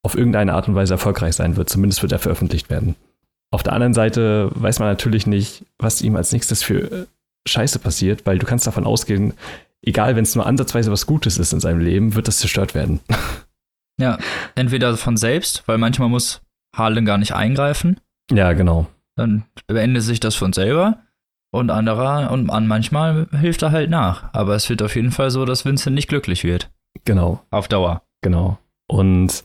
auf 0.03 0.17
irgendeine 0.17 0.55
Art 0.55 0.69
und 0.69 0.75
Weise 0.75 0.95
erfolgreich 0.95 1.35
sein 1.35 1.57
wird. 1.57 1.71
Zumindest 1.71 2.03
wird 2.03 2.13
er 2.13 2.19
veröffentlicht 2.19 2.71
werden. 2.71 2.95
Auf 3.51 3.63
der 3.63 3.73
anderen 3.73 3.95
Seite 3.95 4.51
weiß 4.55 4.79
man 4.81 4.89
natürlich 4.89 5.27
nicht, 5.27 5.65
was 5.79 6.03
ihm 6.03 6.17
als 6.17 6.33
nächstes 6.33 6.63
für 6.63 6.91
äh, 6.91 7.07
Scheiße 7.47 7.79
passiert, 7.79 8.27
weil 8.27 8.39
du 8.39 8.47
kannst 8.47 8.67
davon 8.67 8.85
ausgehen, 8.85 9.35
egal 9.83 10.17
wenn 10.17 10.25
es 10.25 10.35
nur 10.35 10.47
ansatzweise 10.47 10.91
was 10.91 11.07
Gutes 11.07 11.39
ist 11.39 11.53
in 11.53 11.61
seinem 11.61 11.81
Leben, 11.81 12.15
wird 12.15 12.29
das 12.29 12.39
zerstört 12.39 12.75
werden. 12.75 13.01
Ja, 14.01 14.19
entweder 14.57 14.97
von 14.97 15.17
selbst, 15.17 15.63
weil 15.67 15.79
manchmal 15.79 16.09
muss 16.09 16.43
Harlan 16.75 17.05
gar 17.05 17.17
nicht 17.17 17.33
eingreifen. 17.33 18.01
Ja, 18.29 18.53
genau. 18.53 18.89
Dann 19.15 19.45
beendet 19.69 20.03
sich 20.03 20.19
das 20.19 20.35
von 20.35 20.53
selber. 20.53 21.04
Und 21.55 21.71
anderer, 21.71 22.33
und 22.33 22.51
an 22.51 22.67
manchmal 22.67 23.29
hilft 23.31 23.63
er 23.63 23.71
halt 23.71 23.89
nach. 23.89 24.25
Aber 24.33 24.57
es 24.57 24.69
wird 24.69 24.83
auf 24.83 24.97
jeden 24.97 25.13
Fall 25.13 25.31
so, 25.31 25.45
dass 25.45 25.65
Vincent 25.65 25.95
nicht 25.95 26.09
glücklich 26.09 26.43
wird. 26.43 26.69
Genau. 27.05 27.43
Auf 27.53 27.69
Dauer. 27.69 28.03
Genau. 28.23 28.59
Und 28.89 29.45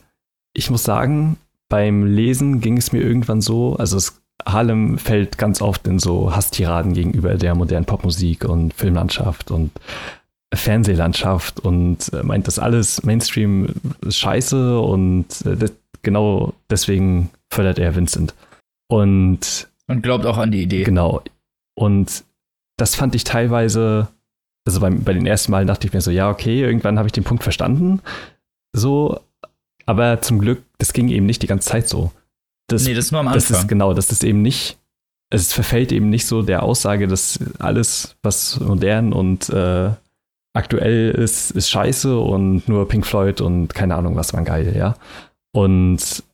ich 0.52 0.70
muss 0.70 0.82
sagen, 0.82 1.36
beim 1.68 2.04
Lesen 2.04 2.60
ging 2.60 2.76
es 2.78 2.90
mir 2.90 3.00
irgendwann 3.00 3.40
so, 3.40 3.76
also 3.76 3.96
es, 3.96 4.20
Harlem 4.44 4.98
fällt 4.98 5.38
ganz 5.38 5.62
oft 5.62 5.86
in 5.86 6.00
so 6.00 6.34
Hasstiraden 6.34 6.94
gegenüber 6.94 7.36
der 7.36 7.54
modernen 7.54 7.86
Popmusik 7.86 8.44
und 8.44 8.74
Filmlandschaft 8.74 9.52
und 9.52 9.70
Fernsehlandschaft 10.52 11.60
und 11.60 12.12
äh, 12.12 12.24
meint, 12.24 12.48
das 12.48 12.58
alles 12.58 13.04
Mainstream 13.04 13.68
ist 14.00 14.18
scheiße 14.18 14.80
und 14.80 15.26
äh, 15.46 15.56
das, 15.56 15.74
genau 16.02 16.54
deswegen 16.68 17.30
fördert 17.52 17.78
er 17.78 17.94
Vincent. 17.94 18.34
Und 18.88 19.68
Und 19.86 20.02
glaubt 20.02 20.26
auch 20.26 20.38
an 20.38 20.50
die 20.50 20.62
Idee. 20.62 20.82
Genau. 20.82 21.22
Und 21.80 22.24
das 22.76 22.94
fand 22.94 23.14
ich 23.14 23.24
teilweise, 23.24 24.08
also 24.66 24.80
beim, 24.80 25.02
bei 25.02 25.14
den 25.14 25.26
ersten 25.26 25.50
Malen 25.50 25.66
dachte 25.66 25.86
ich 25.86 25.94
mir 25.94 26.02
so, 26.02 26.10
ja, 26.10 26.28
okay, 26.28 26.60
irgendwann 26.60 26.98
habe 26.98 27.08
ich 27.08 27.12
den 27.12 27.24
Punkt 27.24 27.42
verstanden. 27.42 28.02
So, 28.74 29.20
aber 29.86 30.20
zum 30.20 30.40
Glück, 30.40 30.62
das 30.76 30.92
ging 30.92 31.08
eben 31.08 31.24
nicht 31.24 31.40
die 31.40 31.46
ganze 31.46 31.70
Zeit 31.70 31.88
so. 31.88 32.12
Das, 32.68 32.84
nee, 32.84 32.92
das 32.92 33.06
ist 33.06 33.12
nur 33.12 33.20
am 33.20 33.32
das 33.32 33.46
Anfang. 33.46 33.62
ist 33.62 33.68
genau, 33.68 33.94
das 33.94 34.12
ist 34.12 34.24
eben 34.24 34.42
nicht, 34.42 34.78
es 35.30 35.54
verfällt 35.54 35.90
eben 35.90 36.10
nicht 36.10 36.26
so 36.26 36.42
der 36.42 36.62
Aussage, 36.64 37.08
dass 37.08 37.38
alles, 37.58 38.14
was 38.22 38.60
modern 38.60 39.14
und 39.14 39.48
äh, 39.48 39.90
aktuell 40.52 41.12
ist, 41.12 41.50
ist 41.52 41.70
scheiße 41.70 42.18
und 42.18 42.68
nur 42.68 42.88
Pink 42.88 43.06
Floyd 43.06 43.40
und 43.40 43.68
keine 43.74 43.94
Ahnung 43.94 44.16
was 44.16 44.34
waren 44.34 44.44
geil, 44.44 44.76
ja. 44.76 44.96
Und 45.52 46.24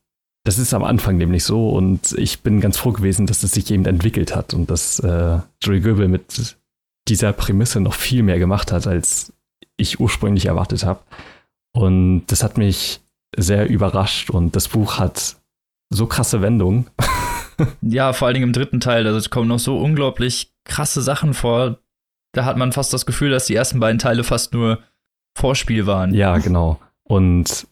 das 0.46 0.58
ist 0.58 0.72
am 0.74 0.84
Anfang 0.84 1.16
nämlich 1.16 1.42
so 1.42 1.70
und 1.70 2.12
ich 2.12 2.42
bin 2.42 2.60
ganz 2.60 2.78
froh 2.78 2.92
gewesen, 2.92 3.26
dass 3.26 3.42
es 3.42 3.50
sich 3.50 3.68
eben 3.72 3.84
entwickelt 3.84 4.34
hat 4.34 4.54
und 4.54 4.70
dass 4.70 5.00
äh, 5.00 5.40
Joey 5.60 5.80
Goebel 5.80 6.06
mit 6.06 6.56
dieser 7.08 7.32
Prämisse 7.32 7.80
noch 7.80 7.94
viel 7.94 8.22
mehr 8.22 8.38
gemacht 8.38 8.70
hat, 8.70 8.86
als 8.86 9.32
ich 9.76 9.98
ursprünglich 9.98 10.46
erwartet 10.46 10.84
habe. 10.84 11.00
Und 11.72 12.26
das 12.28 12.44
hat 12.44 12.58
mich 12.58 13.00
sehr 13.36 13.68
überrascht 13.68 14.30
und 14.30 14.54
das 14.54 14.68
Buch 14.68 14.98
hat 14.98 15.36
so 15.90 16.06
krasse 16.06 16.40
Wendungen. 16.42 16.86
Ja, 17.80 18.12
vor 18.12 18.26
allen 18.26 18.34
Dingen 18.34 18.48
im 18.48 18.52
dritten 18.52 18.80
Teil. 18.80 19.06
Also 19.06 19.16
es 19.16 19.30
kommen 19.30 19.48
noch 19.48 19.58
so 19.58 19.78
unglaublich 19.78 20.52
krasse 20.66 21.00
Sachen 21.00 21.32
vor. 21.32 21.78
Da 22.32 22.44
hat 22.44 22.58
man 22.58 22.70
fast 22.70 22.92
das 22.92 23.06
Gefühl, 23.06 23.30
dass 23.30 23.46
die 23.46 23.54
ersten 23.54 23.80
beiden 23.80 23.98
Teile 23.98 24.24
fast 24.24 24.52
nur 24.52 24.80
Vorspiel 25.34 25.86
waren. 25.86 26.12
Ja, 26.12 26.36
genau. 26.36 26.78
Und 27.02 27.66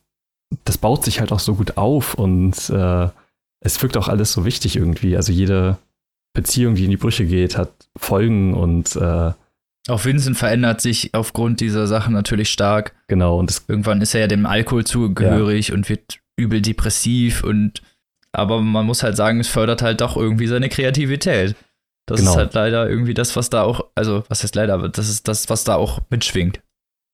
das 0.64 0.78
baut 0.78 1.04
sich 1.04 1.20
halt 1.20 1.32
auch 1.32 1.40
so 1.40 1.54
gut 1.54 1.76
auf 1.76 2.14
und 2.14 2.70
äh, 2.70 3.08
es 3.60 3.82
wirkt 3.82 3.96
auch 3.96 4.08
alles 4.08 4.32
so 4.32 4.44
wichtig 4.44 4.76
irgendwie. 4.76 5.16
Also 5.16 5.32
jede 5.32 5.78
Beziehung, 6.34 6.74
die 6.74 6.84
in 6.84 6.90
die 6.90 6.96
Brüche 6.96 7.24
geht, 7.26 7.56
hat 7.56 7.70
Folgen 7.96 8.54
und 8.54 8.96
äh, 8.96 9.32
Auch 9.88 10.04
Vincent 10.04 10.36
verändert 10.36 10.80
sich 10.80 11.14
aufgrund 11.14 11.60
dieser 11.60 11.86
Sachen 11.86 12.12
natürlich 12.12 12.50
stark. 12.50 12.94
genau. 13.08 13.38
Und 13.38 13.50
es, 13.50 13.64
Irgendwann 13.68 14.00
ist 14.02 14.14
er 14.14 14.22
ja 14.22 14.26
dem 14.26 14.46
Alkohol 14.46 14.84
zugehörig 14.84 15.72
und 15.72 15.88
wird 15.88 16.18
übel 16.36 16.60
depressiv 16.60 17.42
und 17.44 17.82
aber 18.32 18.60
man 18.60 18.84
muss 18.84 19.04
halt 19.04 19.16
sagen, 19.16 19.38
es 19.38 19.46
fördert 19.48 19.80
halt 19.82 20.00
doch 20.00 20.16
irgendwie 20.16 20.48
seine 20.48 20.68
Kreativität. 20.68 21.54
Das 22.06 22.18
Genau. 22.18 22.32
ist 22.32 22.36
halt 22.36 22.54
leider 22.54 22.88
irgendwie 22.90 23.14
das, 23.14 23.36
was 23.36 23.48
da 23.48 23.62
auch, 23.62 23.86
also 23.94 24.24
was 24.28 24.42
heißt 24.42 24.56
leider, 24.56 24.74
aber 24.74 24.88
das 24.88 25.08
ist 25.08 25.28
das, 25.28 25.48
was 25.48 25.62
da 25.64 25.76
auch 25.76 26.00
mitschwingt, 26.10 26.60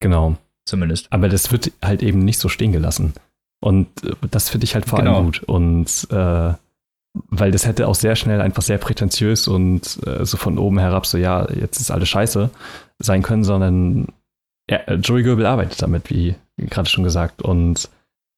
genau. 0.00 0.38
zumindest. 0.64 1.06
Aber 1.12 1.28
das 1.28 1.52
wird 1.52 1.70
halt 1.82 2.02
eben 2.02 2.20
nicht 2.20 2.38
so 2.38 2.48
stehen 2.48 2.72
gelassen. 2.72 3.12
Und 3.60 3.88
äh, 4.04 4.12
das 4.30 4.48
finde 4.50 4.64
ich 4.64 4.74
halt 4.74 4.86
vor 4.86 4.98
Genau. 4.98 5.16
allem 5.16 5.24
gut. 5.26 5.42
Und 5.44 6.06
äh, 6.10 6.54
weil 7.28 7.50
das 7.50 7.66
hätte 7.66 7.88
auch 7.88 7.94
sehr 7.96 8.14
schnell 8.16 8.40
einfach 8.40 8.62
sehr 8.62 8.78
prätentiös 8.78 9.48
und 9.48 9.98
äh, 10.06 10.24
so 10.24 10.36
von 10.36 10.58
oben 10.58 10.78
herab 10.78 11.06
so, 11.06 11.18
ja, 11.18 11.50
jetzt 11.52 11.80
ist 11.80 11.90
alles 11.90 12.08
scheiße 12.08 12.50
sein 13.00 13.22
können, 13.22 13.42
sondern 13.44 14.08
ja, 14.70 14.78
Joey 14.94 15.24
Goebel 15.24 15.46
arbeitet 15.46 15.82
damit, 15.82 16.10
wie 16.10 16.36
gerade 16.56 16.88
schon 16.88 17.02
gesagt. 17.04 17.42
Und 17.42 17.88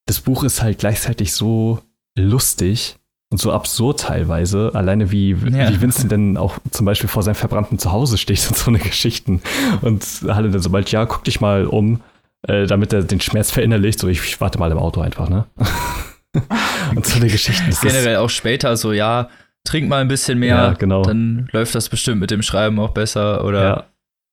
das 0.07 0.21
Buch 0.21 0.43
ist 0.45 0.63
halt 0.63 0.79
gleichzeitig 0.79 1.35
so 1.35 1.81
lustig 2.17 2.97
und 3.31 3.39
so 3.39 3.53
absurd 3.53 4.01
teilweise, 4.01 4.71
alleine 4.75 5.11
wie, 5.11 5.31
Ja. 5.33 5.69
wie 5.71 5.81
Vincent 5.81 6.11
denn 6.11 6.37
auch 6.39 6.59
zum 6.71 6.87
Beispiel 6.87 7.09
vor 7.09 7.23
seinem 7.23 7.35
verbrannten 7.35 7.79
Zuhause 7.79 8.17
steht 8.19 8.47
und 8.49 8.57
so 8.57 8.71
eine 8.71 8.79
Geschichten. 8.79 9.43
Und 9.83 10.03
Halle 10.29 10.51
dann 10.51 10.63
sobald, 10.63 10.91
ja, 10.91 11.05
guck 11.07 11.25
dich 11.25 11.41
mal 11.41 11.67
um, 11.67 12.01
äh, 12.49 12.67
damit 12.67 12.93
er 12.93 13.03
den 13.03 13.21
Schmerz 13.21 13.51
verinnerlicht, 13.51 13.99
so 13.99 14.09
ich, 14.09 14.21
ich 14.21 14.41
warte 14.41 14.59
mal 14.59 14.71
im 14.71 14.79
Auto 14.79 15.01
einfach, 15.01 15.29
ne? 15.29 15.47
und 16.95 17.07
so 17.07 17.17
eine 17.17 17.29
Geschichte. 17.29 17.69
Ist, 17.69 17.83
Generell 17.83 18.17
auch 18.17 18.31
später 18.31 18.77
so, 18.77 18.93
ja, 18.93 19.29
trink 19.65 19.89
mal 19.89 20.01
ein 20.01 20.09
bisschen 20.09 20.39
mehr, 20.39 20.57
Ja, 20.57 20.73
genau. 20.73 21.03
dann 21.03 21.49
läuft 21.53 21.75
das 21.75 21.89
bestimmt 21.89 22.21
mit 22.21 22.31
dem 22.31 22.43
Schreiben 22.43 22.79
auch 22.81 22.91
besser 22.91 23.45
oder 23.45 23.63
ja, 23.63 23.85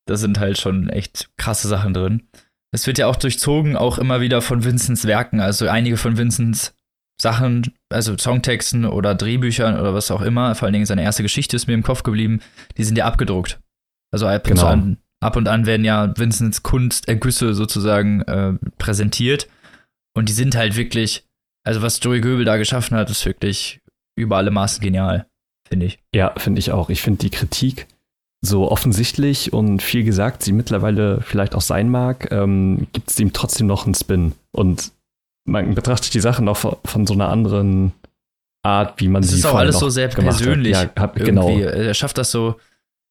da 0.08 0.16
sind 0.16 0.40
halt 0.40 0.58
schon 0.58 0.90
echt 0.90 1.30
krasse 1.38 1.68
Sachen 1.68 1.94
drin. 1.94 2.24
Es 2.72 2.86
wird 2.88 2.98
ja 2.98 3.08
auch 3.08 3.16
durchzogen, 3.16 3.76
auch 3.76 3.98
immer 3.98 4.22
wieder 4.22 4.42
von 4.42 4.64
Vincents 4.64 5.06
Werken. 5.06 5.40
Also 5.40 5.68
einige 5.68 5.98
von 5.98 6.18
Vincents 6.18 6.76
Sachen, 7.22 7.74
also 7.90 8.16
Songtexten 8.18 8.86
oder 8.86 9.14
Drehbüchern 9.14 9.78
oder 9.80 9.94
was 9.94 10.10
auch 10.12 10.22
immer, 10.22 10.56
vor 10.56 10.66
allen 10.68 10.74
Dingen 10.74 10.86
seine 10.86 11.04
erste 11.04 11.24
Geschichte 11.24 11.56
ist 11.56 11.68
mir 11.68 11.74
im 11.74 11.84
Kopf 11.84 12.04
geblieben, 12.04 12.40
die 12.78 12.84
sind 12.84 12.98
ja 12.98 13.06
abgedruckt. 13.06 13.60
Also 14.12 14.26
ab 14.28 14.46
Genau. 14.46 14.66
an, 14.66 14.98
ab 15.20 15.36
und 15.36 15.48
an 15.48 15.66
werden 15.66 15.86
ja 15.86 16.14
Vincents 16.18 16.64
Kunstergüsse 16.64 17.54
sozusagen 17.54 18.22
äh, 18.22 18.54
präsentiert. 18.78 19.48
Und 20.16 20.30
die 20.30 20.34
sind 20.34 20.56
halt 20.56 20.76
wirklich, 20.76 21.26
also 21.64 21.82
was 21.82 22.00
Joey 22.02 22.22
Goebel 22.22 22.46
da 22.46 22.58
geschaffen 22.58 22.98
hat, 22.98 23.10
ist 23.10 23.26
wirklich 23.26 23.80
über 24.18 24.38
alle 24.38 24.52
Maßen 24.52 24.82
genial, 24.82 25.28
finde 25.68 25.86
ich. 25.88 26.00
ja 26.14 26.34
finde 26.38 26.60
ich 26.60 26.72
auch. 26.72 26.90
Ich 26.90 27.02
finde 27.02 27.20
die 27.20 27.30
Kritik 27.30 27.88
so 28.42 28.72
offensichtlich 28.72 29.52
und 29.52 29.82
viel 29.82 30.04
gesagt, 30.04 30.44
sie 30.44 30.54
mittlerweile 30.54 31.22
vielleicht 31.22 31.56
auch 31.56 31.62
sein 31.62 31.90
mag, 31.90 32.32
ähm, 32.32 32.88
gibt 32.94 33.12
es 33.12 33.20
ihm 33.20 33.34
trotzdem 33.34 33.68
noch 33.68 33.86
einen 33.86 33.96
Spin. 33.96 34.34
Und 34.52 34.92
man 35.46 35.76
betrachtet 35.76 36.14
die 36.14 36.20
Sachen 36.22 36.48
auch 36.48 36.78
von, 36.86 37.08
so 37.08 37.14
einer 37.14 37.30
anderen 37.30 37.92
Art, 38.64 39.00
wie 39.02 39.08
man 39.08 39.24
Es 39.24 39.32
sie 39.32 39.38
ist 39.38 39.46
auch 39.46 39.56
alles 39.56 39.80
so 39.80 39.90
sehr 39.90 40.08
persönlich. 40.08 40.74
Ja, 40.74 40.90
hab, 40.98 41.16
genau. 41.16 41.50
Er 41.50 41.94
schafft 41.94 42.18
das 42.18 42.32
so, 42.32 42.56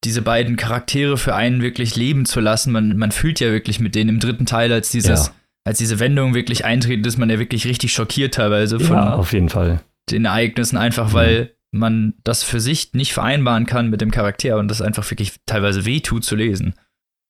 diese 0.05 0.23
beiden 0.23 0.57
Charaktere 0.57 1.17
für 1.19 1.35
einen 1.35 1.61
wirklich 1.63 1.97
leben 1.97 2.25
zu 2.25 2.41
lassen. 2.41 2.73
Man, 2.73 2.97
man 2.97 3.11
fühlt 3.13 3.41
ja 3.41 3.51
wirklich 3.51 3.81
mit 3.81 3.95
denen 3.95 4.11
im 4.11 4.21
dritten 4.21 4.47
Teil, 4.47 4.73
als 4.73 4.91
dieses, 4.91 5.27
Ja. 5.29 5.33
als 5.65 5.79
diese 5.79 5.99
Wendung 5.99 6.35
wirklich 6.35 6.65
eintritt, 6.65 7.05
ist 7.07 7.19
man 7.19 7.31
ja 7.31 7.39
wirklich 7.39 7.67
richtig 7.67 7.93
schockiert 7.93 8.35
teilweise 8.35 8.79
von 8.79 8.97
Ja, 8.97 9.15
auf 9.15 9.33
jeden 9.33 9.49
Fall. 9.49 9.81
den 10.11 10.25
Ereignissen, 10.25 10.77
einfach 10.77 11.09
Mhm. 11.11 11.15
weil 11.15 11.55
man 11.71 12.15
das 12.25 12.43
für 12.45 12.61
sich 12.61 12.95
nicht 12.95 13.13
vereinbaren 13.13 13.67
kann 13.67 13.91
mit 13.91 14.01
dem 14.01 14.11
Charakter 14.11 14.59
und 14.59 14.69
das 14.69 14.81
einfach 14.81 15.09
wirklich 15.11 15.35
teilweise 15.47 15.85
wehtut 15.85 16.25
zu 16.25 16.35
lesen. 16.37 16.75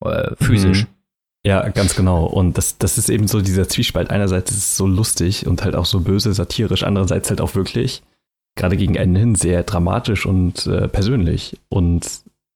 Äh, 0.05 0.35
physisch. 0.41 0.83
Mhm. 0.83 0.89
Ja, 1.45 1.69
ganz 1.71 1.97
genau. 1.97 2.27
Und 2.27 2.59
das, 2.59 2.79
das 2.79 2.99
ist 2.99 3.09
eben 3.09 3.27
so 3.27 3.41
dieser 3.41 3.69
Zwiespalt. 3.69 4.11
Einerseits 4.11 4.51
ist 4.51 4.59
es 4.59 4.77
so 4.77 4.87
lustig 4.87 5.47
und 5.47 5.65
halt 5.65 5.75
auch 5.75 5.87
so 5.87 6.01
böse, 6.01 6.33
satirisch, 6.35 6.83
andererseits 6.85 7.31
halt 7.31 7.41
auch 7.41 7.55
wirklich, 7.55 8.03
gerade 8.57 8.77
gegen 8.77 8.95
Ende 8.97 9.19
hin, 9.21 9.35
sehr 9.35 9.63
dramatisch 9.63 10.27
und 10.27 10.67
äh, 10.67 10.87
persönlich 10.89 11.57
und 11.69 12.07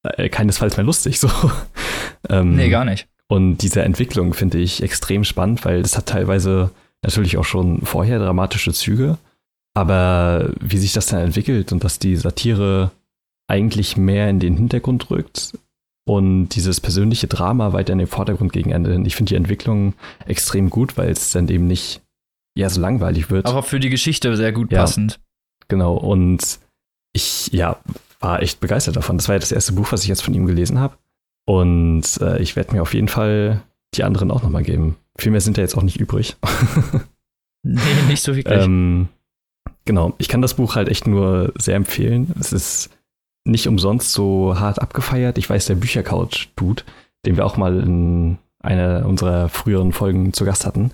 äh, 0.02 0.28
keinesfalls 0.28 0.76
mehr 0.76 0.86
lustig. 0.86 1.18
So. 1.20 1.30
ähm, 2.28 2.56
Nee, 2.56 2.68
gar 2.70 2.84
nicht. 2.84 3.08
Und 3.28 3.58
diese 3.58 3.82
Entwicklung 3.82 4.34
finde 4.34 4.58
ich 4.58 4.82
extrem 4.82 5.24
spannend, 5.24 5.64
weil 5.64 5.80
es 5.80 5.96
hat 5.96 6.06
teilweise 6.06 6.70
natürlich 7.02 7.36
auch 7.38 7.44
schon 7.44 7.80
vorher 7.82 8.18
dramatische 8.18 8.72
Züge. 8.72 9.18
Aber 9.74 10.50
wie 10.60 10.76
sich 10.78 10.92
das 10.92 11.06
dann 11.06 11.20
entwickelt 11.20 11.72
und 11.72 11.82
dass 11.82 11.98
die 11.98 12.16
Satire 12.16 12.90
eigentlich 13.48 13.96
mehr 13.96 14.28
in 14.28 14.38
den 14.38 14.56
Hintergrund 14.56 15.10
rückt 15.10 15.56
und 16.04 16.50
dieses 16.50 16.80
persönliche 16.80 17.26
Drama 17.26 17.72
weiter 17.72 17.92
in 17.92 17.98
den 17.98 18.06
Vordergrund 18.08 18.52
gegen 18.52 18.70
Ende. 18.70 19.00
Ich 19.06 19.16
finde 19.16 19.30
die 19.30 19.36
Entwicklung 19.36 19.94
extrem 20.26 20.68
gut, 20.68 20.96
weil 20.98 21.10
es 21.10 21.30
dann 21.30 21.48
eben 21.48 21.66
nicht 21.66 22.02
ja 22.54 22.68
so 22.68 22.80
langweilig 22.80 23.30
wird. 23.30 23.46
Aber 23.46 23.62
für 23.62 23.80
die 23.80 23.88
Geschichte 23.90 24.36
sehr 24.36 24.52
gut 24.52 24.72
Ja. 24.72 24.80
passend. 24.80 25.20
Genau. 25.68 25.94
Und 25.94 26.58
ich 27.14 27.48
ja 27.52 27.78
war 28.22 28.42
echt 28.42 28.60
begeistert 28.60 28.96
davon. 28.96 29.18
Das 29.18 29.28
war 29.28 29.34
ja 29.34 29.40
das 29.40 29.52
erste 29.52 29.72
Buch, 29.72 29.92
was 29.92 30.02
ich 30.02 30.08
jetzt 30.08 30.22
von 30.22 30.34
ihm 30.34 30.46
gelesen 30.46 30.78
habe. 30.78 30.96
Und 31.44 32.04
äh, 32.20 32.40
ich 32.40 32.56
werde 32.56 32.72
mir 32.72 32.82
auf 32.82 32.94
jeden 32.94 33.08
Fall 33.08 33.62
die 33.94 34.04
anderen 34.04 34.30
auch 34.30 34.42
nochmal 34.42 34.62
geben. 34.62 34.96
Viel 35.18 35.32
mehr 35.32 35.40
sind 35.40 35.56
ja 35.58 35.62
jetzt 35.62 35.76
auch 35.76 35.82
nicht 35.82 36.00
übrig. 36.00 36.36
Nee, 37.64 37.78
nicht 38.08 38.22
so 38.22 38.34
wirklich. 38.36 38.60
ähm, 38.60 39.08
genau, 39.84 40.14
ich 40.18 40.28
kann 40.28 40.42
das 40.42 40.54
Buch 40.54 40.74
halt 40.74 40.88
echt 40.88 41.06
nur 41.06 41.52
sehr 41.56 41.76
empfehlen. 41.76 42.34
Es 42.40 42.52
ist 42.52 42.90
nicht 43.44 43.68
umsonst 43.68 44.12
so 44.12 44.58
hart 44.58 44.80
abgefeiert. 44.80 45.38
Ich 45.38 45.48
weiß, 45.48 45.66
der 45.66 45.76
Büchercouch-Dude, 45.76 46.82
den 47.24 47.36
wir 47.36 47.46
auch 47.46 47.56
mal 47.56 47.80
in 47.80 48.38
einer 48.60 49.06
unserer 49.06 49.48
früheren 49.48 49.92
Folgen 49.92 50.32
zu 50.32 50.44
Gast 50.44 50.66
hatten, 50.66 50.92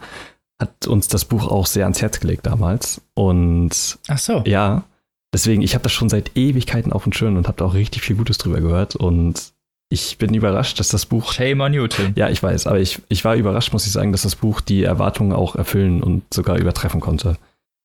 hat 0.61 0.87
uns 0.87 1.09
das 1.09 1.25
Buch 1.25 1.47
auch 1.49 1.67
sehr 1.67 1.85
ans 1.85 2.03
Herz 2.03 2.21
gelegt 2.21 2.47
damals. 2.47 3.01
Und 3.15 3.99
Ach 4.09 4.19
so. 4.19 4.43
ja, 4.45 4.85
deswegen, 5.33 5.63
ich 5.63 5.75
habe 5.75 5.83
das 5.83 5.93
schon 5.93 6.09
seit 6.09 6.37
Ewigkeiten 6.37 6.93
auf 6.93 7.05
dem 7.05 7.13
Schirm 7.13 7.37
und 7.37 7.49
habe 7.49 7.59
da 7.59 7.65
auch 7.65 7.75
richtig 7.75 8.03
viel 8.03 8.17
Gutes 8.17 8.39
drüber 8.39 8.61
gehört. 8.61 8.97
Und 8.97 9.53
ich 9.91 10.19
bin 10.19 10.35
überrascht, 10.35 10.79
dass 10.81 10.89
das 10.89 11.07
Buch. 11.07 11.33
Shame 11.33 11.61
on 11.61 11.75
you, 11.75 11.87
Tim. 11.87 12.13
Ja, 12.15 12.29
ich 12.29 12.43
weiß, 12.43 12.67
aber 12.67 12.81
ich, 12.81 13.01
ich 13.09 13.25
war 13.25 13.37
überrascht, 13.37 13.73
muss 13.73 13.87
ich 13.87 13.93
sagen, 13.93 14.13
dass 14.13 14.23
das 14.23 14.37
Buch 14.37 14.61
die 14.61 14.83
Erwartungen 14.83 15.33
auch 15.33 15.57
erfüllen 15.57 16.03
und 16.03 16.23
sogar 16.33 16.59
übertreffen 16.59 17.01
konnte. 17.01 17.39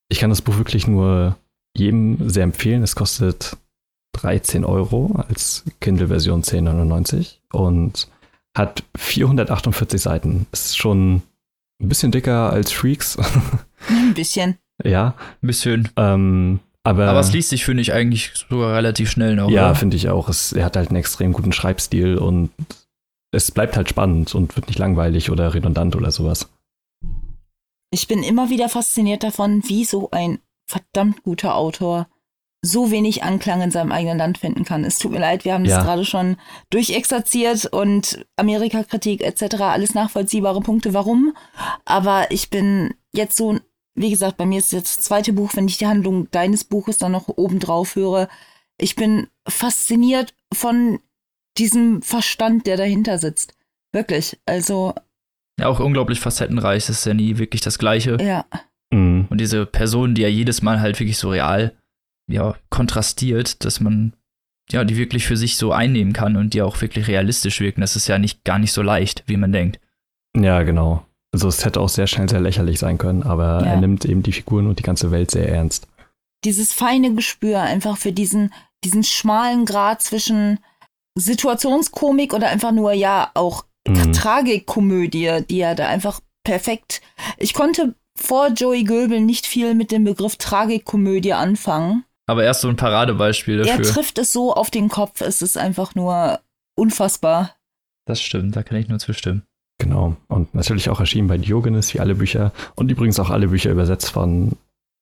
Ich 0.09 0.19
kann 0.19 0.29
das 0.29 0.41
Buch 0.41 0.57
wirklich 0.57 0.87
nur 0.87 1.37
jedem 1.75 2.29
sehr 2.29 2.43
empfehlen. 2.43 2.83
Es 2.83 2.95
kostet 2.95 3.57
13 4.13 4.63
Euro 4.65 5.23
als 5.27 5.63
Kindle-Version 5.79 6.43
10,99 6.43 7.37
und 7.51 8.07
hat 8.55 8.83
448 8.97 10.01
Seiten. 10.01 10.45
Ist 10.51 10.77
schon 10.77 11.23
ein 11.81 11.89
bisschen 11.89 12.11
dicker 12.11 12.51
als 12.51 12.71
Freaks. 12.71 13.17
Ein 13.89 14.13
bisschen. 14.13 14.57
ja. 14.83 15.15
Ein 15.41 15.47
bisschen. 15.47 15.89
Ähm, 15.97 16.59
aber, 16.83 17.07
Aber 17.07 17.19
es 17.19 17.31
liest 17.31 17.49
sich, 17.49 17.63
finde 17.65 17.81
ich, 17.81 17.93
eigentlich 17.93 18.31
sogar 18.49 18.75
relativ 18.75 19.09
schnell 19.09 19.35
noch. 19.35 19.49
ja, 19.49 19.73
finde 19.73 19.95
ich 19.97 20.09
auch. 20.09 20.29
Es, 20.29 20.51
er 20.53 20.65
hat 20.65 20.75
halt 20.75 20.89
einen 20.89 20.97
extrem 20.97 21.31
guten 21.33 21.51
Schreibstil 21.53 22.17
und 22.17 22.49
es 23.31 23.51
bleibt 23.51 23.75
halt 23.77 23.89
spannend 23.89 24.35
und 24.35 24.55
wird 24.55 24.67
nicht 24.67 24.79
langweilig 24.79 25.29
oder 25.31 25.53
redundant 25.53 25.95
oder 25.95 26.11
sowas. 26.11 26.49
Ich 27.91 28.07
bin 28.07 28.23
immer 28.23 28.49
wieder 28.49 28.69
fasziniert 28.69 29.23
davon, 29.23 29.63
wie 29.67 29.85
so 29.85 30.09
ein 30.11 30.39
verdammt 30.67 31.23
guter 31.23 31.55
Autor 31.55 32.07
so 32.65 32.91
wenig 32.91 33.23
Anklang 33.23 33.61
in 33.61 33.71
seinem 33.71 33.91
eigenen 33.91 34.17
Land 34.17 34.37
finden 34.37 34.63
kann. 34.63 34.85
Es 34.85 34.97
tut 34.97 35.11
mir 35.11 35.19
leid, 35.19 35.43
wir 35.43 35.53
haben 35.53 35.65
Ja. 35.65 35.77
das 35.77 35.85
gerade 35.85 36.05
schon 36.05 36.37
durchexerziert 36.69 37.65
und 37.65 38.25
Amerikakritik 38.37 39.21
etc. 39.21 39.55
alles 39.61 39.93
nachvollziehbare 39.93 40.61
Punkte, 40.61 40.93
warum. 40.93 41.35
Aber 41.85 42.27
ich 42.31 42.49
bin 42.49 42.93
jetzt 43.13 43.35
so, 43.35 43.59
wie 43.95 44.09
gesagt, 44.09 44.37
bei 44.37 44.45
mir 44.45 44.59
ist 44.59 44.71
jetzt 44.71 44.97
das 44.97 45.05
zweite 45.05 45.33
Buch, 45.33 45.51
wenn 45.55 45.67
ich 45.67 45.77
die 45.77 45.87
Handlung 45.87 46.29
deines 46.31 46.63
Buches 46.63 46.97
dann 46.97 47.11
noch 47.11 47.27
obendrauf 47.27 47.95
höre. 47.95 48.27
Ich 48.77 48.95
bin 48.95 49.27
fasziniert 49.47 50.33
von 50.53 50.99
diesem 51.57 52.01
Verstand, 52.01 52.65
der 52.65 52.77
dahinter 52.77 53.19
sitzt. 53.19 53.55
Wirklich. 53.91 54.39
Also, 54.45 54.93
Ja, 55.59 55.67
auch 55.67 55.79
unglaublich 55.79 56.19
facettenreich. 56.19 56.87
Das 56.87 56.97
ist 56.97 57.05
ja 57.05 57.13
nie 57.13 57.37
wirklich 57.37 57.61
das 57.61 57.77
Gleiche. 57.77 58.17
ja. 58.19 58.45
Mhm. 58.91 59.27
Und 59.29 59.41
diese 59.41 59.65
Person, 59.65 60.13
die 60.13 60.21
ja 60.21 60.27
jedes 60.27 60.61
Mal 60.61 60.79
halt 60.79 60.99
wirklich 60.99 61.17
so 61.17 61.29
real, 61.29 61.75
ja, 62.27 62.55
kontrastiert, 62.69 63.65
dass 63.65 63.79
man, 63.79 64.15
ja, 64.69 64.83
die 64.83 64.97
wirklich 64.97 65.25
für 65.25 65.35
sich 65.37 65.57
so 65.57 65.71
einnehmen 65.71 66.13
kann 66.13 66.35
und 66.35 66.53
die 66.53 66.61
auch 66.61 66.79
wirklich 66.81 67.07
realistisch 67.07 67.59
wirken. 67.59 67.81
Das 67.81 67.95
ist 67.95 68.07
ja 68.07 68.19
nicht, 68.19 68.43
gar 68.43 68.59
nicht 68.59 68.71
so 68.71 68.81
leicht, 68.83 69.23
wie 69.27 69.37
man 69.37 69.51
denkt. 69.51 69.79
Ja, 70.35 70.61
genau. 70.63 71.05
Also 71.33 71.47
es 71.49 71.65
hätte 71.65 71.81
auch 71.81 71.89
sehr 71.89 72.07
schnell 72.07 72.29
sehr 72.29 72.39
lächerlich 72.39 72.79
sein 72.79 72.97
können, 72.97 73.23
aber 73.23 73.61
Ja. 73.61 73.71
er 73.71 73.77
nimmt 73.81 74.05
eben 74.05 74.23
die 74.23 74.31
Figuren 74.31 74.67
und 74.67 74.79
die 74.79 74.83
ganze 74.83 75.11
Welt 75.11 75.31
sehr 75.31 75.49
ernst. 75.49 75.87
dieses 76.45 76.73
feine 76.73 77.13
Gespür 77.15 77.61
einfach 77.61 77.95
für 77.97 78.11
diesen, 78.11 78.53
diesen 78.83 79.03
schmalen 79.05 79.63
Grad 79.65 80.01
zwischen 80.01 80.59
Situationskomik 81.17 82.33
oder 82.33 82.49
einfach 82.49 82.71
nur, 82.71 82.93
ja, 82.93 83.31
auch 83.33 83.65
Mhm. 83.87 84.13
Tragikkomödie, 84.13 85.43
die 85.49 85.59
er 85.59 85.75
da 85.75 85.87
einfach 85.87 86.19
perfekt. 86.45 87.01
Ich 87.37 87.53
konnte 87.53 87.95
vor 88.17 88.47
Joey 88.49 88.83
Göbel 88.83 89.19
nicht 89.21 89.45
viel 89.45 89.73
mit 89.73 89.91
dem 89.91 90.03
Begriff 90.05 90.35
Tragikkomödie 90.37 91.33
anfangen. 91.33 92.05
Aber 92.27 92.43
erst 92.45 92.61
so 92.61 92.69
ein 92.69 92.77
Paradebeispiel 92.77 93.59
Er 93.59 93.77
dafür. 93.77 93.93
trifft 93.93 94.17
es 94.19 94.31
so 94.31 94.53
auf 94.53 94.69
den 94.71 94.87
Kopf, 94.89 95.19
es 95.21 95.41
ist 95.41 95.57
einfach 95.57 95.95
nur 95.95 96.39
unfassbar. 96.77 97.55
Das 98.05 98.21
stimmt, 98.21 98.55
da 98.55 98.63
kann 98.63 98.77
ich 98.77 98.87
nur 98.87 98.99
zustimmen. 98.99 99.43
Genau. 99.83 100.15
Und 100.29 100.55
natürlich 100.55 100.89
auch 100.89 101.01
erschienen 101.01 101.27
bei 101.27 101.37
Diogenes, 101.37 101.93
wie 101.93 101.99
alle 101.99 102.15
Bücher. 102.15 102.53
Und 102.75 102.89
übrigens 102.89 103.19
auch 103.19 103.29
alle 103.29 103.49
Bücher 103.49 103.69
übersetzt 103.69 104.11
von 104.11 104.53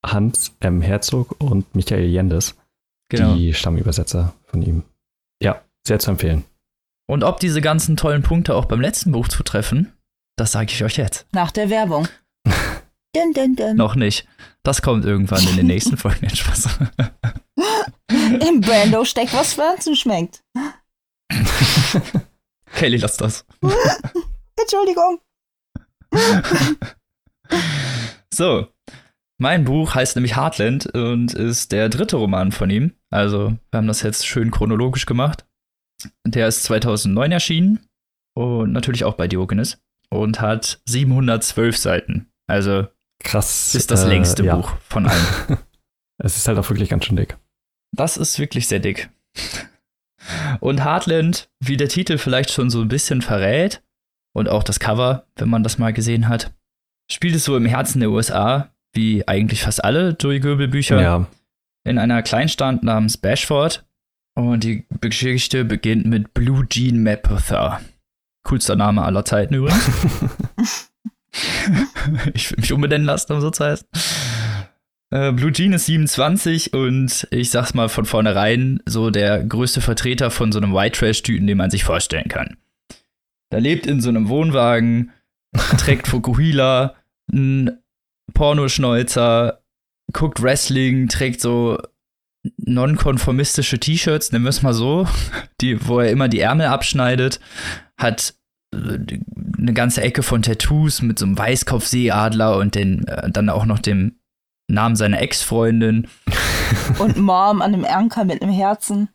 Hans 0.03 0.55
M. 0.59 0.81
Herzog 0.81 1.35
und 1.39 1.75
Michael 1.75 2.05
Jendes, 2.05 2.55
Genau. 3.09 3.35
die 3.35 3.53
Stammübersetzer 3.53 4.33
von 4.47 4.63
ihm. 4.63 4.81
Ja, 5.39 5.61
sehr 5.85 5.99
zu 5.99 6.09
empfehlen. 6.09 6.45
Und 7.07 7.23
ob 7.23 7.39
diese 7.39 7.61
ganzen 7.61 7.95
tollen 7.95 8.23
Punkte 8.23 8.55
auch 8.55 8.65
beim 8.65 8.81
letzten 8.81 9.11
Buch 9.11 9.27
zutreffen, 9.27 9.93
das 10.35 10.51
sage 10.53 10.71
ich 10.71 10.83
euch 10.83 10.97
jetzt. 10.97 11.27
Nach 11.31 11.51
der 11.51 11.69
Werbung. 11.69 12.07
dun, 13.15 13.33
dun, 13.35 13.55
dun. 13.55 13.75
Noch 13.75 13.93
nicht. 13.95 14.27
Das 14.63 14.81
kommt 14.81 15.05
irgendwann 15.05 15.47
in 15.47 15.57
den 15.57 15.67
nächsten 15.67 15.95
Folgen. 15.97 16.27
Spaß. 16.27 16.79
Im 18.09 18.61
Brando 18.61 19.05
steckt 19.05 19.33
was 19.33 19.53
Pflanzen 19.53 19.95
schmeckt. 19.95 20.43
Kelly, 22.73 22.97
lass 22.97 23.17
das. 23.17 23.45
Entschuldigung. 24.61 25.19
So, 28.33 28.67
mein 29.41 29.65
Buch 29.65 29.93
heißt 29.93 30.15
nämlich 30.15 30.37
Heartland 30.37 30.85
und 30.87 31.33
ist 31.33 31.71
der 31.71 31.89
dritte 31.89 32.15
Roman 32.15 32.51
von 32.51 32.69
ihm. 32.69 32.93
Also, 33.09 33.57
wir 33.71 33.77
haben 33.77 33.87
das 33.87 34.03
jetzt 34.03 34.25
schön 34.25 34.51
chronologisch 34.51 35.05
gemacht. 35.05 35.45
Der 36.25 36.47
ist 36.47 36.63
2009 36.63 37.31
erschienen 37.31 37.87
und 38.33 38.71
natürlich 38.71 39.03
auch 39.03 39.15
bei 39.15 39.27
Diogenes 39.27 39.81
und 40.09 40.39
hat 40.39 40.81
712 40.85 41.77
Seiten. 41.77 42.31
Also, 42.47 42.87
Krass. 43.23 43.75
ist 43.75 43.91
das 43.91 44.05
äh, 44.05 44.07
längste 44.07 44.45
ja. 44.45 44.55
Buch 44.55 44.73
von 44.87 45.07
allen. 45.07 45.57
Es 46.23 46.37
ist 46.37 46.47
halt 46.47 46.59
auch 46.59 46.69
wirklich 46.69 46.89
ganz 46.89 47.05
schön 47.05 47.15
dick. 47.15 47.35
Das 47.95 48.15
ist 48.15 48.37
wirklich 48.37 48.67
sehr 48.67 48.77
dick. 48.77 49.09
Und 50.59 50.83
Heartland, 50.83 51.49
wie 51.59 51.77
der 51.77 51.89
Titel 51.89 52.19
vielleicht 52.19 52.51
schon 52.51 52.69
so 52.69 52.79
ein 52.79 52.89
bisschen 52.89 53.23
verrät, 53.23 53.81
und 54.33 54.49
auch 54.49 54.63
das 54.63 54.79
Cover, 54.79 55.25
wenn 55.35 55.49
man 55.49 55.63
das 55.63 55.77
mal 55.77 55.93
gesehen 55.93 56.27
hat, 56.29 56.53
spielt 57.11 57.35
es 57.35 57.43
so 57.45 57.55
im 57.57 57.65
Herzen 57.65 57.99
der 57.99 58.11
USA, 58.11 58.69
wie 58.93 59.27
eigentlich 59.27 59.63
fast 59.63 59.83
alle 59.83 60.15
Joey 60.19 60.39
Goebel 60.39 60.67
Bücher, 60.67 61.01
Ja. 61.01 61.27
in 61.83 61.97
einer 61.97 62.21
Kleinstadt 62.23 62.83
namens 62.83 63.17
Bashford. 63.17 63.85
Und 64.33 64.63
die 64.63 64.85
Geschichte 65.01 65.65
beginnt 65.65 66.05
mit 66.05 66.33
Blue 66.33 66.65
Jean 66.69 67.03
Mapother. 67.03 67.81
Coolster 68.43 68.75
Name 68.77 69.03
aller 69.03 69.25
Zeiten 69.25 69.53
übrigens. 69.55 70.89
ich 72.33 72.51
will 72.51 72.59
mich 72.59 72.73
umbenennen 72.73 73.05
lassen, 73.05 73.33
um 73.33 73.41
so 73.41 73.51
zu 73.51 73.63
heißen. 73.65 73.87
Äh, 75.11 75.31
Blue 75.33 75.51
Jean 75.51 75.73
ist 75.73 75.85
27 75.87 76.73
und 76.73 77.27
ich 77.31 77.49
sag's 77.51 77.73
mal 77.73 77.89
von 77.89 78.05
vornherein, 78.05 78.81
so 78.85 79.09
der 79.09 79.43
größte 79.43 79.81
Vertreter 79.81 80.31
von 80.31 80.51
so 80.51 80.59
einem 80.59 80.73
White 80.73 80.97
Trash-Tüten, 80.99 81.47
den 81.47 81.57
man 81.57 81.69
sich 81.69 81.83
vorstellen 81.83 82.29
kann. 82.29 82.57
Der 83.51 83.59
lebt 83.59 83.85
in 83.85 84.01
so 84.01 84.09
einem 84.09 84.29
Wohnwagen, 84.29 85.11
trägt 85.77 86.07
Fukuhila, 86.07 86.95
ein 87.31 87.79
Pornoschneuzer, 88.33 89.61
guckt 90.13 90.41
Wrestling, 90.41 91.07
trägt 91.09 91.41
so 91.41 91.77
nonkonformistische 92.57 93.79
T-Shirts, 93.79 94.31
nennen 94.31 94.45
wir 94.45 94.49
es 94.49 94.61
mal 94.61 94.73
so, 94.73 95.07
die, 95.61 95.87
wo 95.87 95.99
er 95.99 96.09
immer 96.09 96.27
die 96.27 96.39
Ärmel 96.39 96.67
abschneidet, 96.67 97.39
hat 97.97 98.33
äh, 98.73 98.97
eine 99.57 99.73
ganze 99.73 100.01
Ecke 100.01 100.23
von 100.23 100.41
Tattoos 100.41 101.01
mit 101.01 101.19
so 101.19 101.25
einem 101.25 101.37
Weißkopfseeadler 101.37 102.57
und 102.57 102.75
den, 102.75 103.05
äh, 103.07 103.29
dann 103.29 103.49
auch 103.49 103.65
noch 103.65 103.79
dem 103.79 104.19
Namen 104.67 104.95
seiner 104.95 105.21
Ex-Freundin. 105.21 106.07
Und 106.97 107.17
Mom 107.17 107.61
an 107.61 107.73
einem 107.73 107.85
Anker 107.85 108.23
mit 108.23 108.41
einem 108.41 108.53
Herzen. 108.53 109.09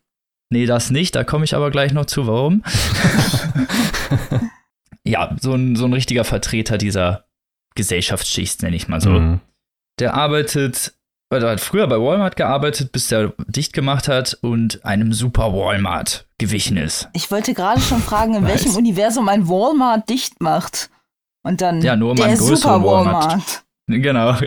Nee, 0.50 0.66
das 0.66 0.90
nicht, 0.90 1.16
da 1.16 1.24
komme 1.24 1.44
ich 1.44 1.56
aber 1.56 1.70
gleich 1.70 1.92
noch 1.92 2.04
zu, 2.04 2.26
warum. 2.26 2.62
ja, 5.04 5.34
so 5.40 5.54
ein, 5.54 5.76
so 5.76 5.84
ein 5.84 5.92
richtiger 5.92 6.24
Vertreter 6.24 6.78
dieser 6.78 7.24
Gesellschaftsschicht, 7.74 8.62
nenne 8.62 8.76
ich 8.76 8.88
mal 8.88 9.00
so. 9.00 9.10
Mhm. 9.10 9.40
Der 9.98 10.14
arbeitet, 10.14 10.94
oder 11.32 11.50
hat 11.50 11.60
früher 11.60 11.86
bei 11.86 12.00
Walmart 12.00 12.36
gearbeitet, 12.36 12.92
bis 12.92 13.08
der 13.08 13.32
dicht 13.46 13.72
gemacht 13.72 14.08
hat 14.08 14.36
und 14.40 14.84
einem 14.84 15.12
super 15.12 15.52
Walmart 15.52 16.26
gewichen 16.38 16.76
ist. 16.76 17.08
Ich 17.12 17.30
wollte 17.30 17.54
gerade 17.54 17.80
schon 17.80 18.00
fragen, 18.00 18.34
in 18.34 18.46
welchem 18.46 18.74
Universum 18.74 19.28
ein 19.28 19.48
Walmart 19.48 20.08
dicht 20.08 20.40
macht. 20.40 20.90
Und 21.42 21.60
dann 21.60 21.80
Ja, 21.80 21.94
nur 21.94 22.10
um 22.10 22.16
der 22.16 22.26
einen 22.26 22.38
größeren 22.38 22.82
Super 22.82 22.84
Walmart. 22.84 23.24
Walmart. 23.26 23.65
Genau. 23.88 24.36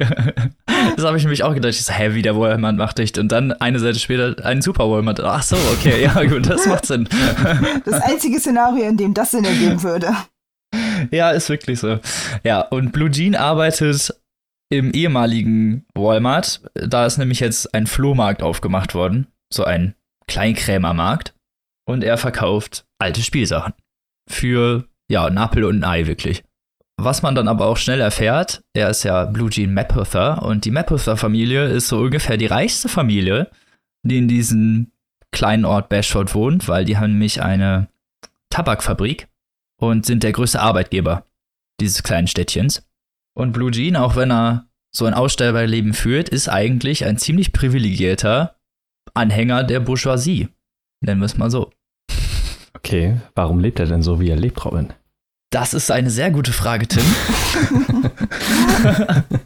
Das 0.96 1.06
habe 1.06 1.18
ich 1.18 1.24
nämlich 1.24 1.44
auch 1.44 1.54
gedacht. 1.54 1.74
Ich 1.74 1.84
so, 1.84 1.94
hä, 1.94 2.14
wie 2.14 2.22
der 2.22 2.38
Walmart 2.38 2.78
macht 2.78 2.98
dicht. 3.00 3.18
Und 3.18 3.32
dann 3.32 3.52
eine 3.52 3.80
Seite 3.80 4.00
später 4.00 4.36
ein 4.46 4.62
Super 4.62 4.90
Walmart. 4.90 5.20
Ach 5.20 5.44
so, 5.44 5.58
okay, 5.74 6.04
ja 6.04 6.24
gut, 6.24 6.50
das 6.50 6.66
macht 6.68 6.86
Sinn. 6.86 7.08
Das 7.86 8.02
einzige 8.02 8.40
Szenario, 8.40 8.88
in 8.88 8.96
dem 8.98 9.14
das 9.14 9.32
Sinn 9.32 9.44
ergeben 9.44 9.84
würde. 9.84 10.16
Ja, 11.12 11.32
ist 11.32 11.50
wirklich 11.50 11.80
so. 11.80 12.00
Ja, 12.44 12.62
und 12.62 12.92
Blue 12.92 13.12
Jean 13.12 13.36
arbeitet 13.36 14.14
im 14.70 14.92
ehemaligen 14.92 15.86
Walmart. 15.96 16.62
Da 16.74 17.06
ist 17.06 17.18
nämlich 17.18 17.40
jetzt 17.40 17.74
ein 17.74 17.88
Flohmarkt 17.88 18.42
aufgemacht 18.42 18.94
worden. 18.96 19.28
So 19.54 19.64
ein 19.64 19.96
Kleinkrämermarkt. 20.28 21.34
Und 21.86 22.04
er 22.04 22.18
verkauft 22.18 22.86
alte 23.00 23.22
Spielsachen. 23.22 23.74
Für, 24.30 24.86
ja, 25.10 25.26
ein 25.26 25.38
Apfel 25.38 25.66
und 25.66 25.84
ein 25.84 25.90
Ei, 25.90 26.08
wirklich. 26.08 26.44
Was 27.02 27.22
man 27.22 27.34
dann 27.34 27.48
aber 27.48 27.68
auch 27.68 27.78
schnell 27.78 28.02
erfährt, 28.02 28.62
er 28.74 28.90
ist 28.90 29.04
ja 29.04 29.24
Blue 29.24 29.50
Jean 29.50 29.74
Mapother 29.74 30.44
und 30.44 30.66
die 30.66 30.72
Mapother-Familie 30.72 31.64
ist 31.68 31.88
so 31.88 32.00
ungefähr 32.00 32.36
die 32.36 32.48
reichste 32.48 32.90
Familie, 32.90 33.50
die 34.04 34.18
in 34.18 34.28
diesem 34.28 34.92
kleinen 35.32 35.64
Ort 35.64 35.88
Bashford 35.88 36.36
wohnt, 36.36 36.68
weil 36.68 36.84
die 36.84 36.98
haben 36.98 37.12
nämlich 37.12 37.42
eine 37.42 37.88
Tabakfabrik 38.50 39.30
und 39.80 40.06
sind 40.06 40.24
der 40.24 40.34
größte 40.34 40.60
Arbeitgeber 40.60 41.26
dieses 41.80 42.04
kleinen 42.04 42.28
Städtchens. 42.28 42.86
Und 43.34 43.54
Blue 43.54 43.72
Jean, 43.72 43.96
auch 43.96 44.18
wenn 44.18 44.32
er 44.32 44.68
so 44.94 45.06
ein 45.06 45.14
Ausstellerleben 45.14 45.94
führt, 45.94 46.28
ist 46.28 46.50
eigentlich 46.50 47.06
ein 47.06 47.18
ziemlich 47.18 47.54
privilegierter 47.54 48.58
Anhänger 49.14 49.64
der 49.64 49.80
Bourgeoisie. 49.80 50.50
Nennen 51.00 51.22
wir 51.22 51.28
es 51.28 51.38
mal 51.38 51.50
so. 51.50 51.72
Okay, 52.76 53.22
warum 53.36 53.62
lebt 53.62 53.80
er 53.80 53.86
denn 53.86 54.04
so, 54.04 54.20
wie 54.20 54.30
er 54.30 54.36
lebt, 54.36 54.66
Robin? 54.66 54.92
Das 55.52 55.74
ist 55.74 55.90
eine 55.90 56.12
sehr 56.12 56.32
gute 56.32 56.54
Frage, 56.54 56.88
Tim. 56.88 57.04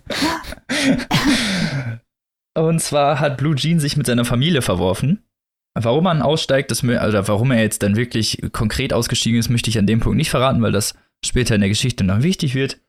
Und 2.56 2.82
zwar 2.82 3.20
hat 3.20 3.38
Blue 3.38 3.56
Jean 3.56 3.80
sich 3.80 3.98
mit 3.98 4.06
seiner 4.06 4.26
Familie 4.26 4.62
verworfen. 4.62 5.24
Warum 5.76 6.04
man 6.04 6.22
aussteigt, 6.22 6.70
das, 6.70 6.84
oder 6.84 7.28
warum 7.28 7.52
er 7.52 7.62
jetzt 7.62 7.82
dann 7.82 7.96
wirklich 7.96 8.40
konkret 8.52 8.94
ausgestiegen 8.94 9.40
ist, 9.40 9.50
möchte 9.50 9.70
ich 9.70 9.80
an 9.80 9.88
dem 9.88 10.02
Punkt 10.02 10.18
nicht 10.18 10.30
verraten, 10.30 10.62
weil 10.62 10.72
das 10.72 10.94
später 11.26 11.56
in 11.56 11.62
der 11.62 11.70
Geschichte 11.70 12.04
noch 12.04 12.22
wichtig 12.22 12.54
wird. 12.54 12.80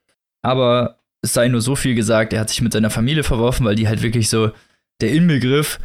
Aber 0.43 0.99
es 1.23 1.33
sei 1.33 1.49
nur 1.49 1.63
so 1.63 1.77
viel 1.77 1.95
gesagt, 1.95 2.35
er 2.35 2.41
hat 2.41 2.51
sich 2.51 2.61
mit 2.61 2.75
seiner 2.75 2.91
Familie 2.91 3.23
verworfen, 3.23 3.65
weil 3.65 3.77
die 3.77 3.89
halt 3.89 4.03
wirklich 4.03 4.29
so 4.29 4.53
der 5.01 5.13
Inbegriff 5.13 5.81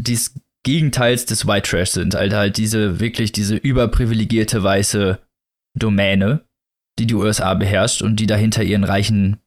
des 0.00 0.34
Gegenteils 0.62 1.24
des 1.24 1.46
White 1.46 1.68
Trash 1.68 1.90
sind. 1.90 2.14
Also 2.14 2.36
halt 2.36 2.56
diese 2.56 3.00
wirklich 3.00 3.32
diese 3.32 3.56
überprivilegierte 3.56 4.62
weiße 4.62 5.18
Domäne, 5.76 6.44
die 6.98 7.06
die 7.06 7.14
USA 7.14 7.54
beherrscht 7.54 8.02
und 8.02 8.16
die 8.16 8.26
dahinter 8.26 8.62
ihren 8.62 8.84
reichen 8.84 9.38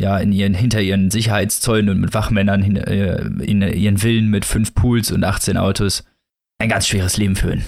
ja, 0.00 0.16
in 0.18 0.32
ihren, 0.32 0.54
hinter 0.54 0.80
ihren 0.80 1.10
Sicherheitszäunen 1.10 1.90
und 1.90 2.00
mit 2.00 2.14
Wachmännern 2.14 2.62
in, 2.62 2.76
äh, 2.76 3.20
in 3.42 3.62
ihren 3.62 3.98
Villen 3.98 4.28
mit 4.28 4.44
fünf 4.44 4.74
Pools 4.74 5.10
und 5.10 5.24
18 5.24 5.56
Autos 5.56 6.04
ein 6.58 6.68
ganz 6.68 6.86
schweres 6.86 7.16
Leben 7.16 7.34
führen. 7.36 7.64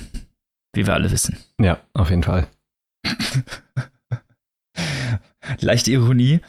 Wie 0.72 0.86
wir 0.86 0.94
alle 0.94 1.10
wissen. 1.10 1.36
Ja, 1.60 1.80
auf 1.92 2.10
jeden 2.10 2.22
Fall. 2.22 2.46
Leichte 5.58 5.90
Ironie. 5.90 6.40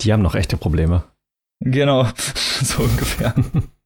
Die 0.00 0.12
haben 0.12 0.22
noch 0.22 0.34
echte 0.34 0.56
Probleme. 0.56 1.04
Genau, 1.60 2.08
so 2.62 2.82
ungefähr. 2.82 3.34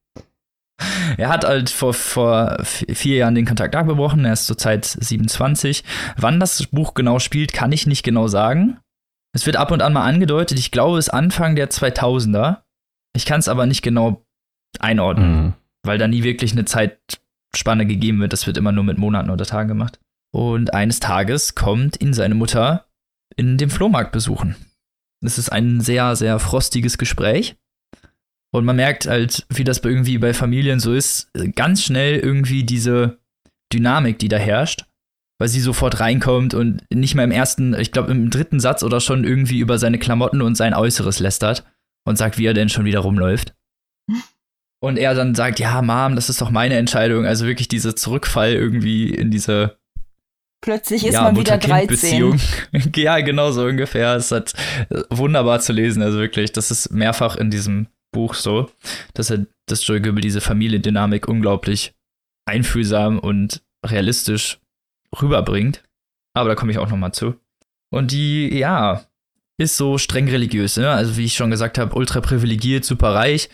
er 1.17 1.29
hat 1.29 1.45
halt 1.45 1.69
vor, 1.69 1.93
vor 1.93 2.57
vier 2.63 3.17
Jahren 3.17 3.35
den 3.35 3.45
Kontakt 3.45 3.75
abgebrochen. 3.75 4.25
Er 4.25 4.33
ist 4.33 4.47
zurzeit 4.47 4.85
27. 4.85 5.83
Wann 6.17 6.39
das 6.39 6.67
Buch 6.67 6.93
genau 6.93 7.19
spielt, 7.19 7.53
kann 7.53 7.71
ich 7.71 7.87
nicht 7.87 8.03
genau 8.03 8.27
sagen. 8.27 8.77
Es 9.33 9.45
wird 9.45 9.57
ab 9.57 9.71
und 9.71 9.81
an 9.81 9.93
mal 9.93 10.05
angedeutet. 10.05 10.59
Ich 10.59 10.71
glaube, 10.71 10.97
es 10.97 11.07
ist 11.07 11.13
Anfang 11.13 11.55
der 11.55 11.69
2000er. 11.69 12.63
Ich 13.15 13.25
kann 13.25 13.39
es 13.39 13.47
aber 13.47 13.65
nicht 13.65 13.81
genau 13.81 14.25
einordnen, 14.79 15.35
mhm. 15.35 15.53
weil 15.83 15.97
da 15.97 16.07
nie 16.07 16.23
wirklich 16.23 16.51
eine 16.51 16.65
Zeitspanne 16.65 17.85
gegeben 17.85 18.19
wird. 18.19 18.33
Das 18.33 18.47
wird 18.47 18.57
immer 18.57 18.71
nur 18.71 18.83
mit 18.83 18.97
Monaten 18.97 19.29
oder 19.29 19.45
Tagen 19.45 19.69
gemacht. 19.69 19.99
Und 20.33 20.73
eines 20.73 20.99
Tages 20.99 21.55
kommt 21.55 22.01
ihn 22.01 22.13
seine 22.13 22.35
Mutter 22.35 22.87
in 23.37 23.57
dem 23.57 23.69
Flohmarkt 23.69 24.11
besuchen. 24.11 24.55
Es 25.21 25.37
ist 25.37 25.49
ein 25.49 25.81
sehr, 25.81 26.15
sehr 26.15 26.39
frostiges 26.39 26.97
Gespräch. 26.97 27.57
Und 28.55 28.65
man 28.65 28.75
merkt 28.75 29.05
halt, 29.05 29.45
wie 29.49 29.63
das 29.63 29.79
irgendwie 29.79 30.17
bei 30.17 30.33
Familien 30.33 30.79
so 30.79 30.93
ist, 30.93 31.31
ganz 31.55 31.83
schnell 31.83 32.19
irgendwie 32.19 32.63
diese 32.63 33.19
Dynamik, 33.71 34.19
die 34.19 34.29
da 34.29 34.37
herrscht 34.37 34.85
weil 35.37 35.49
sie 35.49 35.59
sofort 35.59 35.99
reinkommt 35.99 36.53
und 36.53 36.83
nicht 36.93 37.15
mehr 37.15 37.25
im 37.25 37.31
ersten, 37.31 37.73
ich 37.79 37.91
glaube 37.91 38.11
im 38.11 38.29
dritten 38.29 38.59
Satz 38.59 38.83
oder 38.83 39.01
schon 39.01 39.23
irgendwie 39.23 39.59
über 39.59 39.77
seine 39.77 39.99
Klamotten 39.99 40.41
und 40.41 40.55
sein 40.55 40.73
Äußeres 40.73 41.19
lästert 41.19 41.65
und 42.05 42.17
sagt, 42.17 42.37
wie 42.37 42.45
er 42.45 42.53
denn 42.53 42.69
schon 42.69 42.85
wieder 42.85 42.99
rumläuft. 42.99 43.53
Und 44.81 44.97
er 44.97 45.13
dann 45.13 45.35
sagt, 45.35 45.59
ja, 45.59 45.81
Mom, 45.81 46.15
das 46.15 46.29
ist 46.29 46.41
doch 46.41 46.51
meine 46.51 46.77
Entscheidung. 46.77 47.25
Also 47.25 47.45
wirklich 47.45 47.67
dieser 47.67 47.95
Zurückfall 47.95 48.53
irgendwie 48.53 49.09
in 49.09 49.31
diese 49.31 49.77
Plötzlich 50.61 51.05
ist 51.05 51.13
ja, 51.13 51.23
man 51.23 51.35
wieder 51.35 51.57
13. 51.57 52.39
ja, 52.95 53.19
genau 53.19 53.51
so 53.51 53.65
ungefähr. 53.65 54.15
Es 54.15 54.31
hat 54.31 54.53
wunderbar 55.09 55.59
zu 55.59 55.73
lesen, 55.73 56.01
also 56.01 56.17
wirklich. 56.17 56.53
Das 56.53 56.71
ist 56.71 56.91
mehrfach 56.91 57.35
in 57.35 57.51
diesem 57.51 57.87
Buch 58.15 58.33
so, 58.33 58.71
dass 59.13 59.29
er, 59.29 59.45
dass 59.67 59.85
Joey 59.85 59.99
Goebel 59.99 60.21
diese 60.21 60.39
Familiendynamik 60.39 61.27
unglaublich 61.27 61.93
einfühlsam 62.47 63.19
und 63.19 63.61
realistisch 63.85 64.59
rüberbringt. 65.21 65.83
Aber 66.33 66.49
da 66.49 66.55
komme 66.55 66.71
ich 66.71 66.77
auch 66.77 66.89
noch 66.89 66.97
mal 66.97 67.11
zu. 67.11 67.35
Und 67.91 68.11
die, 68.11 68.57
ja, 68.57 69.05
ist 69.57 69.77
so 69.77 69.97
streng 69.97 70.29
religiös, 70.29 70.77
ne? 70.77 70.89
Also 70.89 71.17
wie 71.17 71.25
ich 71.25 71.35
schon 71.35 71.51
gesagt 71.51 71.77
habe, 71.77 71.95
ultra 71.95 72.21
privilegiert, 72.21 72.85
super 72.85 73.13
reich 73.13 73.49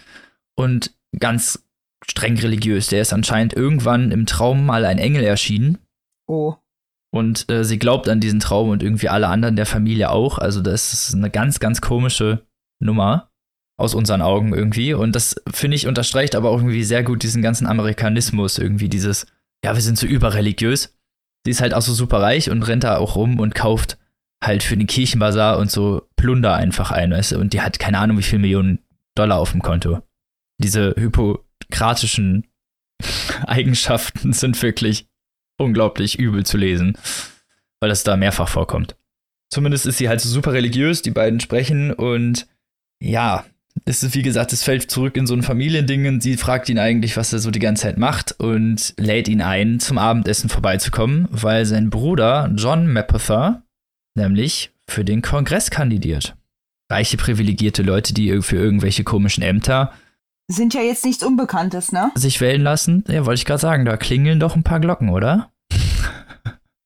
und 0.55 0.95
ganz 1.18 1.64
streng 2.07 2.38
religiös. 2.38 2.88
Der 2.88 3.01
ist 3.01 3.14
anscheinend 3.14 3.53
irgendwann 3.53 4.12
im 4.12 4.26
Traum 4.26 4.66
mal 4.66 4.86
ein 4.86 4.99
Engel 4.99 5.24
erschienen. 5.24 5.80
Oh. 6.28 6.55
Und 7.14 7.49
äh, 7.51 7.64
sie 7.66 7.78
glaubt 7.78 8.07
an 8.07 8.20
diesen 8.20 8.39
Traum 8.39 8.70
und 8.70 8.84
irgendwie 8.84 9.09
alle 9.09 9.28
anderen 9.28 9.55
der 9.55 9.66
Familie 9.66 10.12
auch. 10.12 10.38
Also 10.38 10.62
das 10.62 10.93
ist 10.93 11.14
eine 11.14 11.30
ganz, 11.30 11.59
ganz 11.59 11.82
komische 11.82 12.45
Nummer 12.80 13.30
aus 13.82 13.93
unseren 13.93 14.21
Augen 14.21 14.53
irgendwie. 14.53 14.93
Und 14.93 15.15
das 15.15 15.36
finde 15.51 15.75
ich 15.75 15.88
unterstreicht 15.88 16.36
aber 16.36 16.49
auch 16.49 16.57
irgendwie 16.57 16.84
sehr 16.84 17.03
gut 17.03 17.23
diesen 17.23 17.41
ganzen 17.41 17.67
Amerikanismus 17.67 18.57
irgendwie 18.57 18.89
dieses, 18.89 19.25
ja, 19.63 19.73
wir 19.75 19.82
sind 19.82 19.97
so 19.97 20.07
überreligiös 20.07 20.93
sie 21.43 21.51
ist 21.51 21.61
halt 21.61 21.73
auch 21.73 21.82
so 21.82 21.93
super 21.93 22.21
reich 22.21 22.49
und 22.49 22.63
rennt 22.63 22.84
da 22.84 22.97
auch 22.97 23.15
rum 23.15 23.39
und 23.39 23.55
kauft 23.55 23.97
halt 24.43 24.63
für 24.63 24.77
den 24.77 24.88
Kirchenbazar 24.88 25.57
und 25.57 25.69
so 25.69 26.07
Plunder 26.15 26.55
einfach 26.55 26.91
ein, 26.91 27.11
weißt 27.11 27.34
du? 27.34 27.39
Und 27.39 27.53
die 27.53 27.61
hat 27.61 27.79
keine 27.79 27.99
Ahnung, 27.99 28.17
wie 28.17 28.23
viel 28.23 28.39
Millionen 28.39 28.79
Dollar 29.15 29.39
auf 29.39 29.51
dem 29.51 29.61
Konto. 29.61 30.01
Diese 30.59 30.95
hypokratischen 30.97 32.47
Eigenschaften 33.45 34.34
sind 34.34 34.61
wirklich 34.61 35.07
unglaublich 35.57 36.17
übel 36.17 36.45
zu 36.45 36.57
lesen, 36.57 36.97
weil 37.79 37.89
das 37.89 38.03
da 38.03 38.17
mehrfach 38.17 38.49
vorkommt. 38.49 38.95
Zumindest 39.51 39.86
ist 39.86 39.97
sie 39.97 40.09
halt 40.09 40.21
so 40.21 40.29
super 40.29 40.53
religiös, 40.53 41.01
die 41.01 41.11
beiden 41.11 41.39
sprechen 41.39 41.91
und 41.91 42.47
ja, 43.03 43.45
ist, 43.86 44.13
wie 44.13 44.22
gesagt, 44.22 44.53
es 44.53 44.63
fällt 44.63 44.89
zurück 44.91 45.17
in 45.17 45.28
so 45.28 45.34
ein 45.34 45.43
Familiending 45.43 46.07
und 46.07 46.24
sie 46.24 46.38
fragt 46.38 46.69
ihn 46.69 46.80
eigentlich, 46.80 47.17
was 47.17 47.34
er 47.34 47.39
so 47.39 47.51
die 47.51 47.59
ganze 47.59 47.84
Zeit 47.84 47.97
macht 47.97 48.39
und 48.39 48.93
lädt 48.97 49.28
ihn 49.28 49.41
ein, 49.41 49.80
zum 49.80 49.97
Abendessen 49.97 50.49
vorbeizukommen, 50.49 51.28
weil 51.32 51.65
sein 51.65 51.89
Bruder 51.89 52.51
John 52.55 52.91
Mapother 52.91 53.63
nämlich 54.15 54.72
für 54.88 55.05
den 55.05 55.22
Kongress 55.22 55.72
kandidiert. 55.72 56.36
Reiche, 56.91 57.17
privilegierte 57.17 57.84
Leute, 57.84 58.13
die 58.13 58.41
für 58.41 58.57
irgendwelche 58.57 59.03
komischen 59.03 59.43
Ämter 59.43 59.93
sind 60.47 60.74
ja 60.74 60.82
jetzt 60.82 61.05
nichts 61.05 61.24
Unbekanntes, 61.24 61.91
ne? 61.91 62.11
Sich 62.15 62.41
wählen 62.41 62.61
lassen, 62.61 63.03
ja, 63.07 63.26
wollte 63.26 63.39
ich 63.39 63.45
gerade 63.45 63.61
sagen, 63.61 63.86
da 63.86 63.97
klingeln 63.97 64.39
doch 64.39 64.55
ein 64.55 64.63
paar 64.63 64.80
Glocken, 64.80 65.09
oder? 65.09 65.51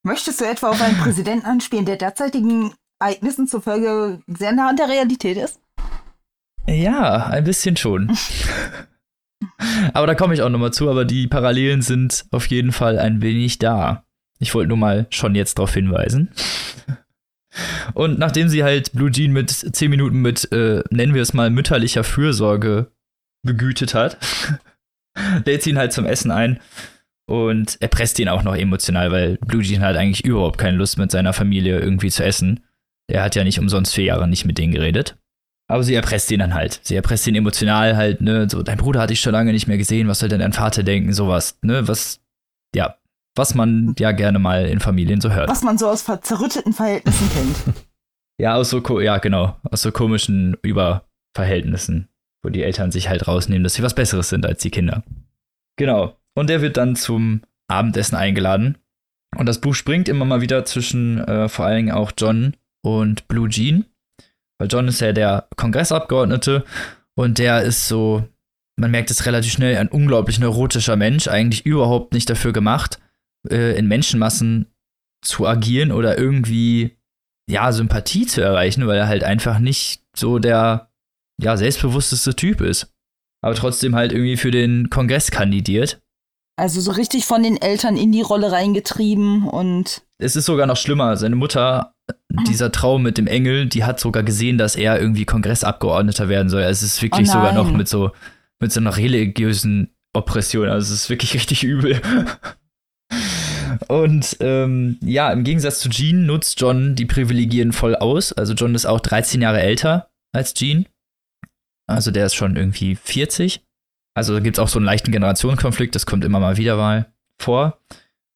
Möchtest 0.04 0.40
du 0.40 0.46
etwa 0.46 0.70
auf 0.70 0.82
einen 0.82 0.98
Präsidenten 0.98 1.48
anspielen, 1.48 1.86
der 1.86 1.98
derzeitigen 1.98 2.74
Ereignissen 3.00 3.48
zufolge 3.48 4.22
sehr 4.28 4.52
nah 4.52 4.70
an 4.70 4.78
der 4.78 4.88
Realität 4.88 5.38
ist? 5.38 5.60
Ja, 6.68 7.28
ein 7.28 7.44
bisschen 7.44 7.78
schon. 7.78 8.16
aber 9.94 10.08
da 10.08 10.16
komme 10.16 10.34
ich 10.34 10.42
auch 10.42 10.50
nochmal 10.50 10.74
zu, 10.74 10.90
aber 10.90 11.06
die 11.06 11.28
Parallelen 11.28 11.82
sind 11.82 12.26
auf 12.32 12.48
jeden 12.48 12.72
Fall 12.72 13.00
ein 13.00 13.22
wenig 13.22 13.60
da. 13.60 14.06
Ich 14.40 14.54
wollte 14.54 14.70
nur 14.70 14.78
mal 14.78 15.08
schon 15.10 15.36
jetzt 15.36 15.58
darauf 15.58 15.74
hinweisen. 15.74 16.32
Und 17.94 18.20
nachdem 18.20 18.50
sie 18.50 18.64
halt 18.64 18.92
Blue 18.94 19.12
Jean 19.12 19.32
mit 19.32 19.50
10 19.50 19.90
Minuten 19.90 20.22
mit, 20.22 20.52
äh, 20.52 20.84
nennen 20.90 21.14
wir 21.14 21.22
es 21.22 21.34
mal, 21.34 21.50
mütterlicher 21.50 22.04
Fürsorge 22.04 22.92
begütet 23.44 23.94
hat, 23.94 24.18
lädt 25.46 25.64
sie 25.64 25.70
ihn 25.70 25.78
halt 25.78 25.94
zum 25.94 26.06
Essen 26.06 26.32
ein 26.32 26.60
und 27.28 27.82
erpresst 27.82 28.20
ihn 28.20 28.28
auch 28.28 28.44
noch 28.44 28.56
emotional, 28.56 29.12
weil 29.12 29.38
Blue 29.38 29.64
Jean 29.64 29.82
hat 29.82 29.96
eigentlich 29.96 30.26
überhaupt 30.26 30.58
keine 30.58 30.78
Lust 30.78 30.98
mit 30.98 31.12
seiner 31.12 31.34
Familie 31.34 31.80
irgendwie 31.80 32.12
zu 32.12 32.26
essen. 32.26 32.66
Er 33.08 33.24
hat 33.24 33.36
ja 33.36 33.44
nicht 33.44 33.60
umsonst 33.60 33.94
vier 33.94 34.06
Jahre 34.06 34.28
nicht 34.28 34.46
mit 34.46 34.58
denen 34.58 34.74
geredet. 34.74 35.18
Aber 35.68 35.84
sie 35.84 35.96
erpresst 35.96 36.30
ihn 36.32 36.40
dann 36.40 36.54
halt. 36.54 36.80
Sie 36.84 36.96
erpresst 36.96 37.26
ihn 37.28 37.36
emotional 37.36 37.96
halt, 37.98 38.22
ne, 38.22 38.48
so, 38.50 38.62
dein 38.62 38.78
Bruder 38.78 39.02
hatte 39.02 39.14
ich 39.14 39.20
schon 39.20 39.34
lange 39.34 39.52
nicht 39.52 39.68
mehr 39.68 39.78
gesehen, 39.78 40.08
was 40.08 40.20
soll 40.20 40.30
denn 40.30 40.40
dein 40.40 40.54
Vater 40.54 40.84
denken, 40.84 41.12
sowas, 41.14 41.58
ne, 41.62 41.88
was, 41.88 42.20
ja, 42.76 42.96
was 43.36 43.56
man 43.56 43.96
ja 43.98 44.12
gerne 44.12 44.40
mal 44.40 44.66
in 44.66 44.80
Familien 44.80 45.22
so 45.22 45.32
hört. 45.32 45.50
Was 45.50 45.64
man 45.64 45.78
so 45.78 45.88
aus 45.88 46.06
zerrütteten 46.22 46.74
Verhältnissen 46.74 47.30
kennt. 47.34 47.76
Ja, 48.38 48.56
aus 48.56 48.70
so, 48.70 49.00
ja, 49.00 49.18
genau, 49.20 49.56
aus 49.72 49.82
so 49.82 49.94
komischen 49.94 50.58
Überverhältnissen, 50.62 52.10
wo 52.44 52.50
die 52.50 52.64
Eltern 52.64 52.92
sich 52.92 53.08
halt 53.08 53.30
rausnehmen, 53.30 53.64
dass 53.64 53.76
sie 53.76 53.82
was 53.82 53.96
Besseres 53.96 54.28
sind 54.28 54.46
als 54.46 54.62
die 54.62 54.72
Kinder. 54.72 55.04
Genau. 55.78 56.18
Und 56.34 56.50
der 56.50 56.62
wird 56.62 56.76
dann 56.76 56.98
zum 56.98 57.44
Abendessen 57.70 58.16
eingeladen. 58.16 58.78
Und 59.38 59.48
das 59.48 59.62
Buch 59.62 59.74
springt 59.74 60.10
immer 60.10 60.26
mal 60.26 60.42
wieder 60.42 60.66
zwischen 60.66 61.20
äh, 61.20 61.48
vor 61.48 61.66
allen 61.66 61.78
Dingen 61.78 61.92
auch 61.96 62.12
John 62.18 62.56
und 62.82 63.28
Blue 63.30 63.48
Jean. 63.48 63.86
Weil 64.58 64.70
John 64.70 64.88
ist 64.88 65.02
ja 65.02 65.12
der 65.12 65.48
Kongressabgeordnete 65.58 66.64
und 67.16 67.38
der 67.40 67.64
ist 67.64 67.88
so, 67.88 68.24
man 68.78 68.92
merkt 68.92 69.12
es 69.12 69.26
relativ 69.26 69.52
schnell, 69.52 69.78
ein 69.78 69.88
unglaublich 69.88 70.40
neurotischer 70.40 70.96
Mensch, 70.96 71.28
eigentlich 71.28 71.66
überhaupt 71.66 72.14
nicht 72.14 72.30
dafür 72.30 72.54
gemacht, 72.54 73.00
äh, 73.50 73.78
in 73.78 73.88
Menschenmassen 73.88 74.68
zu 75.24 75.48
agieren 75.48 75.92
oder 75.92 76.18
irgendwie, 76.18 76.98
ja, 77.50 77.72
Sympathie 77.72 78.26
zu 78.26 78.42
erreichen, 78.42 78.88
weil 78.88 78.98
er 78.98 79.08
halt 79.08 79.24
einfach 79.24 79.60
nicht 79.60 80.04
so 80.16 80.40
der, 80.40 80.90
ja, 81.42 81.58
selbstbewussteste 81.58 82.36
Typ 82.36 82.62
ist. 82.62 82.94
Aber 83.42 83.56
trotzdem 83.56 83.96
halt 83.96 84.12
irgendwie 84.12 84.38
für 84.38 84.52
den 84.52 84.90
Kongress 84.90 85.32
kandidiert. 85.32 86.02
Also 86.58 86.80
so 86.80 86.92
richtig 86.92 87.26
von 87.26 87.44
den 87.44 87.62
Eltern 87.62 87.98
in 87.98 88.12
die 88.12 88.22
Rolle 88.22 88.52
reingetrieben 88.52 89.48
und. 89.48 90.04
Es 90.18 90.36
ist 90.36 90.46
sogar 90.46 90.68
noch 90.68 90.78
schlimmer. 90.78 91.18
Seine 91.18 91.36
Mutter 91.36 91.95
dieser 92.48 92.72
Traum 92.72 93.04
mit 93.04 93.18
dem 93.18 93.28
Engel, 93.28 93.68
die 93.68 93.84
hat 93.84 94.00
sogar 94.00 94.24
gesehen, 94.24 94.58
dass 94.58 94.76
er 94.76 95.00
irgendwie 95.00 95.26
Kongressabgeordneter 95.26 96.30
werden 96.30 96.50
soll. 96.50 96.64
Also 96.64 96.86
es 96.86 96.96
ist 96.96 97.02
wirklich 97.02 97.30
Oh 97.30 97.34
sogar 97.34 97.54
noch 97.54 97.72
mit 97.72 97.88
so, 97.88 98.12
mit 98.60 98.72
so 98.72 98.80
einer 98.80 98.96
religiösen 98.96 99.96
Oppression. 100.14 100.68
Also 100.68 100.94
es 100.94 101.02
ist 101.02 101.10
wirklich 101.10 101.34
richtig 101.36 101.64
übel. 101.64 102.02
Und 103.88 104.38
ähm, 104.40 104.98
ja, 105.02 105.32
im 105.32 105.44
Gegensatz 105.44 105.80
zu 105.80 105.90
Jean 105.90 106.26
nutzt 106.26 106.60
John 106.60 106.96
die 106.96 107.06
Privilegien 107.06 107.74
voll 107.74 107.96
aus. 107.96 108.34
Also 108.34 108.54
John 108.54 108.76
ist 108.76 108.86
auch 108.86 109.00
13 109.00 109.42
Jahre 109.42 109.62
älter 109.62 110.10
als 110.34 110.54
Jean. 110.54 110.86
Also 111.88 112.12
der 112.12 112.26
ist 112.26 112.36
schon 112.36 112.56
irgendwie 112.56 112.96
40. 112.96 113.64
Also 114.16 114.34
da 114.34 114.40
gibt 114.40 114.58
es 114.58 114.64
auch 114.64 114.70
so 114.70 114.80
einen 114.80 114.86
leichten 114.86 115.12
Generationskonflikt, 115.12 115.94
das 115.94 116.06
kommt 116.06 116.24
immer 116.24 116.40
mal 116.40 116.58
wieder 116.58 116.78
mal 116.78 117.14
vor. 117.40 117.80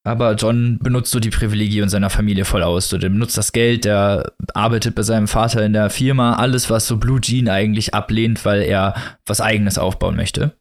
Aber 0.02 0.34
John 0.34 0.78
benutzt 0.78 1.10
so 1.10 1.20
die 1.20 1.30
Privilegien 1.30 1.90
seiner 1.90 2.08
Familie 2.08 2.46
voll 2.46 2.62
aus. 2.62 2.88
So, 2.88 2.96
der 2.96 3.10
benutzt 3.10 3.36
das 3.36 3.52
Geld, 3.52 3.84
der 3.84 4.32
arbeitet 4.54 4.94
bei 4.94 5.02
seinem 5.02 5.28
Vater 5.28 5.64
in 5.64 5.74
der 5.74 5.90
Firma, 5.90 6.36
alles, 6.36 6.70
was 6.70 6.86
so 6.86 6.96
Blue 6.96 7.20
Jean 7.20 7.48
eigentlich 7.48 7.92
ablehnt, 7.92 8.44
weil 8.44 8.62
er 8.62 8.94
was 9.26 9.42
eigenes 9.42 9.76
aufbauen 9.76 10.16
möchte. 10.16 10.56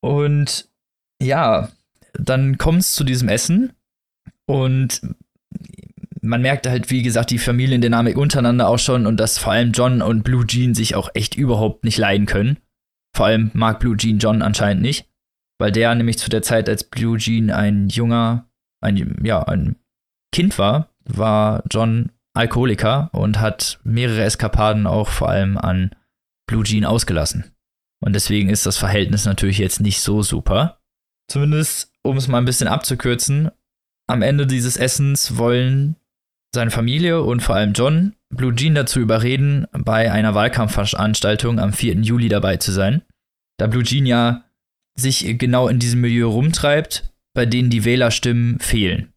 Und 0.00 0.68
ja, 1.20 1.70
dann 2.12 2.58
kommt 2.58 2.80
es 2.80 2.94
zu 2.94 3.02
diesem 3.02 3.28
Essen 3.28 3.72
und 4.46 5.00
man 6.20 6.42
merkt 6.42 6.66
halt, 6.66 6.90
wie 6.90 7.02
gesagt, 7.02 7.30
die 7.30 7.38
Familiendynamik 7.38 8.16
untereinander 8.16 8.68
auch 8.68 8.78
schon 8.78 9.06
und 9.06 9.18
dass 9.18 9.38
vor 9.38 9.52
allem 9.52 9.72
John 9.72 10.02
und 10.02 10.22
Blue 10.22 10.46
Jean 10.46 10.74
sich 10.74 10.94
auch 10.94 11.10
echt 11.14 11.34
überhaupt 11.34 11.84
nicht 11.84 11.98
leiden 11.98 12.26
können. 12.26 12.58
Vor 13.14 13.26
allem 13.26 13.50
mag 13.54 13.80
Blue 13.80 13.96
Jean 13.96 14.18
John 14.18 14.42
anscheinend 14.42 14.82
nicht, 14.82 15.06
weil 15.58 15.70
der 15.70 15.94
nämlich 15.94 16.18
zu 16.18 16.30
der 16.30 16.42
Zeit, 16.42 16.68
als 16.68 16.84
Blue 16.84 17.18
Jean 17.18 17.50
ein 17.50 17.88
junger, 17.88 18.48
ein, 18.84 19.20
ja, 19.24 19.42
ein 19.42 19.76
Kind 20.32 20.58
war, 20.58 20.90
war 21.04 21.62
John 21.70 22.10
Alkoholiker 22.34 23.10
und 23.12 23.40
hat 23.40 23.80
mehrere 23.84 24.22
Eskapaden 24.22 24.86
auch 24.86 25.08
vor 25.08 25.28
allem 25.28 25.56
an 25.56 25.90
Blue 26.46 26.64
Jean 26.64 26.84
ausgelassen. 26.84 27.52
Und 28.00 28.12
deswegen 28.14 28.50
ist 28.50 28.66
das 28.66 28.76
Verhältnis 28.76 29.24
natürlich 29.24 29.58
jetzt 29.58 29.80
nicht 29.80 30.00
so 30.00 30.22
super. 30.22 30.80
Zumindest, 31.30 31.92
um 32.02 32.16
es 32.16 32.28
mal 32.28 32.38
ein 32.38 32.44
bisschen 32.44 32.68
abzukürzen, 32.68 33.50
am 34.06 34.22
Ende 34.22 34.46
dieses 34.46 34.76
Essens 34.76 35.38
wollen 35.38 35.96
seine 36.54 36.70
Familie 36.70 37.22
und 37.22 37.40
vor 37.42 37.56
allem 37.56 37.72
John 37.72 38.14
Blue 38.30 38.54
Jean 38.54 38.74
dazu 38.74 39.00
überreden, 39.00 39.66
bei 39.72 40.10
einer 40.10 40.34
Wahlkampfveranstaltung 40.34 41.58
am 41.58 41.72
4. 41.72 41.96
Juli 41.96 42.28
dabei 42.28 42.56
zu 42.56 42.72
sein. 42.72 43.02
Da 43.58 43.66
Blue 43.66 43.84
Jean 43.84 44.06
ja 44.06 44.44
sich 44.96 45.38
genau 45.38 45.68
in 45.68 45.78
diesem 45.78 46.00
Milieu 46.00 46.26
rumtreibt, 46.26 47.13
bei 47.34 47.46
denen 47.46 47.70
die 47.70 47.84
Wählerstimmen 47.84 48.58
fehlen. 48.60 49.12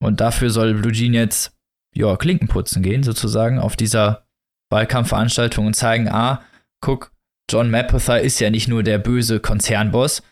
Und 0.00 0.20
dafür 0.20 0.50
soll 0.50 0.74
Blue 0.74 0.92
Jean 0.92 1.14
jetzt, 1.14 1.56
ja, 1.94 2.16
Klinken 2.16 2.48
putzen 2.48 2.82
gehen, 2.82 3.02
sozusagen, 3.02 3.58
auf 3.58 3.76
dieser 3.76 4.26
Wahlkampfveranstaltung 4.70 5.66
und 5.66 5.74
zeigen, 5.74 6.08
ah, 6.08 6.42
guck, 6.80 7.12
John 7.50 7.70
Mapother 7.70 8.20
ist 8.20 8.40
ja 8.40 8.50
nicht 8.50 8.68
nur 8.68 8.82
der 8.82 8.98
böse 8.98 9.40
Konzernboss, 9.40 10.22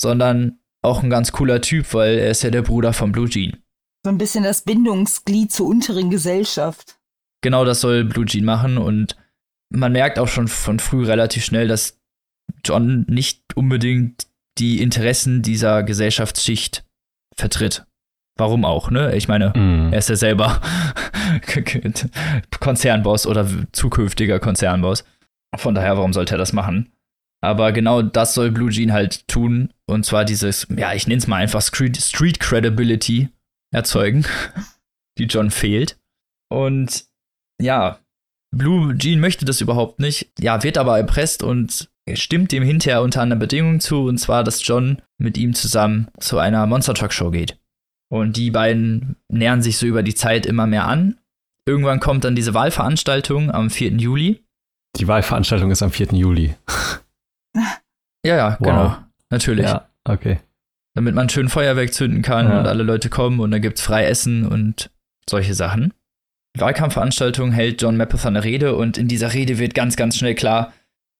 sondern 0.00 0.58
auch 0.82 1.02
ein 1.02 1.10
ganz 1.10 1.32
cooler 1.32 1.60
Typ, 1.60 1.92
weil 1.94 2.18
er 2.18 2.30
ist 2.30 2.42
ja 2.42 2.50
der 2.50 2.62
Bruder 2.62 2.92
von 2.92 3.12
Blue 3.12 3.28
Jean. 3.28 3.56
So 4.04 4.10
ein 4.10 4.18
bisschen 4.18 4.44
das 4.44 4.62
Bindungsglied 4.62 5.52
zur 5.52 5.68
unteren 5.68 6.10
Gesellschaft. 6.10 6.98
Genau 7.42 7.64
das 7.64 7.80
soll 7.80 8.04
Blue 8.04 8.26
Jean 8.26 8.44
machen 8.44 8.78
und 8.78 9.16
man 9.70 9.92
merkt 9.92 10.18
auch 10.18 10.28
schon 10.28 10.48
von 10.48 10.78
früh 10.78 11.04
relativ 11.04 11.44
schnell, 11.44 11.68
dass 11.68 12.00
John 12.64 13.06
nicht 13.08 13.56
unbedingt 13.56 14.26
die 14.58 14.82
Interessen 14.82 15.42
dieser 15.42 15.82
Gesellschaftsschicht 15.82 16.84
vertritt. 17.36 17.84
Warum 18.38 18.64
auch, 18.64 18.90
ne? 18.90 19.14
Ich 19.14 19.28
meine, 19.28 19.52
Mhm. 19.56 19.92
er 19.92 19.98
ist 19.98 20.08
ja 20.08 20.16
selber 20.16 20.60
Konzernboss 22.60 23.26
oder 23.26 23.46
zukünftiger 23.72 24.40
Konzernboss. 24.40 25.04
Von 25.56 25.74
daher, 25.74 25.96
warum 25.96 26.12
sollte 26.12 26.34
er 26.34 26.38
das 26.38 26.52
machen? 26.52 26.92
Aber 27.42 27.72
genau 27.72 28.02
das 28.02 28.34
soll 28.34 28.50
Blue 28.50 28.70
Jean 28.70 28.92
halt 28.92 29.26
tun. 29.28 29.72
Und 29.86 30.06
zwar 30.06 30.24
dieses, 30.24 30.66
ja, 30.74 30.94
ich 30.94 31.06
nenne 31.06 31.18
es 31.18 31.26
mal 31.26 31.36
einfach 31.36 31.60
Street, 31.60 31.96
Street 32.00 32.40
Credibility 32.40 33.28
erzeugen, 33.74 34.24
die 35.18 35.24
John 35.24 35.50
fehlt. 35.50 35.98
Und 36.50 37.04
ja, 37.60 37.98
Blue 38.54 38.96
Jean 38.96 39.20
möchte 39.20 39.44
das 39.44 39.60
überhaupt 39.60 39.98
nicht. 39.98 40.30
Ja, 40.38 40.62
wird 40.62 40.78
aber 40.78 40.98
erpresst 40.98 41.42
und 41.42 41.90
stimmt 42.14 42.52
dem 42.52 42.62
hinterher 42.62 43.02
unter 43.02 43.22
einer 43.22 43.36
Bedingung 43.36 43.80
zu. 43.80 44.04
Und 44.04 44.18
zwar, 44.18 44.44
dass 44.44 44.66
John 44.66 45.00
mit 45.18 45.38
ihm 45.38 45.54
zusammen 45.54 46.08
zu 46.18 46.38
einer 46.38 46.66
Monster 46.66 46.94
Truck 46.94 47.12
Show 47.12 47.30
geht. 47.30 47.58
Und 48.10 48.36
die 48.36 48.50
beiden 48.50 49.16
nähern 49.28 49.62
sich 49.62 49.78
so 49.78 49.86
über 49.86 50.02
die 50.02 50.14
Zeit 50.14 50.44
immer 50.46 50.66
mehr 50.66 50.86
an. 50.86 51.18
Irgendwann 51.66 52.00
kommt 52.00 52.24
dann 52.24 52.34
diese 52.34 52.54
Wahlveranstaltung 52.54 53.50
am 53.50 53.70
4. 53.70 53.92
Juli. 53.92 54.42
Die 54.96 55.08
Wahlveranstaltung 55.08 55.70
ist 55.70 55.82
am 55.82 55.90
4. 55.92 56.08
Juli. 56.12 56.54
Ja, 58.24 58.36
ja, 58.36 58.56
Wow. 58.60 58.66
genau. 58.66 58.96
Natürlich. 59.30 59.66
Ja, 59.66 59.88
okay. 60.04 60.38
Damit 60.94 61.14
man 61.14 61.28
schön 61.28 61.48
Feuerwerk 61.48 61.92
zünden 61.92 62.22
kann 62.22 62.46
Ja. 62.48 62.60
und 62.60 62.66
alle 62.66 62.82
Leute 62.82 63.08
kommen 63.08 63.40
und 63.40 63.50
dann 63.50 63.62
gibt's 63.62 63.80
frei 63.80 64.04
Essen 64.06 64.46
und 64.46 64.90
solche 65.28 65.54
Sachen. 65.54 65.92
Die 66.54 66.60
Wahlkampfveranstaltung 66.60 67.50
hält 67.50 67.80
John 67.82 67.96
Mapother 67.96 68.28
eine 68.28 68.44
Rede 68.44 68.76
und 68.76 68.98
in 68.98 69.08
dieser 69.08 69.32
Rede 69.32 69.58
wird 69.58 69.74
ganz, 69.74 69.96
ganz 69.96 70.16
schnell 70.16 70.34
klar, 70.34 70.72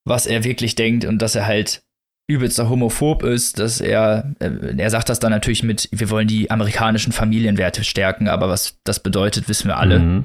was 0.05 0.27
er 0.27 0.45
wirklich 0.45 0.75
denkt 0.75 1.05
und 1.05 1.19
dass 1.21 1.35
er 1.35 1.47
halt 1.47 1.83
übelster 2.29 2.69
homophob 2.69 3.23
ist, 3.25 3.59
dass 3.59 3.81
er, 3.81 4.33
äh, 4.39 4.51
er 4.79 4.91
sagt 4.91 5.09
das 5.09 5.19
dann 5.19 5.33
natürlich 5.33 5.63
mit, 5.63 5.89
wir 5.93 6.09
wollen 6.11 6.29
die 6.29 6.51
amerikanischen 6.51 7.13
Familienwerte 7.13 7.85
stärken, 7.85 8.29
aber 8.29 8.49
was 8.49 8.79
das 8.85 9.01
bedeutet, 9.01 9.49
wissen 9.49 9.69
wir 9.69 9.77
alle. 9.77 9.99
Mhm. 9.99 10.25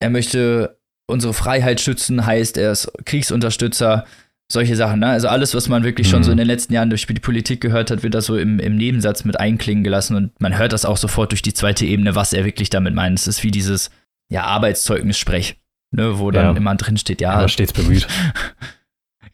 Er 0.00 0.10
möchte 0.10 0.78
unsere 1.08 1.34
Freiheit 1.34 1.80
schützen, 1.80 2.24
heißt, 2.24 2.56
er 2.56 2.72
ist 2.72 2.90
Kriegsunterstützer, 3.04 4.06
solche 4.52 4.76
Sachen. 4.76 5.00
Ne? 5.00 5.06
Also 5.08 5.28
alles, 5.28 5.54
was 5.54 5.68
man 5.68 5.82
wirklich 5.82 6.08
schon 6.08 6.20
Mhm. 6.20 6.24
so 6.24 6.30
in 6.32 6.36
den 6.38 6.46
letzten 6.46 6.72
Jahren 6.74 6.90
durch 6.90 7.06
die 7.06 7.14
Politik 7.14 7.60
gehört 7.60 7.90
hat, 7.90 8.02
wird 8.02 8.14
da 8.14 8.20
so 8.20 8.36
im, 8.36 8.58
im 8.60 8.76
Nebensatz 8.76 9.24
mit 9.24 9.38
einklingen 9.40 9.82
gelassen 9.84 10.16
und 10.16 10.40
man 10.40 10.56
hört 10.58 10.72
das 10.72 10.84
auch 10.84 10.96
sofort 10.96 11.32
durch 11.32 11.42
die 11.42 11.54
zweite 11.54 11.84
Ebene, 11.86 12.14
was 12.14 12.32
er 12.32 12.44
wirklich 12.44 12.68
damit 12.70 12.94
meint. 12.94 13.18
Es 13.18 13.26
ist 13.26 13.42
wie 13.44 13.50
dieses 13.50 13.90
ja, 14.30 14.44
Arbeitszeugnis-Sprech, 14.44 15.56
ne? 15.92 16.18
wo 16.18 16.30
dann 16.30 16.44
Ja. 16.46 16.56
immer 16.56 16.74
drin 16.76 16.96
steht, 16.96 17.20
ja, 17.20 17.30
Aber 17.32 17.48
stets 17.48 17.72
bemüht. 17.72 18.06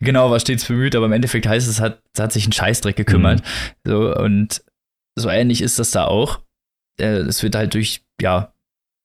genau, 0.01 0.31
war 0.31 0.41
stets 0.41 0.65
bemüht, 0.67 0.95
aber 0.95 1.07
im 1.07 1.13
Endeffekt 1.13 1.47
heißt 1.47 1.69
es, 1.69 1.81
hat, 1.81 2.03
es 2.15 2.21
hat 2.21 2.33
sich 2.33 2.47
ein 2.47 2.53
Scheißdreck 2.53 2.97
gekümmert. 2.97 3.43
So, 3.85 4.15
und 4.15 4.63
so 5.17 5.29
ähnlich 5.29 5.63
ist 5.63 5.79
das 5.79 5.91
da 5.91 6.05
auch. 6.05 6.41
Äh, 7.01 7.21
Es 7.21 7.43
wird 7.43 7.55
halt 7.55 7.75
durch, 7.75 8.03
ja, 8.21 8.53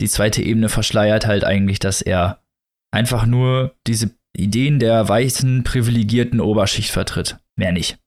die 0.01 0.09
zweite 0.09 0.41
Ebene 0.41 0.69
verschleiert 0.69 1.27
halt 1.27 1.43
eigentlich, 1.43 1.79
dass 1.79 2.01
er 2.01 2.41
einfach 2.91 3.25
nur 3.25 3.75
diese 3.87 4.11
Ideen 4.35 4.79
der 4.79 5.07
weißen, 5.07 5.63
privilegierten 5.63 6.39
Oberschicht 6.39 6.91
vertritt. 6.91 7.37
Mehr 7.55 7.71
nicht. 7.71 7.97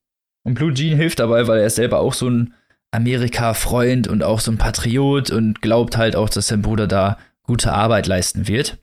Und 0.45 0.55
Blue 0.55 0.75
Jean 0.75 0.97
hilft 0.97 1.21
dabei, 1.21 1.47
weil 1.47 1.61
er 1.61 1.67
ist 1.67 1.77
selber 1.77 2.01
auch 2.01 2.13
so 2.13 2.29
ein 2.29 2.55
Amerika-Freund 2.91 4.09
und 4.09 4.23
auch 4.23 4.41
so 4.41 4.51
ein 4.51 4.59
Patriot 4.59 5.31
und 5.31 5.63
glaubt 5.63 5.97
halt 5.97 6.17
auch, 6.17 6.29
dass 6.29 6.49
sein 6.49 6.63
Bruder 6.63 6.87
da 6.87 7.19
gute 7.43 7.73
Arbeit 7.73 8.07
leisten 8.07 8.49
wird. 8.49 8.79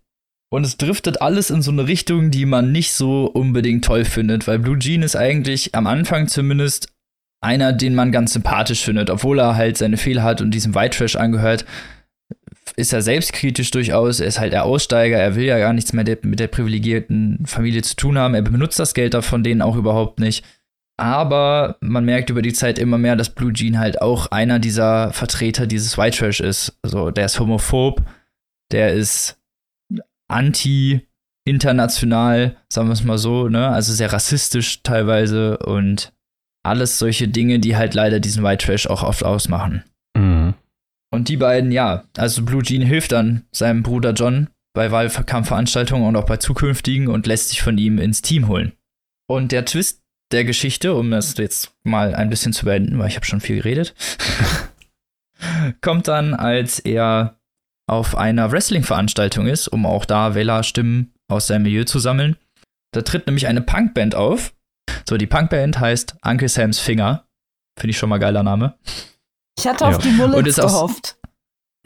Und 0.53 0.65
es 0.65 0.75
driftet 0.75 1.21
alles 1.21 1.49
in 1.49 1.61
so 1.61 1.71
eine 1.71 1.87
Richtung, 1.87 2.29
die 2.29 2.45
man 2.45 2.73
nicht 2.73 2.93
so 2.93 3.25
unbedingt 3.25 3.85
toll 3.85 4.03
findet, 4.03 4.47
weil 4.47 4.59
Blue 4.59 4.77
Jean 4.77 5.01
ist 5.01 5.15
eigentlich 5.15 5.73
am 5.75 5.87
Anfang 5.87 6.27
zumindest 6.27 6.91
einer, 7.41 7.71
den 7.71 7.95
man 7.95 8.11
ganz 8.11 8.33
sympathisch 8.33 8.83
findet, 8.83 9.09
obwohl 9.09 9.39
er 9.39 9.55
halt 9.55 9.77
seine 9.77 9.95
Fehler 9.95 10.23
hat 10.23 10.41
und 10.41 10.51
diesem 10.51 10.75
White 10.75 10.97
Trash 10.97 11.15
angehört, 11.15 11.65
ist 12.75 12.91
er 12.91 13.01
selbstkritisch 13.01 13.71
durchaus. 13.71 14.19
Er 14.19 14.27
ist 14.27 14.39
halt 14.39 14.51
der 14.51 14.65
Aussteiger, 14.65 15.17
er 15.17 15.35
will 15.35 15.45
ja 15.45 15.57
gar 15.57 15.71
nichts 15.71 15.93
mehr 15.93 16.05
mit 16.23 16.39
der 16.39 16.47
privilegierten 16.47 17.45
Familie 17.45 17.81
zu 17.81 17.95
tun 17.95 18.17
haben. 18.17 18.35
Er 18.35 18.41
benutzt 18.41 18.77
das 18.77 18.93
Geld 18.93 19.13
davon 19.13 19.43
denen 19.43 19.61
auch 19.61 19.77
überhaupt 19.77 20.19
nicht. 20.19 20.45
Aber 20.97 21.77
man 21.79 22.03
merkt 22.03 22.29
über 22.29 22.41
die 22.41 22.53
Zeit 22.53 22.77
immer 22.77 22.97
mehr, 22.97 23.15
dass 23.15 23.33
Blue 23.33 23.53
Jean 23.53 23.79
halt 23.79 24.01
auch 24.01 24.27
einer 24.27 24.59
dieser 24.59 25.13
Vertreter 25.13 25.65
dieses 25.65 25.97
White 25.97 26.17
Trash 26.17 26.41
ist. 26.41 26.77
Also 26.83 27.09
der 27.09 27.25
ist 27.25 27.39
homophob, 27.39 28.03
der 28.71 28.93
ist 28.93 29.40
anti-international, 30.31 32.55
sagen 32.71 32.87
wir 32.87 32.93
es 32.93 33.03
mal 33.03 33.17
so, 33.17 33.49
ne? 33.49 33.69
Also 33.69 33.93
sehr 33.93 34.11
rassistisch 34.11 34.83
teilweise 34.83 35.57
und 35.59 36.13
alles 36.63 36.99
solche 36.99 37.27
Dinge, 37.27 37.59
die 37.59 37.75
halt 37.75 37.93
leider 37.93 38.19
diesen 38.19 38.43
White 38.43 38.65
Trash 38.65 38.87
auch 38.87 39.03
oft 39.03 39.23
ausmachen. 39.23 39.83
Mhm. 40.15 40.55
Und 41.13 41.27
die 41.27 41.37
beiden, 41.37 41.71
ja, 41.71 42.05
also 42.17 42.43
Blue 42.43 42.63
Jean 42.63 42.81
hilft 42.81 43.11
dann 43.11 43.43
seinem 43.51 43.83
Bruder 43.83 44.13
John 44.13 44.47
bei 44.73 44.91
Wahlkampfveranstaltungen 44.91 46.07
und 46.07 46.15
auch 46.15 46.25
bei 46.25 46.37
zukünftigen 46.37 47.07
und 47.07 47.27
lässt 47.27 47.49
sich 47.49 47.61
von 47.61 47.77
ihm 47.77 47.99
ins 47.99 48.21
Team 48.21 48.47
holen. 48.47 48.71
Und 49.27 49.51
der 49.51 49.65
Twist 49.65 50.01
der 50.31 50.45
Geschichte, 50.45 50.95
um 50.95 51.11
das 51.11 51.37
jetzt 51.37 51.73
mal 51.83 52.15
ein 52.15 52.29
bisschen 52.29 52.53
zu 52.53 52.65
beenden, 52.65 52.97
weil 52.97 53.09
ich 53.09 53.15
habe 53.15 53.25
schon 53.25 53.41
viel 53.41 53.57
geredet, 53.57 53.93
kommt 55.81 56.07
dann, 56.07 56.33
als 56.33 56.79
er 56.79 57.40
auf 57.91 58.15
einer 58.15 58.51
Wrestling-Veranstaltung 58.51 59.47
ist, 59.47 59.67
um 59.67 59.85
auch 59.85 60.05
da 60.05 60.33
Wählerstimmen 60.33 61.13
aus 61.27 61.47
seinem 61.47 61.63
Milieu 61.63 61.83
zu 61.83 61.99
sammeln. 61.99 62.37
Da 62.93 63.01
tritt 63.01 63.27
nämlich 63.27 63.47
eine 63.47 63.61
Punkband 63.61 64.15
auf. 64.15 64.53
So, 65.07 65.17
die 65.17 65.27
Punkband 65.27 65.79
heißt 65.79 66.15
Uncle 66.25 66.47
Sam's 66.47 66.79
Finger. 66.79 67.27
Finde 67.77 67.91
ich 67.91 67.97
schon 67.97 68.09
mal 68.09 68.17
geiler 68.17 68.43
Name. 68.43 68.77
Ich 69.59 69.67
hatte 69.67 69.85
auf 69.85 69.95
Ja. 69.95 69.97
die 70.11 70.21
Und 70.21 70.31
Mullets 70.31 70.55
gehofft. 70.55 71.17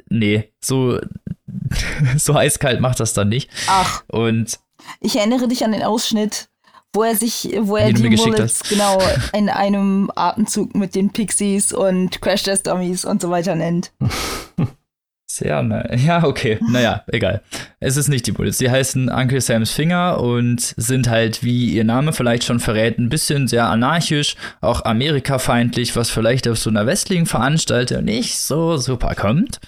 Nee, 0.10 0.54
so 0.64 1.00
so 2.18 2.36
eiskalt 2.36 2.82
macht 2.82 3.00
das 3.00 3.14
dann 3.14 3.30
nicht. 3.30 3.50
Ach. 3.68 4.04
Und 4.08 4.60
ich 5.00 5.16
erinnere 5.16 5.48
dich 5.48 5.64
an 5.64 5.72
den 5.72 5.82
Ausschnitt, 5.84 6.50
wo 6.94 7.02
er 7.04 7.16
sich, 7.16 7.50
wo 7.62 7.78
er 7.78 7.92
die 7.92 8.10
Mullets 8.10 8.62
genau 8.70 9.02
in 9.34 9.50
einem 9.50 10.12
Atemzug 10.16 10.76
mit 10.76 10.94
den 10.94 11.12
Pixies 11.12 11.74
und 11.74 12.22
Crash 12.22 12.44
Test 12.44 12.68
Dummies 12.68 13.06
und 13.06 13.24
so 13.24 13.32
weiter 13.32 13.56
nennt. 13.56 13.92
Sehr, 15.36 15.64
ne? 15.64 15.90
Ja, 16.06 16.24
okay. 16.24 16.60
Naja, 16.70 17.04
egal. 17.08 17.42
Es 17.82 17.98
ist 17.98 18.08
nicht 18.08 18.26
die 18.26 18.32
Bullets. 18.32 18.58
Sie 18.58 18.72
heißen 18.72 19.10
Uncle 19.10 19.42
Sam's 19.42 19.72
Finger 19.72 20.22
und 20.22 20.62
sind 20.62 21.10
halt, 21.10 21.44
wie 21.44 21.74
ihr 21.74 21.84
Name 21.84 22.14
vielleicht 22.14 22.46
schon 22.46 22.62
verrät, 22.62 23.00
ein 23.00 23.10
bisschen 23.10 23.50
sehr 23.50 23.68
anarchisch, 23.68 24.38
auch 24.62 24.86
amerikafeindlich, 24.86 25.96
was 25.98 26.10
vielleicht 26.10 26.48
auf 26.48 26.58
so 26.58 26.70
einer 26.70 26.86
westlichen 26.86 27.26
Veranstaltung 27.26 28.06
nicht 28.06 28.38
so 28.38 28.78
super 28.78 29.14
kommt. 29.14 29.60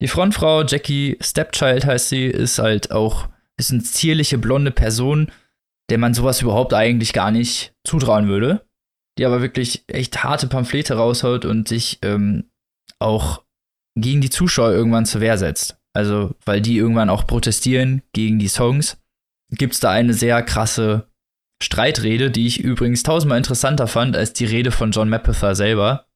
Die 0.00 0.08
Frontfrau, 0.08 0.64
Jackie 0.64 1.18
Stepchild 1.20 1.84
heißt 1.84 2.08
sie, 2.08 2.26
ist 2.26 2.58
halt 2.58 2.90
auch 2.90 3.28
ist 3.58 3.70
eine 3.70 3.82
zierliche 3.82 4.38
blonde 4.38 4.70
Person, 4.70 5.30
der 5.90 5.98
man 5.98 6.14
sowas 6.14 6.40
überhaupt 6.40 6.72
eigentlich 6.72 7.12
gar 7.12 7.30
nicht 7.30 7.74
zutrauen 7.84 8.28
würde. 8.28 8.66
Die 9.18 9.26
aber 9.26 9.42
wirklich 9.42 9.84
echt 9.88 10.24
harte 10.24 10.46
Pamphlete 10.46 10.94
raushaut 10.94 11.44
und 11.44 11.68
sich 11.68 11.98
ähm, 12.00 12.50
auch 12.98 13.42
gegen 13.98 14.20
die 14.20 14.30
Zuschauer 14.30 14.72
irgendwann 14.72 15.06
zur 15.06 15.20
Wehr 15.20 15.38
setzt. 15.38 15.76
Also, 15.94 16.34
weil 16.44 16.60
die 16.60 16.76
irgendwann 16.76 17.10
auch 17.10 17.26
protestieren 17.26 18.02
gegen 18.12 18.38
die 18.38 18.48
Songs, 18.48 18.96
gibt 19.50 19.74
es 19.74 19.80
da 19.80 19.90
eine 19.90 20.14
sehr 20.14 20.42
krasse 20.42 21.06
Streitrede, 21.62 22.30
die 22.30 22.46
ich 22.46 22.60
übrigens 22.60 23.02
tausendmal 23.02 23.38
interessanter 23.38 23.86
fand 23.86 24.16
als 24.16 24.32
die 24.32 24.46
Rede 24.46 24.70
von 24.70 24.90
John 24.90 25.10
Mapother 25.10 25.54
selber, 25.54 26.06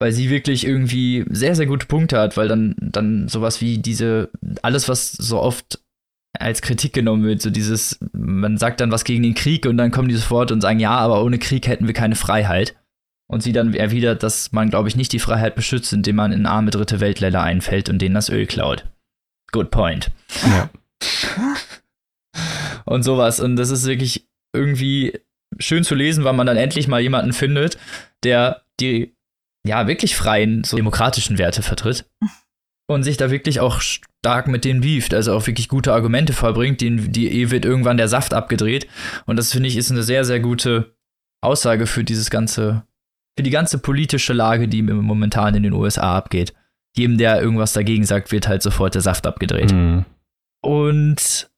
weil 0.00 0.12
sie 0.12 0.30
wirklich 0.30 0.66
irgendwie 0.66 1.24
sehr, 1.30 1.54
sehr 1.54 1.66
gute 1.66 1.86
Punkte 1.86 2.18
hat, 2.18 2.36
weil 2.36 2.48
dann, 2.48 2.74
dann 2.80 3.28
sowas 3.28 3.60
wie 3.60 3.78
diese, 3.78 4.30
alles, 4.62 4.88
was 4.88 5.12
so 5.12 5.40
oft 5.40 5.80
als 6.38 6.60
Kritik 6.60 6.92
genommen 6.92 7.24
wird, 7.24 7.40
so 7.40 7.50
dieses, 7.50 7.98
man 8.12 8.58
sagt 8.58 8.80
dann 8.80 8.90
was 8.90 9.04
gegen 9.04 9.22
den 9.22 9.34
Krieg 9.34 9.66
und 9.66 9.76
dann 9.76 9.90
kommen 9.90 10.08
die 10.08 10.16
sofort 10.16 10.50
und 10.50 10.60
sagen, 10.60 10.80
ja, 10.80 10.96
aber 10.96 11.22
ohne 11.22 11.38
Krieg 11.38 11.66
hätten 11.66 11.86
wir 11.86 11.94
keine 11.94 12.16
Freiheit. 12.16 12.76
Und 13.28 13.42
sie 13.42 13.52
dann 13.52 13.74
erwidert, 13.74 14.22
dass 14.22 14.52
man, 14.52 14.70
glaube 14.70 14.88
ich, 14.88 14.96
nicht 14.96 15.12
die 15.12 15.18
Freiheit 15.18 15.56
beschützt, 15.56 15.92
indem 15.92 16.16
man 16.16 16.32
in 16.32 16.46
arme 16.46 16.70
dritte 16.70 17.00
Weltländer 17.00 17.42
einfällt 17.42 17.88
und 17.88 18.00
denen 18.00 18.14
das 18.14 18.28
Öl 18.28 18.46
klaut. 18.46 18.86
Good 19.50 19.70
point. 19.70 20.10
Ja. 20.44 20.70
und 22.84 23.02
sowas. 23.02 23.40
Und 23.40 23.56
das 23.56 23.70
ist 23.70 23.86
wirklich 23.86 24.28
irgendwie 24.54 25.18
schön 25.58 25.84
zu 25.84 25.94
lesen, 25.94 26.24
weil 26.24 26.34
man 26.34 26.46
dann 26.46 26.56
endlich 26.56 26.88
mal 26.88 27.00
jemanden 27.00 27.32
findet, 27.32 27.78
der 28.22 28.62
die 28.80 29.14
ja 29.66 29.86
wirklich 29.86 30.16
freien, 30.16 30.64
so 30.64 30.76
demokratischen 30.76 31.38
Werte 31.38 31.62
vertritt. 31.62 32.08
Und 32.88 33.02
sich 33.02 33.16
da 33.16 33.32
wirklich 33.32 33.58
auch 33.58 33.80
stark 33.80 34.46
mit 34.46 34.64
denen 34.64 34.80
beeft, 34.80 35.12
also 35.12 35.34
auch 35.34 35.44
wirklich 35.48 35.68
gute 35.68 35.92
Argumente 35.92 36.32
vollbringt, 36.32 36.80
die, 36.80 36.94
die 36.96 37.50
wird 37.50 37.64
irgendwann 37.64 37.96
der 37.96 38.06
Saft 38.06 38.32
abgedreht. 38.32 38.86
Und 39.24 39.34
das 39.34 39.50
finde 39.50 39.68
ich 39.68 39.76
ist 39.76 39.90
eine 39.90 40.04
sehr, 40.04 40.24
sehr 40.24 40.38
gute 40.38 40.94
Aussage 41.42 41.88
für 41.88 42.04
dieses 42.04 42.30
ganze 42.30 42.86
für 43.36 43.42
die 43.42 43.50
ganze 43.50 43.78
politische 43.78 44.32
Lage, 44.32 44.68
die 44.68 44.82
momentan 44.82 45.54
in 45.54 45.62
den 45.62 45.72
USA 45.72 46.16
abgeht. 46.16 46.54
Jedem, 46.96 47.18
der 47.18 47.40
irgendwas 47.40 47.74
dagegen 47.74 48.04
sagt, 48.04 48.32
wird 48.32 48.48
halt 48.48 48.62
sofort 48.62 48.94
der 48.94 49.02
Saft 49.02 49.26
abgedreht. 49.26 49.72
Mhm. 49.72 50.06
Und 50.62 51.50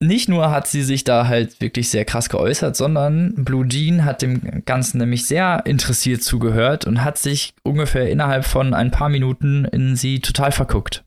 nicht 0.00 0.28
nur 0.28 0.50
hat 0.50 0.66
sie 0.66 0.82
sich 0.82 1.04
da 1.04 1.26
halt 1.26 1.60
wirklich 1.60 1.88
sehr 1.88 2.04
krass 2.04 2.28
geäußert, 2.28 2.76
sondern 2.76 3.34
Blue 3.36 3.66
Jean 3.68 4.04
hat 4.04 4.22
dem 4.22 4.64
Ganzen 4.64 4.98
nämlich 4.98 5.26
sehr 5.26 5.62
interessiert 5.66 6.22
zugehört 6.22 6.86
und 6.86 7.02
hat 7.02 7.18
sich 7.18 7.54
ungefähr 7.62 8.10
innerhalb 8.10 8.44
von 8.44 8.74
ein 8.74 8.90
paar 8.90 9.08
Minuten 9.08 9.64
in 9.64 9.96
sie 9.96 10.20
total 10.20 10.52
verguckt. 10.52 11.04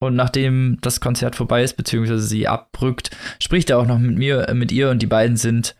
Und 0.00 0.14
nachdem 0.14 0.78
das 0.80 1.00
Konzert 1.00 1.36
vorbei 1.36 1.62
ist, 1.62 1.76
beziehungsweise 1.76 2.22
sie 2.22 2.46
abrückt, 2.46 3.10
spricht 3.40 3.70
er 3.70 3.78
auch 3.78 3.86
noch 3.86 3.98
mit 3.98 4.16
mir, 4.16 4.52
mit 4.54 4.70
ihr 4.70 4.90
und 4.90 5.02
die 5.02 5.06
beiden 5.06 5.36
sind 5.36 5.74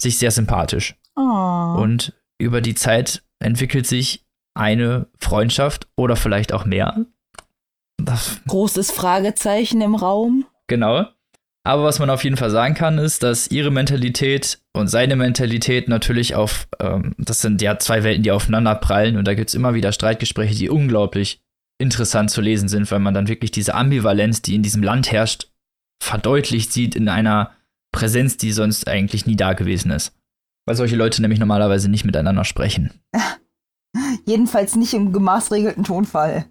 sich 0.00 0.18
sehr 0.18 0.32
sympathisch. 0.32 0.96
Oh. 1.16 1.76
Und 1.78 2.12
über 2.38 2.60
die 2.60 2.74
Zeit 2.74 3.22
entwickelt 3.40 3.86
sich 3.86 4.24
eine 4.54 5.06
Freundschaft 5.18 5.88
oder 5.96 6.16
vielleicht 6.16 6.52
auch 6.52 6.64
mehr. 6.64 7.04
Das, 7.98 8.40
Großes 8.46 8.90
Fragezeichen 8.90 9.80
im 9.80 9.94
Raum. 9.94 10.46
genau. 10.66 11.06
Aber 11.62 11.84
was 11.84 11.98
man 11.98 12.08
auf 12.08 12.24
jeden 12.24 12.38
Fall 12.38 12.50
sagen 12.50 12.74
kann, 12.74 12.96
ist, 12.96 13.22
dass 13.22 13.50
ihre 13.50 13.70
Mentalität 13.70 14.60
und 14.72 14.88
seine 14.88 15.14
Mentalität 15.14 15.88
natürlich 15.88 16.34
auf, 16.34 16.66
ähm, 16.78 17.14
das 17.18 17.42
sind 17.42 17.60
ja 17.60 17.78
zwei 17.78 18.02
Welten, 18.02 18.22
die 18.22 18.30
aufeinander 18.30 18.74
prallen 18.76 19.18
und 19.18 19.28
da 19.28 19.34
gibt 19.34 19.50
es 19.50 19.54
immer 19.54 19.74
wieder 19.74 19.92
Streitgespräche, 19.92 20.54
die 20.54 20.70
unglaublich 20.70 21.42
interessant 21.78 22.30
zu 22.30 22.40
lesen 22.40 22.68
sind, 22.68 22.90
weil 22.90 23.00
man 23.00 23.12
dann 23.12 23.28
wirklich 23.28 23.50
diese 23.50 23.74
Ambivalenz, 23.74 24.40
die 24.40 24.54
in 24.54 24.62
diesem 24.62 24.82
Land 24.82 25.12
herrscht, 25.12 25.48
verdeutlicht 26.02 26.72
sieht 26.72 26.94
in 26.94 27.08
einer 27.08 27.52
Präsenz, 27.92 28.38
die 28.38 28.52
sonst 28.52 28.88
eigentlich 28.88 29.26
nie 29.26 29.36
da 29.36 29.52
gewesen 29.52 29.90
ist. 29.90 30.14
Weil 30.70 30.76
solche 30.76 30.94
Leute 30.94 31.20
nämlich 31.20 31.40
normalerweise 31.40 31.88
nicht 31.88 32.04
miteinander 32.04 32.44
sprechen. 32.44 32.92
Jedenfalls 34.24 34.76
nicht 34.76 34.94
im 34.94 35.12
gemaßregelten 35.12 35.82
Tonfall. 35.82 36.44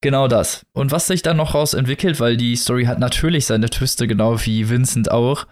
Genau 0.00 0.26
das. 0.26 0.66
Und 0.72 0.90
was 0.90 1.06
sich 1.06 1.22
dann 1.22 1.36
noch 1.36 1.54
raus 1.54 1.74
entwickelt, 1.74 2.18
weil 2.18 2.36
die 2.36 2.56
Story 2.56 2.86
hat 2.86 2.98
natürlich 2.98 3.46
seine 3.46 3.70
Twiste, 3.70 4.08
genau 4.08 4.44
wie 4.44 4.68
Vincent 4.68 5.12
auch, 5.12 5.46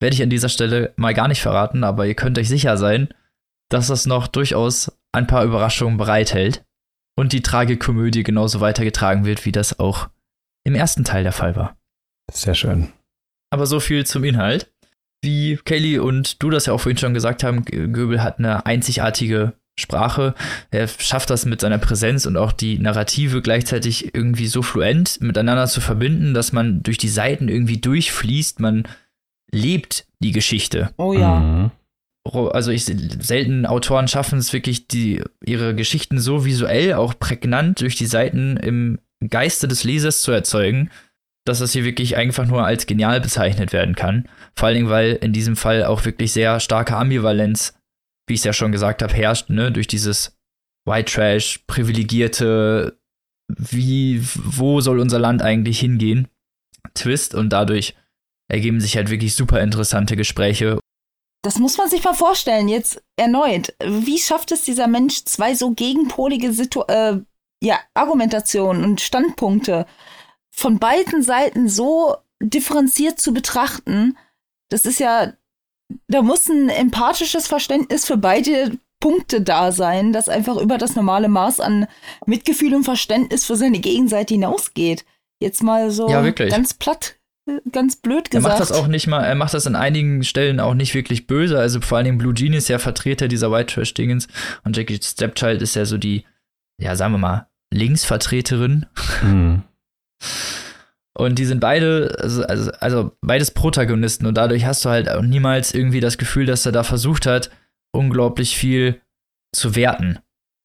werde 0.00 0.14
ich 0.14 0.22
an 0.22 0.30
dieser 0.30 0.48
Stelle 0.48 0.94
mal 0.96 1.12
gar 1.12 1.28
nicht 1.28 1.42
verraten, 1.42 1.84
aber 1.84 2.06
ihr 2.06 2.14
könnt 2.14 2.38
euch 2.38 2.48
sicher 2.48 2.78
sein, 2.78 3.10
dass 3.68 3.88
das 3.88 4.06
noch 4.06 4.26
durchaus 4.26 4.90
ein 5.12 5.26
paar 5.26 5.44
Überraschungen 5.44 5.98
bereithält 5.98 6.64
und 7.14 7.34
die 7.34 7.42
Tragikomödie 7.42 8.22
genauso 8.22 8.60
weitergetragen 8.60 9.26
wird, 9.26 9.44
wie 9.44 9.52
das 9.52 9.78
auch 9.78 10.08
im 10.64 10.74
ersten 10.74 11.04
Teil 11.04 11.24
der 11.24 11.32
Fall 11.32 11.56
war. 11.56 11.76
Sehr 12.32 12.54
schön. 12.54 12.90
Aber 13.50 13.66
so 13.66 13.80
viel 13.80 14.06
zum 14.06 14.24
Inhalt. 14.24 14.71
Wie 15.22 15.56
Kelly 15.64 15.98
und 15.98 16.42
du 16.42 16.50
das 16.50 16.66
ja 16.66 16.72
auch 16.72 16.80
vorhin 16.80 16.98
schon 16.98 17.14
gesagt 17.14 17.44
haben, 17.44 17.64
Göbel 17.64 18.22
hat 18.22 18.38
eine 18.38 18.66
einzigartige 18.66 19.52
Sprache. 19.78 20.34
Er 20.70 20.86
schafft 20.88 21.30
das 21.30 21.46
mit 21.46 21.60
seiner 21.60 21.78
Präsenz 21.78 22.26
und 22.26 22.36
auch 22.36 22.52
die 22.52 22.78
Narrative 22.78 23.40
gleichzeitig 23.40 24.14
irgendwie 24.14 24.46
so 24.46 24.62
fluent 24.62 25.20
miteinander 25.20 25.66
zu 25.66 25.80
verbinden, 25.80 26.34
dass 26.34 26.52
man 26.52 26.82
durch 26.82 26.98
die 26.98 27.08
Seiten 27.08 27.48
irgendwie 27.48 27.78
durchfließt. 27.78 28.60
Man 28.60 28.84
lebt 29.50 30.06
die 30.18 30.32
Geschichte. 30.32 30.90
Oh 30.98 31.12
ja. 31.12 31.40
Mhm. 31.40 31.70
Also 32.52 32.70
ich 32.70 32.84
selten 32.84 33.66
Autoren 33.66 34.08
schaffen 34.08 34.38
es 34.38 34.52
wirklich, 34.52 34.86
die 34.86 35.22
ihre 35.44 35.74
Geschichten 35.74 36.20
so 36.20 36.44
visuell 36.44 36.94
auch 36.94 37.18
prägnant 37.18 37.80
durch 37.80 37.96
die 37.96 38.06
Seiten 38.06 38.56
im 38.56 38.98
Geiste 39.28 39.66
des 39.68 39.84
Lesers 39.84 40.22
zu 40.22 40.30
erzeugen, 40.30 40.90
dass 41.44 41.58
das 41.58 41.72
hier 41.72 41.84
wirklich 41.84 42.16
einfach 42.16 42.46
nur 42.46 42.64
als 42.64 42.86
genial 42.86 43.20
bezeichnet 43.20 43.72
werden 43.72 43.94
kann. 43.94 44.28
Vor 44.54 44.68
allen 44.68 44.76
Dingen, 44.76 44.90
weil 44.90 45.12
in 45.14 45.32
diesem 45.32 45.56
Fall 45.56 45.84
auch 45.84 46.04
wirklich 46.04 46.32
sehr 46.32 46.60
starke 46.60 46.96
Ambivalenz 46.96 47.74
wie 48.26 48.34
ich 48.34 48.40
es 48.40 48.44
ja 48.44 48.52
schon 48.52 48.72
gesagt 48.72 49.02
habe, 49.02 49.12
herrscht, 49.12 49.50
ne, 49.50 49.72
durch 49.72 49.86
dieses 49.86 50.36
White 50.84 51.12
Trash, 51.12 51.64
privilegierte, 51.66 52.98
wie, 53.48 54.22
wo 54.34 54.80
soll 54.80 55.00
unser 55.00 55.18
Land 55.18 55.42
eigentlich 55.42 55.80
hingehen, 55.80 56.28
Twist 56.94 57.34
und 57.34 57.50
dadurch 57.50 57.94
ergeben 58.48 58.80
sich 58.80 58.96
halt 58.96 59.10
wirklich 59.10 59.34
super 59.34 59.60
interessante 59.60 60.16
Gespräche. 60.16 60.78
Das 61.44 61.58
muss 61.58 61.76
man 61.76 61.88
sich 61.88 62.04
mal 62.04 62.14
vorstellen, 62.14 62.68
jetzt 62.68 63.02
erneut. 63.16 63.74
Wie 63.84 64.18
schafft 64.18 64.52
es 64.52 64.62
dieser 64.62 64.86
Mensch, 64.86 65.24
zwei 65.24 65.54
so 65.54 65.72
gegenpolige 65.72 66.52
Situ 66.52 66.82
äh, 66.82 67.18
ja, 67.62 67.80
Argumentationen 67.94 68.84
und 68.84 69.00
Standpunkte 69.00 69.86
von 70.54 70.78
beiden 70.78 71.22
Seiten 71.22 71.68
so 71.68 72.16
differenziert 72.40 73.20
zu 73.20 73.32
betrachten? 73.34 74.16
Das 74.68 74.84
ist 74.84 75.00
ja 75.00 75.32
da 76.08 76.22
muss 76.22 76.48
ein 76.48 76.68
empathisches 76.68 77.46
Verständnis 77.46 78.06
für 78.06 78.16
beide 78.16 78.72
Punkte 79.00 79.40
da 79.40 79.72
sein, 79.72 80.12
das 80.12 80.28
einfach 80.28 80.56
über 80.56 80.78
das 80.78 80.94
normale 80.94 81.28
Maß 81.28 81.60
an 81.60 81.86
Mitgefühl 82.26 82.74
und 82.74 82.84
Verständnis 82.84 83.44
für 83.44 83.56
seine 83.56 83.80
Gegenseite 83.80 84.34
hinausgeht. 84.34 85.04
Jetzt 85.40 85.62
mal 85.62 85.90
so 85.90 86.08
Ja, 86.08 86.22
ganz 86.30 86.74
platt, 86.74 87.16
äh, 87.48 87.58
ganz 87.72 87.96
blöd 87.96 88.28
Er 88.28 88.38
gesagt. 88.38 88.44
macht 88.44 88.60
das 88.60 88.72
auch 88.72 88.86
nicht 88.86 89.08
mal, 89.08 89.24
er 89.24 89.34
macht 89.34 89.54
das 89.54 89.66
an 89.66 89.74
einigen 89.74 90.22
Stellen 90.22 90.60
auch 90.60 90.74
nicht 90.74 90.94
wirklich 90.94 91.26
böse. 91.26 91.58
Also 91.58 91.80
vor 91.80 91.98
allem 91.98 92.16
Blue 92.16 92.32
Jean 92.34 92.52
ist 92.52 92.68
ja 92.68 92.78
Vertreter 92.78 93.26
dieser 93.26 93.50
White 93.50 93.74
Trash-Dingens 93.74 94.28
und 94.64 94.76
Jackie 94.76 95.00
Stepchild 95.02 95.62
ist 95.62 95.74
ja 95.74 95.84
so 95.84 95.98
die, 95.98 96.24
ja, 96.80 96.94
sagen 96.94 97.14
wir 97.14 97.18
mal, 97.18 97.48
Linksvertreterin. 97.72 98.86
Mhm. 99.22 99.62
Und 101.14 101.38
die 101.38 101.44
sind 101.44 101.60
beide, 101.60 102.16
also, 102.18 102.42
also, 102.44 102.70
also 102.80 103.16
beides 103.20 103.50
Protagonisten 103.50 104.26
und 104.26 104.34
dadurch 104.34 104.64
hast 104.64 104.84
du 104.84 104.88
halt 104.88 105.10
auch 105.10 105.22
niemals 105.22 105.74
irgendwie 105.74 106.00
das 106.00 106.16
Gefühl, 106.16 106.46
dass 106.46 106.64
er 106.64 106.72
da 106.72 106.84
versucht 106.84 107.26
hat, 107.26 107.50
unglaublich 107.92 108.56
viel 108.56 109.00
zu 109.54 109.76
werten. 109.76 110.18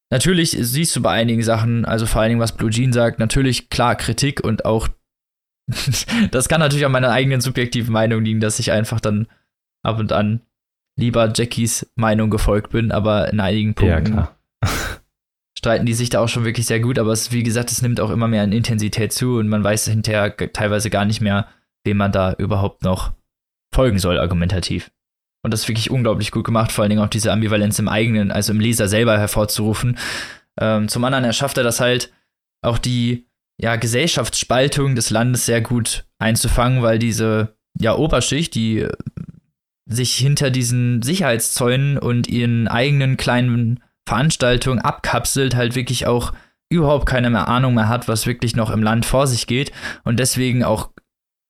Natürlich 0.09 0.51
siehst 0.51 0.95
du 0.95 1.01
bei 1.01 1.11
einigen 1.11 1.43
Sachen, 1.43 1.83
also 1.83 2.05
vor 2.05 2.21
allen 2.21 2.29
Dingen, 2.29 2.41
was 2.41 2.55
Blue 2.55 2.69
Jean 2.69 2.93
sagt, 2.93 3.19
natürlich 3.19 3.69
klar 3.69 3.95
Kritik 3.95 4.41
und 4.41 4.63
auch, 4.63 4.87
das 6.31 6.47
kann 6.47 6.61
natürlich 6.61 6.85
an 6.85 6.93
meiner 6.93 7.11
eigenen 7.11 7.41
subjektiven 7.41 7.91
Meinung 7.91 8.23
liegen, 8.23 8.39
dass 8.39 8.59
ich 8.59 8.71
einfach 8.71 9.01
dann 9.01 9.27
ab 9.83 9.99
und 9.99 10.13
an 10.13 10.41
lieber 10.97 11.31
Jackies 11.35 11.91
Meinung 11.95 12.29
gefolgt 12.29 12.71
bin, 12.71 12.93
aber 12.93 13.31
in 13.31 13.41
einigen 13.41 13.75
Ja, 13.79 13.95
Punkten 13.95 14.13
klar. 14.13 14.37
Streiten 15.57 15.87
die 15.87 15.95
sich 15.95 16.11
da 16.11 16.19
auch 16.19 16.29
schon 16.29 16.45
wirklich 16.45 16.67
sehr 16.67 16.79
gut, 16.79 16.99
aber 16.99 17.11
es, 17.11 17.31
wie 17.31 17.41
gesagt, 17.41 17.71
es 17.71 17.81
nimmt 17.81 17.99
auch 17.99 18.11
immer 18.11 18.27
mehr 18.27 18.43
an 18.43 18.51
Intensität 18.51 19.11
zu 19.11 19.37
und 19.37 19.47
man 19.47 19.63
weiß 19.63 19.87
hinterher 19.87 20.37
teilweise 20.53 20.91
gar 20.91 21.03
nicht 21.03 21.19
mehr, 21.19 21.47
wem 21.83 21.97
man 21.97 22.11
da 22.11 22.33
überhaupt 22.33 22.83
noch 22.83 23.13
folgen 23.73 23.97
soll, 23.97 24.19
argumentativ. 24.19 24.91
Und 25.43 25.51
das 25.51 25.61
ist 25.61 25.67
wirklich 25.67 25.89
unglaublich 25.89 26.29
gut 26.29 26.45
gemacht, 26.45 26.71
vor 26.71 26.83
allen 26.83 26.91
Dingen 26.91 27.01
auch 27.01 27.09
diese 27.09 27.31
Ambivalenz 27.31 27.79
im 27.79 27.87
eigenen, 27.87 28.29
also 28.31 28.53
im 28.53 28.59
Leser 28.59 28.87
selber 28.87 29.17
hervorzurufen. 29.17 29.97
Ähm, 30.59 30.89
zum 30.89 31.03
anderen 31.03 31.25
erschafft 31.25 31.57
er 31.57 31.63
das 31.63 31.79
halt, 31.79 32.13
auch 32.61 32.77
die 32.77 33.25
ja, 33.59 33.77
Gesellschaftsspaltung 33.77 34.93
des 34.93 35.09
Landes 35.09 35.47
sehr 35.47 35.61
gut 35.61 36.05
einzufangen, 36.19 36.83
weil 36.83 36.99
diese 36.99 37.55
ja, 37.79 37.95
Oberschicht, 37.95 38.53
die 38.53 38.81
äh, 38.81 38.91
sich 39.87 40.13
hinter 40.13 40.51
diesen 40.51 41.01
Sicherheitszäunen 41.01 41.97
und 41.97 42.27
ihren 42.27 42.67
eigenen 42.67 43.17
kleinen 43.17 43.79
Veranstaltungen 44.07 44.79
abkapselt, 44.79 45.55
halt 45.55 45.75
wirklich 45.75 46.07
auch 46.07 46.31
überhaupt 46.69 47.05
keine 47.05 47.29
mehr 47.29 47.49
Ahnung 47.49 47.73
mehr 47.73 47.89
hat, 47.89 48.07
was 48.07 48.25
wirklich 48.25 48.55
noch 48.55 48.69
im 48.69 48.81
Land 48.81 49.05
vor 49.05 49.27
sich 49.27 49.47
geht 49.47 49.73
und 50.05 50.17
deswegen 50.17 50.63
auch 50.63 50.91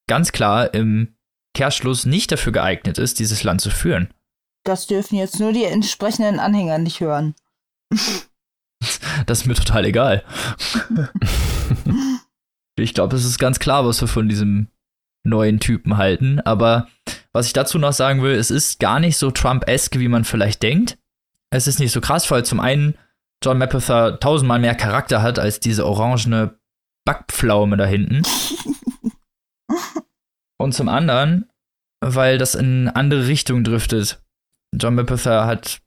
ganz 0.08 0.32
klar 0.32 0.74
im 0.74 1.14
Kehrschluss 1.54 2.04
nicht 2.04 2.32
dafür 2.32 2.52
geeignet 2.52 2.98
ist, 2.98 3.20
dieses 3.20 3.44
Land 3.44 3.60
zu 3.60 3.70
führen. 3.70 4.12
Das 4.64 4.88
dürfen 4.88 5.16
jetzt 5.16 5.38
nur 5.38 5.52
die 5.52 5.64
entsprechenden 5.64 6.40
Anhänger 6.40 6.78
nicht 6.78 7.00
hören. 7.00 7.34
Das 9.26 9.40
ist 9.40 9.46
mir 9.46 9.54
total 9.54 9.84
egal. 9.84 10.24
ich 12.76 12.94
glaube, 12.94 13.16
es 13.16 13.24
ist 13.24 13.38
ganz 13.38 13.58
klar, 13.58 13.86
was 13.86 14.00
wir 14.00 14.08
von 14.08 14.28
diesem 14.28 14.68
neuen 15.24 15.60
Typen 15.60 15.96
halten. 15.96 16.40
Aber 16.40 16.88
was 17.32 17.46
ich 17.46 17.52
dazu 17.52 17.78
noch 17.78 17.92
sagen 17.92 18.22
will, 18.22 18.34
es 18.34 18.50
ist 18.50 18.78
gar 18.78 19.00
nicht 19.00 19.16
so 19.16 19.30
Trump-esque, 19.30 19.98
wie 19.98 20.08
man 20.08 20.24
vielleicht 20.24 20.62
denkt. 20.62 20.98
Es 21.50 21.66
ist 21.66 21.78
nicht 21.80 21.92
so 21.92 22.00
krass, 22.00 22.30
weil 22.30 22.44
zum 22.44 22.60
einen 22.60 22.94
John 23.42 23.58
Mapother 23.58 24.18
tausendmal 24.20 24.58
mehr 24.58 24.74
Charakter 24.74 25.22
hat 25.22 25.38
als 25.38 25.60
diese 25.60 25.86
orangene 25.86 26.58
Backpflaume 27.04 27.76
da 27.76 27.86
hinten. 27.86 28.22
Und 30.58 30.74
zum 30.74 30.88
anderen, 30.88 31.48
weil 32.00 32.38
das 32.38 32.54
in 32.54 32.88
andere 32.88 33.26
Richtungen 33.28 33.64
driftet. 33.64 34.22
John 34.74 34.96
Mapother 34.96 35.46
hat 35.46 35.80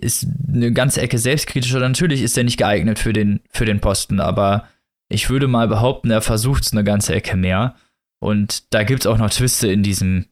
ist 0.00 0.26
eine 0.52 0.72
ganze 0.72 1.00
Ecke 1.00 1.18
selbstkritischer. 1.18 1.80
Natürlich 1.80 2.22
ist 2.22 2.36
er 2.36 2.44
nicht 2.44 2.56
geeignet 2.56 2.98
für 2.98 3.12
den, 3.12 3.40
für 3.50 3.64
den 3.64 3.80
Posten, 3.80 4.20
aber 4.20 4.68
ich 5.08 5.30
würde 5.30 5.48
mal 5.48 5.68
behaupten, 5.68 6.10
er 6.10 6.20
versucht 6.20 6.64
es 6.64 6.72
eine 6.72 6.84
ganze 6.84 7.14
Ecke 7.14 7.36
mehr. 7.36 7.76
Und 8.20 8.72
da 8.74 8.82
gibt 8.82 9.00
es 9.00 9.06
auch 9.06 9.18
noch 9.18 9.30
Twiste 9.30 9.70
in 9.70 9.82
diesem 9.82 10.26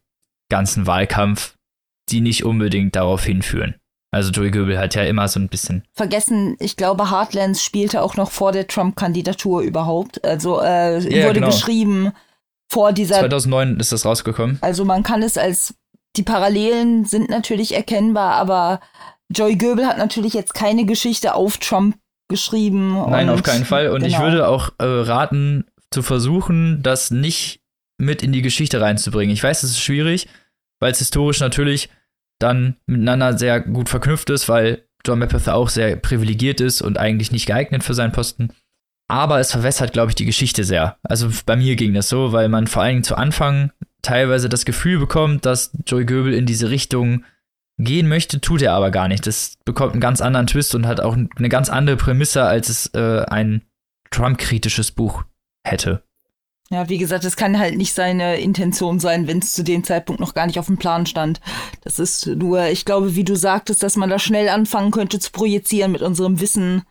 ganzen 0.50 0.86
Wahlkampf, 0.86 1.56
die 2.10 2.20
nicht 2.20 2.44
unbedingt 2.44 2.96
darauf 2.96 3.24
hinführen. 3.24 3.76
Also 4.16 4.30
Joey 4.30 4.51
Goebel 4.51 4.78
hat 4.78 4.94
ja 4.94 5.02
immer 5.02 5.28
so 5.28 5.38
ein 5.38 5.48
bisschen. 5.48 5.84
Vergessen, 5.93 6.56
ich 6.59 6.76
glaube, 6.76 7.10
Heartlands 7.10 7.62
spielte 7.62 8.02
auch 8.02 8.16
noch 8.16 8.30
vor 8.30 8.52
der 8.52 8.66
Trump-Kandidatur 8.66 9.60
überhaupt. 9.60 10.24
Also 10.24 10.60
äh, 10.60 10.98
ja, 10.98 11.26
wurde 11.26 11.40
genau. 11.40 11.48
geschrieben 11.48 12.12
vor 12.68 12.93
dieser. 12.93 13.18
2009 13.18 13.78
ist 13.78 13.93
das 13.93 14.06
rausgekommen. 14.06 14.59
Also 14.62 14.84
man 14.86 15.02
kann 15.02 15.22
es 15.22 15.36
als 15.36 15.74
die 16.16 16.22
Parallelen 16.22 17.05
sind 17.05 17.28
natürlich 17.28 17.74
erkennbar, 17.74 18.36
aber 18.36 18.80
Joey 19.28 19.56
Goebel 19.56 19.86
hat 19.86 19.98
natürlich 19.98 20.32
jetzt 20.32 20.55
keine 20.55 20.86
Geschichte 20.86 21.34
auf 21.34 21.59
Trump 21.59 21.98
geschrieben. 22.28 22.94
Nein, 23.10 23.28
auf 23.28 23.43
keinen 23.43 23.66
Fall. 23.66 23.90
Und 23.90 24.02
genau. 24.02 24.16
ich 24.16 24.22
würde 24.22 24.48
auch 24.48 24.70
äh, 24.78 24.84
raten, 24.84 25.66
zu 25.90 26.02
versuchen, 26.02 26.82
das 26.82 27.10
nicht 27.10 27.60
mit 27.98 28.22
in 28.22 28.32
die 28.32 28.43
Geschichte 28.43 28.80
reinzubringen. 28.80 29.32
Ich 29.32 29.43
weiß, 29.43 29.62
es 29.62 29.72
ist 29.72 29.80
schwierig, 29.80 30.26
weil 30.80 30.93
es 30.93 30.98
historisch 30.98 31.40
natürlich 31.40 31.90
dann 32.38 32.76
miteinander 32.86 33.38
sehr 33.38 33.60
gut 33.60 33.88
verknüpft 33.88 34.30
ist, 34.30 34.48
weil 34.48 34.84
John 35.04 35.18
Mapother 35.18 35.54
auch 35.54 35.68
sehr 35.68 35.96
privilegiert 35.96 36.60
ist 36.60 36.82
und 36.82 36.98
eigentlich 36.98 37.32
nicht 37.32 37.46
geeignet 37.46 37.84
für 37.84 37.94
seinen 37.94 38.12
Posten. 38.12 38.50
Aber 39.08 39.38
es 39.38 39.52
verwässert, 39.52 39.92
glaube 39.92 40.10
ich, 40.10 40.16
die 40.16 40.24
Geschichte 40.24 40.64
sehr. 40.64 40.98
Also 41.02 41.30
bei 41.46 41.56
mir 41.56 41.76
ging 41.76 41.94
das 41.94 42.08
so, 42.08 42.32
weil 42.32 42.48
man 42.48 42.66
vor 42.66 42.82
allen 42.82 42.96
Dingen 42.96 43.04
zu 43.04 43.16
Anfang 43.16 43.70
teilweise 44.02 44.48
das 44.48 44.64
Gefühl 44.64 44.98
bekommt, 44.98 45.46
dass 45.46 45.70
Joey 45.86 46.04
Goebel 46.04 46.34
in 46.34 46.46
diese 46.46 46.70
Richtung 46.70 47.24
gehen 47.78 48.08
möchte, 48.08 48.40
tut 48.40 48.62
er 48.62 48.72
aber 48.72 48.90
gar 48.90 49.06
nicht. 49.06 49.26
Das 49.26 49.58
bekommt 49.64 49.92
einen 49.92 50.00
ganz 50.00 50.20
anderen 50.20 50.46
Twist 50.46 50.74
und 50.74 50.86
hat 50.86 51.00
auch 51.00 51.14
eine 51.14 51.48
ganz 51.48 51.68
andere 51.68 51.96
Prämisse, 51.96 52.44
als 52.44 52.68
es 52.68 52.86
äh, 52.94 53.24
ein 53.26 53.62
Trump-kritisches 54.10 54.92
Buch 54.92 55.24
hätte. 55.64 56.02
Ja, 56.70 56.88
wie 56.88 56.98
gesagt, 56.98 57.24
es 57.24 57.36
kann 57.36 57.59
halt 57.59 57.76
nicht 57.76 57.93
seine 57.93 58.40
Intention 58.40 58.98
sein, 58.98 59.28
wenn 59.28 59.38
es 59.38 59.52
zu 59.52 59.62
dem 59.62 59.84
Zeitpunkt 59.84 60.20
noch 60.20 60.34
gar 60.34 60.47
nicht 60.47 60.59
auf 60.59 60.66
dem 60.66 60.78
Plan 60.78 61.06
stand. 61.06 61.40
Das 61.82 62.01
ist 62.01 62.26
nur, 62.26 62.66
ich 62.66 62.84
glaube, 62.84 63.14
wie 63.14 63.22
du 63.22 63.36
sagtest, 63.36 63.84
dass 63.84 63.97
man 63.97 64.10
da 64.10 64.18
schnell 64.18 64.48
anfangen 64.48 64.90
könnte 64.90 65.20
zu 65.20 65.30
projizieren 65.30 65.93
mit 65.93 66.02
unserem 66.02 66.40
Wissen 66.40 66.82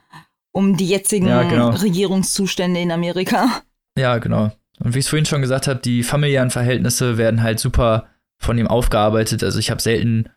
um 0.54 0.78
die 0.78 0.88
jetzigen 0.88 1.28
ja, 1.28 1.44
genau. 1.44 1.70
Regierungszustände 1.72 2.80
in 2.80 2.92
Amerika. 2.92 3.62
Ja, 3.98 4.20
genau. 4.20 4.54
Und 4.80 4.94
wie 4.94 5.00
ich 5.00 5.06
es 5.06 5.10
vorhin 5.10 5.26
schon 5.26 5.42
gesagt 5.42 5.68
habe, 5.68 5.82
die 5.82 6.04
familiären 6.04 6.50
Verhältnisse 6.50 7.18
werden 7.18 7.44
halt 7.44 7.60
super 7.60 8.08
von 8.40 8.58
ihm 8.58 8.68
aufgearbeitet. 8.68 9.44
Also 9.44 9.60
ich 9.60 9.70
habe 9.70 9.82
selten 9.82 10.30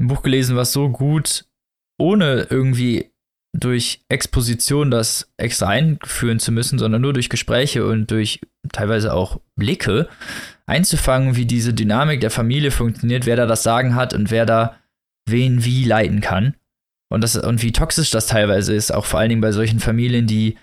ein 0.00 0.08
Buch 0.08 0.22
gelesen, 0.22 0.56
was 0.56 0.72
so 0.72 0.88
gut, 0.88 1.44
ohne 1.98 2.46
irgendwie 2.48 3.10
durch 3.60 4.04
Exposition 4.08 4.90
das 4.90 5.32
extra 5.36 5.68
einführen 5.68 6.38
zu 6.38 6.52
müssen, 6.52 6.78
sondern 6.78 7.02
nur 7.02 7.12
durch 7.12 7.28
Gespräche 7.28 7.86
und 7.86 8.10
durch 8.10 8.40
teilweise 8.72 9.12
auch 9.12 9.40
Blicke 9.56 10.08
einzufangen, 10.66 11.36
wie 11.36 11.46
diese 11.46 11.74
Dynamik 11.74 12.20
der 12.20 12.30
Familie 12.30 12.70
funktioniert, 12.70 13.26
wer 13.26 13.36
da 13.36 13.46
das 13.46 13.62
Sagen 13.62 13.94
hat 13.94 14.14
und 14.14 14.30
wer 14.30 14.46
da 14.46 14.76
wen 15.28 15.64
wie 15.64 15.84
leiten 15.84 16.20
kann. 16.20 16.54
Und, 17.10 17.22
das, 17.22 17.36
und 17.36 17.62
wie 17.62 17.72
toxisch 17.72 18.10
das 18.10 18.26
teilweise 18.26 18.74
ist, 18.74 18.92
auch 18.92 19.06
vor 19.06 19.20
allen 19.20 19.30
Dingen 19.30 19.40
bei 19.40 19.52
solchen 19.52 19.80
Familien, 19.80 20.26
die 20.26 20.58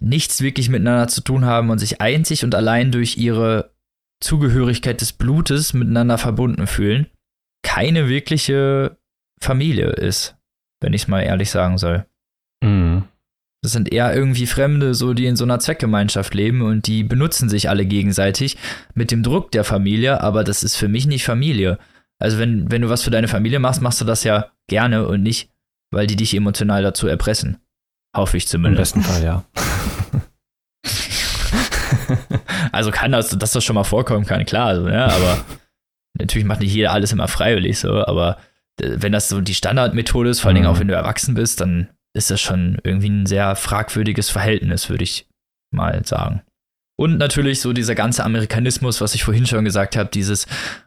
nichts 0.00 0.40
wirklich 0.40 0.70
miteinander 0.70 1.08
zu 1.08 1.20
tun 1.20 1.44
haben 1.44 1.68
und 1.70 1.78
sich 1.78 2.00
einzig 2.00 2.44
und 2.44 2.54
allein 2.54 2.92
durch 2.92 3.18
ihre 3.18 3.74
Zugehörigkeit 4.20 5.00
des 5.00 5.12
Blutes 5.12 5.74
miteinander 5.74 6.16
verbunden 6.16 6.66
fühlen 6.66 7.06
keine 7.62 8.08
wirkliche 8.08 8.98
Familie 9.40 9.86
ist, 9.90 10.36
wenn 10.80 10.92
ich 10.92 11.02
es 11.02 11.08
mal 11.08 11.22
ehrlich 11.22 11.50
sagen 11.50 11.78
soll. 11.78 12.06
Das 13.62 13.72
sind 13.72 13.92
eher 13.92 14.14
irgendwie 14.14 14.46
Fremde, 14.46 14.92
so 14.94 15.14
die 15.14 15.26
in 15.26 15.36
so 15.36 15.44
einer 15.44 15.60
Zweckgemeinschaft 15.60 16.34
leben 16.34 16.62
und 16.62 16.86
die 16.86 17.04
benutzen 17.04 17.48
sich 17.48 17.68
alle 17.68 17.86
gegenseitig 17.86 18.56
mit 18.94 19.10
dem 19.10 19.22
Druck 19.22 19.52
der 19.52 19.64
Familie, 19.64 20.20
aber 20.20 20.42
das 20.42 20.64
ist 20.64 20.76
für 20.76 20.88
mich 20.88 21.06
nicht 21.06 21.24
Familie. 21.24 21.78
Also 22.18 22.38
wenn, 22.38 22.70
wenn 22.70 22.82
du 22.82 22.88
was 22.88 23.02
für 23.02 23.10
deine 23.10 23.28
Familie 23.28 23.60
machst, 23.60 23.80
machst 23.80 24.00
du 24.00 24.04
das 24.04 24.24
ja 24.24 24.50
gerne 24.68 25.06
und 25.06 25.22
nicht, 25.22 25.50
weil 25.92 26.06
die 26.06 26.16
dich 26.16 26.34
emotional 26.34 26.82
dazu 26.82 27.06
erpressen. 27.06 27.58
Hoffe 28.16 28.36
ich 28.36 28.48
zumindest. 28.48 28.96
Im 28.96 29.02
besten 29.02 29.12
Fall, 29.14 29.24
ja. 29.24 29.44
also 32.72 32.90
kann 32.90 33.12
das, 33.12 33.30
dass 33.30 33.52
das 33.52 33.64
schon 33.64 33.74
mal 33.74 33.84
vorkommen 33.84 34.26
kann, 34.26 34.44
klar, 34.44 34.66
also, 34.66 34.88
ja, 34.88 35.06
aber 35.06 35.44
Natürlich 36.18 36.46
macht 36.46 36.60
nicht 36.60 36.74
jeder 36.74 36.92
alles 36.92 37.12
immer 37.12 37.28
freiwillig 37.28 37.78
so, 37.78 38.04
aber 38.04 38.38
äh, 38.80 38.90
wenn 38.96 39.12
das 39.12 39.28
so 39.28 39.40
die 39.40 39.54
Standardmethode 39.54 40.30
ist, 40.30 40.40
vor 40.40 40.48
allen 40.48 40.56
Dingen 40.56 40.66
auch 40.66 40.74
mhm. 40.74 40.80
wenn 40.80 40.88
du 40.88 40.94
erwachsen 40.94 41.34
bist, 41.34 41.60
dann 41.60 41.88
ist 42.14 42.30
das 42.30 42.40
schon 42.40 42.78
irgendwie 42.84 43.08
ein 43.08 43.26
sehr 43.26 43.56
fragwürdiges 43.56 44.30
Verhältnis, 44.30 44.88
würde 44.88 45.04
ich 45.04 45.26
mal 45.72 46.04
sagen. 46.04 46.42
Und 46.96 47.18
natürlich 47.18 47.60
so 47.60 47.72
dieser 47.72 47.94
ganze 47.94 48.24
Amerikanismus, 48.24 49.00
was 49.00 49.14
ich 49.14 49.24
vorhin 49.24 49.46
schon 49.46 49.64
gesagt 49.64 49.96
habe, 49.96 50.10
dieses, 50.10 50.46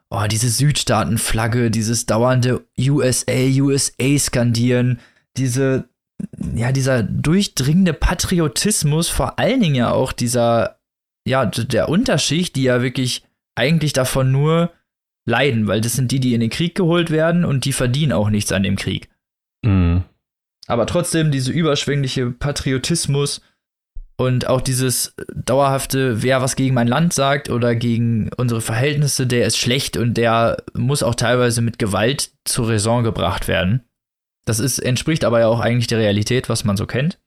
oh, 0.10 0.26
diese 0.30 0.50
Südstaatenflagge, 0.50 1.72
dieses 1.72 2.06
dauernde 2.06 2.66
USA, 2.80 3.34
USA 3.34 4.18
skandieren, 4.18 5.00
diese, 5.36 5.90
ja, 6.56 6.72
dieser 6.72 7.04
durchdringende 7.04 7.94
Patriotismus, 7.94 9.10
vor 9.10 9.40
allen 9.40 9.62
Dingen 9.62 9.76
ja 9.76 9.92
auch 9.92 10.14
dieser, 10.14 10.80
ja, 11.28 11.46
der 11.46 11.90
Unterschicht, 11.90 12.56
die 12.56 12.64
ja 12.64 12.82
wirklich 12.82 13.24
eigentlich 13.56 13.94
davon 13.94 14.32
nur 14.32 14.72
leiden, 15.28 15.68
weil 15.68 15.82
das 15.82 15.94
sind 15.94 16.12
die, 16.12 16.20
die 16.20 16.36
in 16.36 16.42
den 16.42 16.52
Krieg 16.52 16.76
geholt 16.76 17.10
werden 17.10 17.46
und 17.46 17.66
die 17.66 17.74
verdienen 17.74 18.12
auch 18.12 18.30
nichts 18.30 18.52
an 18.52 18.64
dem 18.64 18.76
Krieg. 18.76 19.10
Aber 20.68 20.86
trotzdem 20.86 21.32
diese 21.32 21.52
überschwängliche 21.52 22.32
Patriotismus 22.32 23.42
und 24.18 24.48
auch 24.48 24.62
dieses 24.62 25.14
dauerhafte, 25.34 26.24
wer 26.24 26.42
was 26.42 26.56
gegen 26.56 26.74
mein 26.74 26.88
Land 26.88 27.14
sagt 27.14 27.50
oder 27.50 27.76
gegen 27.76 28.30
unsere 28.38 28.62
Verhältnisse, 28.62 29.28
der 29.28 29.46
ist 29.46 29.58
schlecht 29.58 29.98
und 29.98 30.16
der 30.16 30.64
muss 30.74 31.04
auch 31.04 31.16
teilweise 31.16 31.62
mit 31.62 31.80
Gewalt 31.80 32.32
zur 32.46 32.70
Raison 32.70 33.04
gebracht 33.04 33.48
werden. 33.48 33.82
Das 34.46 34.60
ist, 34.60 34.80
entspricht 34.80 35.26
aber 35.26 35.42
ja 35.42 35.48
auch 35.48 35.60
eigentlich 35.60 35.88
der 35.88 36.00
Realität, 36.00 36.50
was 36.50 36.64
man 36.64 36.78
so 36.78 36.86
kennt. 36.86 37.20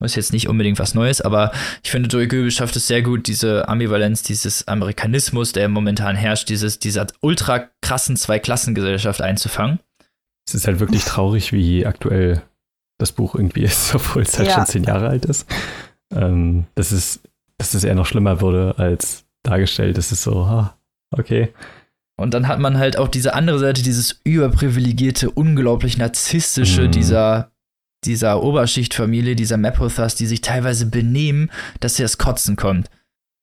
Ist 0.00 0.16
jetzt 0.16 0.34
nicht 0.34 0.48
unbedingt 0.48 0.78
was 0.78 0.94
Neues, 0.94 1.22
aber 1.22 1.50
ich 1.82 1.90
finde, 1.90 2.10
Joey 2.10 2.26
Goebel 2.26 2.50
schafft 2.50 2.76
es 2.76 2.86
sehr 2.86 3.00
gut, 3.00 3.26
diese 3.26 3.68
Ambivalenz, 3.68 4.22
dieses 4.22 4.68
Amerikanismus, 4.68 5.52
der 5.52 5.70
momentan 5.70 6.14
herrscht, 6.14 6.50
dieses, 6.50 6.78
dieser 6.78 7.06
ultra 7.20 7.70
krassen 7.80 8.18
Zweiklassengesellschaft 8.18 9.22
einzufangen. 9.22 9.78
Es 10.46 10.54
ist 10.54 10.66
halt 10.66 10.78
wirklich 10.78 11.04
traurig, 11.04 11.54
wie 11.54 11.86
aktuell 11.86 12.42
das 13.04 13.12
Buch 13.12 13.34
irgendwie 13.34 13.62
ist, 13.62 13.94
obwohl 13.94 14.22
es 14.22 14.38
halt 14.38 14.48
ja. 14.48 14.54
schon 14.54 14.66
zehn 14.66 14.84
Jahre 14.84 15.08
alt 15.08 15.24
ist. 15.24 15.46
Ähm, 16.12 16.64
das 16.74 16.92
ist, 16.92 17.20
dass 17.58 17.74
es 17.74 17.84
eher 17.84 17.94
noch 17.94 18.06
schlimmer 18.06 18.40
wurde 18.40 18.74
als 18.78 19.24
dargestellt. 19.42 19.96
Das 19.98 20.12
ist 20.12 20.22
so, 20.22 20.40
ah, 20.40 20.76
okay. 21.10 21.52
Und 22.16 22.32
dann 22.32 22.46
hat 22.46 22.60
man 22.60 22.78
halt 22.78 22.96
auch 22.96 23.08
diese 23.08 23.34
andere 23.34 23.58
Seite, 23.58 23.82
dieses 23.82 24.20
überprivilegierte, 24.24 25.30
unglaublich 25.30 25.98
narzisstische, 25.98 26.82
mhm. 26.82 26.92
dieser 26.92 27.50
dieser 28.04 28.42
Oberschichtfamilie, 28.42 29.34
dieser 29.36 29.56
Mapothas, 29.56 30.14
die 30.14 30.26
sich 30.26 30.40
teilweise 30.40 30.86
benehmen, 30.86 31.50
dass 31.80 31.96
sie 31.96 32.02
das 32.02 32.18
Kotzen 32.18 32.56
kommt. 32.56 32.88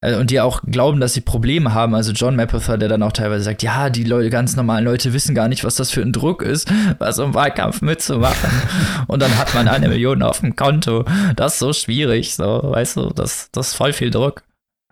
Äh, 0.01 0.15
und 0.15 0.31
die 0.31 0.41
auch 0.41 0.61
glauben, 0.63 0.99
dass 0.99 1.13
sie 1.13 1.21
Probleme 1.21 1.73
haben. 1.73 1.95
Also 1.95 2.11
John 2.11 2.35
Mapother, 2.35 2.77
der 2.77 2.89
dann 2.89 3.03
auch 3.03 3.11
teilweise 3.11 3.43
sagt, 3.43 3.63
ja, 3.63 3.89
die 3.89 4.03
Leute, 4.03 4.29
ganz 4.29 4.55
normalen 4.55 4.85
Leute 4.85 5.13
wissen 5.13 5.35
gar 5.35 5.47
nicht, 5.47 5.63
was 5.63 5.75
das 5.75 5.91
für 5.91 6.01
ein 6.01 6.11
Druck 6.11 6.41
ist, 6.41 6.71
was 6.99 7.19
im 7.19 7.33
Wahlkampf 7.33 7.81
mitzumachen. 7.81 8.49
und 9.07 9.21
dann 9.21 9.37
hat 9.37 9.53
man 9.53 9.67
eine 9.67 9.87
Million 9.87 10.21
auf 10.23 10.41
dem 10.41 10.55
Konto. 10.55 11.05
Das 11.35 11.53
ist 11.53 11.59
so 11.59 11.73
schwierig, 11.73 12.35
so, 12.35 12.61
weißt 12.63 12.97
du, 12.97 13.09
das, 13.09 13.49
das 13.51 13.69
ist 13.69 13.75
voll 13.75 13.93
viel 13.93 14.11
Druck. 14.11 14.43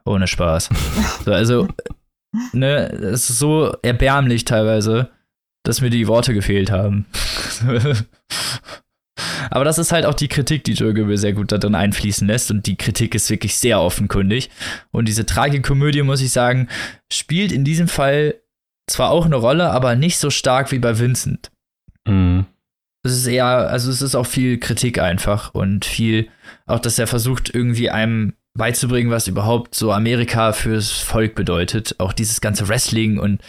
Ohne 0.06 0.27
Spaß. 0.27 0.69
So, 1.26 1.34
also, 1.34 1.68
ne, 2.53 2.90
es 2.90 3.30
ist 3.30 3.40
so 3.40 3.76
erbärmlich 3.84 4.45
teilweise, 4.45 5.10
dass 5.64 5.81
mir 5.81 5.90
die 5.90 6.07
Worte 6.07 6.34
gefehlt 6.34 6.72
haben. 6.72 7.06
Aber 9.50 9.66
das 9.66 9.78
ist 9.78 9.91
halt 9.91 10.06
auch 10.06 10.14
die 10.14 10.28
Kritik, 10.28 10.64
die 10.64 10.74
Joe 10.74 11.18
sehr 11.18 11.34
gut 11.34 11.52
da 11.52 11.58
drin 11.58 11.76
einfließen 11.76 12.28
lässt. 12.28 12.52
Und 12.52 12.66
die 12.66 12.76
Kritik 12.76 13.16
ist 13.16 13.30
wirklich 13.30 13.56
sehr 13.56 13.82
offenkundig. 13.82 14.50
Und 14.91 15.08
diese 15.08 15.26
Tragikomödie, 15.26 16.04
muss 16.04 16.22
ich 16.22 16.32
sagen, 16.32 16.68
spielt 17.12 17.52
in 17.52 17.64
diesem 17.64 17.88
Fall 17.88 18.36
zwar 18.88 19.12
auch 19.12 19.26
eine 19.26 19.36
Rolle, 19.36 19.72
aber 19.72 19.96
nicht 19.96 20.18
so 20.18 20.30
stark 20.30 20.72
wie 20.72 20.80
bei 20.80 20.98
Vincent. 21.00 21.52
Mhm. 22.08 22.46
Es 23.04 23.14
ist 23.14 23.28
eher, 23.28 23.46
also 23.46 23.90
es 23.91 24.02
ist 24.02 24.16
auch 24.16 24.26
viel 24.26 24.60
Kritik 24.60 25.00
einfach 25.00 25.54
und 25.54 25.86
viel, 25.86 26.28
auch 26.66 26.80
dass 26.80 27.00
er 27.00 27.08
versucht, 27.08 27.54
irgendwie 27.54 27.90
einem 27.90 28.34
beizubringen, 28.58 29.12
was 29.12 29.28
überhaupt 29.28 29.74
so 29.74 29.94
Amerika 29.94 30.52
fürs 30.52 30.91
Volk 30.91 31.36
bedeutet. 31.36 31.96
Auch 32.00 32.12
dieses 32.12 32.41
ganze 32.41 32.68
Wrestling 32.68 33.18
und 33.18 33.41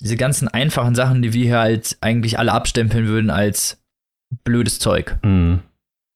diese 0.00 0.16
ganzen 0.16 0.48
einfachen 0.48 0.94
Sachen, 0.94 1.20
die 1.20 1.32
wir 1.32 1.44
hier 1.44 1.58
halt 1.58 1.98
eigentlich 2.00 2.38
alle 2.38 2.52
abstempeln 2.52 3.06
würden 3.06 3.30
als 3.30 3.79
blödes 4.44 4.78
Zeug. 4.78 5.18
Mhm. 5.22 5.60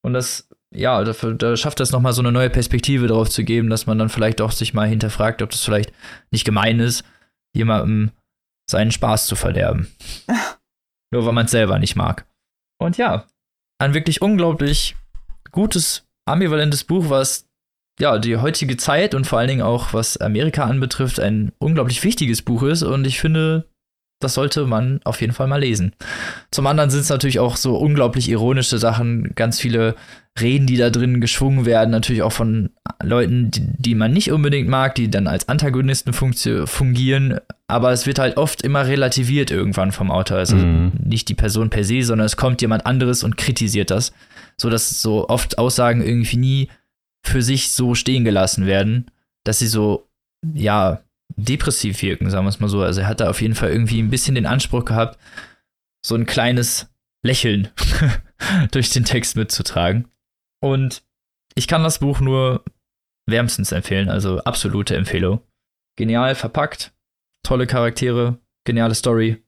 Und 0.05 0.12
das, 0.12 0.49
ja, 0.74 1.03
dafür, 1.05 1.35
da 1.35 1.57
schafft 1.57 1.81
das 1.81 1.93
nochmal 1.93 2.12
so 2.12 2.23
eine 2.23 2.32
neue 2.32 2.51
Perspektive 2.51 3.07
drauf 3.07 3.31
zu 3.31 3.45
geben, 3.45 3.70
dass 3.70 3.86
man 3.86 3.99
dann 3.99 4.09
vielleicht 4.09 4.41
auch 4.41 4.53
sich 4.53 4.74
mal 4.74 4.89
hinterfragt, 4.89 5.43
ob 5.43 5.51
das 5.51 5.65
vielleicht 5.65 5.93
nicht 6.31 6.45
gemein 6.45 6.81
ist, 6.81 7.05
jemandem 7.55 8.11
seinen 8.70 8.91
Spaß 8.91 9.27
zu 9.27 9.36
verderben. 9.36 9.89
Nur 11.12 11.27
weil 11.27 11.32
man 11.32 11.47
es 11.47 11.53
selber 11.53 11.78
nicht 11.78 11.97
mag. 11.97 12.27
Und 12.78 12.97
ja, 12.97 13.27
ein 13.78 13.95
wirklich 13.95 14.20
unglaublich 14.23 14.97
gutes, 15.53 16.07
ambivalentes 16.27 16.85
Buch, 16.85 17.09
was 17.09 17.49
ja 18.01 18.19
die 18.19 18.36
heutige 18.36 18.77
Zeit 18.77 19.15
und 19.15 19.27
vor 19.27 19.39
allen 19.39 19.49
Dingen 19.49 19.62
auch 19.62 19.93
was 19.93 20.16
Amerika 20.16 20.65
anbetrifft, 20.65 21.20
ein 21.20 21.53
unglaublich 21.59 22.03
wichtiges 22.03 22.43
Buch 22.43 22.62
ist. 22.65 22.82
Und 22.82 23.07
ich 23.07 23.20
finde, 23.20 23.69
das 24.25 24.35
sollte 24.35 24.67
man 24.67 25.01
auf 25.05 25.21
jeden 25.21 25.33
Fall 25.33 25.47
mal 25.47 25.61
lesen. 25.61 25.93
Zum 26.51 26.67
anderen 26.67 26.91
sind 26.91 27.01
es 27.01 27.09
natürlich 27.09 27.39
auch 27.39 27.57
so 27.57 27.77
unglaublich 27.77 28.29
ironische 28.29 28.79
Sachen, 28.79 29.35
ganz 29.35 29.61
viele 29.61 29.95
Reden, 30.41 30.67
die 30.67 30.77
da 30.77 30.91
drin 30.91 31.21
geschwungen 31.21 31.65
werden, 31.65 31.91
natürlich 31.91 32.23
auch 32.23 32.33
von 32.33 32.71
Leuten, 33.01 33.53
die, 33.53 33.61
die 33.79 33.95
man 33.95 34.13
nicht 34.13 34.33
unbedingt 34.33 34.69
mag, 34.69 34.97
die 34.97 35.09
dann 35.09 35.29
als 35.29 35.49
Antagonisten 35.49 36.13
fungieren, 36.13 37.39
aber 37.69 37.93
es 37.93 38.07
wird 38.07 38.19
halt 38.19 38.37
oft 38.37 38.63
immer 38.63 38.87
relativiert 38.87 39.53
irgendwann 39.53 39.93
vom 39.93 40.11
Autor. 40.11 40.39
Also 40.39 40.57
mhm. 40.57 40.93
nicht 41.05 41.29
die 41.29 41.35
Person 41.35 41.71
per 41.71 41.85
se, 41.85 42.03
sondern 42.03 42.27
es 42.27 42.37
kommt 42.37 42.63
jemand 42.63 42.85
anderes 42.85 43.23
und 43.23 43.37
kritisiert 43.37 43.91
das, 43.91 44.13
sodass 44.57 45.01
so 45.01 45.29
oft 45.29 45.59
Aussagen 45.59 46.03
irgendwie 46.03 46.37
nie 46.37 46.69
für 47.23 47.43
sich 47.43 47.71
so 47.71 47.95
stehen 47.95 48.25
gelassen 48.25 48.67
werden, 48.67 49.07
dass 49.45 49.61
sie 49.61 49.69
so, 49.69 50.09
ja, 50.53 51.01
depressiv 51.36 52.02
wirken, 52.02 52.31
sagen 52.31 52.44
wir 52.44 52.51
es 52.51 52.61
mal 52.61 52.69
so. 52.69 52.82
Also 52.82 53.02
er 53.02 53.09
hat 53.09 53.20
da 53.20 53.31
auf 53.31 53.40
jeden 53.40 53.55
Fall 53.55 53.70
irgendwie 53.70 54.01
ein 54.01 54.11
bisschen 54.11 54.35
den 54.35 54.47
Anspruch 54.47 54.85
gehabt, 54.85 55.19
so 56.05 56.15
ein 56.15 56.27
kleines 56.27 56.89
Lächeln 57.23 57.69
durch 58.70 58.90
den 58.90 59.05
Text 59.05 59.36
mitzutragen. 59.36 60.09
Und 60.61 61.02
ich 61.55 61.69
kann 61.69 61.82
das 61.82 61.98
Buch 61.98 62.20
nur 62.20 62.65
wärmstens 63.27 63.73
empfehlen, 63.73 64.09
also 64.09 64.40
absolute 64.40 64.97
Empfehlung. 64.97 65.40
Genial 65.97 66.35
verpackt, 66.35 66.93
tolle 67.43 67.66
Charaktere, 67.66 68.39
geniale 68.65 68.94
Story. 68.94 69.43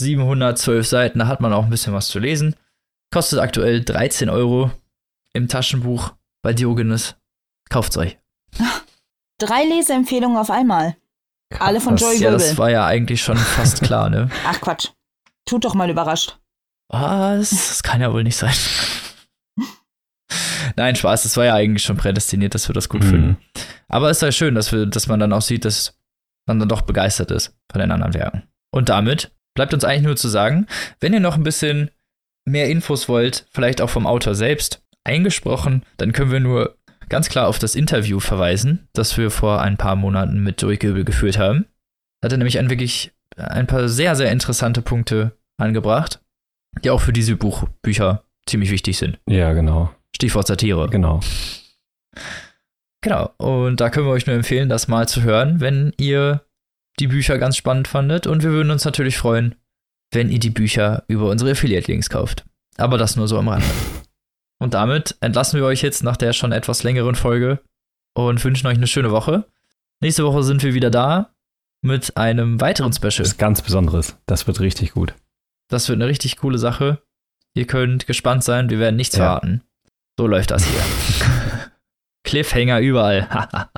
712 0.00 0.86
Seiten, 0.86 1.18
da 1.18 1.26
hat 1.26 1.40
man 1.40 1.52
auch 1.52 1.64
ein 1.64 1.70
bisschen 1.70 1.92
was 1.92 2.08
zu 2.08 2.20
lesen. 2.20 2.54
Kostet 3.12 3.40
aktuell 3.40 3.82
13 3.84 4.30
Euro 4.30 4.70
im 5.32 5.48
Taschenbuch 5.48 6.14
bei 6.42 6.52
Diogenes. 6.52 7.16
Kauft's 7.68 7.96
euch. 7.96 8.16
Drei 9.38 9.64
Leseempfehlungen 9.64 10.36
auf 10.36 10.50
einmal. 10.50 10.96
Alle 11.58 11.80
von 11.80 11.96
Joey 11.96 12.18
Ja, 12.18 12.30
das 12.30 12.58
war 12.58 12.70
ja 12.70 12.86
eigentlich 12.86 13.22
schon 13.22 13.36
fast 13.36 13.82
klar, 13.82 14.10
ne? 14.10 14.30
Ach 14.46 14.60
Quatsch. 14.60 14.88
Tut 15.46 15.64
doch 15.64 15.74
mal 15.74 15.88
überrascht. 15.88 16.38
Was? 16.88 17.50
Das 17.50 17.82
kann 17.82 18.00
ja 18.00 18.12
wohl 18.12 18.24
nicht 18.24 18.36
sein. 18.36 18.54
Nein, 20.76 20.96
Spaß, 20.96 21.22
das 21.22 21.36
war 21.36 21.46
ja 21.46 21.54
eigentlich 21.54 21.84
schon 21.84 21.96
prädestiniert, 21.96 22.54
dass 22.54 22.68
wir 22.68 22.74
das 22.74 22.88
gut 22.88 23.02
mhm. 23.04 23.08
finden. 23.08 23.38
Aber 23.88 24.10
es 24.10 24.18
ist 24.18 24.22
ja 24.22 24.32
schön, 24.32 24.54
dass, 24.54 24.72
wir, 24.72 24.86
dass 24.86 25.06
man 25.06 25.20
dann 25.20 25.32
auch 25.32 25.42
sieht, 25.42 25.64
dass 25.64 25.98
man 26.46 26.58
dann 26.58 26.68
doch 26.68 26.82
begeistert 26.82 27.30
ist 27.30 27.56
von 27.70 27.80
den 27.80 27.90
anderen 27.90 28.14
Werken. 28.14 28.42
Und 28.70 28.88
damit 28.88 29.32
bleibt 29.54 29.74
uns 29.74 29.84
eigentlich 29.84 30.02
nur 30.02 30.16
zu 30.16 30.28
sagen, 30.28 30.66
wenn 31.00 31.12
ihr 31.12 31.20
noch 31.20 31.36
ein 31.36 31.42
bisschen 31.42 31.90
mehr 32.44 32.68
Infos 32.68 33.08
wollt, 33.08 33.46
vielleicht 33.50 33.80
auch 33.80 33.90
vom 33.90 34.06
Autor 34.06 34.34
selbst, 34.34 34.82
eingesprochen, 35.04 35.84
dann 35.96 36.12
können 36.12 36.30
wir 36.30 36.40
nur 36.40 36.77
ganz 37.08 37.28
klar 37.28 37.48
auf 37.48 37.58
das 37.58 37.74
Interview 37.74 38.20
verweisen, 38.20 38.88
das 38.92 39.16
wir 39.16 39.30
vor 39.30 39.60
ein 39.60 39.76
paar 39.76 39.96
Monaten 39.96 40.42
mit 40.42 40.60
Joey 40.60 40.76
Göbel 40.76 41.04
geführt 41.04 41.38
haben. 41.38 41.66
Hat 42.22 42.32
er 42.32 42.38
nämlich 42.38 42.58
ein 42.58 42.70
wirklich 42.70 43.12
ein 43.36 43.66
paar 43.66 43.88
sehr, 43.88 44.16
sehr 44.16 44.32
interessante 44.32 44.82
Punkte 44.82 45.32
angebracht, 45.58 46.20
die 46.82 46.90
auch 46.90 47.00
für 47.00 47.12
diese 47.12 47.36
Buch 47.36 47.64
Bücher 47.82 48.24
ziemlich 48.46 48.70
wichtig 48.70 48.98
sind. 48.98 49.18
Ja, 49.28 49.52
genau. 49.52 49.90
Stichwort 50.14 50.46
Satire. 50.46 50.88
Genau. 50.88 51.20
Genau. 53.02 53.30
Und 53.36 53.80
da 53.80 53.90
können 53.90 54.06
wir 54.06 54.12
euch 54.12 54.26
nur 54.26 54.34
empfehlen, 54.34 54.68
das 54.68 54.88
mal 54.88 55.06
zu 55.08 55.22
hören, 55.22 55.60
wenn 55.60 55.92
ihr 55.98 56.42
die 56.98 57.06
Bücher 57.06 57.38
ganz 57.38 57.56
spannend 57.56 57.86
fandet. 57.86 58.26
Und 58.26 58.42
wir 58.42 58.50
würden 58.50 58.70
uns 58.70 58.84
natürlich 58.84 59.16
freuen, 59.16 59.54
wenn 60.12 60.30
ihr 60.30 60.40
die 60.40 60.50
Bücher 60.50 61.04
über 61.06 61.30
unsere 61.30 61.52
Affiliate-Links 61.52 62.10
kauft. 62.10 62.44
Aber 62.76 62.98
das 62.98 63.16
nur 63.16 63.28
so 63.28 63.38
am 63.38 63.48
Rande. 63.48 63.66
Und 64.60 64.74
damit 64.74 65.16
entlassen 65.20 65.58
wir 65.58 65.66
euch 65.66 65.82
jetzt 65.82 66.02
nach 66.02 66.16
der 66.16 66.32
schon 66.32 66.52
etwas 66.52 66.82
längeren 66.82 67.14
Folge 67.14 67.60
und 68.14 68.42
wünschen 68.44 68.66
euch 68.66 68.76
eine 68.76 68.86
schöne 68.86 69.10
Woche. 69.10 69.44
Nächste 70.00 70.24
Woche 70.24 70.42
sind 70.42 70.62
wir 70.62 70.74
wieder 70.74 70.90
da 70.90 71.34
mit 71.82 72.16
einem 72.16 72.60
weiteren 72.60 72.92
Special. 72.92 73.18
Das 73.18 73.28
ist 73.28 73.38
ganz 73.38 73.62
Besonderes. 73.62 74.16
Das 74.26 74.46
wird 74.46 74.60
richtig 74.60 74.92
gut. 74.92 75.14
Das 75.68 75.88
wird 75.88 75.96
eine 75.96 76.08
richtig 76.08 76.36
coole 76.38 76.58
Sache. 76.58 77.02
Ihr 77.54 77.66
könnt 77.66 78.06
gespannt 78.06 78.44
sein, 78.44 78.70
wir 78.70 78.78
werden 78.78 78.96
nichts 78.96 79.16
ja. 79.16 79.24
verraten. 79.24 79.62
So 80.18 80.26
läuft 80.26 80.50
das 80.50 80.64
hier. 80.64 80.80
Cliffhanger 82.24 82.80
überall. 82.80 83.28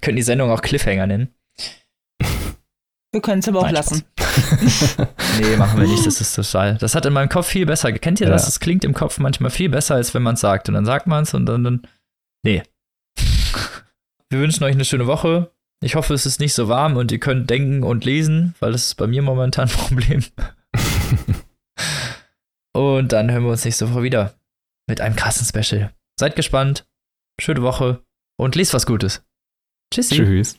Können 0.00 0.16
die 0.16 0.22
Sendung 0.22 0.50
auch 0.50 0.62
Cliffhanger 0.62 1.06
nennen? 1.06 1.34
Wir 3.12 3.22
können 3.22 3.38
es 3.38 3.48
aber 3.48 3.60
auch 3.60 3.64
Nein, 3.64 3.74
lassen. 3.74 4.04
nee, 5.40 5.56
machen 5.56 5.80
wir 5.80 5.88
nicht. 5.88 6.06
Das 6.06 6.20
ist 6.20 6.34
total. 6.34 6.76
Das 6.76 6.94
hat 6.94 7.06
in 7.06 7.12
meinem 7.14 7.30
Kopf 7.30 7.46
viel 7.46 7.64
besser. 7.64 7.90
Kennt 7.92 8.20
ihr 8.20 8.26
das? 8.26 8.46
Es 8.46 8.60
klingt 8.60 8.84
im 8.84 8.92
Kopf 8.92 9.18
manchmal 9.18 9.50
viel 9.50 9.70
besser, 9.70 9.94
als 9.94 10.12
wenn 10.12 10.22
man 10.22 10.34
es 10.34 10.40
sagt. 10.40 10.68
Und 10.68 10.74
dann 10.74 10.84
sagt 10.84 11.06
man 11.06 11.22
es 11.22 11.32
und 11.32 11.46
dann, 11.46 11.64
dann. 11.64 11.82
Nee. 12.44 12.62
Wir 14.30 14.40
wünschen 14.40 14.62
euch 14.64 14.74
eine 14.74 14.84
schöne 14.84 15.06
Woche. 15.06 15.50
Ich 15.82 15.94
hoffe, 15.94 16.12
es 16.12 16.26
ist 16.26 16.40
nicht 16.40 16.54
so 16.54 16.68
warm 16.68 16.96
und 16.96 17.12
ihr 17.12 17.20
könnt 17.20 17.48
denken 17.48 17.82
und 17.82 18.04
lesen, 18.04 18.54
weil 18.58 18.72
das 18.72 18.86
ist 18.86 18.94
bei 18.96 19.06
mir 19.06 19.22
momentan 19.22 19.68
ein 19.68 19.74
Problem. 19.74 20.24
und 22.74 23.12
dann 23.12 23.30
hören 23.30 23.44
wir 23.44 23.50
uns 23.52 23.64
nächste 23.64 23.90
Woche 23.90 24.02
wieder 24.02 24.34
mit 24.88 25.00
einem 25.00 25.16
krassen 25.16 25.46
Special. 25.46 25.92
Seid 26.18 26.36
gespannt. 26.36 26.86
Schöne 27.40 27.62
Woche 27.62 28.02
und 28.36 28.56
lest 28.56 28.74
was 28.74 28.86
Gutes. 28.86 29.22
Tschüssi. 29.94 30.16
Tschüss. 30.16 30.58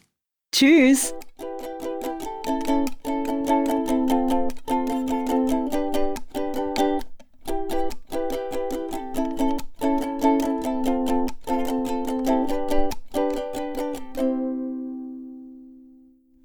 Tschüss. 0.55 1.13